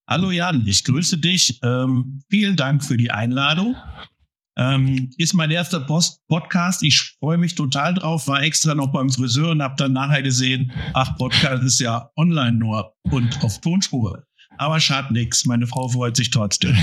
Hallo 0.08 0.32
Jan, 0.32 0.66
ich 0.66 0.86
grüße 0.86 1.18
dich. 1.18 1.60
Ähm, 1.64 2.22
vielen 2.30 2.56
Dank 2.56 2.84
für 2.84 2.96
die 2.96 3.12
Einladung. 3.12 3.76
Ähm, 4.58 5.12
ist 5.18 5.34
mein 5.34 5.52
erster 5.52 5.82
Post 5.82 6.26
Podcast. 6.28 6.82
Ich 6.82 7.18
freue 7.20 7.38
mich 7.38 7.56
total 7.56 7.96
drauf. 7.96 8.28
War 8.28 8.42
extra 8.42 8.74
noch 8.74 8.92
beim 8.92 9.10
Friseur 9.10 9.52
und 9.52 9.62
habe 9.62 9.76
dann 9.78 9.94
nachher 9.94 10.24
gesehen, 10.24 10.72
ach, 10.94 11.16
Podcast 11.18 11.64
ist 11.64 11.80
ja 11.80 12.10
online 12.16 12.58
nur 12.58 12.94
und 13.12 13.44
auf 13.44 13.60
Tonspur. 13.60 14.24
Aber 14.58 14.80
schadet 14.80 15.12
nichts. 15.12 15.46
Meine 15.46 15.68
Frau 15.68 15.88
freut 15.88 16.16
sich 16.16 16.30
trotzdem. 16.30 16.76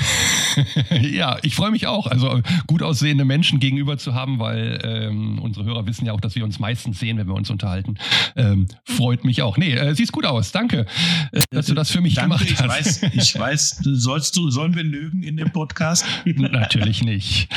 ja, 1.00 1.38
ich 1.42 1.54
freue 1.54 1.70
mich 1.70 1.86
auch. 1.86 2.06
Also 2.06 2.40
gut 2.66 2.82
aussehende 2.82 3.24
Menschen 3.24 3.60
gegenüber 3.60 3.98
zu 3.98 4.14
haben, 4.14 4.38
weil 4.38 4.80
ähm, 4.84 5.38
unsere 5.40 5.64
Hörer 5.64 5.86
wissen 5.86 6.06
ja 6.06 6.12
auch, 6.12 6.20
dass 6.20 6.34
wir 6.34 6.44
uns 6.44 6.58
meistens 6.58 6.98
sehen, 6.98 7.18
wenn 7.18 7.26
wir 7.26 7.34
uns 7.34 7.50
unterhalten. 7.50 7.96
Ähm, 8.36 8.66
freut 8.84 9.24
mich 9.24 9.42
auch. 9.42 9.56
Nee, 9.56 9.74
äh, 9.74 9.94
siehst 9.94 10.12
gut 10.12 10.26
aus. 10.26 10.52
Danke, 10.52 10.86
äh, 11.32 11.42
dass 11.50 11.66
du 11.66 11.74
das 11.74 11.90
für 11.90 12.00
mich 12.00 12.14
Danke, 12.14 12.38
gemacht 12.38 12.50
ich 12.50 12.58
hast. 12.60 12.68
Weiß, 12.68 13.02
ich 13.12 13.38
weiß, 13.38 13.80
sollst 13.82 14.36
du, 14.36 14.50
sollen 14.50 14.74
wir 14.74 14.84
lügen 14.84 15.22
in 15.22 15.36
dem 15.36 15.50
Podcast? 15.50 16.04
Natürlich 16.24 17.02
nicht. 17.02 17.48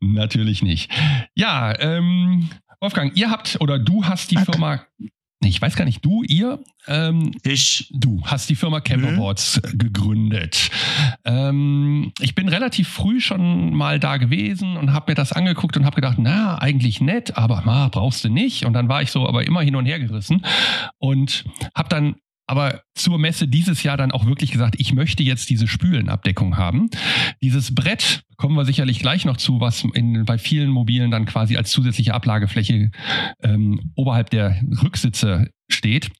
Natürlich 0.00 0.62
nicht. 0.62 0.90
Ja, 1.34 1.78
ähm, 1.78 2.48
Wolfgang, 2.80 3.16
ihr 3.16 3.30
habt 3.30 3.60
oder 3.60 3.78
du 3.78 4.04
hast 4.04 4.30
die 4.30 4.38
Firma 4.38 4.80
ich 5.42 5.60
weiß 5.60 5.74
gar 5.74 5.86
nicht, 5.86 6.04
du, 6.04 6.22
ihr? 6.22 6.62
Ähm, 6.86 7.32
ich. 7.42 7.90
Du 7.92 8.20
hast 8.24 8.50
die 8.50 8.54
Firma 8.54 8.80
Camperboards 8.80 9.60
mhm. 9.62 9.78
gegründet. 9.78 10.70
Ähm, 11.24 12.12
ich 12.20 12.34
bin 12.34 12.48
relativ 12.48 12.88
früh 12.88 13.20
schon 13.20 13.74
mal 13.74 13.98
da 13.98 14.18
gewesen 14.18 14.76
und 14.76 14.92
habe 14.92 15.12
mir 15.12 15.14
das 15.14 15.32
angeguckt 15.32 15.76
und 15.78 15.86
habe 15.86 15.96
gedacht, 15.96 16.18
na, 16.18 16.58
eigentlich 16.58 17.00
nett, 17.00 17.38
aber 17.38 17.62
na, 17.64 17.88
brauchst 17.88 18.22
du 18.24 18.28
nicht. 18.28 18.66
Und 18.66 18.74
dann 18.74 18.88
war 18.88 19.00
ich 19.00 19.10
so 19.10 19.26
aber 19.26 19.46
immer 19.46 19.62
hin 19.62 19.76
und 19.76 19.86
her 19.86 19.98
gerissen 19.98 20.44
und 20.98 21.44
habe 21.74 21.88
dann 21.88 22.16
aber 22.50 22.82
zur 22.96 23.16
Messe 23.20 23.46
dieses 23.46 23.84
Jahr 23.84 23.96
dann 23.96 24.10
auch 24.10 24.26
wirklich 24.26 24.50
gesagt, 24.50 24.74
ich 24.78 24.92
möchte 24.92 25.22
jetzt 25.22 25.50
diese 25.50 25.68
Spülenabdeckung 25.68 26.56
haben. 26.56 26.90
Dieses 27.40 27.72
Brett, 27.72 28.24
kommen 28.38 28.56
wir 28.56 28.64
sicherlich 28.64 28.98
gleich 28.98 29.24
noch 29.24 29.36
zu, 29.36 29.60
was 29.60 29.84
in, 29.94 30.24
bei 30.24 30.36
vielen 30.36 30.68
Mobilen 30.68 31.12
dann 31.12 31.26
quasi 31.26 31.56
als 31.56 31.70
zusätzliche 31.70 32.12
Ablagefläche 32.12 32.90
ähm, 33.44 33.92
oberhalb 33.94 34.30
der 34.30 34.60
Rücksitze 34.82 35.50
steht. 35.68 36.10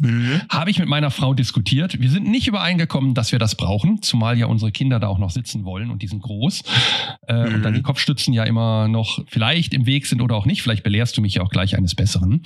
Mhm. 0.00 0.40
Habe 0.48 0.70
ich 0.70 0.78
mit 0.78 0.88
meiner 0.88 1.10
Frau 1.10 1.34
diskutiert. 1.34 2.00
Wir 2.00 2.10
sind 2.10 2.26
nicht 2.26 2.48
übereingekommen, 2.48 3.14
dass 3.14 3.32
wir 3.32 3.38
das 3.38 3.54
brauchen, 3.54 4.00
zumal 4.00 4.38
ja 4.38 4.46
unsere 4.46 4.72
Kinder 4.72 4.98
da 4.98 5.08
auch 5.08 5.18
noch 5.18 5.30
sitzen 5.30 5.64
wollen 5.64 5.90
und 5.90 6.00
die 6.02 6.06
sind 6.06 6.22
groß. 6.22 6.62
Äh, 7.28 7.34
mhm. 7.34 7.54
Und 7.54 7.62
dann 7.62 7.74
die 7.74 7.82
Kopfstützen 7.82 8.32
ja 8.32 8.44
immer 8.44 8.88
noch 8.88 9.20
vielleicht 9.28 9.74
im 9.74 9.84
Weg 9.84 10.06
sind 10.06 10.22
oder 10.22 10.36
auch 10.36 10.46
nicht. 10.46 10.62
Vielleicht 10.62 10.82
belehrst 10.82 11.16
du 11.16 11.20
mich 11.20 11.34
ja 11.34 11.42
auch 11.42 11.50
gleich 11.50 11.76
eines 11.76 11.94
Besseren. 11.94 12.42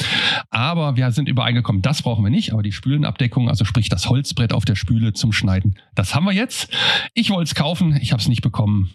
Aber 0.50 0.96
wir 0.96 1.12
sind 1.12 1.28
übereingekommen, 1.28 1.80
das 1.80 2.02
brauchen 2.02 2.24
wir 2.24 2.30
nicht. 2.30 2.52
Aber 2.52 2.62
die 2.62 2.72
Spülenabdeckung, 2.72 3.48
also 3.48 3.64
sprich 3.64 3.88
das 3.88 4.08
Holzbrett 4.08 4.52
auf 4.52 4.64
der 4.64 4.74
Spüle 4.74 5.12
zum 5.12 5.32
Schneiden, 5.32 5.78
das 5.94 6.14
haben 6.14 6.24
wir 6.24 6.32
jetzt. 6.32 6.68
Ich 7.14 7.30
wollte 7.30 7.44
es 7.44 7.54
kaufen, 7.54 7.96
ich 8.02 8.10
habe 8.10 8.20
es 8.20 8.28
nicht 8.28 8.42
bekommen 8.42 8.90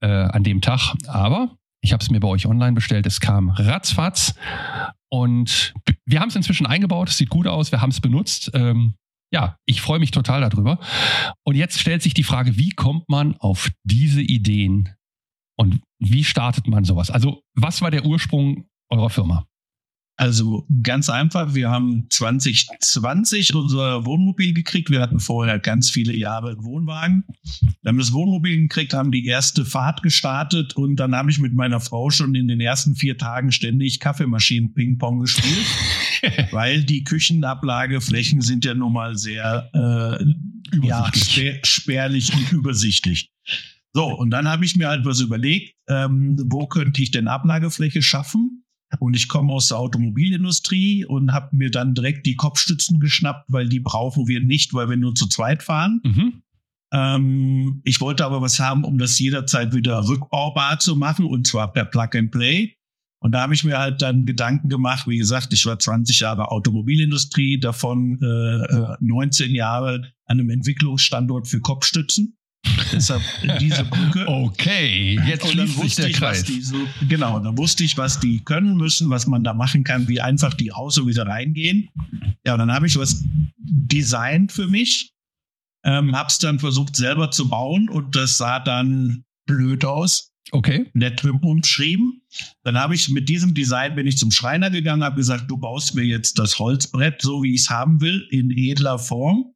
äh, 0.00 0.08
an 0.08 0.42
dem 0.42 0.60
Tag. 0.60 0.94
Aber 1.06 1.56
ich 1.80 1.92
habe 1.92 2.02
es 2.02 2.10
mir 2.10 2.18
bei 2.18 2.28
euch 2.28 2.46
online 2.46 2.72
bestellt. 2.72 3.06
Es 3.06 3.20
kam 3.20 3.50
ratzfatz 3.50 4.34
und 5.12 5.74
wir 6.06 6.20
haben 6.20 6.30
es 6.30 6.36
inzwischen 6.36 6.64
eingebaut. 6.64 7.10
Es 7.10 7.18
sieht 7.18 7.28
gut 7.28 7.46
aus. 7.46 7.70
Wir 7.70 7.82
haben 7.82 7.90
es 7.90 8.00
benutzt. 8.00 8.50
Ähm, 8.54 8.94
ja, 9.30 9.58
ich 9.66 9.82
freue 9.82 9.98
mich 9.98 10.10
total 10.10 10.40
darüber. 10.40 10.78
Und 11.44 11.54
jetzt 11.54 11.78
stellt 11.78 12.02
sich 12.02 12.14
die 12.14 12.22
Frage, 12.22 12.56
wie 12.56 12.70
kommt 12.70 13.10
man 13.10 13.36
auf 13.36 13.70
diese 13.84 14.22
Ideen 14.22 14.88
und 15.58 15.82
wie 15.98 16.24
startet 16.24 16.66
man 16.66 16.84
sowas? 16.84 17.10
Also, 17.10 17.42
was 17.54 17.82
war 17.82 17.90
der 17.90 18.06
Ursprung 18.06 18.68
eurer 18.88 19.10
Firma? 19.10 19.46
Also 20.22 20.68
ganz 20.84 21.08
einfach, 21.08 21.52
wir 21.52 21.68
haben 21.68 22.06
2020 22.08 23.56
unser 23.56 24.06
Wohnmobil 24.06 24.54
gekriegt. 24.54 24.88
Wir 24.88 25.00
hatten 25.00 25.18
vorher 25.18 25.58
ganz 25.58 25.90
viele 25.90 26.14
Jahre 26.14 26.62
Wohnwagen. 26.62 27.24
Wir 27.82 27.88
haben 27.88 27.98
das 27.98 28.12
Wohnmobil 28.12 28.56
gekriegt, 28.56 28.94
haben 28.94 29.10
die 29.10 29.26
erste 29.26 29.64
Fahrt 29.64 30.04
gestartet 30.04 30.76
und 30.76 30.94
dann 30.94 31.16
habe 31.16 31.32
ich 31.32 31.40
mit 31.40 31.54
meiner 31.54 31.80
Frau 31.80 32.08
schon 32.10 32.36
in 32.36 32.46
den 32.46 32.60
ersten 32.60 32.94
vier 32.94 33.18
Tagen 33.18 33.50
ständig 33.50 33.98
Kaffeemaschinen-Ping-Pong 33.98 35.18
gespielt, 35.18 35.66
weil 36.52 36.84
die 36.84 37.02
Küchenablageflächen 37.02 38.42
sind 38.42 38.64
ja 38.64 38.74
nun 38.74 38.92
mal 38.92 39.16
sehr 39.16 39.70
äh, 39.74 40.86
ja, 40.86 41.10
spär 41.12 41.58
spärlich 41.64 42.32
und 42.32 42.52
übersichtlich. 42.52 43.32
So, 43.92 44.06
und 44.06 44.30
dann 44.30 44.46
habe 44.46 44.64
ich 44.64 44.76
mir 44.76 44.86
halt 44.86 45.04
was 45.04 45.18
überlegt, 45.18 45.74
ähm, 45.88 46.36
wo 46.46 46.68
könnte 46.68 47.02
ich 47.02 47.10
denn 47.10 47.26
Ablagefläche 47.26 48.02
schaffen? 48.02 48.61
Und 48.98 49.14
ich 49.14 49.28
komme 49.28 49.52
aus 49.52 49.68
der 49.68 49.78
Automobilindustrie 49.78 51.04
und 51.04 51.32
habe 51.32 51.56
mir 51.56 51.70
dann 51.70 51.94
direkt 51.94 52.26
die 52.26 52.36
Kopfstützen 52.36 53.00
geschnappt, 53.00 53.46
weil 53.48 53.68
die 53.68 53.80
brauchen 53.80 54.28
wir 54.28 54.40
nicht, 54.40 54.74
weil 54.74 54.88
wir 54.88 54.96
nur 54.96 55.14
zu 55.14 55.26
zweit 55.28 55.62
fahren. 55.62 56.00
Mhm. 56.04 56.42
Ähm, 56.92 57.80
ich 57.84 58.00
wollte 58.00 58.24
aber 58.24 58.42
was 58.42 58.60
haben, 58.60 58.84
um 58.84 58.98
das 58.98 59.18
jederzeit 59.18 59.74
wieder 59.74 60.06
rückbaubar 60.06 60.78
zu 60.78 60.94
machen, 60.94 61.24
und 61.24 61.46
zwar 61.46 61.72
per 61.72 61.86
Plug 61.86 62.08
and 62.14 62.30
Play. 62.30 62.74
Und 63.18 63.32
da 63.32 63.42
habe 63.42 63.54
ich 63.54 63.62
mir 63.62 63.78
halt 63.78 64.02
dann 64.02 64.26
Gedanken 64.26 64.68
gemacht, 64.68 65.06
wie 65.06 65.16
gesagt, 65.16 65.52
ich 65.52 65.64
war 65.64 65.78
20 65.78 66.18
Jahre 66.20 66.50
Automobilindustrie, 66.50 67.58
davon 67.60 68.20
äh, 68.20 68.96
19 69.00 69.50
äh, 69.50 69.54
Jahre 69.54 70.12
an 70.24 70.40
einem 70.40 70.50
Entwicklungsstandort 70.50 71.46
für 71.46 71.60
Kopfstützen. 71.60 72.36
Deshalb 72.92 73.22
diese 73.60 73.84
Brücke. 73.84 74.26
Okay, 74.26 75.18
jetzt 75.26 75.48
schließt 75.48 75.80
sich 75.80 75.94
der 75.96 76.08
ich, 76.08 76.16
Kreis. 76.16 76.46
So, 76.46 76.76
genau, 77.08 77.38
dann 77.40 77.56
wusste 77.58 77.84
ich, 77.84 77.96
was 77.98 78.20
die 78.20 78.40
können 78.44 78.76
müssen, 78.76 79.10
was 79.10 79.26
man 79.26 79.42
da 79.42 79.52
machen 79.52 79.84
kann, 79.84 80.06
wie 80.08 80.20
einfach 80.20 80.54
die 80.54 80.68
raus 80.68 80.98
und 80.98 81.08
wieder 81.08 81.26
reingehen. 81.26 81.88
Ja, 82.46 82.54
und 82.54 82.60
dann 82.60 82.72
habe 82.72 82.86
ich 82.86 82.96
was 82.96 83.24
designt 83.56 84.52
für 84.52 84.68
mich, 84.68 85.12
ähm, 85.84 86.14
habe 86.14 86.28
es 86.28 86.38
dann 86.38 86.58
versucht 86.58 86.94
selber 86.94 87.30
zu 87.30 87.48
bauen 87.48 87.88
und 87.88 88.14
das 88.14 88.38
sah 88.38 88.60
dann 88.60 89.24
blöd 89.46 89.84
aus. 89.84 90.30
Okay. 90.52 90.90
Nett 90.92 91.24
umschrieben. 91.24 92.22
Dann 92.62 92.78
habe 92.78 92.94
ich 92.94 93.08
mit 93.08 93.28
diesem 93.28 93.54
Design 93.54 93.94
bin 93.94 94.06
ich 94.06 94.18
zum 94.18 94.30
Schreiner 94.30 94.70
gegangen, 94.70 95.02
habe 95.02 95.16
gesagt, 95.16 95.50
du 95.50 95.56
baust 95.56 95.94
mir 95.94 96.04
jetzt 96.04 96.38
das 96.38 96.58
Holzbrett 96.58 97.22
so, 97.22 97.42
wie 97.42 97.54
ich 97.54 97.62
es 97.62 97.70
haben 97.70 98.00
will, 98.00 98.26
in 98.30 98.50
edler 98.50 98.98
Form 98.98 99.51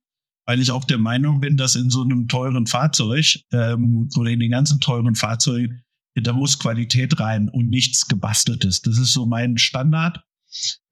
weil 0.47 0.61
ich 0.61 0.71
auch 0.71 0.85
der 0.85 0.99
Meinung 0.99 1.41
bin, 1.41 1.57
dass 1.57 1.75
in 1.75 1.91
so 1.91 2.03
einem 2.03 2.29
teuren 2.29 2.67
Fahrzeug 2.67 3.41
ähm, 3.53 4.09
oder 4.17 4.31
in 4.31 4.41
den 4.41 4.51
ganzen 4.51 4.81
teuren 4.81 5.17
Fahrzeugen, 5.17 5.83
da 6.15 6.33
muss 6.33 6.59
Qualität 6.59 7.21
rein 7.21 7.49
und 7.49 7.69
nichts 7.69 8.09
gebasteltes. 8.09 8.81
Das 8.81 8.97
ist 8.99 9.13
so 9.13 9.27
mein 9.27 9.59
Standard. 9.59 10.23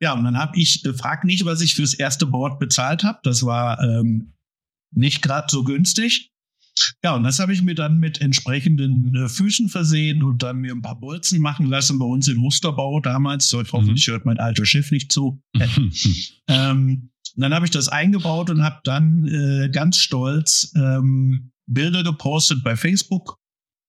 Ja, 0.01 0.12
und 0.12 0.24
dann 0.24 0.36
habe 0.36 0.59
ich, 0.59 0.85
äh, 0.85 0.93
frag 0.93 1.24
nicht, 1.24 1.44
was 1.44 1.60
ich 1.60 1.74
fürs 1.74 1.94
erste 1.94 2.26
Board 2.26 2.59
bezahlt 2.59 3.05
habe. 3.05 3.20
Das 3.22 3.47
war 3.47 3.81
ähm, 3.81 4.35
nicht 4.90 5.22
gerade 5.22 5.47
so 5.51 5.64
günstig. 5.64 6.34
Ja, 7.02 7.14
und 7.14 7.22
das 7.22 7.38
habe 7.38 7.52
ich 7.52 7.62
mir 7.62 7.74
dann 7.74 7.98
mit 7.98 8.20
entsprechenden 8.20 9.14
äh, 9.14 9.28
Füßen 9.28 9.68
versehen 9.68 10.22
und 10.22 10.42
dann 10.42 10.59
mir 10.59 10.72
ein 10.72 10.82
paar 10.82 10.98
Bolzen 10.98 11.40
machen 11.40 11.66
lassen 11.66 11.98
bei 11.98 12.06
uns 12.06 12.28
in 12.28 12.36
Musterbau 12.36 13.01
damals. 13.01 13.48
So, 13.48 13.62
hoffentlich 13.72 14.06
mhm. 14.06 14.12
hört 14.12 14.26
mein 14.26 14.38
alter 14.38 14.66
Schiff 14.66 14.90
nicht 14.90 15.12
zu. 15.12 15.40
ähm, 16.48 17.10
und 17.36 17.40
dann 17.40 17.55
habe 17.55 17.64
ich 17.64 17.70
das 17.70 17.88
eingebaut 17.88 18.51
und 18.51 18.62
habe 18.62 18.80
dann 18.84 19.26
äh, 19.26 19.68
ganz 19.70 19.98
stolz 19.98 20.72
ähm, 20.76 21.51
Bilder 21.66 22.02
gepostet 22.02 22.62
bei 22.62 22.76
Facebook 22.76 23.38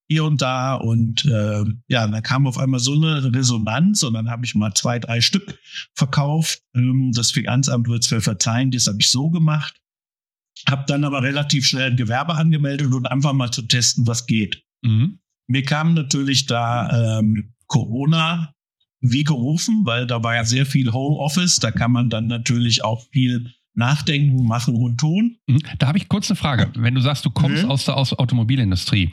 hier 0.08 0.24
und 0.24 0.42
da 0.42 0.76
und 0.76 1.26
äh, 1.26 1.64
ja, 1.88 2.08
da 2.08 2.22
kam 2.22 2.46
auf 2.48 2.58
einmal 2.58 2.80
so 2.80 2.94
eine 2.94 3.34
Resonanz 3.34 4.04
und 4.04 4.14
dann 4.14 4.30
habe 4.30 4.46
ich 4.46 4.54
mal 4.54 4.74
zwei, 4.74 5.00
drei 5.00 5.22
Stück 5.22 5.60
verkauft. 5.96 6.62
Ähm, 6.76 7.12
das 7.14 7.32
Finanzamt 7.32 7.88
wird 7.88 8.04
es 8.04 8.12
mir 8.12 8.22
verzeihen, 8.22 8.72
das 8.72 8.88
habe 8.88 8.98
ich 9.00 9.10
so 9.10 9.30
gemacht. 9.30 9.82
Habe 10.68 10.86
dann 10.88 11.04
aber 11.04 11.22
relativ 11.22 11.66
schnell 11.66 11.92
ein 11.92 11.98
Gewerbe 11.98 12.36
angemeldet 12.36 12.94
und 12.94 13.06
einfach 13.06 13.34
mal 13.34 13.52
zu 13.52 13.64
testen, 13.64 14.08
was 14.08 14.26
geht. 14.26 14.64
Mhm. 14.82 15.20
Mir 15.48 15.64
kam 15.64 15.94
natürlich 15.94 16.48
da 16.48 17.20
ähm, 17.20 17.54
Corona 17.68 18.54
wie 19.00 19.24
gerufen, 19.24 19.82
weil 19.86 20.08
da 20.08 20.24
war 20.24 20.36
ja 20.36 20.44
sehr 20.44 20.66
viel 20.66 20.92
Homeoffice. 20.92 21.58
Da 21.58 21.72
kann 21.72 21.92
man 21.92 22.10
dann 22.10 22.28
natürlich 22.28 22.84
auch 22.84 23.06
viel 23.12 23.54
nachdenken, 23.76 24.46
machen 24.46 24.76
und 24.76 24.98
tun. 24.98 25.38
Mhm. 25.48 25.60
Da 25.78 25.88
habe 25.88 25.98
ich 25.98 26.08
kurz 26.10 26.30
eine 26.30 26.36
Frage. 26.36 26.72
Wenn 26.76 26.96
du 26.96 27.02
sagst, 27.02 27.26
du 27.26 27.30
kommst 27.30 27.64
mhm. 27.64 27.72
aus 27.72 27.86
der 27.86 27.98
aus 27.98 28.14
Automobilindustrie, 28.14 29.12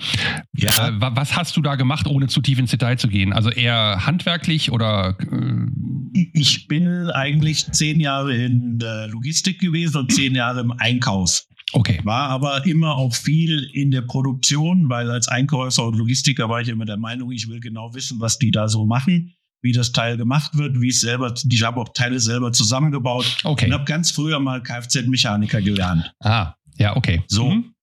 ja. 0.56 0.88
äh, 0.88 0.92
was 0.96 1.36
hast 1.36 1.56
du 1.56 1.62
da 1.62 1.74
gemacht, 1.74 2.06
ohne 2.06 2.28
zu 2.28 2.40
tief 2.40 2.58
ins 2.58 2.70
Detail 2.70 2.96
zu 2.96 3.08
gehen? 3.08 3.32
Also 3.32 3.50
eher 3.50 4.06
handwerklich 4.06 4.70
oder? 4.70 5.16
Äh 5.20 6.30
ich 6.34 6.68
bin 6.68 7.10
eigentlich 7.10 7.70
zehn 7.72 8.00
Jahre 8.00 8.36
in 8.36 8.78
der 8.78 9.08
Logistik 9.08 9.60
gewesen 9.60 9.98
und 9.98 10.12
zehn 10.12 10.34
Jahre 10.34 10.60
im 10.60 10.72
Einkauf. 10.72 11.46
Okay. 11.72 12.00
War 12.04 12.28
aber 12.28 12.66
immer 12.66 12.96
auch 12.96 13.14
viel 13.14 13.66
in 13.72 13.90
der 13.90 14.02
Produktion, 14.02 14.90
weil 14.90 15.10
als 15.10 15.28
Einkäufer 15.28 15.86
und 15.86 15.96
Logistiker 15.96 16.48
war 16.50 16.60
ich 16.60 16.68
immer 16.68 16.84
der 16.84 16.98
Meinung, 16.98 17.32
ich 17.32 17.48
will 17.48 17.60
genau 17.60 17.94
wissen, 17.94 18.20
was 18.20 18.38
die 18.38 18.50
da 18.50 18.68
so 18.68 18.84
machen 18.84 19.34
wie 19.62 19.72
das 19.72 19.92
Teil 19.92 20.16
gemacht 20.16 20.58
wird, 20.58 20.80
wie 20.80 20.88
es 20.88 21.00
selber, 21.00 21.32
ich 21.48 21.62
habe 21.62 21.80
auch 21.80 21.88
Teile 21.94 22.18
selber 22.18 22.52
zusammengebaut 22.52 23.38
okay. 23.44 23.66
und 23.66 23.72
habe 23.72 23.84
ganz 23.84 24.10
früher 24.10 24.40
mal 24.40 24.62
Kfz-Mechaniker 24.62 25.62
gelernt. 25.62 26.12
Ah, 26.20 26.54
ja, 26.76 26.96
okay. 26.96 27.22
So. 27.28 27.50
Mhm. 27.50 27.74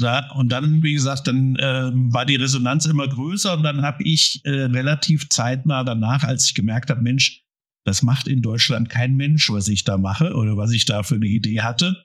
Ja, 0.00 0.32
und 0.32 0.50
dann, 0.50 0.82
wie 0.82 0.94
gesagt, 0.94 1.28
dann 1.28 1.56
äh, 1.56 1.90
war 1.92 2.26
die 2.26 2.36
Resonanz 2.36 2.86
immer 2.86 3.06
größer 3.06 3.56
und 3.56 3.62
dann 3.62 3.82
habe 3.82 4.02
ich 4.02 4.40
äh, 4.44 4.50
relativ 4.50 5.28
zeitnah 5.28 5.84
danach, 5.84 6.24
als 6.24 6.46
ich 6.46 6.54
gemerkt 6.54 6.90
habe, 6.90 7.00
Mensch, 7.00 7.42
das 7.84 8.02
macht 8.02 8.26
in 8.26 8.42
Deutschland 8.42 8.88
kein 8.88 9.14
Mensch, 9.14 9.50
was 9.50 9.68
ich 9.68 9.84
da 9.84 9.98
mache 9.98 10.34
oder 10.34 10.56
was 10.56 10.72
ich 10.72 10.84
da 10.84 11.02
für 11.02 11.16
eine 11.16 11.26
Idee 11.26 11.60
hatte. 11.60 12.04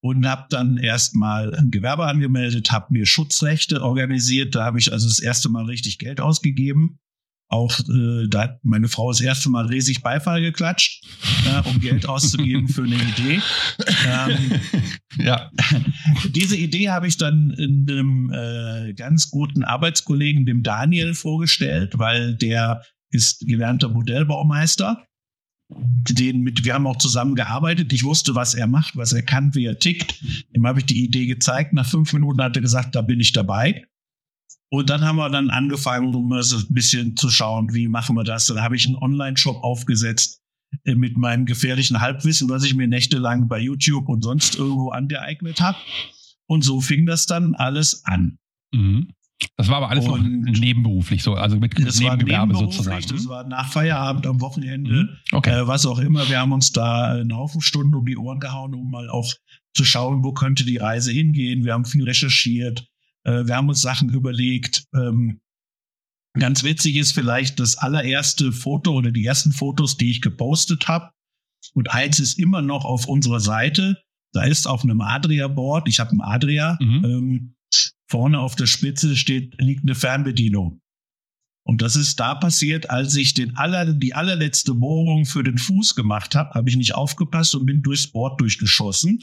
Und 0.00 0.28
habe 0.28 0.46
dann 0.48 0.76
erstmal 0.76 1.54
ein 1.56 1.72
Gewerbe 1.72 2.06
angemeldet, 2.06 2.70
habe 2.70 2.86
mir 2.90 3.04
Schutzrechte 3.04 3.82
organisiert. 3.82 4.54
Da 4.54 4.64
habe 4.64 4.78
ich 4.78 4.92
also 4.92 5.08
das 5.08 5.18
erste 5.18 5.48
Mal 5.48 5.64
richtig 5.64 5.98
Geld 5.98 6.20
ausgegeben 6.20 7.00
auch 7.48 7.80
äh, 7.80 8.28
da 8.28 8.42
hat 8.42 8.64
meine 8.64 8.88
Frau 8.88 9.10
das 9.10 9.20
erste 9.20 9.48
Mal 9.48 9.66
riesig 9.66 10.02
Beifall 10.02 10.42
geklatscht, 10.42 11.04
äh, 11.46 11.68
um 11.68 11.80
Geld 11.80 12.06
auszugeben 12.06 12.68
für 12.68 12.82
eine 12.82 12.96
Idee. 12.96 13.40
Ähm, 14.06 14.60
ja. 15.18 15.50
Diese 16.30 16.56
Idee 16.56 16.90
habe 16.90 17.08
ich 17.08 17.16
dann 17.16 17.50
in 17.50 17.86
einem 17.88 18.32
äh, 18.32 18.92
ganz 18.92 19.30
guten 19.30 19.64
Arbeitskollegen, 19.64 20.44
dem 20.44 20.62
Daniel, 20.62 21.14
vorgestellt, 21.14 21.98
weil 21.98 22.36
der 22.36 22.82
ist 23.10 23.46
gelernter 23.46 23.88
Modellbaumeister. 23.88 25.06
Den 25.70 26.40
mit, 26.40 26.64
wir 26.64 26.74
haben 26.74 26.86
auch 26.86 26.96
zusammen 26.96 27.34
gearbeitet. 27.34 27.92
Ich 27.92 28.04
wusste, 28.04 28.34
was 28.34 28.54
er 28.54 28.66
macht, 28.66 28.96
was 28.96 29.12
er 29.12 29.22
kann, 29.22 29.54
wie 29.54 29.66
er 29.66 29.78
tickt. 29.78 30.22
Ihm 30.54 30.66
habe 30.66 30.80
ich 30.80 30.86
die 30.86 31.04
Idee 31.04 31.26
gezeigt. 31.26 31.72
Nach 31.72 31.86
fünf 31.86 32.12
Minuten 32.12 32.42
hat 32.42 32.56
er 32.56 32.62
gesagt, 32.62 32.94
da 32.94 33.02
bin 33.02 33.20
ich 33.20 33.32
dabei. 33.32 33.84
Und 34.70 34.90
dann 34.90 35.02
haben 35.02 35.16
wir 35.16 35.30
dann 35.30 35.50
angefangen, 35.50 36.14
um 36.14 36.30
ein 36.32 36.42
bisschen 36.68 37.16
zu 37.16 37.30
schauen, 37.30 37.72
wie 37.72 37.88
machen 37.88 38.16
wir 38.16 38.24
das. 38.24 38.46
Dann 38.48 38.60
habe 38.60 38.76
ich 38.76 38.86
einen 38.86 38.96
Online-Shop 38.96 39.62
aufgesetzt 39.64 40.40
äh, 40.84 40.94
mit 40.94 41.16
meinem 41.16 41.46
gefährlichen 41.46 42.00
Halbwissen, 42.00 42.48
was 42.50 42.64
ich 42.64 42.74
mir 42.74 42.86
nächtelang 42.86 43.48
bei 43.48 43.58
YouTube 43.60 44.08
und 44.08 44.22
sonst 44.22 44.56
irgendwo 44.56 44.90
angeeignet 44.90 45.60
habe. 45.60 45.78
Und 46.46 46.64
so 46.64 46.80
fing 46.80 47.06
das 47.06 47.26
dann 47.26 47.54
alles 47.54 48.04
an. 48.04 48.38
Mhm. 48.74 49.08
Das 49.56 49.68
war 49.68 49.76
aber 49.76 49.90
alles 49.90 50.04
noch 50.04 50.14
Und- 50.14 50.42
nebenberuflich 50.60 51.22
so, 51.22 51.34
also 51.34 51.56
mit 51.58 51.72
Das 51.78 52.02
war 52.02 52.16
Nebengewerbe 52.16 52.48
nebenberuflich, 52.52 52.76
sozusagen. 53.04 53.06
das 53.08 53.28
war 53.28 53.44
nach 53.46 53.70
Feierabend 53.70 54.26
am 54.26 54.40
Wochenende. 54.40 54.90
Mhm. 55.04 55.08
Okay. 55.32 55.60
Äh, 55.60 55.66
was 55.68 55.86
auch 55.86 55.98
immer. 56.00 56.28
Wir 56.28 56.40
haben 56.40 56.52
uns 56.52 56.72
da 56.72 57.12
einen 57.12 57.34
Haufen 57.34 57.60
Stunden 57.60 57.94
um 57.94 58.04
die 58.04 58.16
Ohren 58.16 58.40
gehauen, 58.40 58.74
um 58.74 58.90
mal 58.90 59.08
auch 59.08 59.32
zu 59.74 59.84
schauen, 59.84 60.24
wo 60.24 60.32
könnte 60.32 60.64
die 60.64 60.76
Reise 60.78 61.12
hingehen. 61.12 61.64
Wir 61.64 61.72
haben 61.74 61.84
viel 61.84 62.04
recherchiert. 62.04 62.86
Äh, 63.24 63.46
wir 63.46 63.56
haben 63.56 63.68
uns 63.68 63.80
Sachen 63.80 64.08
überlegt. 64.10 64.84
Ähm, 64.94 65.40
ganz 66.38 66.62
witzig 66.64 66.96
ist 66.96 67.12
vielleicht 67.12 67.58
das 67.60 67.76
allererste 67.76 68.52
Foto 68.52 68.92
oder 68.92 69.10
die 69.10 69.24
ersten 69.24 69.52
Fotos, 69.52 69.96
die 69.96 70.10
ich 70.10 70.20
gepostet 70.20 70.88
habe. 70.88 71.10
Und 71.74 71.90
eins 71.90 72.18
ist 72.20 72.38
immer 72.38 72.62
noch 72.62 72.84
auf 72.84 73.06
unserer 73.06 73.40
Seite. 73.40 74.02
Da 74.32 74.42
ist 74.44 74.66
auf 74.66 74.84
einem 74.84 75.00
Adria-Board, 75.00 75.88
ich 75.88 76.00
habe 76.00 76.12
ein 76.12 76.20
Adria, 76.20 76.78
Mhm. 76.80 77.04
ähm, 77.04 77.54
vorne 78.10 78.38
auf 78.40 78.56
der 78.56 78.66
Spitze 78.66 79.16
steht, 79.16 79.60
liegt 79.60 79.82
eine 79.82 79.94
Fernbedienung. 79.94 80.80
Und 81.68 81.82
das 81.82 81.96
ist 81.96 82.18
da 82.18 82.34
passiert, 82.34 82.88
als 82.88 83.14
ich 83.14 83.34
den 83.34 83.54
aller, 83.58 83.92
die 83.92 84.14
allerletzte 84.14 84.72
Bohrung 84.72 85.26
für 85.26 85.44
den 85.44 85.58
Fuß 85.58 85.94
gemacht 85.94 86.34
habe, 86.34 86.54
habe 86.54 86.70
ich 86.70 86.76
nicht 86.76 86.94
aufgepasst 86.94 87.54
und 87.54 87.66
bin 87.66 87.82
durchs 87.82 88.06
Board 88.06 88.40
durchgeschossen. 88.40 89.20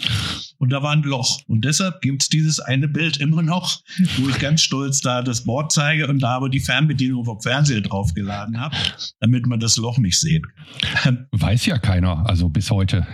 Und 0.59 0.69
da 0.71 0.83
war 0.83 0.91
ein 0.91 1.01
Loch. 1.01 1.41
Und 1.47 1.65
deshalb 1.65 2.01
gibt's 2.01 2.29
dieses 2.29 2.59
eine 2.59 2.87
Bild 2.87 3.17
immer 3.17 3.41
noch, 3.41 3.81
wo 4.17 4.29
ich 4.29 4.37
ganz 4.37 4.61
stolz 4.61 5.01
da 5.01 5.23
das 5.23 5.43
Board 5.45 5.71
zeige 5.71 6.07
und 6.07 6.19
da 6.19 6.35
aber 6.35 6.49
die 6.49 6.59
Fernbedienung 6.59 7.25
vom 7.25 7.41
Fernseher 7.41 7.81
draufgeladen 7.81 8.59
habe, 8.59 8.75
damit 9.19 9.47
man 9.47 9.59
das 9.59 9.77
Loch 9.77 9.97
nicht 9.97 10.19
sehen 10.19 10.43
kann. 11.01 11.25
Weiß 11.31 11.65
ja 11.65 11.79
keiner, 11.79 12.29
also 12.29 12.47
bis 12.49 12.69
heute. 12.69 13.07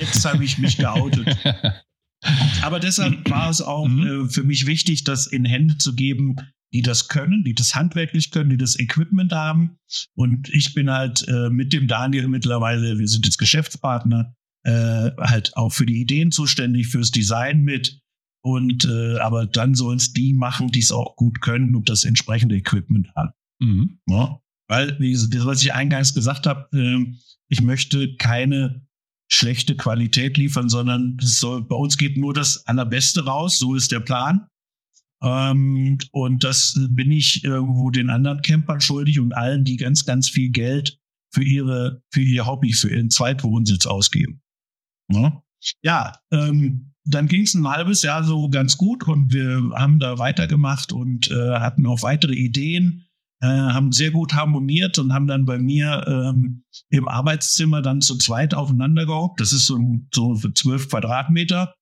Jetzt 0.00 0.24
habe 0.24 0.42
ich 0.42 0.56
mich 0.56 0.78
geoutet. 0.78 1.36
Aber 2.62 2.80
deshalb 2.80 3.28
war 3.30 3.50
es 3.50 3.60
auch 3.60 3.86
Mhm. 3.86 4.26
äh, 4.26 4.28
für 4.30 4.42
mich 4.42 4.66
wichtig, 4.66 5.04
das 5.04 5.26
in 5.26 5.44
Hände 5.44 5.76
zu 5.76 5.94
geben, 5.94 6.36
die 6.72 6.82
das 6.82 7.08
können, 7.08 7.44
die 7.44 7.54
das 7.54 7.74
handwerklich 7.74 8.30
können, 8.30 8.50
die 8.50 8.56
das 8.56 8.78
Equipment 8.78 9.32
haben. 9.32 9.78
Und 10.14 10.48
ich 10.50 10.74
bin 10.74 10.90
halt 10.90 11.26
äh, 11.28 11.48
mit 11.50 11.72
dem 11.72 11.88
Daniel 11.88 12.28
mittlerweile, 12.28 12.98
wir 12.98 13.08
sind 13.08 13.24
jetzt 13.24 13.38
Geschäftspartner, 13.38 14.34
äh, 14.64 15.10
halt 15.18 15.56
auch 15.56 15.70
für 15.70 15.86
die 15.86 16.00
Ideen 16.00 16.30
zuständig, 16.30 16.88
fürs 16.88 17.10
Design 17.10 17.62
mit. 17.62 18.00
Und 18.42 18.84
äh, 18.84 19.18
aber 19.18 19.46
dann 19.46 19.74
sollen 19.74 19.96
es 19.96 20.12
die 20.12 20.32
machen, 20.32 20.68
die 20.68 20.80
es 20.80 20.92
auch 20.92 21.16
gut 21.16 21.40
können 21.40 21.74
und 21.74 21.88
das 21.88 22.04
entsprechende 22.04 22.56
Equipment 22.56 23.08
haben. 23.16 23.32
Mhm. 23.60 23.98
Ja, 24.08 24.40
weil, 24.68 24.98
wie 25.00 25.10
gesagt, 25.10 25.34
das, 25.34 25.46
was 25.46 25.62
ich 25.62 25.72
eingangs 25.72 26.14
gesagt 26.14 26.46
habe, 26.46 26.68
ähm, 26.72 27.18
ich 27.48 27.62
möchte 27.62 28.14
keine 28.16 28.86
schlechte 29.30 29.76
Qualität 29.76 30.36
liefern, 30.36 30.68
sondern 30.68 31.16
es 31.20 31.38
soll, 31.38 31.62
bei 31.62 31.76
uns 31.76 31.96
geht 31.96 32.16
nur 32.16 32.32
das 32.32 32.66
Allerbeste 32.66 33.24
raus, 33.24 33.58
so 33.58 33.74
ist 33.74 33.92
der 33.92 34.00
Plan. 34.00 34.46
Ähm, 35.22 35.98
und 36.12 36.44
das 36.44 36.78
bin 36.90 37.10
ich 37.10 37.44
irgendwo 37.44 37.90
den 37.90 38.10
anderen 38.10 38.42
Campern 38.42 38.80
schuldig 38.80 39.18
und 39.20 39.32
allen, 39.32 39.64
die 39.64 39.76
ganz, 39.76 40.04
ganz 40.04 40.28
viel 40.28 40.50
Geld 40.50 40.98
für 41.32 41.42
ihre, 41.42 42.02
für 42.10 42.22
ihr 42.22 42.46
Hobby, 42.46 42.72
für 42.72 42.90
ihren 42.90 43.10
Zweitwohnsitz 43.10 43.86
ausgeben. 43.86 44.40
Ja, 45.10 45.42
ja 45.82 46.12
ähm, 46.30 46.94
dann 47.04 47.26
ging 47.26 47.42
es 47.42 47.54
ein 47.54 47.66
halbes 47.66 48.02
Jahr 48.02 48.22
so 48.22 48.48
ganz 48.50 48.76
gut 48.76 49.06
und 49.08 49.32
wir 49.32 49.70
haben 49.74 49.98
da 49.98 50.18
weitergemacht 50.18 50.92
und 50.92 51.30
äh, 51.30 51.54
hatten 51.58 51.86
auch 51.86 52.02
weitere 52.02 52.34
Ideen, 52.34 53.06
äh, 53.40 53.46
haben 53.46 53.92
sehr 53.92 54.10
gut 54.10 54.34
harmoniert 54.34 54.98
und 54.98 55.12
haben 55.12 55.26
dann 55.26 55.46
bei 55.46 55.58
mir 55.58 56.04
ähm, 56.06 56.64
im 56.90 57.08
Arbeitszimmer 57.08 57.82
dann 57.82 58.02
zu 58.02 58.18
zweit 58.18 58.52
aufeinander 58.54 59.06
gehockt. 59.06 59.40
Das 59.40 59.52
ist 59.52 59.66
so, 59.66 59.78
so 60.12 60.34
zwölf 60.54 60.88
Quadratmeter. 60.90 61.74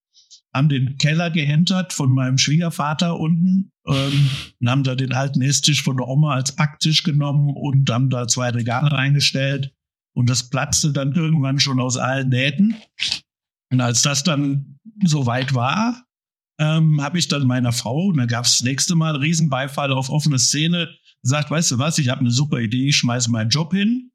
Haben 0.55 0.69
den 0.69 0.97
Keller 0.97 1.31
gehentert 1.31 1.93
von 1.93 2.13
meinem 2.13 2.39
Schwiegervater 2.39 3.19
unten 3.19 3.71
ähm, 3.87 4.31
und 4.61 4.71
haben 4.71 4.85
da 4.85 4.95
den 4.95 5.13
alten 5.13 5.43
Esstisch 5.43 5.83
von 5.83 5.97
der 5.97 6.09
Oma 6.09 6.35
als 6.35 6.55
Packtisch 6.55 7.03
genommen 7.03 7.55
und 7.55 7.91
haben 7.91 8.11
da 8.11 8.27
zwei 8.27 8.51
Regale 8.51 8.93
reingestellt. 8.93 9.73
Und 10.15 10.31
das 10.31 10.49
platzte 10.49 10.93
dann 10.93 11.13
irgendwann 11.13 11.61
schon 11.61 11.79
aus 11.79 11.99
allen 11.99 12.31
Nähten. 12.31 12.75
Und 13.71 13.81
als 13.81 14.03
das 14.03 14.23
dann 14.23 14.79
soweit 15.05 15.55
war, 15.55 16.07
ähm, 16.59 17.03
habe 17.03 17.19
ich 17.19 17.29
dann 17.29 17.47
meiner 17.47 17.73
Frau, 17.73 18.07
und 18.07 18.17
da 18.17 18.27
gab 18.27 18.47
es 18.47 18.59
das 18.59 18.63
nächste 18.63 18.95
Mal 18.95 19.17
Riesenbeifall 19.17 19.93
auf 19.93 20.09
offene 20.09 20.39
Szene, 20.39 20.89
gesagt, 21.23 21.51
weißt 21.51 21.73
du 21.73 21.79
was, 21.79 21.99
ich 21.99 22.09
habe 22.09 22.21
eine 22.21 22.31
super 22.31 22.59
Idee, 22.59 22.89
ich 22.89 22.97
schmeiße 22.97 23.31
meinen 23.31 23.51
Job 23.51 23.75
hin, 23.75 24.11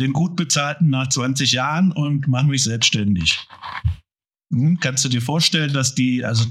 den 0.00 0.12
gut 0.12 0.36
bezahlten 0.36 0.90
nach 0.90 1.08
20 1.08 1.52
Jahren 1.52 1.92
und 1.92 2.26
mache 2.26 2.46
mich 2.46 2.64
selbstständig. 2.64 3.46
Hm, 4.56 4.80
kannst 4.80 5.04
du 5.04 5.08
dir 5.08 5.22
vorstellen, 5.22 5.72
dass 5.72 5.94
die 5.94 6.24
also 6.24 6.46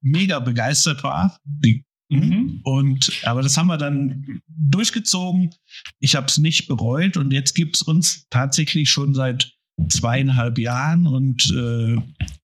mega 0.00 0.38
begeistert 0.40 1.02
war? 1.04 1.36
Die, 1.44 1.84
Mhm. 2.12 2.60
Und 2.62 3.20
aber 3.24 3.40
das 3.42 3.56
haben 3.56 3.68
wir 3.68 3.78
dann 3.78 4.42
durchgezogen. 4.46 5.50
Ich 5.98 6.14
habe 6.14 6.26
es 6.26 6.36
nicht 6.36 6.68
bereut 6.68 7.16
und 7.16 7.32
jetzt 7.32 7.54
gibt's 7.54 7.80
uns 7.80 8.26
tatsächlich 8.28 8.90
schon 8.90 9.14
seit 9.14 9.52
zweieinhalb 9.88 10.58
Jahren 10.58 11.06
und 11.06 11.50
äh, 11.50 11.96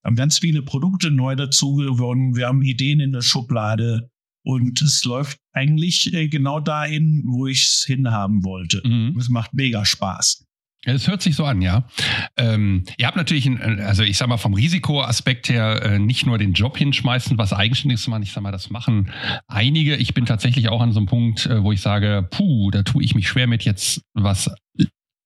haben 0.03 0.17
ganz 0.17 0.39
viele 0.39 0.63
Produkte 0.63 1.11
neu 1.11 1.37
dazu 1.37 1.75
gewonnen. 1.75 2.35
Wir 2.35 2.47
haben 2.47 2.63
Ideen 2.63 3.01
in 3.01 3.13
der 3.13 3.21
Schublade 3.21 4.11
und 4.43 4.81
es 4.81 5.05
läuft 5.05 5.39
eigentlich 5.53 6.15
äh, 6.15 6.29
genau 6.29 6.61
dahin, 6.61 7.25
wo 7.27 7.47
ich 7.47 7.67
es 7.67 7.85
hinhaben 7.87 8.45
wollte. 8.45 8.81
Mhm. 8.85 9.17
Es 9.19 9.29
macht 9.29 9.53
mega 9.53 9.85
Spaß. 9.85 10.47
Es 10.85 11.09
hört 11.09 11.23
sich 11.23 11.35
so 11.35 11.45
an, 11.45 11.61
ja. 11.61 11.89
Ähm, 12.37 12.85
ihr 12.99 13.07
habt 13.07 13.17
natürlich, 13.17 13.51
also 13.81 14.05
ich 14.05 14.17
sag 14.17 14.29
mal 14.29 14.37
vom 14.37 14.55
Risikoaspekt 14.55 15.49
her 15.49 15.83
äh, 15.83 15.99
nicht 15.99 16.25
nur 16.25 16.39
den 16.39 16.53
Job 16.53 16.79
hinschmeißen, 16.79 17.37
was 17.37 17.53
eigenständig 17.53 18.01
zu 18.01 18.11
machen. 18.11 18.23
Ich 18.23 18.33
sag 18.33 18.43
mal, 18.43 18.53
das 18.53 18.71
machen 18.71 19.11
einige. 19.49 19.97
Ich 19.97 20.15
bin 20.15 20.25
tatsächlich 20.25 20.69
auch 20.69 20.81
an 20.81 20.93
so 20.93 21.01
einem 21.01 21.07
Punkt, 21.07 21.47
äh, 21.47 21.63
wo 21.63 21.73
ich 21.73 21.81
sage, 21.81 22.27
puh, 22.31 22.71
da 22.71 22.85
tue 22.85 23.03
ich 23.03 23.15
mich 23.15 23.29
schwer 23.29 23.49
mit 23.49 23.65
jetzt 23.65 24.03
was 24.15 24.51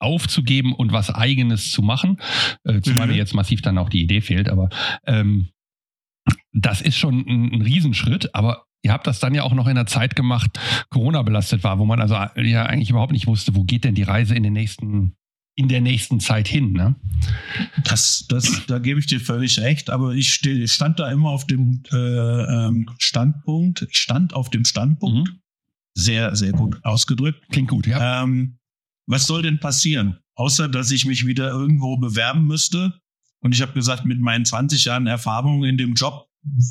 aufzugeben 0.01 0.73
und 0.75 0.91
was 0.93 1.11
eigenes 1.15 1.71
zu 1.71 1.83
machen. 1.83 2.17
Äh, 2.65 2.81
zumal 2.81 3.07
Mhm. 3.07 3.13
mir 3.13 3.19
jetzt 3.19 3.35
massiv 3.35 3.61
dann 3.63 3.79
auch 3.79 3.89
die 3.91 4.03
Idee 4.03 4.21
fehlt, 4.21 4.49
aber 4.49 4.69
ähm, 5.07 5.51
das 6.53 6.81
ist 6.81 6.97
schon 6.97 7.21
ein, 7.21 7.53
ein 7.53 7.63
Riesenschritt, 7.63 8.35
aber 8.35 8.65
Ihr 8.85 8.91
habt 8.93 9.07
das 9.07 9.21
dann 9.21 9.33
ja 9.33 9.45
auch 9.45 9.55
noch 9.55 9.67
in 9.67 9.79
einer 9.79 9.87
Zeit 9.87 10.17
gemacht, 10.17 10.59
Corona 10.91 11.23
belastet 11.23 11.63
war, 11.63 11.79
wo 11.79 11.85
man 11.85 12.01
also 12.01 12.15
ja 12.15 12.67
eigentlich 12.67 12.91
überhaupt 12.91 13.13
nicht 13.13 13.29
wusste, 13.29 13.55
wo 13.55 13.63
geht 13.63 13.85
denn 13.85 13.95
die 13.95 14.03
Reise 14.03 14.35
in 14.35 14.43
den 14.43 14.55
nächsten 14.55 15.15
in 15.55 15.69
der 15.69 15.81
nächsten 15.81 16.19
Zeit 16.21 16.49
hin. 16.49 16.73
Ne? 16.73 16.95
Das, 17.85 18.25
das, 18.29 18.63
da 18.67 18.79
gebe 18.79 19.01
ich 19.01 19.07
dir 19.07 19.21
völlig 19.21 19.59
recht, 19.61 19.91
aber 19.91 20.15
ich 20.15 20.33
steh, 20.33 20.67
stand 20.67 20.99
da 20.99 21.11
immer 21.11 21.31
auf 21.31 21.47
dem 21.47 21.83
äh, 21.93 21.97
ähm, 21.97 22.89
Standpunkt, 22.99 23.83
ich 23.83 23.97
stand 23.99 24.33
auf 24.35 24.49
dem 24.51 24.65
Standpunkt, 24.65 25.29
Mhm. 25.31 25.39
sehr, 25.95 26.35
sehr 26.37 26.53
gut 26.53 26.79
ausgedrückt. 26.85 27.43
Klingt 27.51 27.69
gut, 27.69 27.87
ja. 27.87 28.23
Ähm, 28.23 28.59
was 29.07 29.27
soll 29.27 29.43
denn 29.43 29.61
passieren? 29.61 30.19
Außer, 30.37 30.69
dass 30.69 30.91
ich 30.91 31.05
mich 31.05 31.27
wieder 31.27 31.51
irgendwo 31.51 31.99
bewerben 31.99 32.47
müsste. 32.47 32.99
Und 33.41 33.55
ich 33.55 33.61
habe 33.61 33.73
gesagt, 33.75 34.07
mit 34.07 34.21
meinen 34.21 34.45
20 34.47 34.85
Jahren 34.87 35.07
Erfahrung 35.07 35.65
in 35.65 35.77
dem 35.77 35.95
Job 35.95 36.27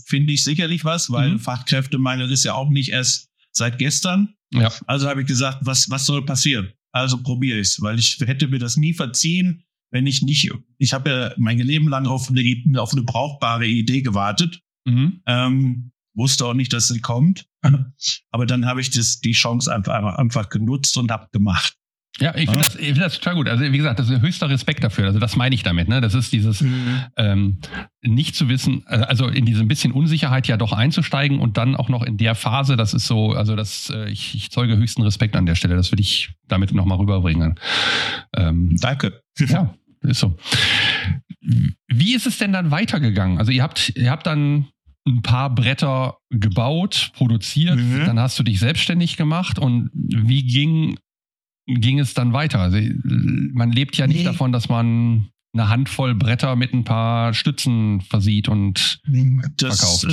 finde 0.07 0.33
ich 0.33 0.43
sicherlich 0.43 0.83
was, 0.85 1.11
weil 1.11 1.33
Mhm. 1.33 1.39
Fachkräftemangel 1.39 2.31
ist 2.31 2.43
ja 2.45 2.55
auch 2.55 2.69
nicht 2.69 2.89
erst 2.89 3.27
seit 3.51 3.77
gestern. 3.77 4.33
ja. 4.53 4.71
Also 4.87 5.07
habe 5.07 5.21
ich 5.21 5.27
gesagt, 5.27 5.59
was, 5.61 5.89
was 5.91 6.05
soll 6.05 6.25
passieren? 6.25 6.71
Also 6.93 7.21
probiere 7.21 7.59
ich 7.59 7.67
es, 7.69 7.81
weil 7.81 7.97
ich 7.99 8.19
hätte 8.19 8.47
mir 8.47 8.59
das 8.59 8.77
nie 8.77 8.93
verziehen, 8.93 9.63
wenn 9.91 10.07
ich 10.07 10.21
nicht, 10.21 10.51
ich 10.77 10.93
habe 10.93 11.09
ja 11.09 11.33
mein 11.37 11.57
Leben 11.57 11.87
lang 11.87 12.05
auf 12.07 12.29
eine, 12.29 12.81
auf 12.81 12.93
eine 12.93 13.03
brauchbare 13.03 13.67
Idee 13.67 14.01
gewartet, 14.01 14.61
Mhm. 14.87 15.21
ähm, 15.27 15.91
wusste 16.15 16.45
auch 16.45 16.55
nicht, 16.55 16.73
dass 16.73 16.87
sie 16.87 17.01
kommt. 17.01 17.45
Aber 18.31 18.45
dann 18.47 18.65
habe 18.65 18.81
ich 18.81 18.89
das, 18.89 19.19
die 19.19 19.33
Chance 19.33 19.73
einfach, 19.73 20.17
einfach 20.17 20.49
genutzt 20.49 20.97
und 20.97 21.11
habe 21.11 21.27
gemacht. 21.31 21.77
Ja, 22.19 22.35
ich 22.35 22.49
finde 22.49 22.65
das, 22.65 22.75
ich 22.75 22.87
find 22.87 22.97
das 22.99 23.13
total 23.19 23.35
gut. 23.35 23.47
Also 23.47 23.63
wie 23.63 23.77
gesagt, 23.77 23.97
das 23.99 24.09
ist 24.09 24.21
höchster 24.21 24.49
Respekt 24.49 24.83
dafür. 24.83 25.05
Also 25.07 25.17
das 25.19 25.35
meine 25.37 25.55
ich 25.55 25.63
damit. 25.63 25.87
Ne? 25.87 26.01
Das 26.01 26.13
ist 26.13 26.31
dieses 26.33 26.63
ähm, 27.15 27.57
nicht 28.01 28.35
zu 28.35 28.49
wissen, 28.49 28.83
äh, 28.87 28.95
also 28.97 29.27
in 29.27 29.45
diese 29.45 29.61
ein 29.61 29.67
bisschen 29.69 29.91
Unsicherheit 29.93 30.47
ja 30.47 30.57
doch 30.57 30.73
einzusteigen 30.73 31.39
und 31.39 31.57
dann 31.57 31.75
auch 31.75 31.87
noch 31.89 32.03
in 32.03 32.17
der 32.17 32.35
Phase, 32.35 32.75
das 32.75 32.93
ist 32.93 33.07
so, 33.07 33.31
also 33.31 33.55
das, 33.55 33.89
äh, 33.95 34.09
ich, 34.09 34.35
ich 34.35 34.51
zeuge 34.51 34.75
höchsten 34.77 35.01
Respekt 35.03 35.35
an 35.35 35.45
der 35.45 35.55
Stelle. 35.55 35.75
Das 35.77 35.91
will 35.91 35.99
ich 36.01 36.33
damit 36.47 36.73
nochmal 36.73 36.97
rüberbringen. 36.97 37.55
Ähm, 38.35 38.75
Danke. 38.81 39.21
ja, 39.39 39.73
ist 40.01 40.19
so. 40.19 40.37
Wie 41.87 42.13
ist 42.13 42.27
es 42.27 42.37
denn 42.37 42.53
dann 42.53 42.71
weitergegangen? 42.71 43.37
Also 43.39 43.51
ihr 43.51 43.63
habt, 43.63 43.93
ihr 43.95 44.11
habt 44.11 44.27
dann 44.27 44.67
ein 45.07 45.21
paar 45.23 45.53
Bretter 45.55 46.17
gebaut, 46.29 47.11
produziert, 47.15 47.77
Mhm. 47.79 48.03
dann 48.05 48.19
hast 48.19 48.37
du 48.37 48.43
dich 48.43 48.59
selbstständig 48.59 49.17
gemacht 49.17 49.57
und 49.57 49.89
wie 49.93 50.43
ging, 50.43 50.99
ging 51.67 51.99
es 51.99 52.13
dann 52.13 52.33
weiter? 52.33 52.59
Also 52.59 52.77
man 53.03 53.71
lebt 53.71 53.97
ja 53.97 54.07
nicht 54.07 54.19
Nee. 54.19 54.23
davon, 54.23 54.51
dass 54.51 54.69
man 54.69 55.27
eine 55.53 55.67
Handvoll 55.67 56.15
Bretter 56.15 56.55
mit 56.55 56.73
ein 56.73 56.85
paar 56.85 57.33
Stützen 57.33 57.99
versieht 57.99 58.47
und 58.47 59.01
Das 59.57 59.79
Verkauft. 59.81 60.05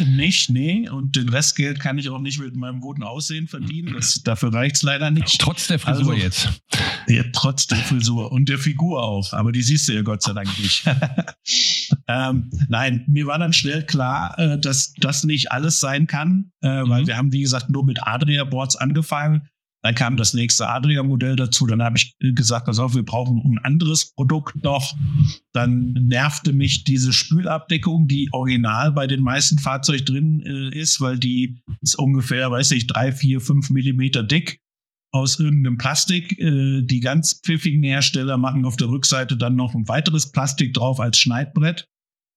äh, 0.00 0.04
nicht, 0.04 0.50
nee. 0.50 0.88
Und 0.88 1.14
den 1.14 1.28
Restgeld 1.28 1.78
kann 1.78 1.96
ich 1.96 2.08
auch 2.08 2.18
nicht 2.20 2.40
mit 2.40 2.56
meinem 2.56 2.80
guten 2.80 3.04
Aussehen 3.04 3.46
verdienen. 3.46 3.92
Das, 3.94 4.20
dafür 4.24 4.52
reicht's 4.52 4.82
leider 4.82 5.12
nicht. 5.12 5.40
trotz 5.40 5.68
der 5.68 5.78
Frisur 5.78 6.12
Also- 6.14 6.24
jetzt. 6.24 6.48
Ja, 7.06 7.22
trotz 7.32 7.68
der 7.68 7.78
Frisur 7.78 8.32
und 8.32 8.48
der 8.48 8.58
Figur 8.58 9.00
auch. 9.02 9.32
Aber 9.32 9.52
die 9.52 9.62
siehst 9.62 9.88
du 9.88 9.92
ja 9.94 10.02
Gott 10.02 10.22
sei 10.22 10.32
Dank 10.32 10.48
nicht. 10.58 10.84
Ähm, 12.06 12.50
nein, 12.68 13.04
mir 13.08 13.26
war 13.26 13.38
dann 13.38 13.52
schnell 13.52 13.84
klar, 13.84 14.38
äh, 14.38 14.60
dass 14.60 14.92
das 14.98 15.24
nicht 15.24 15.50
alles 15.50 15.80
sein 15.80 16.06
kann, 16.06 16.52
äh, 16.60 16.68
weil 16.68 17.02
Mhm. 17.02 17.06
wir 17.06 17.16
haben, 17.16 17.32
wie 17.32 17.40
gesagt, 17.40 17.70
nur 17.70 17.84
mit 17.84 18.06
Adria-Boards 18.06 18.76
angefangen. 18.76 19.48
Dann 19.82 19.94
kam 19.94 20.16
das 20.16 20.34
nächste 20.34 20.68
Adria-Modell 20.68 21.36
dazu. 21.36 21.66
Dann 21.66 21.82
habe 21.82 21.96
ich 21.96 22.14
gesagt, 22.18 22.66
pass 22.66 22.78
auf, 22.78 22.94
wir 22.94 23.04
brauchen 23.04 23.40
ein 23.44 23.58
anderes 23.64 24.12
Produkt 24.12 24.62
noch. 24.62 24.94
Dann 25.52 25.92
nervte 25.92 26.52
mich 26.52 26.84
diese 26.84 27.12
Spülabdeckung, 27.12 28.06
die 28.06 28.28
original 28.32 28.92
bei 28.92 29.06
den 29.06 29.22
meisten 29.22 29.58
Fahrzeugen 29.58 30.04
drin 30.04 30.40
äh, 30.40 30.78
ist, 30.78 31.00
weil 31.00 31.18
die 31.18 31.62
ist 31.80 31.98
ungefähr, 31.98 32.50
weiß 32.50 32.72
ich, 32.72 32.86
drei, 32.86 33.12
vier, 33.12 33.40
fünf 33.40 33.70
Millimeter 33.70 34.22
dick 34.22 34.60
aus 35.12 35.40
irgendeinem 35.40 35.78
Plastik. 35.78 36.38
Äh, 36.38 36.82
die 36.82 37.00
ganz 37.00 37.40
pfiffigen 37.42 37.82
Hersteller 37.82 38.36
machen 38.36 38.66
auf 38.66 38.76
der 38.76 38.88
Rückseite 38.88 39.36
dann 39.36 39.56
noch 39.56 39.74
ein 39.74 39.88
weiteres 39.88 40.30
Plastik 40.30 40.74
drauf 40.74 41.00
als 41.00 41.18
Schneidbrett. 41.18 41.88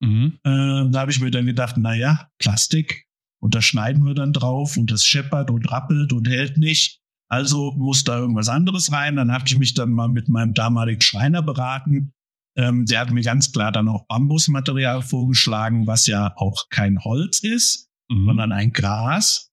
Mhm. 0.02 0.40
Äh, 0.44 0.90
da 0.90 0.99
habe 0.99 1.11
ich 1.11 1.20
mir 1.20 1.32
dann 1.32 1.45
gedacht, 1.45 1.76
na 1.78 1.94
ja, 1.94 2.30
Plastik 2.40 3.06
und 3.41 3.56
das 3.56 3.65
schneiden 3.65 4.06
wir 4.06 4.14
dann 4.14 4.32
drauf 4.32 4.78
und 4.78 4.90
das 4.90 5.06
scheppert 5.06 5.52
und 5.52 5.70
rappelt 5.70 6.14
und 6.14 6.30
hält 6.30 6.57
nicht. 6.57 7.03
Also 7.34 7.72
muss 7.76 8.04
da 8.04 8.20
irgendwas 8.20 8.48
anderes 8.48 8.92
rein. 8.92 9.16
Dann 9.16 9.32
habe 9.32 9.46
ich 9.48 9.58
mich 9.58 9.74
dann 9.74 9.92
mal 9.92 10.08
mit 10.08 10.30
meinem 10.30 10.54
damaligen 10.54 11.02
Schreiner 11.02 11.42
beraten. 11.42 12.14
Ähm, 12.56 12.86
der 12.86 13.00
hat 13.00 13.12
mir 13.12 13.24
ganz 13.24 13.52
klar 13.52 13.72
dann 13.72 13.88
auch 13.88 14.06
Bambusmaterial 14.06 15.02
vorgeschlagen, 15.02 15.88
was 15.88 16.06
ja 16.06 16.34
auch 16.38 16.70
kein 16.70 17.04
Holz 17.04 17.40
ist, 17.40 17.90
Mhm. 18.12 18.26
sondern 18.28 18.52
ein 18.52 18.72
Gras, 18.72 19.50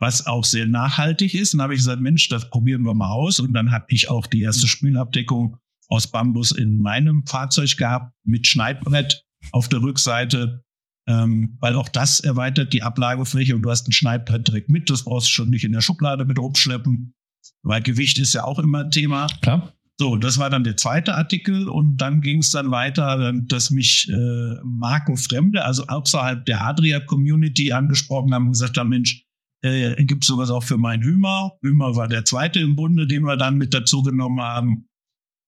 was 0.00 0.26
auch 0.26 0.44
sehr 0.44 0.66
nachhaltig 0.66 1.34
ist. 1.34 1.54
Und 1.54 1.62
habe 1.62 1.74
ich 1.74 1.78
gesagt, 1.78 2.00
Mensch, 2.02 2.28
das 2.28 2.50
probieren 2.50 2.82
wir 2.82 2.94
mal 2.94 3.12
aus. 3.12 3.38
Und 3.38 3.52
dann 3.52 3.70
habe 3.70 3.86
ich 3.90 4.10
auch 4.10 4.26
die 4.26 4.40
erste 4.40 4.66
Spülabdeckung 4.66 5.58
aus 5.88 6.08
Bambus 6.08 6.50
in 6.50 6.78
meinem 6.82 7.24
Fahrzeug 7.24 7.76
gehabt 7.76 8.12
mit 8.24 8.48
Schneidbrett 8.48 9.22
auf 9.52 9.68
der 9.68 9.80
Rückseite, 9.80 10.64
ähm, 11.08 11.56
weil 11.60 11.74
auch 11.74 11.88
das 11.88 12.20
erweitert 12.20 12.72
die 12.72 12.82
Ablagefläche 12.82 13.54
und 13.54 13.62
du 13.62 13.70
hast 13.70 13.88
ein 13.88 13.92
Schneidbrett 13.92 14.48
direkt 14.48 14.68
mit. 14.68 14.90
Das 14.90 15.04
brauchst 15.04 15.28
du 15.28 15.32
schon 15.32 15.50
nicht 15.50 15.64
in 15.64 15.72
der 15.72 15.80
Schublade 15.80 16.24
mit 16.24 16.38
rumschleppen, 16.38 17.14
weil 17.62 17.82
Gewicht 17.82 18.18
ist 18.18 18.34
ja 18.34 18.44
auch 18.44 18.58
immer 18.58 18.84
ein 18.84 18.90
Thema. 18.90 19.28
Klar. 19.40 19.72
So, 19.98 20.16
das 20.16 20.36
war 20.36 20.50
dann 20.50 20.64
der 20.64 20.76
zweite 20.76 21.14
Artikel 21.14 21.68
und 21.68 21.96
dann 21.96 22.20
ging 22.20 22.40
es 22.40 22.50
dann 22.50 22.70
weiter, 22.70 23.32
dass 23.32 23.70
mich 23.70 24.06
äh, 24.10 24.54
Marco 24.62 25.16
Fremde, 25.16 25.64
also 25.64 25.86
außerhalb 25.86 26.44
der 26.44 26.66
Adria-Community 26.66 27.72
angesprochen 27.72 28.34
haben 28.34 28.46
und 28.46 28.52
gesagt 28.52 28.76
haben, 28.76 28.90
Mensch, 28.90 29.24
äh, 29.62 30.04
gibt 30.04 30.24
sowas 30.24 30.50
auch 30.50 30.64
für 30.64 30.76
mein 30.76 31.00
Hümer. 31.00 31.52
Hümer 31.62 31.96
war 31.96 32.08
der 32.08 32.26
zweite 32.26 32.60
im 32.60 32.76
Bunde, 32.76 33.06
den 33.06 33.22
wir 33.22 33.38
dann 33.38 33.56
mit 33.56 33.72
dazu 33.72 34.02
genommen 34.02 34.40
haben. 34.40 34.86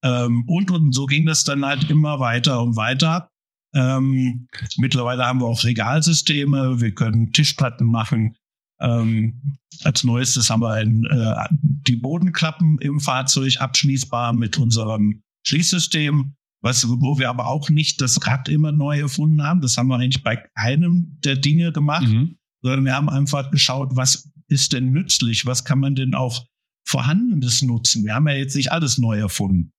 Ähm, 0.02 0.44
und, 0.46 0.70
und 0.70 0.94
so 0.94 1.04
ging 1.04 1.26
das 1.26 1.44
dann 1.44 1.66
halt 1.66 1.90
immer 1.90 2.18
weiter 2.18 2.62
und 2.62 2.74
weiter. 2.76 3.28
Ähm, 3.74 4.48
mittlerweile 4.76 5.24
haben 5.26 5.40
wir 5.40 5.46
auch 5.46 5.64
Regalsysteme, 5.64 6.80
wir 6.80 6.94
können 6.94 7.32
Tischplatten 7.32 7.86
machen. 7.86 8.36
Ähm, 8.80 9.58
als 9.82 10.04
neuestes 10.04 10.50
haben 10.50 10.62
wir 10.62 10.72
ein, 10.72 11.04
äh, 11.04 11.34
die 11.50 11.96
Bodenklappen 11.96 12.78
im 12.78 13.00
Fahrzeug 13.00 13.60
abschließbar 13.60 14.32
mit 14.32 14.56
unserem 14.58 15.22
Schließsystem, 15.46 16.34
was, 16.62 16.88
wo 16.88 17.18
wir 17.18 17.28
aber 17.28 17.46
auch 17.46 17.70
nicht 17.70 18.00
das 18.00 18.26
Rad 18.26 18.48
immer 18.48 18.72
neu 18.72 19.00
erfunden 19.00 19.42
haben. 19.42 19.60
Das 19.60 19.76
haben 19.76 19.88
wir 19.88 19.96
eigentlich 19.96 20.22
bei 20.22 20.36
keinem 20.56 21.18
der 21.24 21.36
Dinge 21.36 21.72
gemacht, 21.72 22.06
Mhm. 22.08 22.36
sondern 22.62 22.84
wir 22.84 22.94
haben 22.94 23.08
einfach 23.08 23.50
geschaut, 23.50 23.90
was 23.96 24.30
ist 24.48 24.72
denn 24.72 24.90
nützlich, 24.92 25.44
was 25.46 25.64
kann 25.64 25.78
man 25.78 25.94
denn 25.94 26.14
auch 26.14 26.46
Vorhandenes 26.86 27.62
nutzen. 27.62 28.04
Wir 28.04 28.14
haben 28.14 28.28
ja 28.28 28.34
jetzt 28.34 28.56
nicht 28.56 28.72
alles 28.72 28.96
neu 28.98 29.18
erfunden. 29.18 29.72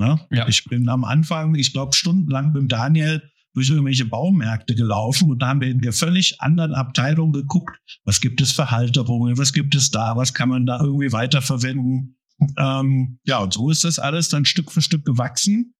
Ne? 0.00 0.18
Ja. 0.30 0.48
Ich 0.48 0.64
bin 0.64 0.88
am 0.88 1.04
Anfang, 1.04 1.54
ich 1.54 1.72
glaube, 1.74 1.94
stundenlang 1.94 2.52
mit 2.52 2.72
Daniel 2.72 3.22
durch 3.52 3.68
irgendwelche 3.68 4.06
Baumärkte 4.06 4.74
gelaufen 4.74 5.30
und 5.30 5.40
da 5.42 5.48
haben 5.48 5.60
wir 5.60 5.68
in 5.68 5.80
der 5.80 5.92
völlig 5.92 6.40
anderen 6.40 6.72
Abteilung 6.72 7.32
geguckt, 7.32 7.78
was 8.04 8.20
gibt 8.20 8.40
es 8.40 8.52
für 8.52 8.70
Halterungen, 8.70 9.36
was 9.36 9.52
gibt 9.52 9.74
es 9.74 9.90
da, 9.90 10.16
was 10.16 10.32
kann 10.32 10.48
man 10.48 10.64
da 10.66 10.80
irgendwie 10.80 11.12
weiterverwenden. 11.12 12.16
Ähm, 12.56 13.18
ja, 13.26 13.38
und 13.40 13.52
so 13.52 13.68
ist 13.68 13.84
das 13.84 13.98
alles 13.98 14.30
dann 14.30 14.46
Stück 14.46 14.72
für 14.72 14.80
Stück 14.80 15.04
gewachsen. 15.04 15.74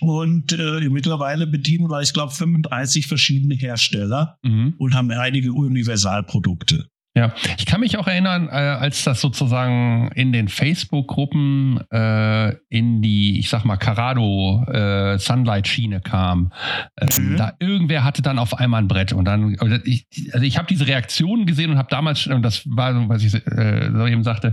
Und 0.00 0.52
äh, 0.52 0.88
mittlerweile 0.88 1.46
bedienen 1.46 1.88
wir, 1.90 2.00
ich 2.00 2.12
glaube, 2.12 2.32
35 2.32 3.06
verschiedene 3.06 3.54
Hersteller 3.54 4.38
Mhm. 4.42 4.74
und 4.78 4.94
haben 4.94 5.10
einige 5.12 5.52
Universalprodukte. 5.52 6.88
Ja, 7.16 7.32
ich 7.56 7.64
kann 7.64 7.80
mich 7.80 7.96
auch 7.96 8.06
erinnern, 8.06 8.48
äh, 8.48 8.52
als 8.52 9.04
das 9.04 9.22
sozusagen 9.22 10.10
in 10.14 10.32
den 10.34 10.48
Facebook-Gruppen 10.48 11.80
äh, 11.90 12.50
in 12.68 13.00
die, 13.00 13.38
ich 13.38 13.48
sag 13.48 13.64
mal, 13.64 13.78
Carado 13.78 14.62
äh, 14.70 15.18
Sunlight-Schiene 15.18 16.00
kam. 16.02 16.52
Äh, 16.94 17.06
Mhm. 17.16 17.36
Da 17.36 17.54
irgendwer 17.60 18.04
hatte 18.04 18.20
dann 18.20 18.38
auf 18.38 18.58
einmal 18.58 18.82
ein 18.82 18.88
Brett 18.88 19.12
und 19.12 19.24
dann, 19.24 19.56
also 19.60 19.76
ich, 19.84 20.06
also 20.32 20.44
ich 20.44 20.58
habe 20.58 20.66
diese 20.66 20.86
Reaktionen 20.86 21.46
gesehen 21.46 21.70
und 21.70 21.78
habe 21.78 21.88
damals, 21.88 22.26
und 22.26 22.42
das 22.42 22.62
war 22.66 22.92
was 23.08 23.22
ich 23.22 23.32
äh, 23.34 23.90
so 23.90 24.06
eben 24.06 24.22
sagte, 24.22 24.52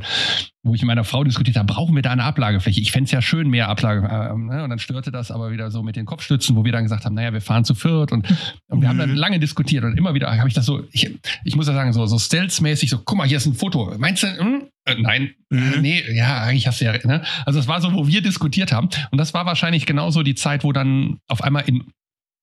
wo 0.66 0.74
ich 0.74 0.82
mit 0.82 0.88
meiner 0.88 1.04
Frau 1.04 1.24
diskutiert 1.26 1.58
habe, 1.58 1.66
brauchen 1.72 1.94
wir 1.94 2.02
da 2.02 2.12
eine 2.12 2.24
Ablagefläche? 2.24 2.80
Ich 2.80 2.94
fände 2.94 3.06
es 3.06 3.12
ja 3.12 3.22
schön, 3.22 3.50
mehr 3.50 3.68
Ablage. 3.68 4.08
Äh, 4.08 4.34
ne? 4.38 4.64
Und 4.64 4.70
dann 4.70 4.80
störte 4.80 5.12
das 5.12 5.30
aber 5.30 5.52
wieder 5.52 5.70
so 5.72 5.84
mit 5.84 5.98
den 5.98 6.06
Kopfstützen, 6.06 6.56
wo 6.56 6.64
wir 6.64 6.72
dann 6.72 6.84
gesagt 6.84 7.04
haben, 7.04 7.16
naja, 7.16 7.34
wir 7.34 7.42
fahren 7.42 7.66
zu 7.66 7.76
viert 7.76 8.14
und, 8.14 8.26
und 8.70 8.82
wir 8.82 8.88
haben 8.88 8.98
dann 8.98 9.10
Mhm. 9.12 9.16
lange 9.18 9.40
diskutiert 9.40 9.84
und 9.84 9.98
immer 9.98 10.14
wieder 10.14 10.36
habe 10.38 10.48
ich 10.48 10.54
das 10.54 10.66
so, 10.66 10.84
ich, 10.92 11.14
ich 11.44 11.56
muss 11.58 11.68
ja 11.68 11.74
sagen, 11.74 11.92
so, 11.92 12.06
so 12.06 12.18
stealth-mäßig, 12.18 12.90
so, 12.90 13.00
guck 13.04 13.18
mal, 13.18 13.28
hier 13.28 13.38
ist 13.38 13.46
ein 13.46 13.56
Foto. 13.56 13.94
Meinst 13.98 14.24
du, 14.24 14.28
hm? 14.28 14.64
Äh, 14.86 14.96
nein, 15.00 15.32
Mhm. 15.50 15.82
nee, 15.82 16.02
ja, 16.16 16.42
eigentlich 16.44 16.66
hast 16.68 16.80
du 16.82 16.86
ja, 16.86 16.94
ne? 17.06 17.24
Also 17.46 17.60
es 17.60 17.68
war 17.68 17.80
so, 17.82 17.94
wo 17.94 18.08
wir 18.08 18.22
diskutiert 18.22 18.72
haben. 18.72 18.90
Und 19.12 19.18
das 19.18 19.34
war 19.34 19.46
wahrscheinlich 19.46 19.86
genauso 19.86 20.24
die 20.24 20.36
Zeit, 20.36 20.64
wo 20.64 20.72
dann 20.72 21.20
auf 21.28 21.44
einmal 21.44 21.64
in, 21.68 21.84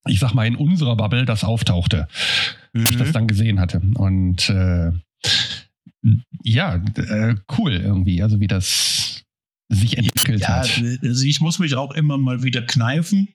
ich 0.06 0.20
sag 0.20 0.34
mal, 0.34 0.46
in 0.46 0.56
unserer 0.56 0.94
Bubble 0.96 1.24
das 1.24 1.42
auftauchte, 1.42 2.06
ich 2.74 2.96
das 2.96 3.12
dann 3.12 3.26
gesehen 3.26 3.58
hatte. 3.60 3.80
Und 3.94 4.48
äh, 4.50 4.92
ja, 6.42 6.76
äh, 6.96 7.36
cool 7.58 7.72
irgendwie, 7.72 8.22
also 8.22 8.40
wie 8.40 8.46
das 8.46 9.22
sich 9.68 9.96
entwickelt 9.98 10.40
Ja, 10.40 10.60
hat. 10.60 10.82
also 11.02 11.24
ich 11.24 11.40
muss 11.40 11.58
mich 11.58 11.74
auch 11.74 11.92
immer 11.92 12.18
mal 12.18 12.42
wieder 12.42 12.62
kneifen, 12.62 13.28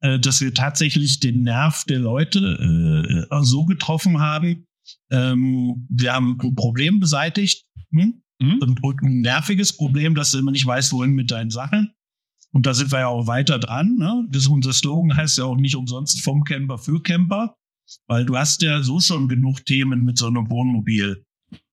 äh, 0.00 0.18
dass 0.18 0.40
wir 0.40 0.52
tatsächlich 0.52 1.20
den 1.20 1.42
Nerv 1.42 1.84
der 1.84 2.00
Leute 2.00 3.26
äh, 3.30 3.36
so 3.42 3.64
getroffen 3.64 4.18
haben. 4.18 4.64
Ähm, 5.10 5.86
wir 5.88 6.12
haben 6.12 6.38
ein 6.40 6.54
Problem 6.54 7.00
beseitigt 7.00 7.64
hm? 7.92 8.22
Mhm. 8.40 8.60
ein 9.02 9.20
nerviges 9.20 9.76
Problem, 9.76 10.14
dass 10.14 10.30
du 10.30 10.38
immer 10.38 10.50
nicht 10.52 10.66
weißt, 10.66 10.92
wohin 10.92 11.12
mit 11.12 11.30
deinen 11.30 11.50
Sachen. 11.50 11.92
Und 12.52 12.66
da 12.66 12.74
sind 12.74 12.92
wir 12.92 13.00
ja 13.00 13.08
auch 13.08 13.26
weiter 13.26 13.58
dran. 13.58 13.96
Ne? 13.96 14.26
Das, 14.30 14.46
unser 14.46 14.72
Slogan 14.72 15.16
heißt 15.16 15.38
ja 15.38 15.44
auch 15.44 15.56
nicht 15.56 15.76
umsonst 15.76 16.22
vom 16.22 16.44
Camper 16.44 16.78
für 16.78 17.02
Camper, 17.02 17.54
weil 18.08 18.24
du 18.24 18.36
hast 18.36 18.62
ja 18.62 18.82
so 18.82 19.00
schon 19.00 19.28
genug 19.28 19.64
Themen 19.64 20.04
mit 20.04 20.18
so 20.18 20.26
einem 20.26 20.50
Wohnmobil. 20.50 21.24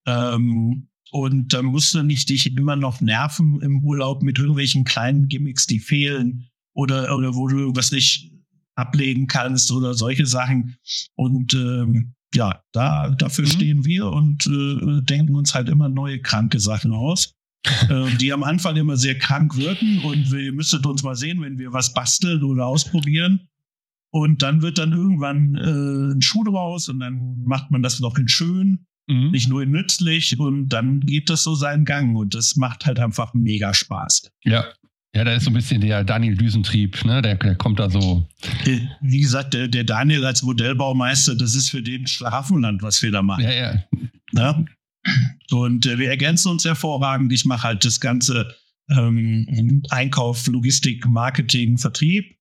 Ähm, 0.05 0.89
und 1.11 1.53
dann 1.53 1.65
musst 1.65 1.93
du 1.93 2.01
nicht 2.01 2.29
dich 2.29 2.55
immer 2.55 2.75
noch 2.75 2.99
nerven 2.99 3.61
im 3.61 3.83
Urlaub 3.83 4.23
mit 4.23 4.39
irgendwelchen 4.39 4.83
kleinen 4.83 5.27
Gimmicks, 5.27 5.67
die 5.67 5.79
fehlen 5.79 6.49
oder, 6.73 7.15
oder 7.15 7.35
wo 7.35 7.47
du 7.47 7.59
irgendwas 7.59 7.91
nicht 7.91 8.31
ablegen 8.75 9.27
kannst 9.27 9.71
oder 9.71 9.93
solche 9.93 10.25
Sachen. 10.25 10.75
Und 11.15 11.53
ähm, 11.53 12.15
ja, 12.33 12.63
da, 12.71 13.11
dafür 13.11 13.45
Mhm. 13.45 13.49
stehen 13.49 13.85
wir 13.85 14.07
und 14.07 14.47
äh, 14.47 15.01
denken 15.03 15.35
uns 15.35 15.53
halt 15.53 15.69
immer 15.69 15.87
neue 15.87 16.19
kranke 16.19 16.59
Sachen 16.59 16.91
aus, 16.93 17.35
äh, 17.89 18.09
die 18.17 18.33
am 18.33 18.43
Anfang 18.43 18.75
immer 18.75 18.97
sehr 18.97 19.17
krank 19.19 19.55
wirken. 19.55 19.99
Und 19.99 20.31
wir 20.31 20.51
müsstet 20.51 20.85
uns 20.87 21.03
mal 21.03 21.15
sehen, 21.15 21.41
wenn 21.41 21.59
wir 21.59 21.73
was 21.73 21.93
basteln 21.93 22.43
oder 22.43 22.65
ausprobieren. 22.65 23.47
Und 24.11 24.41
dann 24.41 24.63
wird 24.63 24.79
dann 24.79 24.93
irgendwann 24.93 25.55
äh, 25.55 26.13
ein 26.15 26.21
Schuh 26.23 26.43
draus 26.43 26.89
und 26.89 26.99
dann 26.99 27.43
macht 27.45 27.69
man 27.69 27.83
das 27.83 27.99
noch 27.99 28.17
in 28.17 28.27
schön 28.27 28.85
Mhm. 29.07 29.31
nicht 29.31 29.49
nur 29.49 29.65
nützlich 29.65 30.39
und 30.39 30.69
dann 30.69 31.01
geht 31.01 31.29
das 31.29 31.43
so 31.43 31.55
seinen 31.55 31.83
Gang 31.85 32.15
und 32.15 32.35
das 32.35 32.55
macht 32.55 32.85
halt 32.85 32.99
einfach 32.99 33.33
mega 33.33 33.73
Spaß. 33.73 34.31
Ja. 34.43 34.65
Ja, 35.15 35.23
da 35.23 35.35
ist 35.35 35.43
so 35.43 35.51
ein 35.51 35.53
bisschen 35.53 35.79
der 35.79 36.03
Daniel 36.03 36.35
Düsentrieb, 36.35 37.05
ne? 37.05 37.21
Der, 37.21 37.35
der 37.35 37.53
kommt 37.53 37.77
da 37.79 37.87
so. 37.87 38.27
Wie 39.01 39.21
gesagt, 39.21 39.53
der, 39.53 39.67
der 39.67 39.83
Daniel 39.83 40.25
als 40.25 40.41
Modellbaumeister, 40.41 41.35
das 41.35 41.53
ist 41.53 41.69
für 41.69 41.83
den 41.83 42.07
Schlafenland, 42.07 42.81
was 42.81 42.99
wir 43.03 43.11
da 43.11 43.21
machen. 43.21 43.43
Ja, 43.43 43.51
ja. 43.51 43.83
Ne? 44.31 44.65
Und 45.51 45.85
äh, 45.85 45.99
wir 45.99 46.09
ergänzen 46.09 46.49
uns 46.49 46.65
hervorragend. 46.65 47.31
Ich 47.31 47.45
mache 47.45 47.67
halt 47.67 47.85
das 47.85 47.99
ganze 47.99 48.55
ähm, 48.89 49.83
Einkauf, 49.91 50.47
Logistik, 50.47 51.05
Marketing, 51.05 51.77
Vertrieb. 51.77 52.35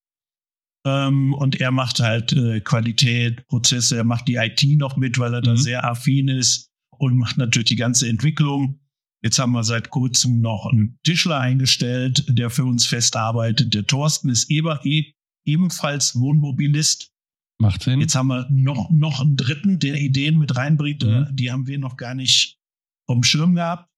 Ähm, 0.85 1.33
und 1.33 1.61
er 1.61 1.71
macht 1.71 1.99
halt 1.99 2.33
äh, 2.33 2.59
Qualität, 2.59 3.47
Prozesse, 3.47 3.97
er 3.97 4.03
macht 4.03 4.27
die 4.27 4.35
IT 4.35 4.63
noch 4.77 4.97
mit, 4.97 5.17
weil 5.17 5.33
er 5.33 5.41
da 5.41 5.51
Mhm. 5.51 5.57
sehr 5.57 5.89
affin 5.89 6.27
ist 6.27 6.71
und 6.89 7.17
macht 7.17 7.37
natürlich 7.37 7.69
die 7.69 7.75
ganze 7.75 8.07
Entwicklung. 8.09 8.79
Jetzt 9.21 9.39
haben 9.39 9.53
wir 9.53 9.63
seit 9.63 9.89
kurzem 9.89 10.41
noch 10.41 10.67
einen 10.69 10.99
Tischler 11.03 11.39
eingestellt, 11.39 12.25
der 12.27 12.49
für 12.49 12.65
uns 12.65 12.85
fest 12.85 13.15
arbeitet. 13.15 13.73
Der 13.73 13.87
Thorsten 13.87 14.29
ist 14.29 14.51
e 14.51 15.13
ebenfalls 15.45 16.15
Wohnmobilist. 16.15 17.11
Macht 17.59 17.83
Sinn. 17.83 18.01
Jetzt 18.01 18.15
haben 18.15 18.27
wir 18.27 18.47
noch, 18.49 18.89
noch 18.89 19.21
einen 19.21 19.37
dritten, 19.37 19.79
der 19.79 19.95
Ideen 19.95 20.37
mit 20.37 20.55
reinbringt. 20.57 21.03
Mhm. 21.03 21.27
Die 21.31 21.51
haben 21.51 21.67
wir 21.67 21.79
noch 21.79 21.95
gar 21.95 22.15
nicht 22.15 22.59
vom 23.05 23.23
Schirm 23.23 23.55
gehabt. 23.55 23.89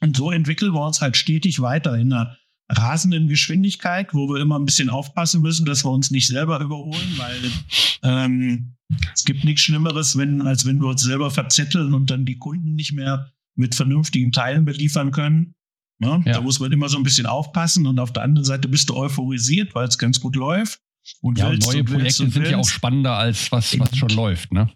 Und 0.00 0.16
so 0.16 0.30
entwickeln 0.30 0.72
wir 0.72 0.84
uns 0.84 1.00
halt 1.00 1.16
stetig 1.16 1.60
weiter 1.60 1.96
in 1.96 2.12
einer 2.12 2.36
rasenden 2.68 3.28
Geschwindigkeit, 3.28 4.12
wo 4.12 4.28
wir 4.28 4.40
immer 4.40 4.58
ein 4.58 4.64
bisschen 4.64 4.90
aufpassen 4.90 5.40
müssen, 5.40 5.64
dass 5.64 5.84
wir 5.84 5.90
uns 5.90 6.10
nicht 6.10 6.26
selber 6.26 6.60
überholen, 6.60 7.16
weil 7.16 7.50
ähm, 8.02 8.74
es 9.14 9.24
gibt 9.24 9.44
nichts 9.44 9.62
Schlimmeres, 9.62 10.16
wenn, 10.16 10.42
als 10.42 10.66
wenn 10.66 10.80
wir 10.80 10.88
uns 10.88 11.02
selber 11.02 11.30
verzetteln 11.30 11.94
und 11.94 12.10
dann 12.10 12.24
die 12.24 12.38
Kunden 12.38 12.74
nicht 12.74 12.92
mehr 12.92 13.32
mit 13.54 13.74
vernünftigen 13.74 14.32
Teilen 14.32 14.64
beliefern 14.64 15.10
können. 15.10 15.54
Ne? 15.98 16.22
Ja. 16.26 16.34
Da 16.34 16.40
muss 16.40 16.60
man 16.60 16.70
immer 16.70 16.88
so 16.88 16.96
ein 16.96 17.02
bisschen 17.02 17.26
aufpassen 17.26 17.86
und 17.86 17.98
auf 17.98 18.12
der 18.12 18.22
anderen 18.22 18.44
Seite 18.44 18.68
bist 18.68 18.88
du 18.88 18.96
euphorisiert, 18.96 19.74
weil 19.74 19.88
es 19.88 19.98
ganz 19.98 20.20
gut 20.20 20.36
läuft. 20.36 20.80
Und 21.20 21.38
ja, 21.38 21.50
neue 21.50 21.80
und 21.80 21.84
Projekte 21.86 22.30
sind 22.30 22.46
ja 22.46 22.58
auch 22.58 22.68
spannender 22.68 23.16
als 23.16 23.50
was, 23.50 23.78
was 23.78 23.96
schon 23.96 24.10
läuft, 24.10 24.52
ne? 24.52 24.70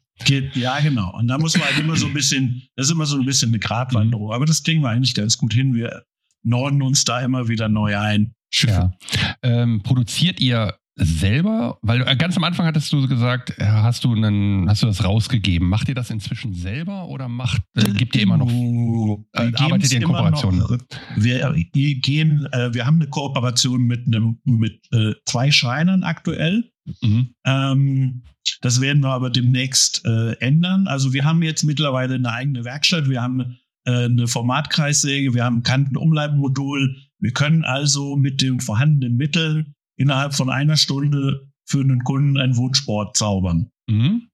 Ja, 0.55 0.81
genau. 0.81 1.13
Und 1.15 1.29
da 1.29 1.39
muss 1.39 1.57
man 1.57 1.67
halt 1.67 1.79
immer 1.79 1.97
so 1.97 2.07
ein 2.07 2.15
bisschen, 2.15 2.63
das 2.77 2.87
ist 2.87 2.93
immer 2.93 3.07
so 3.07 3.19
ein 3.19 3.25
bisschen 3.25 3.51
eine 3.51 3.59
Gratwanderung. 3.59 4.33
Aber 4.33 4.47
das 4.47 4.63
kriegen 4.63 4.83
wir 4.83 4.89
eigentlich 4.89 5.15
ganz 5.15 5.37
gut 5.37 5.53
hin. 5.53 5.75
Wir 5.75 6.05
norden 6.43 6.83
uns 6.83 7.05
da 7.05 7.21
immer 7.21 7.49
wieder 7.49 7.69
neu 7.69 7.99
ein. 7.99 8.35
Ja. 8.53 8.93
Ähm, 9.43 9.83
produziert 9.83 10.41
ihr 10.41 10.75
selber? 10.97 11.79
Weil 11.83 12.07
äh, 12.07 12.17
ganz 12.17 12.37
am 12.37 12.45
Anfang 12.45 12.67
hattest 12.67 12.93
du 12.93 13.07
gesagt, 13.09 13.59
äh, 13.59 13.65
hast 13.65 14.05
du 14.05 14.15
einen, 14.15 14.69
hast 14.69 14.83
du 14.83 14.87
das 14.87 15.05
rausgegeben. 15.05 15.69
Macht 15.69 15.89
ihr 15.89 15.95
das 15.95 16.11
inzwischen 16.11 16.55
selber 16.55 17.09
oder 17.09 17.29
macht, 17.29 17.63
äh, 17.75 17.85
gibt 17.93 18.15
ihr 18.17 18.23
immer 18.23 18.37
noch, 18.37 18.49
äh, 18.49 19.53
arbeitet 19.55 19.93
ihr 19.93 19.99
in 19.99 20.05
Kooperation? 20.05 20.59
Noch, 20.59 20.79
wir, 21.17 21.53
gehen, 21.73 22.47
äh, 22.53 22.75
wir 22.75 22.87
haben 22.87 22.97
eine 22.97 23.09
Kooperation 23.09 23.83
mit 23.83 24.07
einem, 24.07 24.39
mit 24.45 24.81
äh, 24.93 25.15
zwei 25.25 25.51
Schreinern 25.51 26.03
aktuell. 26.03 26.71
Mhm. 27.01 27.35
Ähm, 27.47 28.23
das 28.61 28.81
werden 28.81 29.03
wir 29.03 29.11
aber 29.11 29.31
demnächst 29.31 30.05
äh, 30.05 30.33
ändern. 30.41 30.89
Also 30.89 31.13
wir 31.13 31.25
haben 31.25 31.43
jetzt 31.43 31.63
mittlerweile 31.63 32.17
eine 32.17 32.33
eigene 32.33 32.65
Werkstatt. 32.65 33.09
Wir 33.09 33.23
haben 33.23 33.59
äh, 33.85 34.05
eine 34.05 34.27
Formatkreissäge, 34.27 35.35
wir 35.35 35.45
haben 35.45 35.59
ein 35.59 35.63
Kantenumleitmodul. 35.63 36.97
Wir 37.19 37.33
können 37.33 37.65
also 37.65 38.17
mit 38.17 38.41
den 38.43 38.61
vorhandenen 38.61 39.17
Mitteln 39.17 39.75
innerhalb 39.97 40.35
von 40.35 40.51
einer 40.51 40.77
Stunde 40.77 41.49
für 41.65 41.81
einen 41.81 42.03
Kunden 42.05 42.39
ein 42.39 42.57
Wunschboard 42.57 43.17
zaubern. 43.17 43.71
Mhm. 43.89 44.29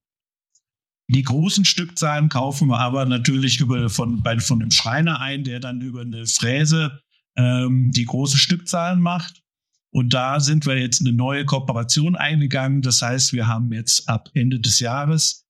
Die 1.10 1.22
großen 1.22 1.64
Stückzahlen 1.64 2.28
kaufen 2.28 2.68
wir 2.68 2.78
aber 2.78 3.06
natürlich 3.06 3.60
über 3.60 3.88
von, 3.88 4.22
bei, 4.22 4.38
von 4.38 4.60
dem 4.60 4.70
Schreiner 4.70 5.20
ein, 5.20 5.42
der 5.42 5.58
dann 5.58 5.80
über 5.80 6.02
eine 6.02 6.26
Fräse 6.26 7.00
ähm, 7.36 7.90
die 7.92 8.04
große 8.04 8.36
Stückzahlen 8.36 9.00
macht. 9.00 9.42
Und 9.90 10.12
da 10.12 10.38
sind 10.38 10.66
wir 10.66 10.78
jetzt 10.78 11.00
eine 11.00 11.14
neue 11.14 11.46
Kooperation 11.46 12.14
eingegangen. 12.14 12.82
Das 12.82 13.00
heißt, 13.00 13.32
wir 13.32 13.46
haben 13.46 13.72
jetzt 13.72 14.06
ab 14.08 14.28
Ende 14.34 14.60
des 14.60 14.80
Jahres 14.80 15.46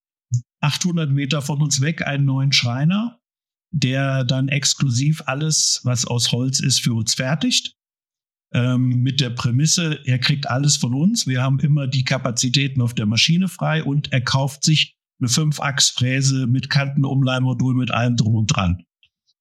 800 0.61 1.11
Meter 1.11 1.43
von 1.43 1.61
uns 1.61 1.81
weg 1.81 2.07
einen 2.07 2.25
neuen 2.25 2.53
Schreiner, 2.53 3.18
der 3.71 4.25
dann 4.25 4.49
exklusiv 4.49 5.23
alles, 5.27 5.81
was 5.85 6.07
aus 6.07 6.33
Holz 6.33 6.61
ist, 6.61 6.81
für 6.81 6.95
uns 6.95 7.15
fertigt. 7.15 7.75
Ähm, 8.55 9.03
mit 9.03 9.21
der 9.21 9.31
Prämisse, 9.31 10.01
er 10.07 10.19
kriegt 10.19 10.49
alles 10.49 10.77
von 10.77 10.95
uns. 10.95 11.27
Wir 11.27 11.43
haben 11.43 11.61
immer 11.61 11.87
die 11.87 12.05
Kapazitäten 12.05 12.81
auf 12.81 12.95
der 12.95 13.07
Maschine 13.07 13.49
frei 13.49 13.85
und 13.85 14.11
er 14.13 14.23
kauft 14.23 14.65
sich 14.65 14.97
eine 15.21 15.29
5-Achs-Fräse 15.29 16.47
mit 16.47 16.71
Kantenumleihmodul 16.71 17.75
mit 17.75 17.91
allem 17.91 18.17
drum 18.17 18.37
und 18.37 18.47
dran. 18.47 18.85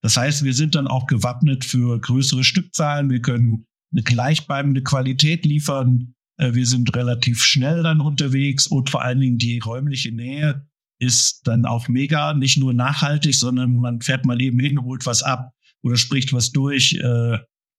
Das 0.01 0.17
heißt, 0.17 0.43
wir 0.43 0.53
sind 0.53 0.75
dann 0.75 0.87
auch 0.87 1.07
gewappnet 1.07 1.63
für 1.63 1.99
größere 1.99 2.43
Stückzahlen. 2.43 3.09
Wir 3.09 3.21
können 3.21 3.65
eine 3.93 4.03
gleichbleibende 4.03 4.83
Qualität 4.83 5.45
liefern. 5.45 6.13
Äh, 6.37 6.53
wir 6.53 6.65
sind 6.65 6.93
relativ 6.95 7.43
schnell 7.43 7.83
dann 7.83 8.01
unterwegs 8.01 8.67
und 8.67 8.89
vor 8.89 9.01
allen 9.01 9.19
Dingen 9.19 9.37
die 9.37 9.59
räumliche 9.59 10.11
Nähe 10.11 10.67
ist 10.99 11.47
dann 11.47 11.65
auch 11.65 11.87
mega, 11.87 12.33
nicht 12.33 12.57
nur 12.57 12.73
nachhaltig, 12.73 13.35
sondern 13.35 13.75
man 13.75 14.01
fährt 14.01 14.25
mal 14.25 14.41
eben 14.41 14.59
hin, 14.59 14.81
holt 14.81 15.05
was 15.05 15.23
ab 15.23 15.53
oder 15.83 15.97
spricht 15.97 16.33
was 16.33 16.51
durch, 16.51 16.93
äh, 16.93 17.37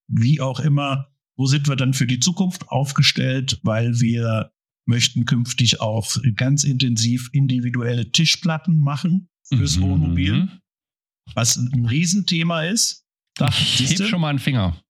wie 0.09 0.40
auch 0.40 0.61
immer. 0.61 1.09
Wo 1.36 1.47
sind 1.47 1.69
wir 1.69 1.77
dann 1.77 1.95
für 1.95 2.07
die 2.07 2.20
Zukunft 2.20 2.69
aufgestellt? 2.69 3.61
Weil 3.62 4.01
wir 4.01 4.51
möchten 4.86 5.24
künftig 5.27 5.81
auch 5.81 6.16
ganz 6.35 6.65
intensiv 6.65 7.28
individuelle 7.32 8.11
Tischplatten 8.11 8.78
machen 8.81 9.28
fürs 9.45 9.77
mhm. 9.77 9.82
Wohnmobil, 9.82 10.49
was 11.35 11.57
ein 11.57 11.86
Riesenthema 11.86 12.65
ist. 12.65 13.05
Da 13.36 13.51
heb 13.53 14.09
schon 14.09 14.20
mal 14.20 14.31
einen 14.31 14.39
Finger. 14.39 14.81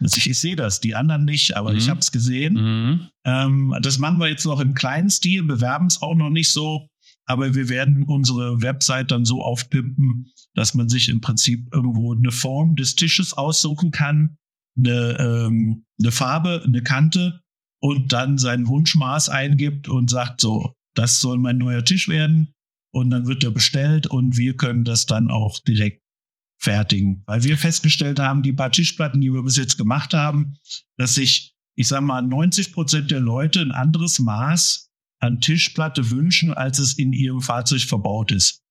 Ich, 0.00 0.28
ich 0.28 0.38
sehe 0.38 0.56
das, 0.56 0.80
die 0.80 0.94
anderen 0.94 1.24
nicht, 1.24 1.56
aber 1.56 1.72
mhm. 1.72 1.78
ich 1.78 1.88
habe 1.88 2.00
es 2.00 2.12
gesehen. 2.12 2.54
Mhm. 2.54 3.08
Ähm, 3.24 3.74
das 3.80 3.98
machen 3.98 4.18
wir 4.18 4.28
jetzt 4.28 4.44
noch 4.44 4.60
im 4.60 4.74
kleinen 4.74 5.10
Stil, 5.10 5.42
bewerben 5.42 5.86
es 5.86 6.02
auch 6.02 6.14
noch 6.14 6.30
nicht 6.30 6.50
so. 6.50 6.88
Aber 7.26 7.54
wir 7.54 7.68
werden 7.68 8.04
unsere 8.04 8.62
Website 8.62 9.10
dann 9.10 9.24
so 9.24 9.42
aufpimpen, 9.42 10.32
dass 10.54 10.74
man 10.74 10.88
sich 10.88 11.08
im 11.08 11.20
Prinzip 11.20 11.68
irgendwo 11.72 12.14
eine 12.14 12.30
Form 12.30 12.76
des 12.76 12.94
Tisches 12.94 13.32
aussuchen 13.32 13.90
kann, 13.90 14.36
eine, 14.78 15.18
ähm, 15.18 15.84
eine 16.00 16.12
Farbe, 16.12 16.62
eine 16.64 16.82
Kante 16.82 17.40
und 17.80 18.12
dann 18.12 18.38
sein 18.38 18.68
Wunschmaß 18.68 19.28
eingibt 19.28 19.88
und 19.88 20.08
sagt 20.08 20.40
so, 20.40 20.72
das 20.94 21.20
soll 21.20 21.38
mein 21.38 21.58
neuer 21.58 21.84
Tisch 21.84 22.08
werden. 22.08 22.52
Und 22.92 23.10
dann 23.10 23.26
wird 23.26 23.44
er 23.44 23.50
bestellt 23.50 24.06
und 24.06 24.38
wir 24.38 24.56
können 24.56 24.84
das 24.84 25.04
dann 25.04 25.30
auch 25.30 25.58
direkt 25.60 26.02
fertigen. 26.58 27.22
Weil 27.26 27.44
wir 27.44 27.58
festgestellt 27.58 28.18
haben, 28.18 28.42
die 28.42 28.52
paar 28.52 28.70
Tischplatten, 28.70 29.20
die 29.20 29.32
wir 29.32 29.42
bis 29.42 29.56
jetzt 29.56 29.76
gemacht 29.76 30.14
haben, 30.14 30.56
dass 30.96 31.14
sich, 31.14 31.54
ich 31.74 31.88
sag 31.88 32.00
mal, 32.00 32.22
90 32.22 32.72
Prozent 32.72 33.10
der 33.10 33.20
Leute 33.20 33.60
ein 33.60 33.72
anderes 33.72 34.18
Maß 34.18 34.85
an 35.20 35.40
Tischplatte 35.40 36.10
wünschen, 36.10 36.52
als 36.52 36.78
es 36.78 36.98
in 36.98 37.12
ihrem 37.12 37.40
Fahrzeug 37.40 37.82
verbaut 37.82 38.32
ist. 38.32 38.62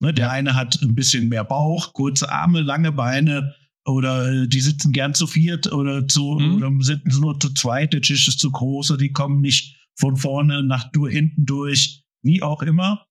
Ne, 0.00 0.14
der 0.14 0.30
eine 0.30 0.54
hat 0.54 0.80
ein 0.80 0.94
bisschen 0.94 1.28
mehr 1.28 1.44
Bauch, 1.44 1.92
kurze 1.92 2.30
Arme, 2.30 2.60
lange 2.60 2.92
Beine 2.92 3.54
oder 3.84 4.30
äh, 4.30 4.48
die 4.48 4.60
sitzen 4.60 4.92
gern 4.92 5.14
zu 5.14 5.26
viert 5.26 5.72
oder 5.72 6.06
zu 6.06 6.38
mhm. 6.38 6.56
oder 6.56 6.70
sitzen 6.80 7.20
nur 7.20 7.40
zu 7.40 7.52
zweit, 7.52 7.92
der 7.92 8.02
Tisch 8.02 8.28
ist 8.28 8.38
zu 8.38 8.50
groß 8.50 8.92
oder 8.92 8.98
die 8.98 9.12
kommen 9.12 9.40
nicht 9.40 9.76
von 9.98 10.16
vorne 10.16 10.62
nach 10.62 10.90
hinten 10.92 11.46
durch, 11.46 12.04
wie 12.22 12.42
auch 12.42 12.62
immer. 12.62 13.04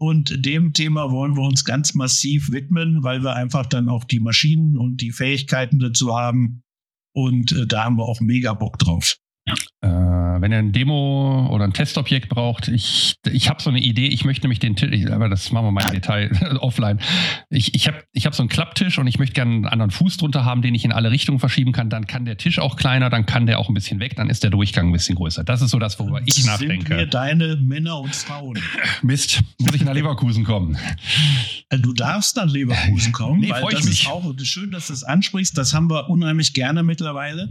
Und 0.00 0.44
dem 0.44 0.72
Thema 0.72 1.12
wollen 1.12 1.36
wir 1.36 1.42
uns 1.42 1.64
ganz 1.64 1.94
massiv 1.94 2.50
widmen, 2.50 3.04
weil 3.04 3.22
wir 3.22 3.36
einfach 3.36 3.66
dann 3.66 3.88
auch 3.88 4.02
die 4.02 4.18
Maschinen 4.18 4.76
und 4.76 4.96
die 5.00 5.12
Fähigkeiten 5.12 5.78
dazu 5.78 6.16
haben. 6.16 6.64
Und 7.14 7.52
äh, 7.52 7.68
da 7.68 7.84
haben 7.84 7.98
wir 7.98 8.06
auch 8.06 8.20
mega 8.20 8.52
Bock 8.52 8.80
drauf. 8.80 9.16
Äh, 9.82 9.88
wenn 9.88 10.52
ihr 10.52 10.58
ein 10.58 10.70
Demo 10.70 11.48
oder 11.50 11.64
ein 11.64 11.72
Testobjekt 11.72 12.28
braucht, 12.28 12.68
ich, 12.68 13.16
ich 13.30 13.48
habe 13.48 13.60
so 13.60 13.68
eine 13.68 13.80
Idee, 13.80 14.06
ich 14.06 14.24
möchte 14.24 14.44
nämlich 14.44 14.60
den 14.60 14.76
Tisch, 14.76 15.10
aber 15.10 15.28
das 15.28 15.50
machen 15.50 15.66
wir 15.66 15.72
mal 15.72 15.84
im 15.86 15.90
Detail 15.90 16.30
offline. 16.60 17.00
Ich, 17.50 17.74
ich 17.74 17.88
habe 17.88 17.98
ich 18.12 18.24
hab 18.24 18.34
so 18.34 18.42
einen 18.42 18.48
Klapptisch 18.48 18.98
und 18.98 19.08
ich 19.08 19.18
möchte 19.18 19.34
gerne 19.34 19.54
einen 19.54 19.66
anderen 19.66 19.90
Fuß 19.90 20.18
drunter 20.18 20.44
haben, 20.44 20.62
den 20.62 20.76
ich 20.76 20.84
in 20.84 20.92
alle 20.92 21.10
Richtungen 21.10 21.40
verschieben 21.40 21.72
kann. 21.72 21.90
Dann 21.90 22.06
kann 22.06 22.24
der 22.24 22.36
Tisch 22.36 22.60
auch 22.60 22.76
kleiner, 22.76 23.10
dann 23.10 23.26
kann 23.26 23.46
der 23.46 23.58
auch 23.58 23.68
ein 23.68 23.74
bisschen 23.74 23.98
weg, 23.98 24.14
dann 24.14 24.30
ist 24.30 24.44
der 24.44 24.50
Durchgang 24.50 24.88
ein 24.88 24.92
bisschen 24.92 25.16
größer. 25.16 25.42
Das 25.42 25.62
ist 25.62 25.70
so 25.70 25.80
das, 25.80 25.98
worüber 25.98 26.20
ich 26.24 26.34
Sind 26.34 26.46
nachdenke. 26.46 26.86
Sind 26.86 26.96
wir 26.98 27.06
deine 27.06 27.56
Männer 27.56 27.98
und 27.98 28.14
Frauen? 28.14 28.58
Mist, 29.02 29.42
muss 29.58 29.74
ich 29.74 29.82
nach 29.84 29.94
Leverkusen 29.94 30.44
kommen. 30.44 30.76
Äh, 31.70 31.78
du 31.78 31.92
darfst 31.92 32.36
nach 32.36 32.46
Leverkusen 32.46 33.12
kommen, 33.12 33.40
nee, 33.40 33.50
weil 33.50 33.62
das 33.70 33.80
ich 33.80 33.86
mich. 33.86 34.02
ist 34.02 34.08
auch 34.08 34.32
schön, 34.44 34.70
dass 34.70 34.86
du 34.86 34.92
es 34.92 35.02
ansprichst. 35.02 35.58
Das 35.58 35.74
haben 35.74 35.90
wir 35.90 36.08
unheimlich 36.08 36.52
gerne 36.54 36.84
mittlerweile, 36.84 37.50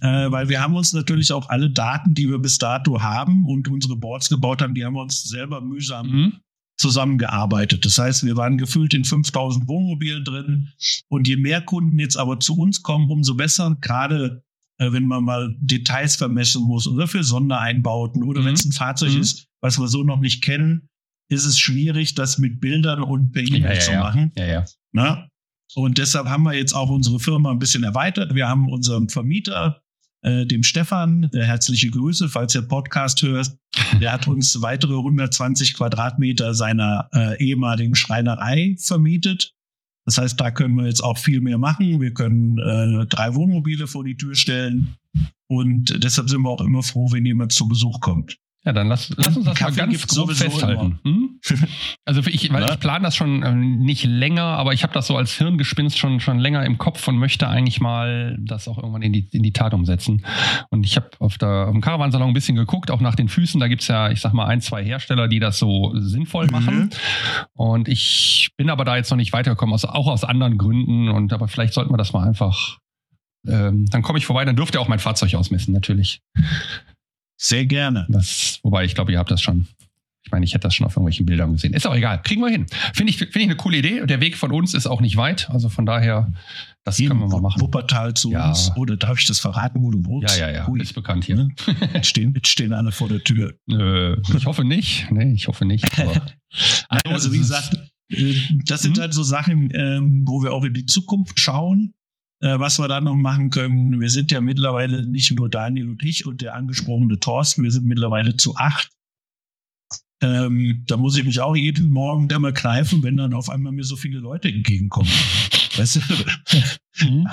äh, 0.00 0.30
weil 0.30 0.48
wir 0.48 0.60
haben 0.60 0.74
uns 0.74 0.92
natürlich 0.92 1.30
auch 1.32 1.48
alle 1.48 1.67
Daten, 1.68 2.14
die 2.14 2.28
wir 2.28 2.38
bis 2.38 2.58
dato 2.58 3.00
haben 3.00 3.44
und 3.46 3.68
unsere 3.68 3.96
Boards 3.96 4.28
gebaut 4.28 4.62
haben, 4.62 4.74
die 4.74 4.84
haben 4.84 4.94
wir 4.94 5.02
uns 5.02 5.24
selber 5.24 5.60
mühsam 5.60 6.06
mhm. 6.08 6.32
zusammengearbeitet. 6.76 7.84
Das 7.84 7.98
heißt, 7.98 8.24
wir 8.24 8.36
waren 8.36 8.58
gefühlt 8.58 8.94
in 8.94 9.04
5000 9.04 9.68
Wohnmobilen 9.68 10.24
drin. 10.24 10.68
Und 11.08 11.28
je 11.28 11.36
mehr 11.36 11.60
Kunden 11.60 11.98
jetzt 11.98 12.16
aber 12.16 12.40
zu 12.40 12.56
uns 12.56 12.82
kommen, 12.82 13.10
umso 13.10 13.34
besser. 13.34 13.76
Gerade 13.80 14.42
äh, 14.78 14.92
wenn 14.92 15.06
man 15.06 15.24
mal 15.24 15.56
Details 15.60 16.16
vermessen 16.16 16.62
muss 16.62 16.86
oder 16.86 17.06
für 17.06 17.24
Sondereinbauten 17.24 18.22
oder 18.22 18.40
mhm. 18.40 18.46
wenn 18.46 18.54
es 18.54 18.64
ein 18.64 18.72
Fahrzeug 18.72 19.12
mhm. 19.12 19.20
ist, 19.20 19.48
was 19.60 19.78
wir 19.78 19.88
so 19.88 20.02
noch 20.04 20.20
nicht 20.20 20.42
kennen, 20.42 20.88
ist 21.28 21.44
es 21.44 21.58
schwierig, 21.58 22.14
das 22.14 22.38
mit 22.38 22.60
Bildern 22.60 23.02
und 23.02 23.32
per 23.32 23.42
E-Mail 23.42 23.62
ja, 23.62 23.72
ja, 23.74 23.80
zu 23.80 23.92
machen. 23.92 24.32
Ja, 24.36 24.46
ja. 24.46 24.64
Na? 24.92 25.28
Und 25.74 25.98
deshalb 25.98 26.26
haben 26.26 26.44
wir 26.44 26.54
jetzt 26.54 26.72
auch 26.72 26.88
unsere 26.88 27.20
Firma 27.20 27.50
ein 27.50 27.58
bisschen 27.58 27.84
erweitert. 27.84 28.34
Wir 28.34 28.48
haben 28.48 28.70
unseren 28.72 29.10
Vermieter 29.10 29.82
äh, 30.22 30.46
dem 30.46 30.62
Stefan, 30.62 31.30
äh, 31.32 31.42
herzliche 31.42 31.90
Grüße, 31.90 32.28
falls 32.28 32.54
ihr 32.54 32.62
Podcast 32.62 33.22
hört. 33.22 33.56
Der 34.00 34.12
hat 34.12 34.26
uns 34.26 34.60
weitere 34.62 34.96
120 34.96 35.74
Quadratmeter 35.74 36.54
seiner 36.54 37.08
äh, 37.12 37.42
ehemaligen 37.42 37.94
Schreinerei 37.94 38.76
vermietet. 38.78 39.54
Das 40.04 40.18
heißt, 40.18 40.40
da 40.40 40.50
können 40.50 40.74
wir 40.76 40.86
jetzt 40.86 41.04
auch 41.04 41.18
viel 41.18 41.40
mehr 41.40 41.58
machen. 41.58 42.00
Wir 42.00 42.14
können 42.14 42.58
äh, 42.58 43.06
drei 43.06 43.34
Wohnmobile 43.34 43.86
vor 43.86 44.04
die 44.04 44.16
Tür 44.16 44.34
stellen. 44.34 44.96
Und 45.48 46.02
deshalb 46.02 46.28
sind 46.30 46.42
wir 46.42 46.50
auch 46.50 46.62
immer 46.62 46.82
froh, 46.82 47.12
wenn 47.12 47.26
jemand 47.26 47.52
zu 47.52 47.68
Besuch 47.68 48.00
kommt. 48.00 48.38
Ja, 48.64 48.72
dann 48.72 48.88
lass, 48.88 49.14
lass 49.16 49.36
uns 49.36 49.46
das 49.46 49.56
Kaffee 49.56 49.80
mal 49.80 49.92
ganz 49.92 50.06
grob 50.06 50.32
festhalten. 50.32 50.98
Hm? 51.04 51.40
Also 52.04 52.22
ich, 52.26 52.50
weil 52.52 52.64
ich 52.64 52.80
plane 52.80 53.04
das 53.04 53.16
schon 53.16 53.42
äh, 53.42 53.52
nicht 53.52 54.04
länger, 54.04 54.42
aber 54.42 54.72
ich 54.72 54.82
habe 54.82 54.94
das 54.94 55.06
so 55.06 55.16
als 55.16 55.32
Hirngespinst 55.32 55.98
schon, 55.98 56.20
schon 56.20 56.38
länger 56.38 56.64
im 56.64 56.78
Kopf 56.78 57.06
und 57.06 57.18
möchte 57.18 57.46
eigentlich 57.46 57.80
mal 57.80 58.36
das 58.40 58.66
auch 58.66 58.78
irgendwann 58.78 59.02
in 59.02 59.12
die, 59.12 59.28
in 59.32 59.42
die 59.42 59.52
Tat 59.52 59.74
umsetzen. 59.74 60.24
Und 60.70 60.84
ich 60.84 60.96
habe 60.96 61.10
auf, 61.18 61.36
der, 61.36 61.66
auf 61.66 61.72
dem 61.72 61.82
Caravansalon 61.82 62.28
ein 62.28 62.34
bisschen 62.34 62.56
geguckt, 62.56 62.90
auch 62.90 63.00
nach 63.00 63.14
den 63.14 63.28
Füßen. 63.28 63.60
Da 63.60 63.68
gibt 63.68 63.82
es 63.82 63.88
ja, 63.88 64.10
ich 64.10 64.20
sag 64.20 64.32
mal, 64.32 64.46
ein, 64.46 64.62
zwei 64.62 64.82
Hersteller, 64.82 65.28
die 65.28 65.38
das 65.38 65.58
so 65.58 65.92
sinnvoll 65.94 66.46
mhm. 66.46 66.52
machen. 66.52 66.90
Und 67.52 67.88
ich 67.88 68.50
bin 68.56 68.70
aber 68.70 68.84
da 68.84 68.96
jetzt 68.96 69.10
noch 69.10 69.18
nicht 69.18 69.34
weitergekommen, 69.34 69.74
aus, 69.74 69.84
auch 69.84 70.06
aus 70.06 70.24
anderen 70.24 70.56
Gründen. 70.56 71.10
Und 71.10 71.32
aber 71.32 71.46
vielleicht 71.46 71.74
sollten 71.74 71.92
wir 71.92 71.98
das 71.98 72.12
mal 72.12 72.26
einfach 72.26 72.78
ähm, 73.46 73.86
dann 73.86 74.02
komme 74.02 74.18
ich 74.18 74.26
vorbei, 74.26 74.44
dann 74.44 74.56
dürft 74.56 74.74
ihr 74.74 74.80
auch 74.80 74.88
mein 74.88 74.98
Fahrzeug 74.98 75.34
ausmessen, 75.34 75.72
natürlich. 75.72 76.20
Sehr 77.38 77.64
gerne. 77.66 78.06
Das, 78.10 78.58
wobei, 78.62 78.84
ich 78.84 78.94
glaube, 78.94 79.12
ihr 79.12 79.18
habt 79.18 79.30
das 79.30 79.40
schon. 79.40 79.66
Ich 80.24 80.32
meine, 80.32 80.44
ich 80.44 80.52
hätte 80.52 80.64
das 80.66 80.74
schon 80.74 80.84
auf 80.84 80.92
irgendwelchen 80.94 81.24
Bildern 81.24 81.52
gesehen. 81.52 81.72
Ist 81.72 81.86
auch 81.86 81.94
egal. 81.94 82.20
Kriegen 82.22 82.42
wir 82.42 82.50
hin. 82.50 82.66
Finde 82.92 83.10
ich, 83.10 83.16
finde 83.18 83.38
ich 83.38 83.44
eine 83.44 83.56
coole 83.56 83.78
Idee. 83.78 84.04
Der 84.04 84.20
Weg 84.20 84.36
von 84.36 84.52
uns 84.52 84.74
ist 84.74 84.86
auch 84.86 85.00
nicht 85.00 85.16
weit. 85.16 85.48
Also 85.48 85.70
von 85.70 85.86
daher, 85.86 86.30
das 86.84 86.98
Hier 86.98 87.08
können 87.08 87.20
wir 87.20 87.28
mal 87.28 87.40
machen. 87.40 87.62
Wuppertal 87.62 88.12
zu 88.12 88.32
Ja. 88.32 88.48
uns. 88.50 88.70
Oder 88.76 88.98
darf 88.98 89.18
ich 89.18 89.26
das 89.26 89.40
verraten, 89.40 89.80
wo 89.82 89.90
du 89.90 90.04
wohnst? 90.04 90.36
Ja, 90.38 90.48
ja, 90.48 90.54
ja. 90.54 90.68
Cool. 90.68 90.82
Ist 90.82 90.92
bekannt 90.92 91.24
hier. 91.24 91.36
Ne? 91.36 91.48
Jetzt 91.94 92.08
stehen, 92.08 92.34
jetzt 92.34 92.48
stehen 92.48 92.74
alle 92.74 92.92
vor 92.92 93.08
der 93.08 93.24
Tür. 93.24 93.54
Äh, 93.70 94.20
ich 94.36 94.44
hoffe 94.44 94.64
nicht. 94.64 95.10
Nee, 95.10 95.32
ich 95.32 95.48
hoffe 95.48 95.64
nicht. 95.64 95.86
Aber 95.98 96.12
Nein, 96.90 97.00
also 97.06 97.32
wie 97.32 97.38
gesagt, 97.38 97.78
äh, 98.10 98.34
das 98.66 98.82
sind 98.82 98.96
Mhm. 98.98 99.00
halt 99.00 99.14
so 99.14 99.22
Sachen, 99.22 99.70
ähm, 99.74 100.24
wo 100.26 100.42
wir 100.42 100.52
auch 100.52 100.64
in 100.64 100.74
die 100.74 100.84
Zukunft 100.84 101.38
schauen, 101.40 101.94
äh, 102.40 102.58
was 102.58 102.78
wir 102.78 102.88
da 102.88 103.00
noch 103.00 103.16
machen 103.16 103.50
können. 103.50 104.00
Wir 104.00 104.10
sind 104.10 104.30
ja 104.30 104.40
mittlerweile 104.40 105.06
nicht 105.06 105.32
nur 105.32 105.48
Daniel 105.48 105.88
und 105.90 106.02
ich 106.02 106.26
und 106.26 106.40
der 106.40 106.54
angesprochene 106.54 107.18
Thorsten, 107.18 107.62
wir 107.62 107.70
sind 107.70 107.86
mittlerweile 107.86 108.36
zu 108.36 108.56
acht. 108.56 108.90
Ähm, 110.20 110.84
da 110.86 110.96
muss 110.96 111.16
ich 111.16 111.24
mich 111.24 111.40
auch 111.40 111.54
jeden 111.54 111.90
Morgen 111.90 112.28
immer 112.30 112.52
kneifen, 112.52 113.02
wenn 113.02 113.16
dann 113.16 113.34
auf 113.34 113.48
einmal 113.48 113.72
mir 113.72 113.84
so 113.84 113.96
viele 113.96 114.18
Leute 114.18 114.48
entgegenkommen. 114.48 115.10
Weißt 115.76 115.96
du? 115.96 116.00
Mhm. 117.00 117.28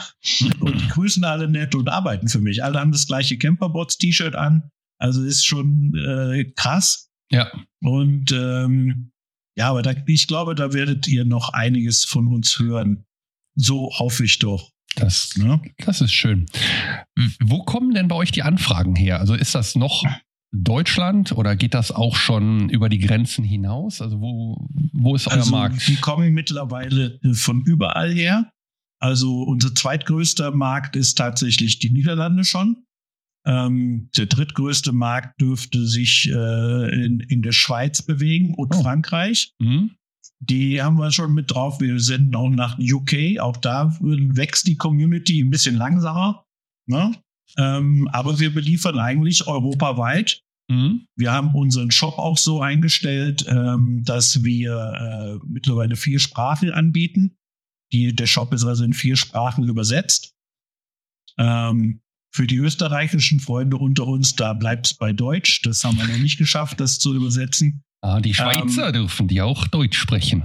Und 0.59 0.79
die 0.79 0.87
grüßen 0.89 1.23
alle 1.23 1.49
nett 1.49 1.73
und 1.73 1.89
arbeiten 1.89 2.27
für 2.27 2.39
mich. 2.39 2.63
Alle 2.63 2.79
haben 2.79 2.91
das 2.91 3.07
gleiche 3.07 3.37
Camperbots-T-Shirt 3.39 4.35
an. 4.35 4.69
Also 4.99 5.23
ist 5.23 5.45
schon 5.45 5.95
äh, 5.95 6.51
krass. 6.55 7.09
Ja. 7.31 7.51
Und 7.81 8.31
ähm, 8.31 9.11
ja, 9.57 9.69
aber 9.69 9.81
da, 9.81 9.93
ich 10.05 10.27
glaube, 10.27 10.53
da 10.53 10.73
werdet 10.73 11.07
ihr 11.07 11.25
noch 11.25 11.49
einiges 11.49 12.03
von 12.03 12.27
uns 12.27 12.59
hören. 12.59 13.05
So 13.55 13.89
hoffe 13.97 14.25
ich 14.25 14.37
doch. 14.37 14.74
Das, 14.95 15.35
Ne? 15.37 15.61
das 15.85 16.01
ist 16.01 16.13
schön. 16.13 16.45
Wo 17.41 17.63
kommen 17.63 17.93
denn 17.93 18.07
bei 18.07 18.15
euch 18.15 18.31
die 18.31 18.43
Anfragen 18.43 18.95
her? 18.95 19.19
Also 19.19 19.33
ist 19.33 19.55
das 19.55 19.75
noch 19.75 20.03
Deutschland 20.53 21.31
oder 21.33 21.55
geht 21.55 21.73
das 21.73 21.91
auch 21.91 22.15
schon 22.15 22.69
über 22.69 22.87
die 22.89 22.99
Grenzen 22.99 23.43
hinaus? 23.43 24.01
Also 24.01 24.21
wo, 24.21 24.67
wo 24.93 25.15
ist 25.15 25.27
euer 25.27 25.33
Also 25.33 25.51
Markt? 25.51 25.87
die 25.87 25.95
kommen 25.97 26.33
mittlerweile 26.33 27.19
von 27.33 27.61
überall 27.63 28.13
her. 28.13 28.49
Also 29.01 29.43
unser 29.43 29.75
zweitgrößter 29.75 30.51
Markt 30.51 30.95
ist 30.95 31.15
tatsächlich 31.15 31.79
die 31.79 31.89
Niederlande 31.89 32.45
schon. 32.45 32.85
Ähm, 33.45 34.09
der 34.17 34.25
drittgrößte 34.27 34.91
Markt 34.93 35.39
dürfte 35.39 35.85
sich 35.85 36.29
äh, 36.33 37.05
in, 37.05 37.19
in 37.19 37.41
der 37.41 37.51
Schweiz 37.51 38.01
bewegen 38.01 38.53
und 38.55 38.73
Oh. 38.73 38.81
Frankreich. 38.81 39.51
Mhm. 39.59 39.91
Die 40.39 40.81
haben 40.81 40.97
wir 40.97 41.11
schon 41.11 41.33
mit 41.33 41.51
drauf. 41.51 41.79
Wir 41.79 41.99
senden 41.99 42.35
auch 42.35 42.49
nach 42.49 42.77
UK. 42.79 43.39
Auch 43.39 43.57
da 43.57 43.95
wächst 43.99 44.67
die 44.67 44.77
Community 44.77 45.41
ein 45.41 45.49
bisschen 45.49 45.75
langsamer. 45.75 46.45
Ne? 46.87 47.11
Ähm, 47.57 48.09
aber 48.11 48.39
wir 48.39 48.53
beliefern 48.53 48.99
eigentlich 48.99 49.47
europaweit. 49.47 50.41
Mhm. 50.69 51.07
Wir 51.15 51.31
haben 51.31 51.53
unseren 51.53 51.91
Shop 51.91 52.17
auch 52.17 52.37
so 52.37 52.61
eingestellt, 52.61 53.45
ähm, 53.47 54.03
dass 54.03 54.43
wir 54.43 55.39
äh, 55.41 55.45
mittlerweile 55.45 55.95
vier 55.95 56.19
Sprachen 56.19 56.71
anbieten. 56.71 57.35
Die, 57.91 58.15
der 58.15 58.27
Shop 58.27 58.51
ist 58.53 58.65
also 58.65 58.83
in 58.83 58.93
vier 58.93 59.15
Sprachen 59.15 59.63
übersetzt. 59.67 60.33
Ähm, 61.37 62.01
für 62.33 62.47
die 62.47 62.57
österreichischen 62.57 63.39
Freunde 63.39 63.77
unter 63.77 64.05
uns, 64.05 64.35
da 64.35 64.53
bleibt 64.53 64.87
es 64.87 64.93
bei 64.95 65.13
Deutsch. 65.13 65.61
Das 65.61 65.83
haben 65.85 65.97
wir 65.97 66.07
noch 66.07 66.17
nicht 66.17 66.37
geschafft, 66.37 66.81
das 66.81 66.99
zu 66.99 67.15
übersetzen. 67.15 67.84
Ah, 68.05 68.21
die 68.21 68.35
Schweizer 68.35 68.91
dürfen 68.91 69.27
die 69.27 69.41
auch 69.41 69.65
Deutsch 69.65 69.97
sprechen. 69.97 70.43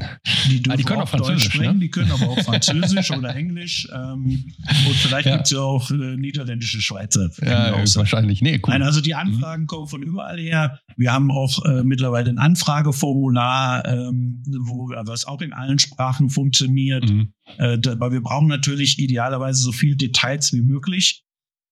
Die, 0.48 0.62
dürfen 0.62 0.72
Ah, 0.72 0.76
die 0.76 0.82
können 0.84 1.02
auch 1.02 1.08
Französisch, 1.10 1.44
Deutsch 1.44 1.54
sprechen, 1.54 1.74
ne? 1.74 1.80
die 1.80 1.90
können 1.90 2.10
aber 2.10 2.28
auch 2.30 2.40
Französisch 2.40 3.10
oder 3.10 3.36
Englisch. 3.36 3.86
Ähm, 3.92 4.44
und 4.86 4.94
vielleicht 4.94 5.26
Ja. 5.26 5.36
gibt's 5.36 5.50
ja 5.50 5.60
auch 5.60 5.90
äh, 5.90 6.16
niederländische 6.16 6.80
Schweizer. 6.80 7.28
Ja, 7.42 7.68
ja 7.68 7.74
auch 7.74 7.96
wahrscheinlich. 7.96 8.40
Nee, 8.40 8.54
cool. 8.64 8.72
Nein, 8.72 8.82
also 8.82 9.02
die 9.02 9.14
Anfragen 9.14 9.66
kommen 9.66 9.88
von 9.88 10.02
überall 10.02 10.38
her. 10.38 10.80
Wir 10.96 11.12
haben 11.12 11.30
auch 11.30 11.62
äh, 11.66 11.84
mittlerweile 11.84 12.30
ein 12.30 12.38
Anfrageformular, 12.38 13.84
ähm, 13.86 14.42
wo, 14.60 14.88
was 15.04 15.26
auch 15.26 15.42
in 15.42 15.52
allen 15.52 15.78
Sprachen 15.78 16.30
funktioniert. 16.30 17.10
Mhm. 17.10 17.34
Äh, 17.58 17.78
aber 17.88 18.10
wir 18.10 18.22
brauchen 18.22 18.48
natürlich 18.48 18.98
idealerweise 18.98 19.60
so 19.60 19.72
viel 19.72 19.96
Details 19.96 20.54
wie 20.54 20.62
möglich, 20.62 21.24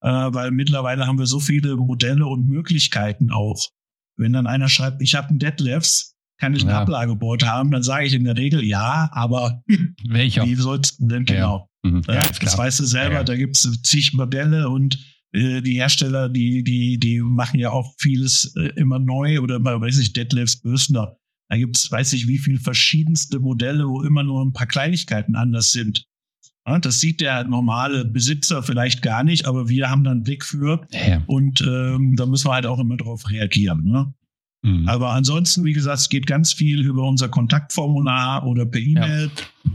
äh, 0.02 0.08
weil 0.08 0.50
mittlerweile 0.50 1.06
haben 1.06 1.18
wir 1.18 1.26
so 1.26 1.40
viele 1.40 1.76
Modelle 1.76 2.26
und 2.26 2.46
Möglichkeiten 2.46 3.30
auch. 3.30 3.68
Wenn 4.18 4.32
dann 4.32 4.46
einer 4.46 4.68
schreibt, 4.68 5.00
ich 5.02 5.14
habe 5.14 5.28
einen 5.28 5.38
Deadlifts, 5.38 6.14
kann 6.40 6.54
ich 6.54 6.62
ein 6.62 6.68
Ja. 6.68 6.82
Ablageboard 6.82 7.44
haben, 7.46 7.70
dann 7.70 7.82
sage 7.82 8.06
ich 8.06 8.14
in 8.14 8.24
der 8.24 8.36
Regel 8.36 8.62
ja, 8.64 9.08
aber 9.12 9.62
Welcher? 10.06 10.44
wie 10.46 10.54
soll's 10.54 10.96
denn 10.98 11.24
genau? 11.24 11.68
Mhm. 11.82 12.02
Ja, 12.06 12.14
Ja, 12.14 12.22
das 12.40 12.56
weißt 12.58 12.80
du 12.80 12.84
selber, 12.84 13.24
da 13.24 13.36
gibt's 13.36 13.68
zig 13.82 14.12
Modelle 14.12 14.68
und 14.68 14.98
äh, 15.32 15.60
die 15.62 15.74
Hersteller, 15.74 16.28
die, 16.28 16.62
die, 16.64 16.98
die 16.98 17.20
machen 17.20 17.58
ja 17.60 17.70
auch 17.70 17.92
vieles 17.98 18.54
äh, 18.56 18.72
immer 18.76 18.98
neu 18.98 19.40
oder 19.40 19.60
bei, 19.60 19.80
weiß 19.80 19.98
ich, 19.98 20.12
Detlefs 20.12 20.60
Bösner. 20.60 21.16
Da 21.50 21.56
gibt's, 21.56 21.90
weiß 21.90 22.12
ich, 22.12 22.26
wie 22.28 22.38
viel 22.38 22.58
verschiedenste 22.58 23.38
Modelle, 23.40 23.88
wo 23.88 24.02
immer 24.02 24.22
nur 24.22 24.44
ein 24.44 24.52
paar 24.52 24.66
Kleinigkeiten 24.66 25.34
anders 25.34 25.72
sind. 25.72 26.04
Ja, 26.68 26.78
das 26.78 27.00
sieht 27.00 27.20
der 27.20 27.44
normale 27.44 28.04
Besitzer 28.04 28.62
vielleicht 28.62 29.02
gar 29.02 29.24
nicht, 29.24 29.46
aber 29.46 29.68
wir 29.68 29.88
haben 29.90 30.04
da 30.04 30.10
einen 30.10 30.22
Blick 30.22 30.44
für 30.44 30.86
Ja. 30.92 31.22
und 31.26 31.60
ähm, 31.62 32.14
da 32.16 32.26
müssen 32.26 32.48
wir 32.48 32.54
halt 32.54 32.66
auch 32.66 32.78
immer 32.78 32.96
drauf 32.96 33.30
reagieren. 33.30 33.84
Ne? 33.84 34.14
Mhm. 34.62 34.88
Aber 34.88 35.10
ansonsten, 35.10 35.64
wie 35.64 35.72
gesagt, 35.72 35.98
es 36.00 36.08
geht 36.08 36.26
ganz 36.26 36.52
viel 36.52 36.84
über 36.84 37.04
unser 37.08 37.28
Kontaktformular 37.28 38.46
oder 38.46 38.66
per 38.66 38.80
E-Mail. 38.80 39.30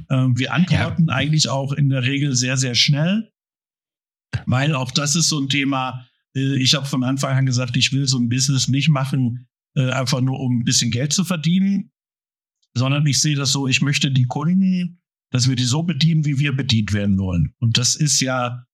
Ähm, 0.09 0.37
wir 0.37 0.53
antworten 0.53 1.09
eigentlich 1.09 1.49
auch 1.49 1.71
in 1.71 1.89
der 1.89 2.03
Regel 2.03 2.35
sehr, 2.35 2.57
sehr 2.57 2.75
schnell, 2.75 3.31
weil 4.45 4.75
auch 4.75 4.91
das 4.91 5.15
ist 5.15 5.29
so 5.29 5.39
ein 5.39 5.49
Thema. 5.49 6.05
Äh, 6.35 6.57
ich 6.57 6.75
habe 6.75 6.85
von 6.85 7.03
Anfang 7.03 7.37
an 7.37 7.45
gesagt, 7.45 7.77
ich 7.77 7.91
will 7.93 8.07
so 8.07 8.17
ein 8.19 8.29
Business 8.29 8.67
nicht 8.67 8.89
machen, 8.89 9.47
äh, 9.75 9.89
einfach 9.91 10.21
nur 10.21 10.39
um 10.39 10.59
ein 10.59 10.63
bisschen 10.63 10.91
Geld 10.91 11.13
zu 11.13 11.23
verdienen, 11.23 11.91
sondern 12.75 13.05
ich 13.05 13.21
sehe 13.21 13.35
das 13.35 13.51
so, 13.51 13.67
ich 13.67 13.81
möchte 13.81 14.11
die 14.11 14.25
Kunden, 14.25 14.99
dass 15.33 15.49
wir 15.49 15.55
die 15.55 15.63
so 15.63 15.81
bedienen, 15.83 16.25
wie 16.25 16.37
wir 16.37 16.55
bedient 16.55 16.93
werden 16.93 17.17
wollen. 17.17 17.53
Und 17.59 17.77
das 17.79 17.95
ist 17.95 18.19
ja 18.21 18.65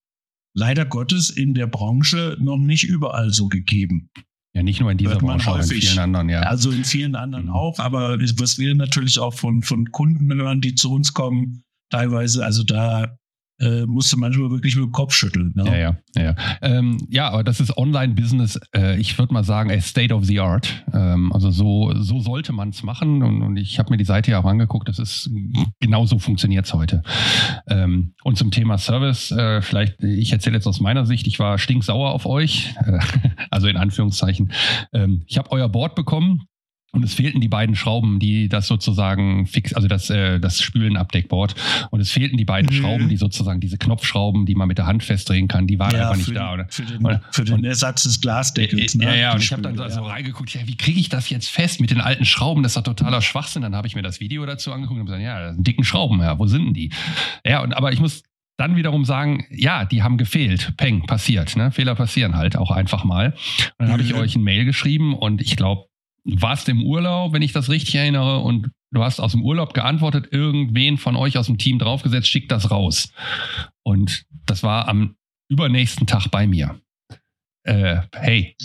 leider 0.54 0.86
Gottes 0.86 1.30
in 1.30 1.54
der 1.54 1.68
Branche 1.68 2.36
noch 2.40 2.58
nicht 2.58 2.84
überall 2.84 3.32
so 3.32 3.48
gegeben. 3.48 4.10
Ja, 4.54 4.62
nicht 4.64 4.82
nur 4.82 4.92
in 4.92 4.98
dieser 4.98 5.16
Branche, 5.18 5.50
auch 5.50 5.56
in 5.56 5.62
häufig. 5.62 5.86
vielen 5.88 6.00
anderen, 6.00 6.28
ja. 6.28 6.42
Also 6.42 6.72
in 6.72 6.84
vielen 6.84 7.16
anderen 7.16 7.46
Mhm. 7.46 7.52
auch, 7.52 7.80
aber 7.80 8.20
was 8.20 8.58
wir 8.58 8.76
natürlich 8.76 9.20
auch 9.20 9.34
von, 9.34 9.62
von 9.62 9.92
Kunden 9.92 10.34
hören, 10.34 10.60
die 10.60 10.76
zu 10.76 10.92
uns 10.92 11.14
kommen, 11.14 11.64
teilweise, 11.92 12.44
also 12.44 12.64
da 12.64 13.18
äh, 13.60 13.86
musste 13.86 14.18
manchmal 14.18 14.52
wirklich 14.52 14.76
mit 14.76 14.86
dem 14.86 14.92
Kopf 14.92 15.14
schütteln. 15.14 15.54
Ne? 15.56 15.66
Ja, 15.66 15.78
ja, 15.78 15.98
ja. 16.16 16.30
Ja, 16.30 16.36
ähm, 16.62 16.98
ja 17.10 17.30
aber 17.30 17.44
das 17.44 17.60
ist 17.60 17.78
Online-Business, 17.78 18.60
äh, 18.76 19.00
ich 19.00 19.18
würde 19.18 19.34
mal 19.34 19.44
sagen, 19.44 19.72
a 19.72 19.80
state 19.82 20.14
of 20.14 20.26
the 20.26 20.40
art. 20.40 20.84
Ähm, 20.94 21.32
also 21.34 21.52
so, 21.52 21.94
so 21.96 22.20
sollte 22.20 22.54
man 22.54 22.70
es 22.70 22.84
machen. 22.84 23.24
Und, 23.24 23.42
und 23.42 23.58
ich 23.58 23.80
habe 23.80 23.92
mir 23.92 23.98
die 23.98 24.06
Seite 24.06 24.32
ja 24.32 24.40
auch 24.40 24.46
angeguckt, 24.46 24.88
das 24.88 25.00
ist 25.00 25.30
genau 25.80 26.06
so 26.06 26.20
funktioniert 26.20 26.66
es 26.66 26.74
heute. 26.74 27.04
Ähm, 27.68 28.14
und 28.24 28.38
zum 28.38 28.52
Thema 28.52 28.78
Service, 28.78 29.32
äh, 29.32 29.62
vielleicht, 29.62 30.04
ich 30.04 30.32
erzähle 30.32 30.56
jetzt 30.56 30.68
aus 30.68 30.80
meiner 30.80 31.06
Sicht, 31.06 31.28
ich 31.28 31.40
war 31.40 31.58
stinksauer 31.58 32.12
auf 32.12 32.26
euch, 32.26 32.76
äh, 32.86 33.00
also 33.52 33.68
in 33.68 33.78
Anführungszeichen. 33.78 34.52
Ähm, 34.94 35.24
ich 35.26 35.38
habe 35.38 35.52
euer 35.52 35.70
Board 35.70 35.96
bekommen. 35.96 36.49
Und 36.92 37.04
es 37.04 37.14
fehlten 37.14 37.40
die 37.40 37.48
beiden 37.48 37.76
Schrauben, 37.76 38.20
die 38.20 38.50
das 38.50 38.66
sozusagen 38.68 39.46
fix, 39.46 39.74
also 39.74 39.88
das, 39.88 40.10
äh, 40.10 40.40
das 40.40 40.60
Spülen-Abdeckboard. 40.62 41.54
Und 41.92 42.00
es 42.00 42.10
fehlten 42.12 42.36
die 42.38 42.46
beiden 42.46 42.76
Mhm. 42.76 42.80
Schrauben, 42.82 43.10
die 43.10 43.18
sozusagen 43.18 43.60
diese 43.60 43.78
Knopfschrauben, 43.78 44.46
die 44.48 44.56
man 44.56 44.68
mit 44.68 44.78
der 44.80 44.88
Hand 44.88 45.04
festdrehen 45.04 45.48
kann, 45.48 45.68
die 45.68 45.78
waren 45.78 45.96
einfach 45.96 46.16
nicht 46.18 46.36
da. 46.36 46.54
Oder? 46.54 46.66
Für 46.70 46.84
den, 46.84 47.06
Oder- 47.06 47.22
für 47.32 47.44
den 47.44 47.56
und- 47.56 47.64
Ersatz 47.66 48.04
des 48.04 48.22
Glasdeckels. 48.22 48.94
ja, 48.96 49.00
ne? 49.12 49.20
ja, 49.20 49.32
und 49.34 49.40
Die 49.40 49.44
ich 49.46 49.52
habe 49.52 49.62
dann 49.62 49.76
so, 49.78 49.84
ja. 49.84 50.02
reingeguckt, 50.02 50.54
ja, 50.56 50.62
wie 50.66 50.78
kriege 50.78 51.00
ich 51.00 51.10
das 51.10 51.30
jetzt 51.30 51.50
fest 51.50 51.80
mit 51.80 51.92
den 51.92 52.02
alten 52.02 52.26
Schrauben? 52.26 52.64
Das 52.64 52.72
ist 52.72 52.78
doch 52.78 52.84
totaler 52.96 53.22
Schwachsinn. 53.22 53.62
Dann 53.62 53.76
habe 53.76 53.88
ich 53.88 53.96
mir 53.96 54.02
das 54.02 54.20
Video 54.20 54.46
dazu 54.46 54.74
angeguckt 54.74 55.00
und 55.00 55.06
gesagt, 55.06 55.22
ja, 55.24 55.40
das 55.40 55.56
sind 55.56 55.68
dicken 55.68 55.84
Schrauben, 55.84 56.20
ja, 56.22 56.40
wo 56.40 56.48
sind 56.48 56.66
denn 56.66 56.74
die? 56.74 56.92
Ja, 57.46 57.62
und 57.62 57.74
aber 57.74 57.92
ich 57.94 58.00
muss 58.00 58.24
dann 58.58 58.76
wiederum 58.76 59.06
sagen, 59.06 59.46
ja, 59.52 59.86
die 59.86 60.04
haben 60.04 60.18
gefehlt. 60.18 60.74
Peng, 60.76 61.06
passiert. 61.06 61.56
Ne? 61.56 61.72
Fehler 61.72 61.96
passieren 61.96 62.36
halt 62.36 62.58
auch 62.58 62.72
einfach 62.72 63.06
mal. 63.06 63.28
Und 63.78 63.86
dann 63.86 63.92
habe 63.92 64.02
ich 64.04 64.12
Mhm. 64.14 64.20
euch 64.20 64.36
ein 64.36 64.44
Mail 64.44 64.66
geschrieben 64.66 65.14
und 65.14 65.40
ich 65.42 65.56
glaube, 65.56 65.86
warst 66.24 66.70
im 66.70 66.84
Urlaub, 66.84 67.34
wenn 67.34 67.42
ich 67.42 67.52
das 67.54 67.70
richtig 67.70 67.96
erinnere, 67.96 68.40
und 68.40 68.70
du 68.92 69.04
hast 69.04 69.20
aus 69.20 69.32
dem 69.34 69.44
Urlaub 69.44 69.74
geantwortet, 69.74 70.28
irgendwen 70.32 70.98
von 70.98 71.16
euch 71.16 71.38
aus 71.38 71.46
dem 71.48 71.58
Team 71.58 71.80
draufgesetzt, 71.80 72.28
schickt 72.28 72.52
das 72.52 72.72
raus. 72.72 73.12
Und 73.84 74.24
das 74.46 74.64
war 74.64 74.88
am 74.88 75.16
übernächsten 75.50 76.08
Tag 76.08 76.30
bei 76.32 76.48
mir. 76.48 76.80
Äh, 77.64 78.02
hey, 78.16 78.56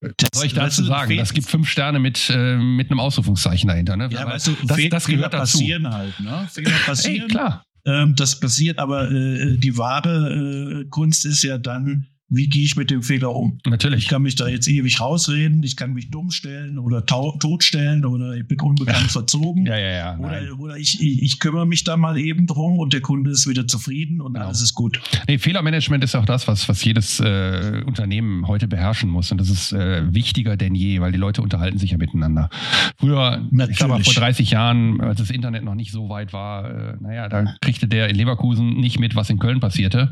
was 0.00 0.12
soll 0.34 0.46
ich 0.46 0.54
Das- 0.54 0.76
dazu 0.76 0.82
das- 0.82 0.88
sagen? 0.88 1.16
Das 1.16 1.32
gibt 1.32 1.48
fünf 1.48 1.68
Sterne 1.68 1.98
mit, 1.98 2.30
äh, 2.30 2.56
mit 2.56 2.90
einem 2.90 3.00
Ausrufungszeichen 3.00 3.68
dahinter. 3.68 3.96
Ne? 3.96 4.08
Ja, 4.12 4.20
Aber 4.22 4.32
weißt 4.32 4.48
du, 4.48 4.52
das, 4.64 4.76
Fe- 4.76 4.88
das 4.88 5.04
Fehler 5.06 5.16
gehört 5.16 5.34
dazu. 5.34 5.58
passieren 5.58 5.92
halt. 5.92 6.20
Ne? 6.20 6.48
Fehler 6.50 6.70
Ey, 6.76 6.84
passieren. 6.86 7.28
klar. 7.28 7.64
Ähm, 7.86 8.14
das 8.16 8.38
passiert, 8.40 8.78
aber 8.78 9.10
äh, 9.10 9.56
die 9.58 9.76
wahre 9.78 10.82
äh, 10.82 10.88
Kunst 10.88 11.24
ist 11.24 11.42
ja 11.42 11.56
dann, 11.58 12.08
wie 12.28 12.48
gehe 12.48 12.64
ich 12.64 12.76
mit 12.76 12.90
dem 12.90 13.02
Fehler 13.02 13.34
um? 13.34 13.58
Ich 13.64 13.70
Natürlich. 13.70 14.08
kann 14.08 14.22
mich 14.22 14.34
da 14.34 14.48
jetzt 14.48 14.66
ewig 14.68 15.00
rausreden, 15.00 15.62
ich 15.62 15.76
kann 15.76 15.92
mich 15.92 16.10
dumm 16.10 16.30
stellen 16.30 16.78
oder 16.78 17.04
totstellen 17.06 18.04
oder 18.04 18.32
ich 18.34 18.46
bin 18.46 18.60
unbekannt 18.60 19.10
verzogen. 19.12 19.64
Ja, 19.66 19.76
ja, 19.78 19.90
ja. 19.92 20.16
nein. 20.16 20.50
Oder, 20.50 20.60
oder 20.60 20.76
ich, 20.76 21.00
ich, 21.00 21.22
ich 21.22 21.38
kümmere 21.38 21.66
mich 21.66 21.84
da 21.84 21.96
mal 21.96 22.18
eben 22.18 22.46
drum 22.48 22.78
und 22.78 22.92
der 22.92 23.00
Kunde 23.00 23.30
ist 23.30 23.48
wieder 23.48 23.66
zufrieden 23.66 24.20
und 24.20 24.34
Genau. 24.34 24.46
alles 24.46 24.60
ist 24.60 24.74
gut. 24.74 25.00
Nee, 25.28 25.38
Fehlermanagement 25.38 26.02
ist 26.04 26.14
auch 26.16 26.24
das, 26.24 26.48
was, 26.48 26.68
was 26.68 26.82
jedes 26.84 27.20
äh, 27.20 27.82
Unternehmen 27.86 28.46
heute 28.48 28.66
beherrschen 28.68 29.08
muss. 29.08 29.30
Und 29.30 29.40
das 29.40 29.48
ist 29.48 29.72
äh, 29.72 30.12
wichtiger 30.12 30.56
denn 30.56 30.74
je, 30.74 31.00
weil 31.00 31.12
die 31.12 31.18
Leute 31.18 31.42
unterhalten 31.42 31.78
sich 31.78 31.92
ja 31.92 31.96
miteinander. 31.98 32.50
Früher, 32.98 33.48
ich 33.52 33.78
sag 33.78 33.88
mal, 33.88 33.98
Natürlich. 33.98 34.14
vor 34.14 34.22
30 34.22 34.50
Jahren, 34.50 35.00
als 35.00 35.18
das 35.20 35.30
Internet 35.30 35.62
noch 35.64 35.74
nicht 35.76 35.92
so 35.92 36.08
weit 36.08 36.32
war, 36.32 36.68
äh, 36.70 36.96
naja, 37.00 37.28
da 37.28 37.54
kriegte 37.60 37.86
der 37.88 38.08
in 38.10 38.16
Leverkusen 38.16 38.74
nicht 38.80 38.98
mit, 38.98 39.14
was 39.14 39.30
in 39.30 39.38
Köln 39.38 39.60
passierte. 39.60 40.10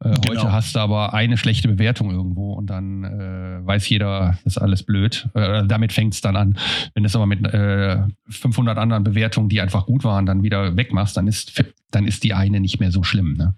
Äh, 0.00 0.12
Genau. 0.22 0.42
Heute 0.42 0.52
hast 0.52 0.74
du 0.74 0.80
aber 0.80 1.14
eine 1.14 1.36
schlechte 1.36 1.51
Bewertung 1.60 2.10
irgendwo 2.10 2.54
und 2.54 2.68
dann 2.68 3.04
äh, 3.04 3.66
weiß 3.66 3.88
jeder, 3.90 4.38
das 4.44 4.56
ist 4.56 4.58
alles 4.62 4.82
blöd. 4.84 5.28
Äh, 5.34 5.66
damit 5.66 5.92
fängt 5.92 6.14
es 6.14 6.20
dann 6.22 6.36
an. 6.36 6.56
Wenn 6.94 7.02
du 7.02 7.08
es 7.08 7.14
aber 7.16 7.26
mit 7.26 7.44
äh, 7.44 7.98
500 8.30 8.78
anderen 8.78 9.04
Bewertungen, 9.04 9.48
die 9.50 9.60
einfach 9.60 9.84
gut 9.84 10.04
waren, 10.04 10.24
dann 10.24 10.42
wieder 10.42 10.76
wegmachst, 10.76 11.16
dann 11.16 11.26
ist, 11.26 11.62
dann 11.90 12.06
ist 12.06 12.24
die 12.24 12.32
eine 12.32 12.60
nicht 12.60 12.80
mehr 12.80 12.90
so 12.92 13.02
schlimm. 13.02 13.34
Ne? 13.34 13.54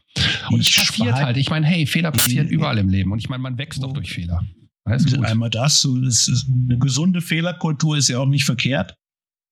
Und 0.51 0.61
es 0.61 0.69
Ich 0.71 0.77
passiert 0.77 1.15
halt. 1.15 1.37
Ich 1.37 1.51
meine, 1.51 1.66
hey, 1.66 1.87
Fehler 1.87 2.11
passieren 2.11 2.49
überall 2.49 2.79
im 2.79 2.89
Leben. 2.89 3.12
Und 3.12 3.19
ich 3.19 3.29
meine, 3.29 3.43
man 3.43 3.57
wächst 3.59 3.83
doch 3.83 3.93
durch 3.93 4.12
Fehler. 4.12 4.43
Alles 4.85 5.07
gut. 5.15 5.25
Einmal 5.25 5.51
das, 5.51 5.87
das 6.05 6.29
ist 6.29 6.49
eine 6.49 6.79
gesunde 6.79 7.21
Fehlerkultur 7.21 7.97
ist 7.97 8.09
ja 8.09 8.19
auch 8.19 8.27
nicht 8.27 8.45
verkehrt. 8.45 8.97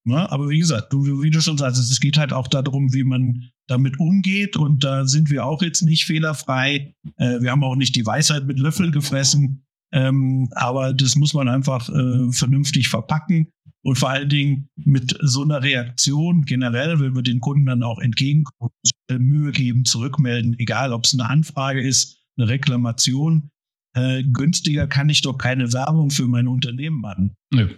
Ne? 0.05 0.31
Aber 0.33 0.49
wie 0.49 0.59
gesagt, 0.59 0.93
du- 0.93 1.23
wie 1.23 1.31
du 1.31 1.41
schon 1.41 1.57
sagst, 1.59 1.79
es 1.79 2.01
geht 2.01 2.19
halt 2.19 2.33
auch 2.33 2.49
darum, 2.49 2.93
wie 2.93 3.05
man 3.05 3.49
damit 3.69 3.99
umgeht. 4.01 4.57
Und 4.57 4.85
da 4.85 5.07
sind 5.07 5.31
wir 5.31 5.45
auch 5.45 5.63
jetzt 5.63 5.83
nicht 5.83 6.05
fehlerfrei. 6.05 6.95
Äh, 7.17 7.41
wir 7.41 7.51
haben 7.51 7.65
auch 7.65 7.77
nicht 7.77 7.97
die 7.97 8.07
Weisheit 8.07 8.47
mit 8.47 8.59
Löffeln 8.59 8.93
gefressen. 8.93 9.65
Ähm, 9.93 10.49
aber 10.53 10.93
das 10.93 11.17
muss 11.17 11.35
man 11.35 11.49
einfach 11.49 11.89
äh, 11.89 12.33
vernünftig 12.33 12.89
verpacken. 12.89 13.49
Und 13.85 13.99
vor 13.99 14.11
allen 14.11 14.29
Dingen 14.29 14.69
mit 14.77 15.17
so 15.21 15.43
einer 15.43 15.63
Reaktion 15.63 16.45
generell, 16.45 17.01
wenn 17.01 17.15
wir 17.15 17.23
den 17.23 17.41
Kunden 17.41 17.67
dann 17.67 17.83
auch 17.83 17.99
entgegenkommen, 17.99 18.73
äh, 19.09 19.19
Mühe 19.19 19.53
geben, 19.53 19.85
zurückmelden, 19.85 20.57
egal 20.59 20.93
ob 20.93 21.05
es 21.05 21.13
eine 21.13 21.29
Anfrage 21.29 21.83
ist, 21.83 22.19
eine 22.37 22.49
Reklamation. 22.49 23.51
Äh, 23.95 24.23
günstiger 24.23 24.87
kann 24.87 25.09
ich 25.09 25.21
doch 25.23 25.37
keine 25.37 25.73
Werbung 25.73 26.11
für 26.11 26.27
mein 26.27 26.49
Unternehmen 26.49 27.01
machen. 27.01 27.35
Nö. 27.53 27.69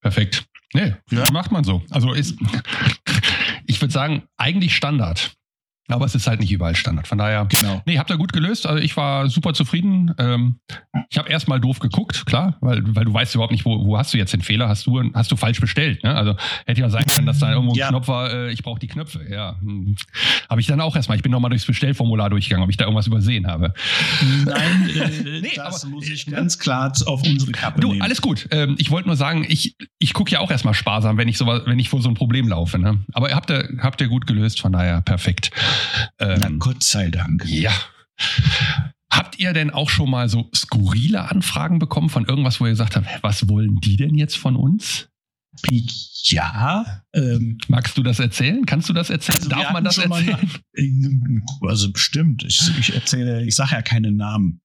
Perfekt. 0.00 0.46
Nee, 0.72 0.94
macht 1.32 1.52
man 1.52 1.62
so. 1.64 1.82
Also 1.90 2.12
ist, 2.12 2.36
ich 3.66 3.80
würde 3.80 3.92
sagen, 3.92 4.24
eigentlich 4.36 4.74
Standard. 4.74 5.34
Aber 5.88 6.06
es 6.06 6.14
ist 6.14 6.26
halt 6.26 6.40
nicht 6.40 6.50
überall 6.50 6.74
Standard. 6.74 7.06
Von 7.06 7.18
daher, 7.18 7.44
Genau. 7.50 7.82
nee, 7.84 7.98
habt 7.98 8.08
ihr 8.10 8.16
gut 8.16 8.32
gelöst. 8.32 8.66
Also 8.66 8.82
ich 8.82 8.96
war 8.96 9.28
super 9.28 9.52
zufrieden. 9.52 10.14
Ähm, 10.18 10.56
ich 11.10 11.18
habe 11.18 11.28
erstmal 11.28 11.60
doof 11.60 11.78
geguckt, 11.78 12.24
klar, 12.24 12.56
weil, 12.62 12.82
weil 12.96 13.04
du 13.04 13.12
weißt 13.12 13.34
überhaupt 13.34 13.52
nicht, 13.52 13.66
wo, 13.66 13.84
wo 13.84 13.98
hast 13.98 14.14
du 14.14 14.18
jetzt 14.18 14.32
den 14.32 14.40
Fehler? 14.40 14.68
Hast 14.70 14.86
du, 14.86 15.02
hast 15.12 15.30
du 15.30 15.36
falsch 15.36 15.60
bestellt? 15.60 16.02
Ne? 16.02 16.14
Also 16.14 16.36
hätte 16.64 16.80
ja 16.80 16.88
sein 16.88 17.04
können, 17.04 17.26
dass 17.26 17.38
da 17.38 17.50
irgendwo 17.52 17.72
ein 17.72 17.76
Ja. 17.78 17.88
Knopf 17.88 18.08
war, 18.08 18.32
äh, 18.32 18.50
ich 18.52 18.62
brauche 18.62 18.78
die 18.80 18.86
Knöpfe. 18.86 19.26
Ja, 19.30 19.56
hm. 19.60 19.94
habe 20.48 20.60
ich 20.60 20.66
dann 20.66 20.80
auch 20.80 20.96
erstmal. 20.96 21.16
Ich 21.18 21.22
bin 21.22 21.30
nochmal 21.32 21.50
durchs 21.50 21.66
Bestellformular 21.66 22.30
durchgegangen, 22.30 22.64
ob 22.64 22.70
ich 22.70 22.78
da 22.78 22.84
irgendwas 22.84 23.06
übersehen 23.06 23.46
habe. 23.46 23.74
Nein, 24.46 24.88
äh, 24.88 25.40
Nee, 25.42 25.50
das 25.54 25.84
aber- 25.84 25.92
muss 25.94 26.08
ich 26.08 26.24
ganz 26.26 26.58
klar 26.58 26.92
auf 27.06 27.22
unsere 27.26 27.52
Kappe 27.52 27.80
Du, 27.82 27.88
nehmen. 27.90 28.02
alles 28.02 28.22
gut. 28.22 28.48
Ähm, 28.50 28.76
ich 28.78 28.90
wollte 28.90 29.08
nur 29.08 29.16
sagen, 29.16 29.44
ich, 29.48 29.76
ich 29.98 30.14
gucke 30.14 30.30
ja 30.30 30.40
auch 30.40 30.50
erstmal 30.50 30.74
sparsam, 30.74 31.18
wenn 31.18 31.28
ich 31.28 31.36
so 31.38 31.46
wenn 31.46 31.78
ich 31.78 31.88
vor 31.90 32.00
so 32.00 32.08
ein 32.08 32.14
Problem 32.14 32.48
laufe. 32.48 32.78
Ne? 32.78 33.00
Aber 33.12 33.28
habt 33.30 33.50
ihr, 33.50 33.68
habt 33.80 34.00
ihr 34.00 34.08
gut 34.08 34.26
gelöst, 34.26 34.60
von 34.60 34.72
daher 34.72 35.02
perfekt. 35.02 35.50
Na, 36.20 36.46
Ähm, 36.46 36.58
Gott 36.58 36.82
sei 36.82 37.10
Dank. 37.10 37.44
ja. 37.46 37.72
Habt 39.10 39.38
ihr 39.38 39.52
denn 39.52 39.70
auch 39.70 39.90
schon 39.90 40.10
mal 40.10 40.28
so 40.28 40.50
skurrile 40.54 41.30
Anfragen 41.30 41.78
bekommen 41.78 42.08
von 42.08 42.24
irgendwas, 42.24 42.60
wo 42.60 42.64
ihr 42.66 42.70
gesagt 42.72 42.96
habt, 42.96 43.06
was 43.22 43.48
wollen 43.48 43.76
die 43.80 43.96
denn 43.96 44.14
jetzt 44.16 44.36
von 44.36 44.56
uns? 44.56 45.08
Ja, 46.24 47.02
ähm, 47.12 47.58
Magst 47.68 47.96
du 47.96 48.02
das 48.02 48.18
erzählen? 48.18 48.66
Kannst 48.66 48.88
du 48.88 48.92
das 48.92 49.10
erzählen? 49.10 49.38
Also 49.38 49.50
Darf 49.50 49.72
man 49.72 49.84
das 49.84 49.94
schon 49.94 50.08
mal 50.08 50.26
erzählen? 50.26 51.42
also 51.62 51.92
bestimmt. 51.92 52.44
Ich, 52.44 52.70
ich 52.78 52.92
erzähle, 52.94 53.44
ich 53.44 53.54
sage 53.54 53.72
ja 53.72 53.82
keine 53.82 54.10
Namen. 54.10 54.60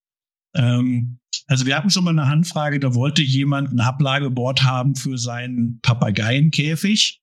Ähm, 0.56 1.20
also 1.46 1.66
wir 1.68 1.76
hatten 1.76 1.92
schon 1.92 2.04
mal 2.06 2.12
eine 2.12 2.24
Anfrage, 2.24 2.80
da 2.80 2.96
wollte 2.96 3.22
jemand 3.22 3.72
ein 3.72 3.80
Ablageboard 3.80 4.64
haben 4.64 4.96
für 4.96 5.18
seinen 5.20 5.80
Papageienkäfig, 5.82 7.22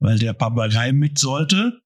weil 0.00 0.18
der 0.18 0.32
Papagei 0.32 0.92
mit 0.92 1.18
sollte. 1.18 1.80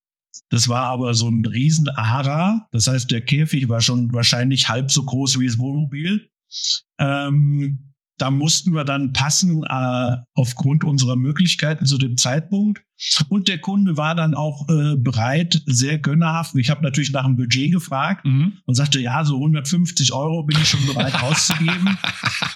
Das 0.48 0.68
war 0.68 0.84
aber 0.84 1.14
so 1.14 1.28
ein 1.28 1.44
riesen 1.44 1.88
Ara. 1.88 2.68
Das 2.72 2.86
heißt, 2.86 3.10
der 3.10 3.20
Käfig 3.20 3.68
war 3.68 3.80
schon 3.80 4.12
wahrscheinlich 4.12 4.68
halb 4.68 4.90
so 4.90 5.04
groß 5.04 5.38
wie 5.38 5.46
das 5.46 5.58
Wohnmobil. 5.58 6.30
Ähm, 6.98 7.91
da 8.22 8.30
mussten 8.30 8.72
wir 8.72 8.84
dann 8.84 9.12
passen 9.12 9.64
äh, 9.64 10.16
aufgrund 10.34 10.84
unserer 10.84 11.16
Möglichkeiten 11.16 11.86
zu 11.86 11.98
dem 11.98 12.16
Zeitpunkt. 12.16 12.80
Und 13.28 13.48
der 13.48 13.58
Kunde 13.58 13.96
war 13.96 14.14
dann 14.14 14.34
auch 14.34 14.68
äh, 14.68 14.94
bereit, 14.96 15.60
sehr 15.66 15.98
gönnerhaft. 15.98 16.54
Ich 16.54 16.70
habe 16.70 16.84
natürlich 16.84 17.10
nach 17.10 17.24
dem 17.24 17.34
Budget 17.34 17.72
gefragt 17.72 18.24
Mhm. 18.24 18.52
und 18.64 18.76
sagte, 18.76 19.00
ja, 19.00 19.24
so 19.24 19.34
150 19.34 20.12
Euro 20.12 20.44
bin 20.44 20.56
ich 20.62 20.68
schon 20.68 20.86
bereit 20.86 21.14
auszugeben. 21.24 21.98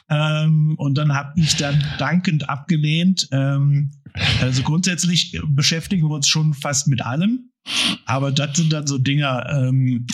ähm, 0.08 0.76
und 0.78 0.96
dann 0.96 1.12
habe 1.14 1.32
ich 1.34 1.56
dann 1.56 1.82
dankend 1.98 2.48
abgelehnt. 2.48 3.26
Ähm, 3.32 3.90
also 4.40 4.62
grundsätzlich 4.62 5.36
beschäftigen 5.48 6.08
wir 6.08 6.14
uns 6.14 6.28
schon 6.28 6.54
fast 6.54 6.86
mit 6.86 7.02
allem. 7.04 7.50
Aber 8.04 8.30
das 8.30 8.56
sind 8.56 8.72
dann 8.72 8.86
so 8.86 8.98
Dinger, 8.98 9.46
ähm, 9.50 10.06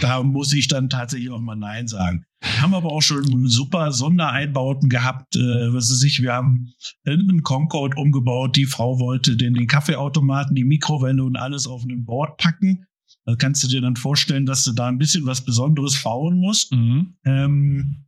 da 0.00 0.22
muss 0.22 0.52
ich 0.52 0.68
dann 0.68 0.88
tatsächlich 0.88 1.30
auch 1.30 1.40
mal 1.40 1.56
Nein 1.56 1.88
sagen. 1.88 2.24
Haben 2.60 2.74
aber 2.74 2.92
auch 2.92 3.00
schon 3.00 3.48
super 3.48 3.92
Sondereinbauten 3.92 4.88
gehabt. 4.88 5.36
Äh, 5.36 5.72
was 5.72 5.90
weiß 5.90 6.02
ich, 6.02 6.22
wir 6.22 6.32
haben 6.32 6.72
einen 7.06 7.42
Concorde 7.42 7.96
umgebaut. 7.96 8.56
Die 8.56 8.66
Frau 8.66 9.00
wollte 9.00 9.36
den, 9.36 9.54
den 9.54 9.66
Kaffeeautomaten, 9.66 10.54
die 10.54 10.64
Mikrowelle 10.64 11.24
und 11.24 11.36
alles 11.36 11.66
auf 11.66 11.84
ein 11.84 12.04
Board 12.04 12.36
packen. 12.36 12.86
Da 13.24 13.36
kannst 13.36 13.64
du 13.64 13.68
dir 13.68 13.80
dann 13.80 13.96
vorstellen, 13.96 14.46
dass 14.46 14.64
du 14.64 14.72
da 14.72 14.88
ein 14.88 14.98
bisschen 14.98 15.24
was 15.26 15.44
Besonderes 15.44 16.02
bauen 16.02 16.38
musst. 16.38 16.72
Mhm. 16.72 17.14
Ähm, 17.24 18.04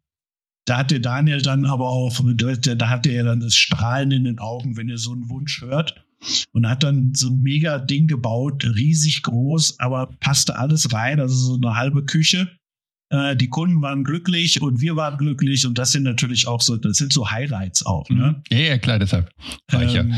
da 0.66 0.78
hat 0.78 0.90
der 0.90 0.98
Daniel 0.98 1.40
dann 1.40 1.64
aber 1.64 1.88
auch, 1.88 2.20
da 2.34 2.88
hat 2.88 3.06
er 3.06 3.24
dann 3.24 3.40
das 3.40 3.54
Strahlen 3.54 4.10
in 4.10 4.24
den 4.24 4.38
Augen, 4.38 4.76
wenn 4.76 4.88
er 4.88 4.98
so 4.98 5.12
einen 5.12 5.28
Wunsch 5.30 5.62
hört. 5.62 6.02
Und 6.52 6.68
hat 6.68 6.82
dann 6.82 7.14
so 7.14 7.28
ein 7.28 7.40
mega 7.40 7.78
Ding 7.78 8.06
gebaut, 8.08 8.64
riesig 8.64 9.22
groß, 9.22 9.78
aber 9.80 10.08
passte 10.18 10.58
alles 10.58 10.92
rein, 10.92 11.20
also 11.20 11.34
so 11.34 11.54
eine 11.54 11.76
halbe 11.76 12.04
Küche. 12.04 12.50
Äh, 13.10 13.36
die 13.36 13.48
Kunden 13.48 13.82
waren 13.82 14.04
glücklich 14.04 14.60
und 14.60 14.80
wir 14.80 14.96
waren 14.96 15.16
glücklich 15.18 15.66
und 15.66 15.78
das 15.78 15.92
sind 15.92 16.02
natürlich 16.02 16.46
auch 16.46 16.60
so, 16.60 16.76
das 16.76 16.96
sind 16.96 17.12
so 17.12 17.30
Highlights 17.30 17.84
auch. 17.86 18.08
Ne? 18.10 18.42
Ja, 18.50 18.58
ja, 18.58 18.78
klar, 18.78 18.98
deshalb. 18.98 19.30
Sag 19.70 19.82
ich 19.82 19.92
ja. 19.92 20.00
Ähm, 20.00 20.14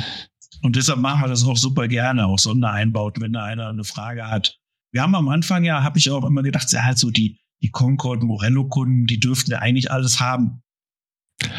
und 0.63 0.77
deshalb 0.77 0.99
machen 0.99 1.23
wir 1.23 1.29
das 1.29 1.45
auch 1.45 1.57
super 1.57 1.87
gerne, 1.87 2.27
auch 2.27 2.39
Sondereinbauten, 2.39 3.23
wenn 3.23 3.33
da 3.33 3.45
einer 3.45 3.69
eine 3.69 3.85
Frage 3.85 4.29
hat. 4.29 4.59
Wir 4.91 5.03
haben 5.03 5.15
am 5.15 5.29
Anfang 5.29 5.65
ja, 5.65 5.83
habe 5.83 5.99
ich 5.99 6.11
auch 6.11 6.25
immer 6.25 6.43
gedacht, 6.43 6.73
ja, 6.73 6.83
halt 6.83 6.99
so 6.99 7.11
die, 7.11 7.39
die 7.63 7.71
Concord 7.71 8.23
Morello-Kunden, 8.23 9.07
die 9.07 9.21
dürften 9.21 9.51
ja 9.51 9.59
eigentlich 9.59 9.91
alles 9.91 10.19
haben. 10.19 10.63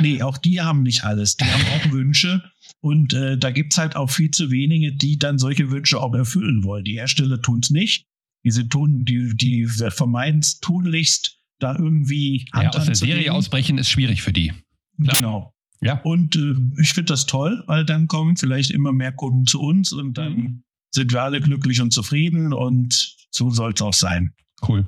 Nee, 0.02 0.24
auch 0.24 0.38
die 0.38 0.62
haben 0.62 0.84
nicht 0.84 1.04
alles. 1.04 1.38
Die 1.38 1.46
haben 1.46 1.66
auch 1.76 1.92
Wünsche. 1.92 2.44
Und 2.82 3.14
äh, 3.14 3.38
da 3.38 3.52
gibt's 3.52 3.78
halt 3.78 3.96
auch 3.96 4.10
viel 4.10 4.32
zu 4.32 4.52
wenige, 4.52 4.94
die 4.94 5.18
dann 5.18 5.38
solche 5.38 5.70
Wünsche 5.72 6.02
auch 6.02 6.14
erfüllen 6.14 6.64
wollen. 6.64 6.84
Die 6.84 7.00
Hersteller 7.00 7.42
tun's 7.42 7.70
nicht. 7.70 8.09
Diese 8.46 8.68
tun, 8.68 9.04
die, 9.06 9.36
die 9.36 9.66
vermeiden 9.66 10.40
es 10.40 10.60
tunlichst, 10.60 11.38
da 11.60 11.76
irgendwie 11.76 12.46
Ja, 12.54 12.70
aus 12.70 12.86
der. 12.86 12.96
Serie 12.96 13.34
ausbrechen 13.34 13.78
ist 13.78 13.90
schwierig 13.90 14.22
für 14.22 14.32
die. 14.34 14.54
Klar. 15.02 15.16
Genau. 15.18 15.54
Ja. 15.82 16.00
Und 16.04 16.36
äh, 16.36 16.56
ich 16.82 16.90
finde 16.94 17.14
das 17.14 17.26
toll, 17.26 17.64
weil 17.68 17.86
dann 17.86 18.08
kommen 18.08 18.36
vielleicht 18.38 18.72
immer 18.72 18.92
mehr 18.94 19.12
Kunden 19.14 19.46
zu 19.46 19.62
uns 19.62 19.92
und 19.94 20.18
dann 20.18 20.34
Mhm. 20.36 20.64
sind 20.92 21.12
wir 21.14 21.22
alle 21.24 21.40
glücklich 21.42 21.80
und 21.82 21.92
zufrieden 21.92 22.54
und 22.54 23.16
so 23.32 23.50
soll 23.50 23.74
es 23.74 23.82
auch 23.82 23.94
sein. 23.94 24.34
Cool. 24.68 24.88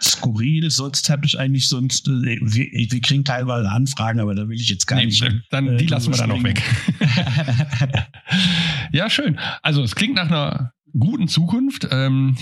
Skurril, 0.00 0.70
sonst 0.70 1.10
habe 1.10 1.26
ich 1.26 1.38
eigentlich 1.38 1.68
sonst, 1.68 2.08
äh, 2.08 2.38
wir, 2.40 2.66
wir 2.72 3.00
kriegen 3.00 3.24
teilweise 3.24 3.68
Anfragen, 3.70 4.20
aber 4.20 4.34
da 4.34 4.48
will 4.48 4.58
ich 4.58 4.68
jetzt 4.68 4.86
gar 4.86 4.96
Nee, 4.98 5.06
nicht. 5.06 5.24
dann, 5.50 5.68
äh, 5.68 5.76
die 5.76 5.86
lassen 5.86 6.12
wir 6.12 6.18
dann 6.18 6.30
noch 6.30 6.42
weg. 6.42 6.62
ja, 8.92 9.10
schön. 9.10 9.38
Also 9.62 9.82
es 9.82 9.94
klingt 9.94 10.14
nach 10.14 10.28
einer 10.28 10.72
guten 10.98 11.28
Zukunft. 11.28 11.88
Ähm, 11.90 12.36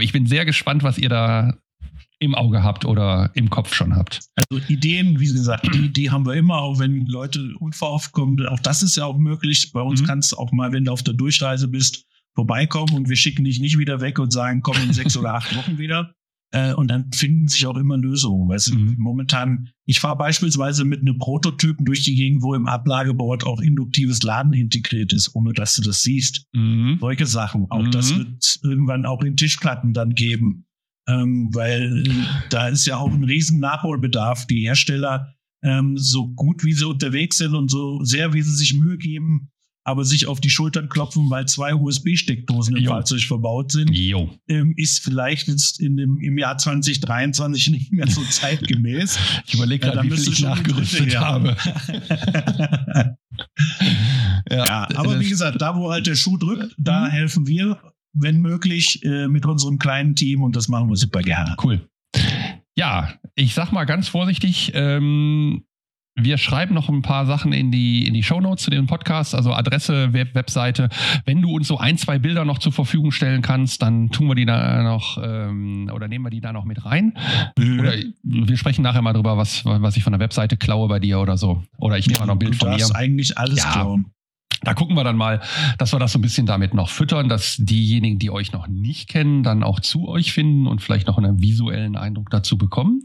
ich 0.00 0.12
bin 0.12 0.26
sehr 0.26 0.44
gespannt, 0.44 0.82
was 0.82 0.98
ihr 0.98 1.08
da 1.08 1.54
im 2.18 2.34
Auge 2.36 2.62
habt 2.62 2.84
oder 2.84 3.30
im 3.34 3.50
Kopf 3.50 3.74
schon 3.74 3.96
habt. 3.96 4.20
Also 4.36 4.64
Ideen, 4.68 5.18
wie 5.18 5.26
gesagt, 5.26 5.74
die, 5.74 5.92
die 5.92 6.10
haben 6.10 6.24
wir 6.24 6.34
immer, 6.34 6.58
auch 6.58 6.78
wenn 6.78 7.04
Leute 7.06 7.52
unverhofft 7.58 8.12
kommen. 8.12 8.46
Auch 8.46 8.60
das 8.60 8.82
ist 8.82 8.96
ja 8.96 9.04
auch 9.04 9.18
möglich. 9.18 9.72
Bei 9.72 9.80
uns 9.80 10.02
Mhm. 10.02 10.06
kannst 10.06 10.32
du 10.32 10.36
auch 10.36 10.52
mal, 10.52 10.70
wenn 10.72 10.84
du 10.84 10.92
auf 10.92 11.02
der 11.02 11.14
Durchreise 11.14 11.66
bist, 11.68 12.04
vorbeikommen 12.34 12.94
und 12.94 13.08
wir 13.08 13.16
schicken 13.16 13.44
dich 13.44 13.58
nicht 13.60 13.76
wieder 13.76 14.00
weg 14.00 14.18
und 14.18 14.32
sagen, 14.32 14.62
komm 14.62 14.76
in 14.82 14.92
sechs 14.92 15.16
oder 15.16 15.34
acht 15.34 15.54
Wochen 15.56 15.78
wieder. 15.78 16.14
Äh, 16.54 16.74
und 16.74 16.88
dann 16.90 17.10
finden 17.12 17.48
sich 17.48 17.66
auch 17.66 17.76
immer 17.78 17.96
Lösungen. 17.96 18.46
Weißt 18.48 18.68
du, 18.68 18.74
Mhm. 18.78 18.96
momentan, 18.98 19.70
ich 19.86 20.00
fahre 20.00 20.16
beispielsweise 20.18 20.84
mit 20.84 21.00
einem 21.00 21.16
Prototypen 21.18 21.86
durch 21.86 22.02
die 22.04 22.14
Gegend, 22.14 22.42
wo 22.42 22.54
im 22.54 22.66
Ablageboard 22.66 23.44
auch 23.44 23.60
induktives 23.60 24.22
Laden 24.22 24.52
integriert 24.52 25.12
ist, 25.14 25.34
ohne 25.34 25.54
dass 25.54 25.74
du 25.76 25.82
das 25.82 26.02
siehst. 26.02 26.44
Mhm. 26.52 26.98
Solche 27.00 27.24
Sachen. 27.26 27.66
Auch 27.70 27.82
Mhm. 27.86 27.90
das 27.90 28.14
wird 28.16 28.58
irgendwann 28.62 29.06
auch 29.06 29.22
in 29.22 29.36
Tischplatten 29.36 29.92
dann 29.94 30.14
geben. 30.14 30.66
ähm, 31.08 31.48
weil 31.52 32.06
äh, 32.06 32.10
da 32.50 32.68
ist 32.68 32.86
ja 32.86 32.96
auch 32.98 33.12
ein 33.12 33.24
riesen 33.24 33.58
Nachholbedarf. 33.58 34.46
Die 34.46 34.60
Hersteller, 34.60 35.34
ähm, 35.64 35.96
so 35.96 36.28
gut 36.28 36.62
wie 36.64 36.74
sie 36.74 36.86
unterwegs 36.86 37.38
sind 37.38 37.54
und 37.56 37.72
so 37.72 38.04
sehr 38.04 38.34
wie 38.34 38.42
sie 38.42 38.54
sich 38.54 38.74
Mühe 38.74 38.98
geben, 38.98 39.48
aber 39.84 40.04
sich 40.04 40.26
auf 40.26 40.40
die 40.40 40.50
Schultern 40.50 40.88
klopfen, 40.88 41.28
weil 41.30 41.46
zwei 41.46 41.74
USB-Steckdosen 41.74 42.76
im 42.76 42.84
Jo. 42.84 42.90
Fahrzeug 42.92 43.22
verbaut 43.22 43.72
sind, 43.72 43.90
ähm, 44.48 44.74
ist 44.76 45.00
vielleicht 45.00 45.48
jetzt 45.48 45.80
in 45.80 45.96
dem, 45.96 46.18
im 46.20 46.38
Jahr 46.38 46.56
2023 46.56 47.70
nicht 47.70 47.92
mehr 47.92 48.06
so 48.06 48.22
zeitgemäß. 48.30 49.18
Ich 49.46 49.54
überlege 49.54 49.86
Ja, 49.86 49.92
gerade, 49.94 50.08
da 50.08 50.14
wie 50.14 50.18
viel 50.20 50.32
ich 50.32 50.40
nachgerüstet 50.42 51.06
her. 51.12 51.20
habe. 51.20 51.56
ja, 54.50 54.88
aber 54.94 55.20
wie 55.20 55.28
gesagt, 55.28 55.60
da 55.60 55.76
wo 55.76 55.90
halt 55.90 56.06
der 56.06 56.14
Schuh 56.16 56.36
drückt, 56.36 56.74
da 56.78 57.06
Mhm. 57.06 57.10
helfen 57.10 57.46
wir, 57.46 57.78
wenn 58.12 58.40
möglich, 58.40 59.02
äh, 59.04 59.28
mit 59.28 59.46
unserem 59.46 59.78
kleinen 59.78 60.14
Team 60.14 60.42
und 60.42 60.54
das 60.56 60.68
machen 60.68 60.88
wir 60.88 60.96
super 60.96 61.22
gerne. 61.22 61.56
Cool. 61.62 61.88
Ja, 62.76 63.12
ich 63.34 63.54
sag 63.54 63.72
mal 63.72 63.84
ganz 63.84 64.08
vorsichtig, 64.08 64.72
ähm, 64.74 65.64
wir 66.14 66.36
schreiben 66.38 66.74
noch 66.74 66.88
ein 66.88 67.02
paar 67.02 67.24
Sachen 67.26 67.52
in 67.52 67.70
die, 67.70 68.06
in 68.06 68.12
die 68.14 68.22
Shownotes 68.22 68.64
zu 68.64 68.70
dem 68.70 68.86
Podcast, 68.86 69.34
also 69.34 69.52
Adresse, 69.52 70.12
Web, 70.12 70.34
Webseite. 70.34 70.88
Wenn 71.24 71.40
du 71.40 71.50
uns 71.54 71.68
so 71.68 71.78
ein, 71.78 71.96
zwei 71.96 72.18
Bilder 72.18 72.44
noch 72.44 72.58
zur 72.58 72.72
Verfügung 72.72 73.12
stellen 73.12 73.40
kannst, 73.40 73.80
dann 73.82 74.10
tun 74.10 74.28
wir 74.28 74.34
die 74.34 74.44
da 74.44 74.82
noch 74.82 75.18
ähm, 75.22 75.90
oder 75.92 76.08
nehmen 76.08 76.24
wir 76.26 76.30
die 76.30 76.40
da 76.40 76.52
noch 76.52 76.64
mit 76.64 76.84
rein. 76.84 77.14
Oder 77.58 77.94
wir 78.22 78.56
sprechen 78.56 78.82
nachher 78.82 79.02
mal 79.02 79.12
drüber, 79.14 79.36
was, 79.36 79.64
was 79.64 79.96
ich 79.96 80.04
von 80.04 80.12
der 80.12 80.20
Webseite 80.20 80.56
klaue 80.56 80.88
bei 80.88 80.98
dir 81.00 81.18
oder 81.20 81.36
so. 81.36 81.62
Oder 81.78 81.96
ich 81.98 82.06
nehme 82.06 82.20
mal 82.20 82.26
noch 82.26 82.34
ein 82.34 82.38
Bild 82.38 82.54
du 82.54 82.58
von 82.58 82.68
mir. 82.70 82.78
darfst 82.78 82.94
eigentlich 82.94 83.38
alles 83.38 83.58
Ja. 83.58 83.72
klauen. 83.72 84.06
Da 84.62 84.74
gucken 84.74 84.96
wir 84.96 85.04
dann 85.04 85.16
mal, 85.16 85.40
dass 85.78 85.92
wir 85.92 85.98
das 85.98 86.12
so 86.12 86.18
ein 86.18 86.22
bisschen 86.22 86.46
damit 86.46 86.74
noch 86.74 86.88
füttern, 86.88 87.28
dass 87.28 87.56
diejenigen, 87.58 88.18
die 88.18 88.30
euch 88.30 88.52
noch 88.52 88.68
nicht 88.68 89.08
kennen, 89.08 89.42
dann 89.42 89.62
auch 89.62 89.80
zu 89.80 90.08
euch 90.08 90.32
finden 90.32 90.66
und 90.66 90.80
vielleicht 90.80 91.06
noch 91.06 91.18
einen 91.18 91.40
visuellen 91.42 91.96
Eindruck 91.96 92.30
dazu 92.30 92.56
bekommen. 92.56 93.02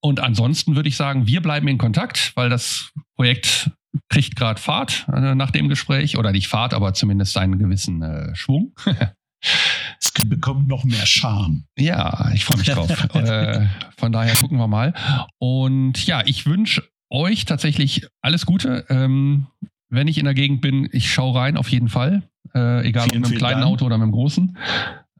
Und 0.00 0.20
ansonsten 0.20 0.76
würde 0.76 0.88
ich 0.88 0.96
sagen, 0.96 1.26
wir 1.26 1.40
bleiben 1.40 1.68
in 1.68 1.78
Kontakt, 1.78 2.32
weil 2.34 2.50
das 2.50 2.92
Projekt 3.16 3.70
kriegt 4.08 4.36
gerade 4.36 4.60
Fahrt 4.60 5.06
äh, 5.12 5.34
nach 5.34 5.50
dem 5.50 5.68
Gespräch. 5.68 6.18
Oder 6.18 6.32
nicht 6.32 6.48
Fahrt, 6.48 6.74
aber 6.74 6.94
zumindest 6.94 7.36
einen 7.36 7.58
gewissen 7.58 8.02
äh, 8.02 8.34
Schwung. 8.34 8.74
Es 10.00 10.10
bekommt 10.10 10.66
noch 10.66 10.82
mehr 10.82 11.06
Charme. 11.06 11.66
Ja, 11.78 12.30
ich 12.34 12.44
freue 12.44 12.58
mich 12.58 12.66
drauf. 12.66 12.90
äh, 13.14 13.66
von 13.96 14.10
daher 14.10 14.34
gucken 14.34 14.58
wir 14.58 14.66
mal. 14.66 14.92
Und 15.38 16.04
ja, 16.06 16.22
ich 16.26 16.46
wünsche 16.46 16.82
euch 17.10 17.44
tatsächlich 17.44 18.06
alles 18.22 18.44
Gute. 18.44 18.84
Ähm, 18.88 19.46
wenn 19.88 20.08
ich 20.08 20.18
in 20.18 20.24
der 20.24 20.34
Gegend 20.34 20.60
bin, 20.60 20.88
ich 20.92 21.12
schaue 21.12 21.38
rein, 21.38 21.56
auf 21.56 21.68
jeden 21.68 21.88
Fall. 21.88 22.22
Äh, 22.54 22.86
egal 22.88 23.08
Vielen, 23.08 23.24
ob 23.24 23.30
mit 23.30 23.30
einem 23.30 23.38
kleinen 23.38 23.60
Dank. 23.60 23.72
Auto 23.72 23.86
oder 23.86 23.98
mit 23.98 24.04
einem 24.04 24.12
großen. 24.12 24.56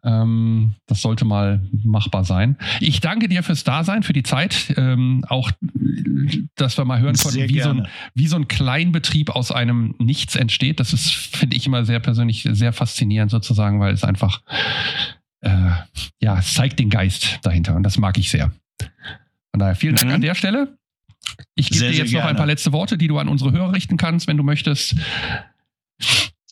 Ähm, 0.05 0.75
das 0.87 1.03
sollte 1.03 1.25
mal 1.25 1.67
machbar 1.85 2.25
sein. 2.25 2.57
Ich 2.81 3.01
danke 3.01 3.29
dir 3.29 3.43
fürs 3.43 3.65
Dasein, 3.65 4.05
für 4.05 4.13
die 4.13 4.23
Zeit. 4.23 4.73
Ähm, 4.77 5.25
auch, 5.29 5.51
dass 6.55 6.79
wir 6.79 6.85
mal 6.85 7.01
hören 7.01 7.17
konnten, 7.17 7.49
wie 7.49 7.61
so, 7.61 7.71
ein, 7.71 7.89
wie 8.15 8.27
so 8.29 8.37
ein 8.37 8.47
Kleinbetrieb 8.47 9.31
aus 9.31 9.51
einem 9.51 9.95
Nichts 9.99 10.37
entsteht. 10.37 10.79
Das 10.79 10.93
ist, 10.93 11.11
finde 11.13 11.57
ich 11.57 11.67
immer 11.67 11.85
sehr 11.85 11.99
persönlich 11.99 12.47
sehr 12.49 12.73
faszinierend 12.73 13.31
sozusagen, 13.33 13.81
weil 13.81 13.93
es 13.95 14.05
einfach, 14.05 14.43
äh, 15.41 15.71
ja, 16.21 16.39
es 16.39 16.55
zeigt 16.55 16.79
den 16.79 16.91
Geist 16.91 17.41
dahinter 17.43 17.75
und 17.75 17.83
das 17.83 17.99
mag 17.99 18.17
ich 18.19 18.31
sehr. 18.31 18.53
Von 19.51 19.59
daher 19.59 19.75
vielen 19.75 19.97
Dank 19.97 20.09
Mhm. 20.09 20.15
an 20.15 20.21
der 20.21 20.35
Stelle. 20.37 20.79
Ich 21.55 21.71
gebe 21.71 21.91
dir 21.91 21.93
jetzt 21.93 22.13
noch 22.13 22.25
ein 22.25 22.37
paar 22.37 22.47
letzte 22.47 22.73
Worte, 22.73 22.99
die 22.99 23.09
du 23.09 23.19
an 23.19 23.29
unsere 23.29 23.53
Hörer 23.53 23.73
richten 23.73 23.97
kannst, 23.97 24.27
wenn 24.27 24.37
du 24.37 24.43
möchtest. 24.43 24.95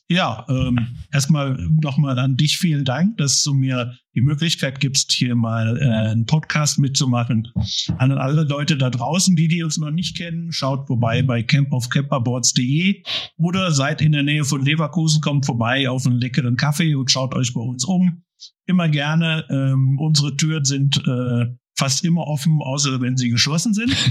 Ja, 0.09 0.45
ähm, 0.51 0.99
erstmal 1.13 1.57
nochmal 1.81 2.19
an 2.19 2.37
dich 2.37 2.59
vielen 2.59 2.85
Dank, 2.85 3.17
dass 3.17 3.43
du 3.43 3.55
mir 3.55 3.95
die 4.15 4.21
Möglichkeit 4.21 4.79
gibst, 4.79 5.13
hier 5.13 5.35
mal 5.35 5.79
äh, 5.79 6.11
einen 6.11 6.27
Podcast 6.27 6.79
mitzumachen. 6.79 7.51
An 7.97 8.13
alle 8.13 8.45
Leute 8.45 8.77
da 8.77 8.91
draußen, 8.91 9.35
die, 9.35 9.49
die 9.49 9.63
uns 9.63 9.79
noch 9.79 9.91
nicht 9.91 10.15
kennen, 10.15 10.53
schaut 10.53 10.87
vorbei 10.89 11.23
bei 11.23 11.43
camp 11.43 11.73
auf 11.73 11.89
camperboards.de 11.89 13.03
oder 13.39 13.73
seid 13.73 14.03
in 14.03 14.13
der 14.13 14.25
Nähe 14.25 14.45
von 14.45 14.63
Leverkusen, 14.63 15.23
kommt 15.23 15.47
vorbei 15.47 15.89
auf 15.89 16.07
einen 16.07 16.21
leckeren 16.21 16.57
Kaffee 16.57 16.95
und 16.95 17.11
schaut 17.11 17.35
euch 17.35 17.55
bei 17.55 17.63
uns 17.63 17.85
um. 17.85 18.23
Immer 18.67 18.91
gerne. 18.91 19.47
Ähm, 19.49 19.99
unsere 19.99 20.37
Türen 20.37 20.67
sind 20.67 20.99
äh, 21.07 21.47
fast 21.77 22.05
immer 22.05 22.27
offen, 22.27 22.61
außer 22.63 23.01
wenn 23.01 23.17
sie 23.17 23.31
geschlossen 23.31 23.75
sind. 23.75 23.95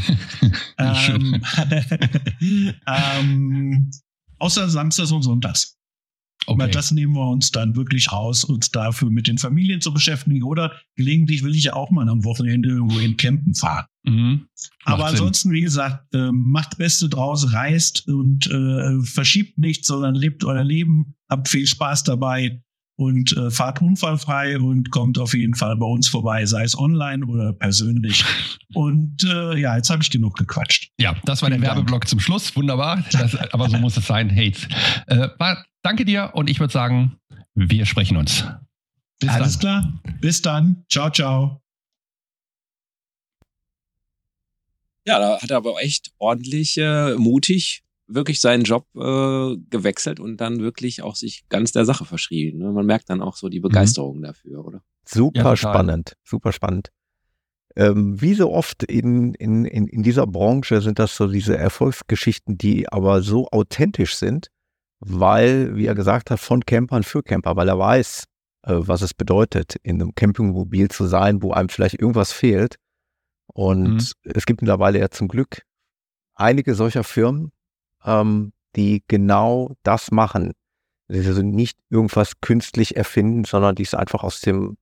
Ähm, 0.79 1.39
ähm, 2.87 3.91
außer 4.39 4.69
Samstags 4.69 5.11
und 5.11 5.21
Sonntags. 5.21 5.77
Aber 6.47 6.63
Okay. 6.65 6.73
das 6.73 6.91
nehmen 6.91 7.13
wir 7.13 7.27
uns 7.29 7.51
dann 7.51 7.75
wirklich 7.75 8.11
raus, 8.11 8.43
uns 8.43 8.71
dafür 8.71 9.09
mit 9.09 9.27
den 9.27 9.37
Familien 9.37 9.81
zu 9.81 9.93
beschäftigen. 9.93 10.43
Oder 10.43 10.73
gelegentlich 10.95 11.43
will 11.43 11.55
ich 11.55 11.63
ja 11.65 11.73
auch 11.73 11.91
mal 11.91 12.09
am 12.09 12.23
Wochenende 12.25 12.69
irgendwo 12.69 12.99
in 12.99 13.17
Campen 13.17 13.53
fahren. 13.55 13.85
Mhm. 14.03 14.47
Aber 14.83 15.03
Sinn. 15.03 15.11
ansonsten, 15.11 15.51
wie 15.51 15.61
gesagt, 15.61 16.13
ähm, 16.13 16.43
macht 16.47 16.77
Beste 16.77 17.07
draus, 17.07 17.53
reist 17.53 18.07
und 18.07 18.47
äh, 18.47 18.99
verschiebt 19.03 19.57
nichts, 19.57 19.87
sondern 19.87 20.15
lebt 20.15 20.43
euer 20.43 20.63
Leben, 20.63 21.15
habt 21.29 21.47
viel 21.47 21.67
Spaß 21.67 22.03
dabei 22.03 22.61
und 23.03 23.35
äh, 23.37 23.51
fahrt 23.51 23.81
unfallfrei 23.81 24.57
und 24.57 24.91
kommt 24.91 25.17
auf 25.17 25.33
jeden 25.33 25.55
Fall 25.55 25.75
bei 25.77 25.85
uns 25.85 26.07
vorbei, 26.07 26.45
sei 26.45 26.63
es 26.63 26.77
online 26.77 27.25
oder 27.25 27.53
persönlich. 27.53 28.23
Und 28.73 29.23
äh, 29.23 29.59
ja, 29.59 29.75
jetzt 29.75 29.89
habe 29.89 30.01
ich 30.01 30.09
genug 30.09 30.35
gequatscht. 30.37 30.89
Ja, 30.97 31.15
das 31.25 31.41
war 31.41 31.49
der 31.49 31.59
Vielen 31.59 31.67
Dank. 31.67 31.77
Werbeblock 31.77 32.07
zum 32.07 32.19
Schluss. 32.19 32.55
Wunderbar. 32.55 33.03
Das, 33.11 33.35
aber 33.53 33.69
so 33.69 33.77
muss 33.77 33.97
es 33.97 34.07
sein. 34.07 34.29
Hey, 34.29 34.53
äh, 35.07 35.27
danke 35.81 36.05
dir 36.05 36.31
und 36.33 36.49
ich 36.49 36.59
würde 36.59 36.73
sagen, 36.73 37.17
wir 37.53 37.85
sprechen 37.85 38.17
uns. 38.17 38.45
Bis 39.19 39.29
Alles 39.29 39.59
dann. 39.59 40.01
klar. 40.01 40.17
Bis 40.19 40.41
dann. 40.41 40.85
Ciao, 40.89 41.09
ciao. 41.09 41.61
Ja, 45.05 45.19
da 45.19 45.41
hat 45.41 45.51
er 45.51 45.57
aber 45.57 45.81
echt 45.81 46.11
ordentlich 46.17 46.77
äh, 46.77 47.15
mutig 47.15 47.82
wirklich 48.07 48.41
seinen 48.41 48.63
Job 48.63 48.85
äh, 48.95 49.55
gewechselt 49.69 50.19
und 50.19 50.37
dann 50.37 50.59
wirklich 50.59 51.01
auch 51.01 51.15
sich 51.15 51.45
ganz 51.49 51.71
der 51.71 51.85
Sache 51.85 52.05
verschrieben. 52.05 52.59
Ne? 52.59 52.71
Man 52.71 52.85
merkt 52.85 53.09
dann 53.09 53.21
auch 53.21 53.35
so 53.35 53.49
die 53.49 53.59
Begeisterung 53.61 54.21
dafür, 54.21 54.65
oder? 54.65 54.83
Super 55.05 55.41
Ja, 55.51 55.55
spannend, 55.55 56.15
super 56.23 56.51
spannend. 56.51 56.89
Ähm, 57.75 58.21
wie 58.21 58.35
so 58.35 58.51
oft 58.51 58.83
in, 58.83 59.33
in, 59.35 59.65
in, 59.65 59.87
in 59.87 60.03
dieser 60.03 60.27
Branche 60.27 60.81
sind 60.81 60.99
das 60.99 61.15
so 61.15 61.27
diese 61.27 61.57
Erfolgsgeschichten, 61.57 62.57
die 62.57 62.87
aber 62.87 63.21
so 63.23 63.47
authentisch 63.51 64.15
sind, 64.15 64.49
weil, 64.99 65.75
wie 65.75 65.87
er 65.87 65.95
gesagt 65.95 66.29
hat, 66.29 66.39
von 66.39 66.65
Campern 66.65 67.03
für 67.03 67.23
Camper, 67.23 67.55
weil 67.55 67.67
er 67.67 67.79
weiß, 67.79 68.25
äh, 68.63 68.73
was 68.75 69.01
es 69.01 69.13
bedeutet, 69.13 69.75
in 69.81 70.01
einem 70.01 70.13
Campingmobil 70.13 70.89
zu 70.89 71.05
sein, 71.05 71.41
wo 71.41 71.51
einem 71.51 71.69
vielleicht 71.69 71.99
irgendwas 71.99 72.31
fehlt. 72.31 72.75
Und 73.47 73.95
Mhm. 74.23 74.31
es 74.35 74.45
gibt 74.45 74.61
mittlerweile 74.61 74.99
ja 74.99 75.09
zum 75.09 75.27
Glück 75.27 75.63
einige 76.35 76.75
solcher 76.75 77.03
Firmen, 77.03 77.51
ähm, 78.05 78.53
die 78.75 79.03
genau 79.07 79.75
das 79.83 80.11
machen. 80.11 80.53
Sie 81.07 81.25
also 81.27 81.41
nicht 81.41 81.77
irgendwas 81.89 82.39
künstlich 82.41 82.95
erfinden, 82.95 83.43
sondern 83.43 83.75
die 83.75 83.83
es 83.83 83.93
einfach 83.93 84.23
aus 84.23 84.41
dem 84.41 84.77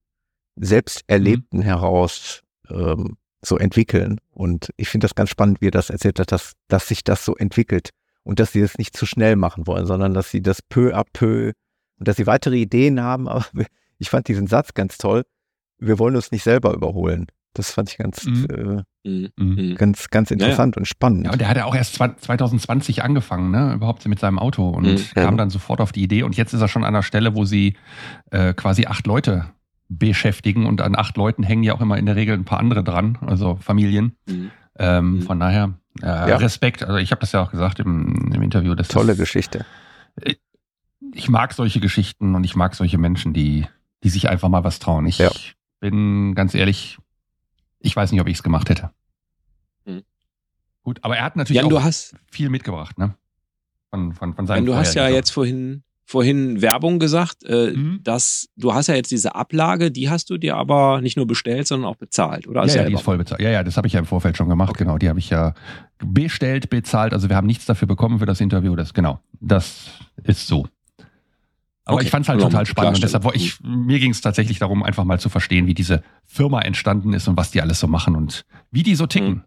Selbsterlebten 0.56 1.62
heraus 1.62 2.42
ähm, 2.70 3.16
so 3.44 3.58
entwickeln. 3.58 4.20
Und 4.30 4.70
ich 4.76 4.88
finde 4.88 5.04
das 5.06 5.14
ganz 5.14 5.30
spannend, 5.30 5.60
wie 5.60 5.68
er 5.68 5.72
das 5.72 5.90
erzählt 5.90 6.18
hat, 6.20 6.32
dass, 6.32 6.52
dass 6.68 6.88
sich 6.88 7.04
das 7.04 7.24
so 7.24 7.34
entwickelt 7.36 7.90
und 8.22 8.38
dass 8.38 8.52
sie 8.52 8.60
das 8.60 8.78
nicht 8.78 8.96
zu 8.96 9.04
schnell 9.04 9.36
machen 9.36 9.66
wollen, 9.66 9.86
sondern 9.86 10.14
dass 10.14 10.30
sie 10.30 10.42
das 10.42 10.62
peu 10.62 10.94
à 10.96 11.04
peu 11.12 11.52
und 11.98 12.08
dass 12.08 12.16
sie 12.16 12.26
weitere 12.26 12.56
Ideen 12.56 13.02
haben. 13.02 13.28
Aber 13.28 13.44
ich 13.98 14.10
fand 14.10 14.28
diesen 14.28 14.46
Satz 14.46 14.74
ganz 14.74 14.98
toll. 14.98 15.24
Wir 15.78 15.98
wollen 15.98 16.16
uns 16.16 16.30
nicht 16.30 16.44
selber 16.44 16.72
überholen. 16.72 17.26
Das 17.54 17.72
fand 17.72 17.90
ich 17.90 17.98
ganz, 17.98 18.24
Mhm. 18.24 18.46
äh, 18.50 18.82
Mhm. 19.04 19.30
Mhm. 19.36 19.54
Mhm. 19.70 19.74
ganz, 19.74 20.10
ganz 20.10 20.30
ja. 20.30 20.34
interessant 20.34 20.76
und 20.76 20.86
spannend. 20.86 21.24
Ja, 21.26 21.32
und 21.32 21.40
der 21.40 21.48
hat 21.48 21.56
ja 21.56 21.64
auch 21.64 21.74
erst 21.74 21.94
2020 21.96 23.02
angefangen, 23.02 23.50
ne, 23.50 23.74
überhaupt 23.74 24.06
mit 24.06 24.18
seinem 24.20 24.38
Auto 24.38 24.68
und 24.68 24.84
Mhm. 24.86 24.96
kam 25.14 25.24
Ja. 25.24 25.36
dann 25.36 25.50
sofort 25.50 25.80
auf 25.80 25.90
die 25.92 26.02
Idee. 26.02 26.22
Und 26.22 26.36
jetzt 26.36 26.52
ist 26.52 26.60
er 26.60 26.68
schon 26.68 26.84
an 26.84 26.94
der 26.94 27.02
Stelle, 27.02 27.34
wo 27.34 27.44
sie 27.44 27.76
äh, 28.30 28.54
quasi 28.54 28.86
acht 28.86 29.06
Leute 29.06 29.46
beschäftigen 29.88 30.66
und 30.66 30.80
an 30.80 30.96
acht 30.96 31.16
Leuten 31.16 31.42
hängen 31.42 31.64
ja 31.64 31.74
auch 31.74 31.80
immer 31.80 31.98
in 31.98 32.06
der 32.06 32.16
Regel 32.16 32.34
ein 32.36 32.44
paar 32.44 32.60
andere 32.60 32.82
dran, 32.84 33.18
also 33.20 33.56
Familien. 33.56 34.16
Mhm. 34.26 34.50
Ähm, 34.78 35.12
Mhm. 35.16 35.22
Von 35.22 35.40
daher 35.40 35.74
äh, 36.00 36.06
Ja. 36.06 36.36
Respekt. 36.36 36.82
Also 36.82 36.96
ich 36.96 37.10
habe 37.10 37.20
das 37.20 37.32
ja 37.32 37.42
auch 37.42 37.50
gesagt 37.50 37.78
im, 37.80 38.32
im 38.32 38.40
Interview. 38.42 38.74
Das 38.74 38.88
Tolle 38.88 39.12
ist, 39.12 39.18
Geschichte. 39.18 39.66
Ich 41.14 41.28
mag 41.28 41.52
solche 41.52 41.80
Geschichten 41.80 42.34
und 42.34 42.44
ich 42.44 42.54
mag 42.56 42.74
solche 42.74 42.96
Menschen, 42.98 43.32
die, 43.34 43.66
die 44.02 44.08
sich 44.08 44.28
einfach 44.30 44.48
mal 44.48 44.64
was 44.64 44.78
trauen. 44.78 45.04
Ich 45.06 45.18
Ja. 45.18 45.30
bin 45.80 46.34
ganz 46.34 46.54
ehrlich, 46.54 46.96
ich 47.82 47.94
weiß 47.94 48.12
nicht, 48.12 48.20
ob 48.20 48.28
ich 48.28 48.36
es 48.36 48.42
gemacht 48.42 48.68
hätte. 48.70 48.90
Mhm. 49.84 50.02
Gut, 50.82 50.98
aber 51.02 51.16
er 51.16 51.24
hat 51.24 51.36
natürlich 51.36 51.62
Jan, 51.62 51.72
auch 51.72 51.82
hast, 51.82 52.14
viel 52.30 52.48
mitgebracht, 52.48 52.98
ne? 52.98 53.14
Von, 53.90 54.12
von, 54.14 54.34
von 54.34 54.46
seinem 54.46 54.58
Jan, 54.58 54.66
du 54.66 54.74
hast 54.74 54.94
ja 54.94 55.08
jetzt 55.08 55.30
vorhin, 55.30 55.82
vorhin 56.04 56.62
Werbung 56.62 56.98
gesagt, 56.98 57.44
äh, 57.44 57.72
Mhm. 57.72 58.00
dass 58.02 58.48
du 58.56 58.72
hast 58.74 58.86
ja 58.86 58.94
jetzt 58.94 59.10
diese 59.10 59.34
Ablage, 59.34 59.90
die 59.90 60.08
hast 60.10 60.30
du 60.30 60.38
dir 60.38 60.56
aber 60.56 61.00
nicht 61.00 61.16
nur 61.16 61.26
bestellt, 61.26 61.66
sondern 61.66 61.90
auch 61.90 61.96
bezahlt, 61.96 62.46
oder? 62.48 62.64
Ja, 62.66 62.74
ja, 62.76 62.84
die 62.84 62.94
ist 62.94 63.02
voll 63.02 63.18
bezahlt. 63.18 63.40
Ja, 63.40 63.50
ja, 63.50 63.62
das 63.62 63.76
habe 63.76 63.86
ich 63.86 63.92
ja 63.92 64.00
im 64.00 64.06
Vorfeld 64.06 64.36
schon 64.36 64.48
gemacht, 64.48 64.76
genau. 64.78 64.98
Die 64.98 65.08
habe 65.08 65.18
ich 65.18 65.30
ja 65.30 65.54
bestellt, 65.98 66.70
bezahlt. 66.70 67.12
Also 67.12 67.28
wir 67.28 67.36
haben 67.36 67.46
nichts 67.46 67.66
dafür 67.66 67.86
bekommen 67.86 68.18
für 68.18 68.26
das 68.26 68.40
Interview. 68.40 68.74
Das, 68.76 68.94
genau, 68.94 69.20
das 69.40 69.90
ist 70.24 70.46
so. 70.46 70.66
Aber 71.84 71.96
Okay. 71.96 72.04
ich 72.04 72.10
fand 72.10 72.24
es 72.24 72.28
halt 72.28 72.40
Ja, 72.40 72.46
total 72.46 72.66
spannend. 72.66 72.94
Und 72.96 73.02
deshalb, 73.02 73.34
ich, 73.34 73.58
mir 73.62 73.98
ging 73.98 74.12
es 74.12 74.20
tatsächlich 74.20 74.58
darum, 74.58 74.82
einfach 74.82 75.04
mal 75.04 75.18
zu 75.18 75.28
verstehen, 75.28 75.66
wie 75.66 75.74
diese 75.74 76.02
Firma 76.24 76.60
entstanden 76.60 77.12
ist 77.12 77.26
und 77.28 77.36
was 77.36 77.50
die 77.50 77.60
alles 77.60 77.80
so 77.80 77.86
machen 77.88 78.14
und 78.14 78.44
wie 78.70 78.82
die 78.82 78.94
so 78.94 79.06
ticken. 79.06 79.44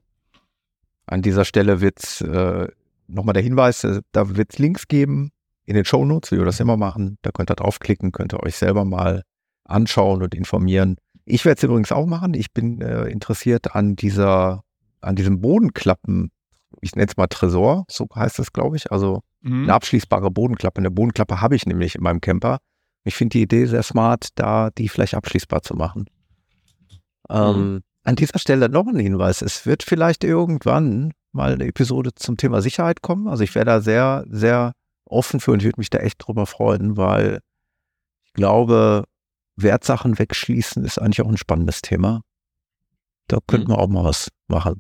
An 1.08 1.22
dieser 1.22 1.46
Stelle 1.46 1.82
wird 1.82 2.22
äh, 2.22 2.68
nochmal 3.08 3.34
der 3.34 3.44
Hinweis, 3.44 3.84
äh, 3.84 4.02
da 4.12 4.36
wird 4.36 4.54
es 4.54 4.60
Links 4.60 4.88
geben 4.88 5.32
in 5.66 5.76
den 5.76 5.86
Shownotes, 5.86 6.32
wie 6.32 6.38
wir 6.38 6.46
das 6.46 6.60
immer 6.60 6.78
machen. 6.78 7.18
Da 7.22 7.32
könnt 7.32 7.52
ihr 7.52 7.56
draufklicken, 7.56 8.12
könnt 8.12 8.34
ihr 8.34 8.44
euch 8.44 8.56
selber 8.56 8.86
mal 8.86 9.24
anschauen 9.64 10.22
und 10.22 10.36
informieren. 10.36 10.98
Ich 11.26 11.46
werde 11.46 11.58
es 11.58 11.64
übrigens 11.64 11.92
auch 11.92 12.06
machen. 12.06 12.34
Ich 12.34 12.52
bin 12.54 12.82
äh, 12.82 13.06
interessiert 13.06 13.76
an 13.76 13.96
dieser, 13.96 14.64
an 15.02 15.16
diesem 15.16 15.42
Bodenklappen, 15.42 16.32
ich 16.82 16.96
nenne 16.96 17.08
es 17.10 17.18
mal 17.18 17.28
Tresor, 17.28 17.86
so 17.90 18.08
heißt 18.14 18.40
es, 18.40 18.52
glaube 18.52 18.76
ich. 18.76 18.92
Also 18.92 19.22
Mhm. 19.46 19.64
eine 19.64 19.74
abschließbare 19.74 20.32
Bodenklappe. 20.32 20.80
Eine 20.80 20.92
Bodenklappe 20.92 21.40
habe 21.40 21.56
ich 21.56 21.66
nämlich 21.66 21.96
in 21.96 22.04
meinem 22.04 22.20
Camper. 22.20 22.58
Ich 23.04 23.16
finde 23.16 23.34
die 23.34 23.44
Idee 23.44 23.66
sehr 23.66 23.84
smart, 23.84 24.30
da 24.36 24.72
die 24.72 24.90
vielleicht 24.90 25.14
abschließbar 25.14 25.62
zu 25.62 25.76
machen. 25.76 26.10
Ähm, 27.30 27.84
an 28.04 28.16
dieser 28.16 28.40
Stelle 28.40 28.70
noch 28.70 28.88
ein 28.88 28.98
Hinweis. 28.98 29.44
Es 29.44 29.68
wird 29.68 29.84
vielleicht 29.84 30.24
irgendwann 30.24 31.14
mal 31.32 31.54
eine 31.54 31.66
Episode 31.66 32.16
zum 32.16 32.38
Thema 32.38 32.62
Sicherheit 32.62 33.04
kommen. 33.04 33.28
Also 33.28 33.44
ich 33.44 33.54
wäre 33.54 33.66
da 33.66 33.82
sehr, 33.82 34.26
sehr 34.30 34.74
offen 35.06 35.40
für 35.40 35.52
und 35.52 35.64
würde 35.64 35.80
mich 35.80 35.92
da 35.92 36.00
echt 36.00 36.26
drüber 36.26 36.48
freuen, 36.48 36.98
weil 36.98 37.42
ich 38.24 38.34
glaube, 38.34 39.04
Wertsachen 39.56 40.18
wegschließen 40.18 40.84
ist 40.84 41.00
eigentlich 41.00 41.22
auch 41.22 41.30
ein 41.30 41.38
spannendes 41.38 41.82
Thema. 41.82 42.22
Da 43.28 43.38
könnten 43.46 43.70
wir 43.70 43.78
auch 43.78 43.88
mal 43.88 44.04
was 44.04 44.30
machen. 44.48 44.80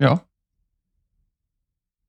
Ja. 0.00 0.27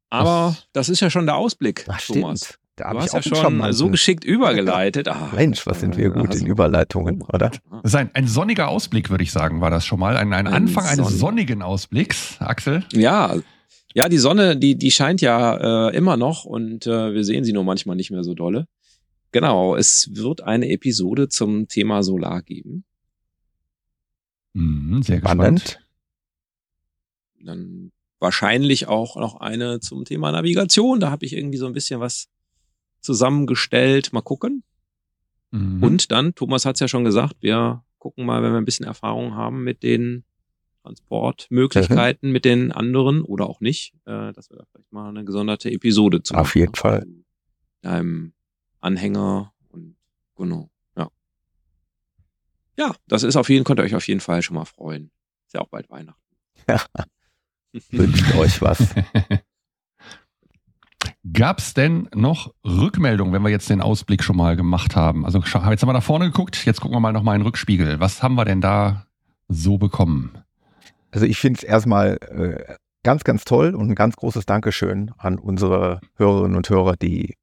Aber 0.10 0.58
das 0.74 0.90
ist 0.90 1.00
ja 1.02 1.10
schon 1.10 1.26
der 1.26 1.36
Ausblick, 1.36 1.86
Ach, 1.88 2.02
Thomas. 2.02 2.40
stimmt. 2.46 2.60
Da 2.76 2.92
Du 2.94 3.00
hast 3.00 3.14
ja 3.14 3.22
schon 3.22 3.74
so 3.74 3.90
geschickt 3.90 4.24
übergeleitet. 4.24 5.10
Ah, 5.10 5.32
Mensch, 5.36 5.68
was 5.68 5.82
sind 5.82 5.98
wir 5.98 6.12
gut 6.12 6.34
in 6.34 6.46
Überleitungen, 6.48 7.22
oder? 7.24 7.50
Das 7.50 7.60
ist 7.84 7.96
ein, 7.96 8.10
ein 8.14 8.26
sonniger 8.26 8.70
Ausblick, 8.70 9.10
würde 9.10 9.22
ich 9.24 9.34
sagen, 9.34 9.60
war 9.60 9.70
das 9.70 9.86
schon 9.86 10.00
mal. 10.00 10.16
Ein, 10.16 10.32
ein 10.32 10.48
Ein 10.48 10.54
Anfang 10.54 10.86
eines 10.86 11.08
Sonn- 11.10 11.18
sonnigen 11.18 11.62
Ausblicks, 11.62 12.38
Axel. 12.40 12.86
Ja, 12.94 13.36
ja, 13.94 14.08
die 14.08 14.18
Sonne, 14.18 14.56
die, 14.56 14.76
die 14.78 14.92
scheint 14.92 15.20
ja 15.20 15.90
äh, 15.90 15.96
immer 15.98 16.16
noch 16.16 16.46
und 16.46 16.88
äh, 16.88 17.14
wir 17.14 17.26
sehen 17.26 17.44
sie 17.44 17.52
nur 17.52 17.66
manchmal 17.66 17.98
nicht 17.98 18.12
mehr 18.12 18.24
so 18.24 18.34
dolle. 18.34 18.66
Genau, 19.34 19.76
es 19.76 20.10
wird 20.14 20.42
eine 20.42 20.70
Episode 20.70 21.28
zum 21.28 21.68
Thema 21.68 22.02
Solar 22.02 22.42
geben. 22.44 22.86
Mhm, 24.54 25.02
sehr 25.04 25.20
gespannt. 25.20 25.60
Spannend. 25.60 25.80
Dann 27.44 27.92
wahrscheinlich 28.20 28.88
auch 28.88 29.16
noch 29.16 29.40
eine 29.40 29.80
zum 29.80 30.06
Thema 30.06 30.32
Navigation. 30.32 31.00
Da 31.00 31.10
habe 31.10 31.26
ich 31.26 31.34
irgendwie 31.34 31.58
so 31.58 31.68
ein 31.68 31.74
bisschen 31.74 32.00
was 32.00 32.30
zusammengestellt. 33.02 34.14
Mal 34.14 34.22
gucken. 34.22 34.64
Mhm. 35.52 35.84
Und 35.84 36.12
dann, 36.12 36.36
Thomas 36.36 36.66
hat 36.66 36.76
es 36.76 36.82
ja 36.82 36.88
schon 36.88 37.06
gesagt, 37.06 37.38
wir 37.42 37.84
gucken 37.98 38.26
mal, 38.26 38.44
wenn 38.44 38.52
wir 38.52 38.58
ein 38.58 38.66
bisschen 38.66 38.86
Erfahrung 38.86 39.36
haben 39.36 39.64
mit 39.64 39.84
den 39.84 40.24
Transportmöglichkeiten, 40.84 42.32
mit 42.32 42.46
den 42.46 42.72
anderen 42.72 43.24
oder 43.24 43.50
auch 43.50 43.62
nicht, 43.62 43.94
äh, 44.06 44.32
dass 44.34 44.50
wir 44.50 44.58
da 44.58 44.66
vielleicht 44.72 44.92
mal 44.92 45.10
eine 45.10 45.26
gesonderte 45.26 45.72
Episode 45.72 46.24
zu 46.24 46.36
Auf 46.36 46.56
jeden? 46.56 46.76
Fall. 46.76 47.06
Einem 47.82 48.34
Anhänger 48.80 49.54
und 49.70 49.96
genau, 50.36 50.70
ja. 50.96 51.10
Ja, 52.78 52.96
das 53.08 53.24
ist 53.24 53.36
auf 53.36 53.50
jeden, 53.50 53.66
könnt 53.66 53.80
ihr 53.80 53.84
euch 53.84 53.96
auf 53.96 54.08
jeden 54.08 54.22
Fall 54.22 54.42
schon 54.42 54.56
mal 54.56 54.66
freuen. 54.66 55.12
Ist 55.48 55.54
ja 55.54 55.62
auch 55.62 55.70
bald 55.70 55.90
Weihnachten. 55.90 56.22
Wünscht 57.92 58.36
euch 58.36 58.62
was. 58.62 58.80
Gab 61.34 61.60
es 61.60 61.74
denn 61.74 62.08
noch 62.16 62.54
Rückmeldungen, 62.66 63.34
wenn 63.34 63.42
wir 63.42 63.50
jetzt 63.50 63.70
den 63.70 63.82
Ausblick 63.82 64.24
schon 64.24 64.38
mal 64.38 64.56
gemacht 64.56 64.96
haben? 64.96 65.26
Also 65.26 65.40
jetzt 65.40 65.54
haben 65.54 65.90
wir 65.90 65.94
nach 65.94 66.04
vorne 66.04 66.26
geguckt, 66.26 66.66
jetzt 66.66 66.82
gucken 66.82 66.96
wir 66.96 67.02
mal 67.02 67.12
nochmal 67.12 67.36
in 67.36 67.42
den 67.42 67.48
Rückspiegel. 67.48 68.00
Was 68.00 68.24
haben 68.24 68.36
wir 68.36 68.46
denn 68.46 68.62
da 68.62 69.06
so 69.48 69.78
bekommen? 69.78 70.32
Also 71.12 71.26
ich 71.26 71.38
finde 71.38 71.58
es 71.58 71.64
erstmal 71.64 72.18
äh, 72.22 72.76
ganz, 73.04 73.24
ganz 73.24 73.44
toll 73.44 73.76
und 73.76 73.90
ein 73.90 73.96
ganz 73.96 74.16
großes 74.16 74.46
Dankeschön 74.46 75.12
an 75.18 75.40
unsere 75.40 76.00
Hörerinnen 76.16 76.56
und 76.56 76.70
Hörer, 76.70 76.96
die 76.96 77.36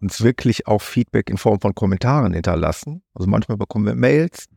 uns 0.00 0.22
wirklich 0.22 0.66
auch 0.66 0.82
Feedback 0.82 1.30
in 1.30 1.38
Form 1.38 1.60
von 1.60 1.74
Kommentaren 1.74 2.32
hinterlassen. 2.32 3.02
Also 3.14 3.28
manchmal 3.28 3.56
bekommen 3.56 3.86
wir 3.86 3.94
Mails, 3.94 4.48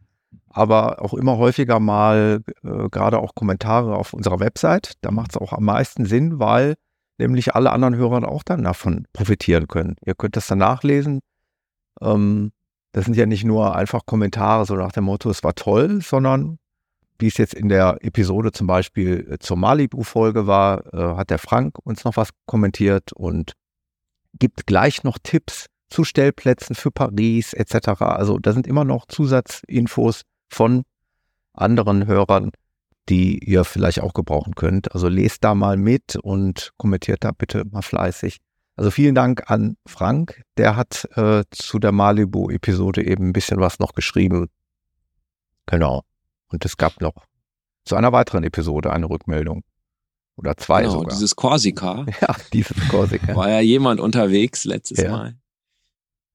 aber 0.53 1.01
auch 1.01 1.13
immer 1.13 1.37
häufiger 1.37 1.79
mal 1.79 2.43
äh, 2.63 2.89
gerade 2.89 3.19
auch 3.19 3.35
Kommentare 3.35 3.95
auf 3.95 4.13
unserer 4.13 4.39
Website. 4.39 4.93
Da 5.01 5.11
macht 5.11 5.31
es 5.31 5.37
auch 5.37 5.53
am 5.53 5.65
meisten 5.65 6.05
Sinn, 6.05 6.39
weil 6.39 6.75
nämlich 7.17 7.55
alle 7.55 7.71
anderen 7.71 7.95
Hörer 7.95 8.27
auch 8.27 8.43
dann 8.43 8.63
davon 8.63 9.05
profitieren 9.13 9.67
können. 9.67 9.95
Ihr 10.05 10.15
könnt 10.15 10.35
das 10.35 10.47
dann 10.47 10.59
nachlesen. 10.59 11.21
Ähm, 12.01 12.51
das 12.91 13.05
sind 13.05 13.15
ja 13.15 13.25
nicht 13.25 13.45
nur 13.45 13.75
einfach 13.75 14.05
Kommentare 14.05 14.65
so 14.65 14.75
nach 14.75 14.91
dem 14.91 15.05
Motto, 15.05 15.29
es 15.29 15.43
war 15.43 15.55
toll, 15.55 16.01
sondern 16.01 16.57
wie 17.19 17.27
es 17.27 17.37
jetzt 17.37 17.53
in 17.53 17.69
der 17.69 17.97
Episode 18.01 18.51
zum 18.51 18.67
Beispiel 18.67 19.27
äh, 19.29 19.39
zur 19.39 19.57
Malibu-Folge 19.57 20.47
war, 20.47 20.93
äh, 20.93 21.15
hat 21.15 21.29
der 21.29 21.37
Frank 21.37 21.77
uns 21.83 22.03
noch 22.03 22.17
was 22.17 22.29
kommentiert 22.45 23.13
und 23.13 23.53
gibt 24.37 24.65
gleich 24.65 25.03
noch 25.03 25.17
Tipps 25.21 25.67
zu 25.89 26.03
Stellplätzen 26.03 26.75
für 26.75 26.89
Paris 26.89 27.53
etc. 27.53 28.01
Also 28.01 28.39
da 28.39 28.53
sind 28.53 28.65
immer 28.65 28.85
noch 28.85 29.05
Zusatzinfos 29.05 30.23
von 30.51 30.83
anderen 31.53 32.07
Hörern, 32.07 32.51
die 33.09 33.39
ihr 33.39 33.63
vielleicht 33.63 34.01
auch 34.01 34.13
gebrauchen 34.13 34.55
könnt. 34.55 34.91
Also 34.93 35.07
lest 35.07 35.43
da 35.43 35.55
mal 35.55 35.77
mit 35.77 36.15
und 36.15 36.71
kommentiert 36.77 37.23
da 37.23 37.31
bitte 37.31 37.63
mal 37.69 37.81
fleißig. 37.81 38.37
Also 38.75 38.91
vielen 38.91 39.15
Dank 39.15 39.49
an 39.49 39.77
Frank, 39.85 40.43
der 40.57 40.75
hat 40.75 41.07
äh, 41.15 41.43
zu 41.51 41.79
der 41.79 41.91
Malibu-Episode 41.91 43.05
eben 43.05 43.29
ein 43.29 43.33
bisschen 43.33 43.59
was 43.59 43.79
noch 43.79 43.93
geschrieben. 43.93 44.47
Genau. 45.65 46.03
Und 46.47 46.65
es 46.65 46.77
gab 46.77 47.01
noch 47.01 47.13
zu 47.85 47.95
einer 47.95 48.11
weiteren 48.11 48.43
Episode 48.43 48.91
eine 48.91 49.09
Rückmeldung. 49.09 49.63
Oder 50.37 50.57
zwei 50.57 50.81
genau, 50.81 50.93
sogar. 50.93 51.13
dieses 51.13 51.35
Korsika. 51.35 52.05
ja, 52.21 52.35
dieses 52.53 52.87
Korsika. 52.89 53.35
War 53.35 53.49
ja 53.49 53.59
jemand 53.59 53.99
unterwegs 53.99 54.63
letztes 54.63 54.99
Ja. 54.99 55.11
Mal. 55.11 55.37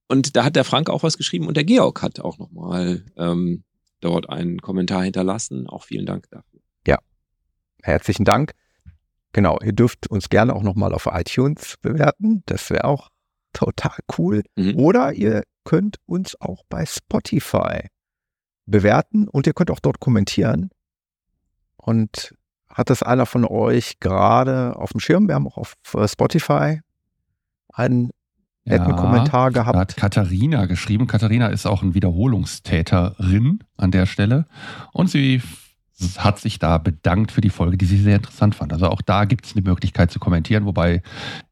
Und 0.08 0.36
da 0.36 0.44
hat 0.44 0.54
der 0.54 0.64
Frank 0.64 0.88
auch 0.88 1.02
was 1.02 1.16
geschrieben 1.16 1.48
und 1.48 1.56
der 1.56 1.64
Georg 1.64 2.02
hat 2.02 2.20
auch 2.20 2.38
nochmal 2.38 3.04
ähm, 3.16 3.64
dort 4.00 4.28
einen 4.28 4.60
Kommentar 4.60 5.02
hinterlassen. 5.02 5.66
Auch 5.66 5.84
vielen 5.84 6.06
Dank 6.06 6.30
dafür. 6.30 6.60
Herzlichen 7.86 8.24
Dank. 8.24 8.52
Genau, 9.32 9.58
ihr 9.62 9.72
dürft 9.72 10.08
uns 10.08 10.28
gerne 10.28 10.56
auch 10.56 10.64
nochmal 10.64 10.92
auf 10.92 11.08
iTunes 11.12 11.76
bewerten. 11.82 12.42
Das 12.46 12.70
wäre 12.70 12.84
auch 12.84 13.10
total 13.52 13.98
cool. 14.18 14.42
Mhm. 14.56 14.74
Oder 14.76 15.12
ihr 15.12 15.44
könnt 15.64 15.98
uns 16.04 16.40
auch 16.40 16.64
bei 16.68 16.84
Spotify 16.84 17.86
bewerten 18.66 19.28
und 19.28 19.46
ihr 19.46 19.52
könnt 19.52 19.70
auch 19.70 19.78
dort 19.78 20.00
kommentieren. 20.00 20.70
Und 21.76 22.34
hat 22.68 22.90
das 22.90 23.04
einer 23.04 23.24
von 23.24 23.44
euch 23.44 24.00
gerade 24.00 24.74
auf 24.74 24.90
dem 24.90 24.98
Schirm? 25.00 25.28
Wir 25.28 25.36
haben 25.36 25.46
auch 25.46 25.56
auf 25.56 25.74
äh, 25.94 26.08
Spotify 26.08 26.80
einen 27.68 28.10
netten 28.66 28.90
Ja, 28.90 28.96
Kommentar 28.96 29.50
Da 29.50 29.62
gehabt. 29.62 29.76
hat 29.78 29.96
Katharina 29.96 30.66
geschrieben. 30.66 31.06
Katharina 31.06 31.48
ist 31.48 31.66
auch 31.66 31.82
ein 31.82 31.94
Wiederholungstäterin 31.94 33.60
an 33.76 33.90
der 33.90 34.06
Stelle. 34.06 34.46
Und 34.92 35.10
sie 35.10 35.40
hat 36.18 36.38
sich 36.38 36.58
da 36.58 36.78
bedankt 36.78 37.32
für 37.32 37.40
die 37.40 37.50
Folge, 37.50 37.78
die 37.78 37.86
sie 37.86 37.96
sehr 37.98 38.16
interessant 38.16 38.54
fand. 38.54 38.72
Also 38.72 38.88
auch 38.88 39.00
da 39.00 39.24
gibt 39.24 39.46
es 39.46 39.56
eine 39.56 39.62
Möglichkeit 39.62 40.10
zu 40.10 40.18
kommentieren, 40.18 40.66
wobei, 40.66 41.02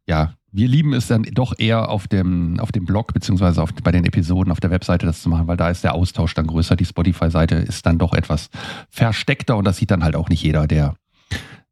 ja, 0.07 0.35
wir 0.53 0.69
lieben 0.69 0.93
es 0.93 1.09
dann 1.09 1.24
doch 1.24 1.55
eher 1.59 1.89
auf 1.89 2.07
dem, 2.07 2.61
auf 2.61 2.70
dem 2.70 2.85
Blog, 2.85 3.12
beziehungsweise 3.12 3.61
auf, 3.61 3.73
bei 3.82 3.91
den 3.91 4.05
Episoden 4.05 4.53
auf 4.53 4.61
der 4.61 4.70
Webseite 4.70 5.05
das 5.05 5.20
zu 5.20 5.28
machen, 5.28 5.49
weil 5.49 5.57
da 5.57 5.69
ist 5.69 5.82
der 5.82 5.95
Austausch 5.95 6.35
dann 6.35 6.47
größer. 6.47 6.77
Die 6.77 6.85
Spotify-Seite 6.85 7.57
ist 7.57 7.86
dann 7.86 7.99
doch 7.99 8.12
etwas 8.12 8.51
versteckter 8.89 9.57
und 9.57 9.65
das 9.65 9.78
sieht 9.78 9.91
dann 9.91 10.05
halt 10.05 10.15
auch 10.15 10.28
nicht 10.28 10.43
jeder, 10.43 10.69
der, 10.69 10.95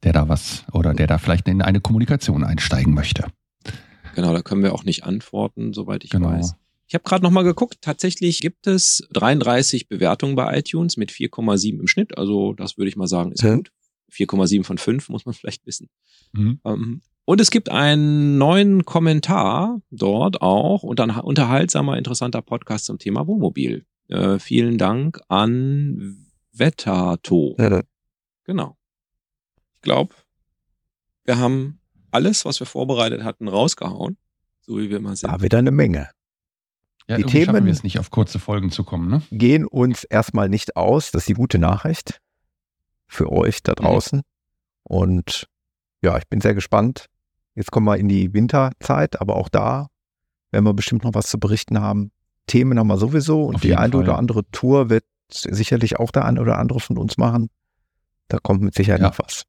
der 0.03 0.13
da 0.13 0.29
was 0.29 0.65
oder 0.73 0.95
der 0.95 1.07
da 1.07 1.19
vielleicht 1.19 1.47
in 1.47 1.63
eine 1.63 1.81
Kommunikation 1.81 2.43
einsteigen 2.43 2.93
möchte. 2.93 3.27
Genau, 4.15 4.33
da 4.33 4.43
können 4.43 4.63
wir 4.63 4.75
auch 4.75 4.85
nicht 4.85 5.05
antworten, 5.05 5.73
soweit 5.73 6.05
ich 6.05 6.11
Genau. 6.11 6.29
weiß. 6.29 6.55
Ich 6.87 6.95
habe 6.95 7.05
gerade 7.05 7.23
nochmal 7.25 7.45
geguckt, 7.45 7.79
tatsächlich 7.81 8.41
gibt 8.41 8.67
es 8.67 9.07
33 9.13 9.89
Bewertungen 9.89 10.35
bei 10.37 10.59
iTunes 10.59 10.97
mit 10.99 11.11
4,7 11.11 11.81
im 11.81 11.87
Schnitt. 11.87 12.19
Also 12.19 12.53
das 12.53 12.77
würde 12.77 12.89
ich 12.91 12.97
mal 12.97 13.07
sagen, 13.07 13.33
ist 13.33 13.43
Mhm. 13.43 13.57
gut. 13.57 13.73
4,7 14.11 14.63
von 14.65 14.77
5 14.77 15.09
muss 15.09 15.25
man 15.25 15.35
vielleicht 15.35 15.65
wissen. 15.67 15.89
Mhm. 16.33 16.61
Ähm, 16.65 17.01
Und 17.25 17.41
es 17.41 17.51
gibt 17.51 17.71
einen 17.71 18.37
neuen 18.37 18.85
Kommentar 18.85 19.81
dort 19.91 20.43
auch 20.43 20.83
und 20.83 21.01
ein 21.01 21.11
unterhaltsamer, 21.11 21.97
interessanter 21.97 22.43
Podcast 22.43 22.85
zum 22.87 22.99
Thema 22.99 23.27
Wohnmobil. 23.27 23.87
Äh, 24.09 24.39
vielen 24.39 24.77
Dank 24.77 25.21
an 25.29 26.27
Wetterto. 26.53 27.57
Ja, 27.59 27.81
Genau. 28.45 28.77
Ich 29.77 29.81
glaube, 29.83 30.15
wir 31.25 31.39
haben 31.39 31.79
alles, 32.13 32.45
was 32.45 32.61
wir 32.61 32.67
vorbereitet 32.67 33.25
hatten, 33.25 33.49
rausgehauen. 33.49 34.17
So 34.61 34.79
wie 34.79 34.91
wir 34.91 35.01
mal 35.01 35.17
sind. 35.17 35.31
War 35.31 35.41
wieder 35.43 35.59
eine 35.59 35.71
Menge. 35.73 36.09
Ja, 37.09 37.17
Die 37.17 37.25
Themen- 37.25 37.65
wir 37.65 37.73
es 37.73 37.83
nicht, 37.83 37.99
auf 37.99 38.11
kurze 38.11 38.39
Folgen 38.39 38.71
zu 38.71 38.85
kommen, 38.85 39.09
ne? 39.11 39.23
Gehen 39.33 39.67
uns 39.67 40.05
erstmal 40.05 40.49
nicht 40.49 40.77
aus. 40.77 41.11
Das 41.11 41.23
ist 41.23 41.29
die 41.29 41.35
gute 41.35 41.59
Nachricht 41.59 42.21
für 43.09 43.31
euch 43.33 43.63
da 43.63 43.73
draußen. 43.75 44.23
Und 44.85 45.49
ja, 46.01 46.17
ich 46.17 46.29
bin 46.29 46.41
sehr 46.41 46.55
gespannt. 46.55 47.07
Jetzt 47.55 47.71
kommen 47.73 47.87
wir 47.87 47.97
in 47.97 48.09
die 48.09 48.33
Winterzeit, 48.33 49.21
aber 49.21 49.37
auch 49.37 49.49
da 49.49 49.89
werden 50.53 50.65
wir 50.65 50.75
bestimmt 50.75 51.03
noch 51.05 51.15
was 51.15 51.29
zu 51.29 51.39
berichten 51.41 51.81
haben. 51.81 52.13
Themen 52.47 52.79
haben 52.79 52.87
wir 52.87 52.99
sowieso 52.99 53.45
und 53.47 53.57
Auf 53.57 53.61
die 53.63 53.75
eine 53.75 53.93
Fall. 53.93 54.03
oder 54.03 54.17
andere 54.19 54.45
Tour 54.53 54.89
wird 54.91 55.05
sicherlich 55.31 55.99
auch 55.99 56.11
der 56.13 56.25
eine 56.25 56.41
oder 56.41 56.59
andere 56.59 56.81
von 56.81 56.99
uns 56.99 57.17
machen. 57.19 57.51
Da 58.29 58.39
kommt 58.39 58.63
mit 58.63 58.75
Sicherheit 58.75 59.01
Ja. 59.01 59.09
noch 59.09 59.19
was. 59.19 59.45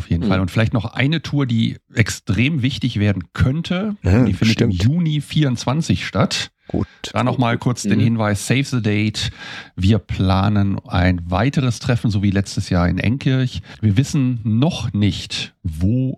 Auf 0.00 0.08
jeden 0.08 0.24
Mhm. 0.24 0.28
Fall. 0.28 0.40
Und 0.40 0.50
vielleicht 0.50 0.72
noch 0.72 0.86
eine 0.86 1.20
Tour, 1.20 1.44
die 1.44 1.76
extrem 1.94 2.62
wichtig 2.62 2.98
werden 2.98 3.24
könnte. 3.34 3.96
Ja, 4.02 4.24
die 4.24 4.32
findet 4.32 4.54
stimmt. 4.54 4.82
im 4.82 4.90
Juni 4.92 5.20
24 5.20 6.06
statt. 6.06 6.52
Gut. 6.68 6.86
Da 7.12 7.22
nochmal 7.22 7.58
kurz 7.58 7.82
den 7.82 7.98
Mhm. 7.98 8.04
Hinweis, 8.04 8.46
save 8.46 8.64
the 8.64 8.80
date. 8.80 9.30
Wir 9.76 9.98
planen 9.98 10.78
ein 10.88 11.20
weiteres 11.30 11.80
Treffen, 11.80 12.10
so 12.10 12.22
wie 12.22 12.30
letztes 12.30 12.70
Jahr 12.70 12.88
in 12.88 12.96
Enkirch. 12.98 13.60
Wir 13.82 13.98
wissen 13.98 14.40
noch 14.42 14.94
nicht, 14.94 15.52
wo, 15.62 16.16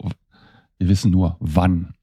wir 0.78 0.88
wissen 0.88 1.10
nur 1.10 1.38
wann. 1.40 1.94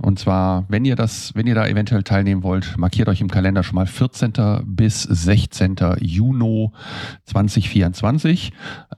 Und 0.00 0.18
zwar, 0.18 0.64
wenn 0.68 0.84
ihr 0.84 0.96
das, 0.96 1.34
wenn 1.34 1.46
ihr 1.46 1.54
da 1.54 1.66
eventuell 1.66 2.02
teilnehmen 2.02 2.42
wollt, 2.42 2.76
markiert 2.78 3.08
euch 3.08 3.20
im 3.20 3.28
Kalender 3.30 3.62
schon 3.62 3.74
mal 3.74 3.86
14. 3.86 4.32
bis 4.64 5.02
16. 5.02 5.76
Juni 6.00 6.70
2024. 7.24 8.52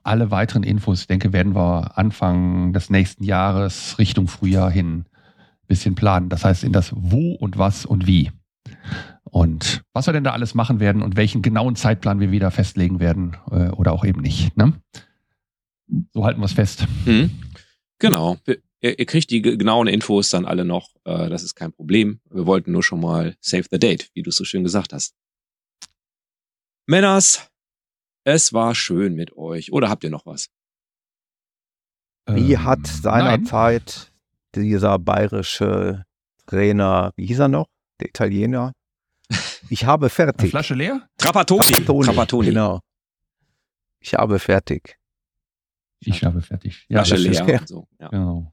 Alle 0.05 0.31
weiteren 0.31 0.63
Infos, 0.63 1.03
ich 1.03 1.07
denke, 1.09 1.33
werden 1.33 1.55
wir 1.55 1.99
Anfang 1.99 2.73
des 2.73 2.91
nächsten 2.91 3.25
Jahres 3.25 3.99
Richtung 3.99 4.29
Frühjahr 4.29 4.71
hin 4.71 5.05
ein 5.07 5.67
bisschen 5.67 5.95
planen. 5.95 6.29
Das 6.29 6.45
heißt, 6.45 6.63
in 6.65 6.73
das 6.73 6.93
Wo 6.95 7.33
und 7.35 7.59
was 7.59 7.85
und 7.85 8.07
wie. 8.07 8.31
Und 9.25 9.83
was 9.93 10.07
wir 10.07 10.13
denn 10.13 10.25
da 10.25 10.33
alles 10.33 10.55
machen 10.55 10.81
werden 10.81 11.03
und 11.03 11.17
welchen 11.17 11.43
genauen 11.43 11.77
Zeitplan 11.77 12.21
wir 12.21 12.31
wieder 12.31 12.51
festlegen 12.51 13.01
werden 13.01 13.37
äh, 13.51 13.69
oder 13.71 13.93
auch 13.93 14.05
eben 14.05 14.21
nicht. 14.21 14.57
Ne? 14.57 14.73
So 16.13 16.25
halten 16.25 16.41
wir 16.41 16.47
es 16.47 16.53
fest. 16.53 16.87
Mhm. 17.07 17.31
Genau. 17.99 18.37
Wir- 18.45 18.59
Ihr, 18.82 18.98
ihr 18.98 19.07
kriegt 19.07 19.31
die 19.31 19.43
ge- 19.43 19.57
genauen 19.57 19.86
Infos 19.89 20.31
dann 20.31 20.44
alle 20.47 20.65
noch. 20.65 20.94
Äh, 21.05 21.28
das 21.28 21.43
ist 21.43 21.55
kein 21.55 21.73
Problem. 21.73 22.20
Wir 22.31 22.47
wollten 22.47 22.73
nur 22.73 22.82
schon 22.82 23.01
mal 23.01 23.36
save 23.40 23.65
the 23.70 23.78
date, 23.78 24.11
wie 24.15 24.23
du 24.23 24.31
es 24.31 24.36
so 24.36 24.44
schön 24.44 24.62
gesagt 24.65 24.93
hast. 24.93 25.15
Männers, 26.86 27.48
es 28.24 28.52
war 28.52 28.74
schön 28.74 29.15
mit 29.15 29.36
euch. 29.36 29.73
Oder 29.73 29.89
habt 29.89 30.05
ihr 30.05 30.11
noch 30.11 30.27
was? 30.27 30.48
Wie 32.28 32.52
Ähm, 32.55 32.65
hat 32.65 32.81
nein. 32.81 33.01
seinerzeit 33.02 34.12
dieser 34.55 34.98
bayerische 34.98 36.05
Trainer, 36.47 37.12
wie 37.16 37.27
hieß 37.27 37.39
er 37.40 37.48
noch? 37.48 37.66
Der 38.01 38.09
Italiener? 38.09 38.73
Ich 39.73 39.85
habe 39.85 40.07
Eine 40.07 40.11
fertig. 40.11 40.51
Flasche 40.51 40.74
leer? 40.74 41.07
Trapattoni. 41.16 41.61
Trapattoni, 41.65 42.05
Trapattoni. 42.07 42.48
Genau. 42.48 42.81
Ich 44.01 44.15
habe 44.15 44.40
fertig. 44.40 44.98
Ich 46.01 46.24
habe 46.24 46.43
fertig. 46.43 46.86
Ja, 46.89 47.05
Flasche 47.05 47.23
leer. 47.23 47.62
So. 47.69 47.86
Ja. 48.01 48.09
genau. 48.09 48.52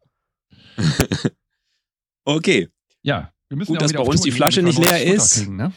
Okay. 2.28 2.68
Ja, 3.04 3.32
wir 3.48 3.56
müssen 3.58 3.72
Gut, 3.72 3.82
ja 3.82 3.88
dass 3.88 3.94
bei 3.94 4.04
uns 4.04 4.20
die 4.20 4.32
Flasche 4.32 4.62
nicht 4.62 4.78
leer 4.80 5.02
ist. 5.02 5.38
Kriegen, 5.38 5.56
ne? 5.56 5.72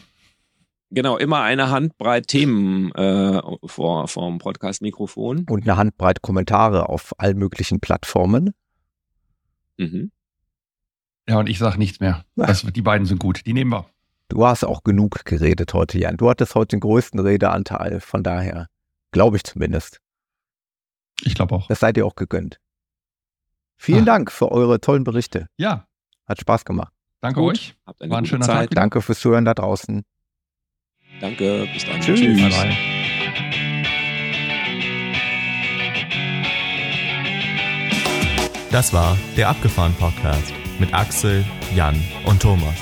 Genau, 0.91 1.17
immer 1.17 1.43
eine 1.43 1.71
Handbreit 1.71 2.27
Themen 2.27 2.91
äh, 2.93 3.41
vor 3.65 4.09
vom 4.09 4.39
Podcast-Mikrofon. 4.39 5.47
Und 5.49 5.63
eine 5.63 5.77
Handbreit 5.77 6.23
Kommentare 6.23 6.89
auf 6.89 7.15
allen 7.19 7.39
möglichen 7.39 7.79
Plattformen. 7.79 8.53
Mhm. 9.77 10.11
Ja, 11.29 11.39
und 11.39 11.49
ich 11.49 11.61
sage 11.61 11.79
nichts 11.79 12.01
mehr. 12.01 12.25
Das, 12.35 12.63
die 12.63 12.83
beiden 12.83 13.07
sind 13.07 13.21
gut. 13.21 13.47
Die 13.47 13.53
nehmen 13.53 13.71
wir. 13.71 13.89
Du 14.29 14.45
hast 14.45 14.65
auch 14.65 14.83
genug 14.83 15.25
geredet 15.25 15.73
heute, 15.73 16.01
Jan. 16.01 16.17
Du 16.17 16.29
hattest 16.29 16.57
heute 16.57 16.77
den 16.77 16.81
größten 16.81 17.21
Redeanteil, 17.21 18.01
von 18.01 18.25
daher. 18.25 18.67
Glaube 19.13 19.37
ich 19.37 19.45
zumindest. 19.45 20.01
Ich 21.23 21.37
glaube 21.37 21.55
auch. 21.55 21.69
Das 21.69 21.79
seid 21.79 21.97
ihr 21.97 22.07
auch 22.07 22.17
gegönnt. 22.17 22.59
Vielen 23.83 24.03
Ah. 24.03 24.13
Dank 24.13 24.31
für 24.31 24.53
eure 24.53 24.79
tollen 24.83 25.05
Berichte. 25.05 25.47
Ja, 25.57 25.87
Hat 26.27 26.39
Spaß 26.39 26.67
gemacht. 26.67 26.93
danke 27.23 27.41
Gut. 27.41 27.55
euch. 27.55 27.75
Habt 27.87 28.03
eine 28.03 28.11
War 28.13 28.19
ein 28.19 28.27
schöner 28.27 28.45
Tag 28.47 28.57
Zeit. 28.57 28.71
wieder. 28.73 28.81
Danke 28.83 29.01
fürs 29.01 29.21
Zuhören 29.21 29.47
da 29.47 29.55
draußen. 29.55 30.03
Danke. 31.23 31.67
Bis 31.73 31.87
dann. 31.87 31.99
Tschüss. 32.03 32.21
Bye, 32.21 32.51
bye. 32.51 32.77
Das 38.71 38.93
war 38.93 39.17
der 39.37 39.49
Abgefahren 39.49 39.95
Podcast 39.95 40.53
mit 40.79 40.95
Axel, 40.95 41.45
Jan 41.75 42.01
und 42.25 42.41
Thomas. 42.41 42.77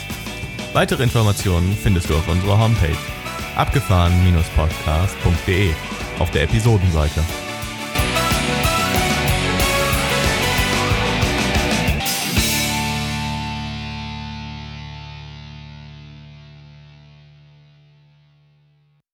Weitere 0.74 1.02
Informationen 1.02 1.72
findest 1.82 2.10
du 2.10 2.14
auf 2.16 2.28
unserer 2.28 2.58
Homepage 2.58 2.94
abgefahren-podcast.de 3.56 5.70
auf 6.20 6.30
der 6.30 6.42
Episodenseite. 6.44 7.20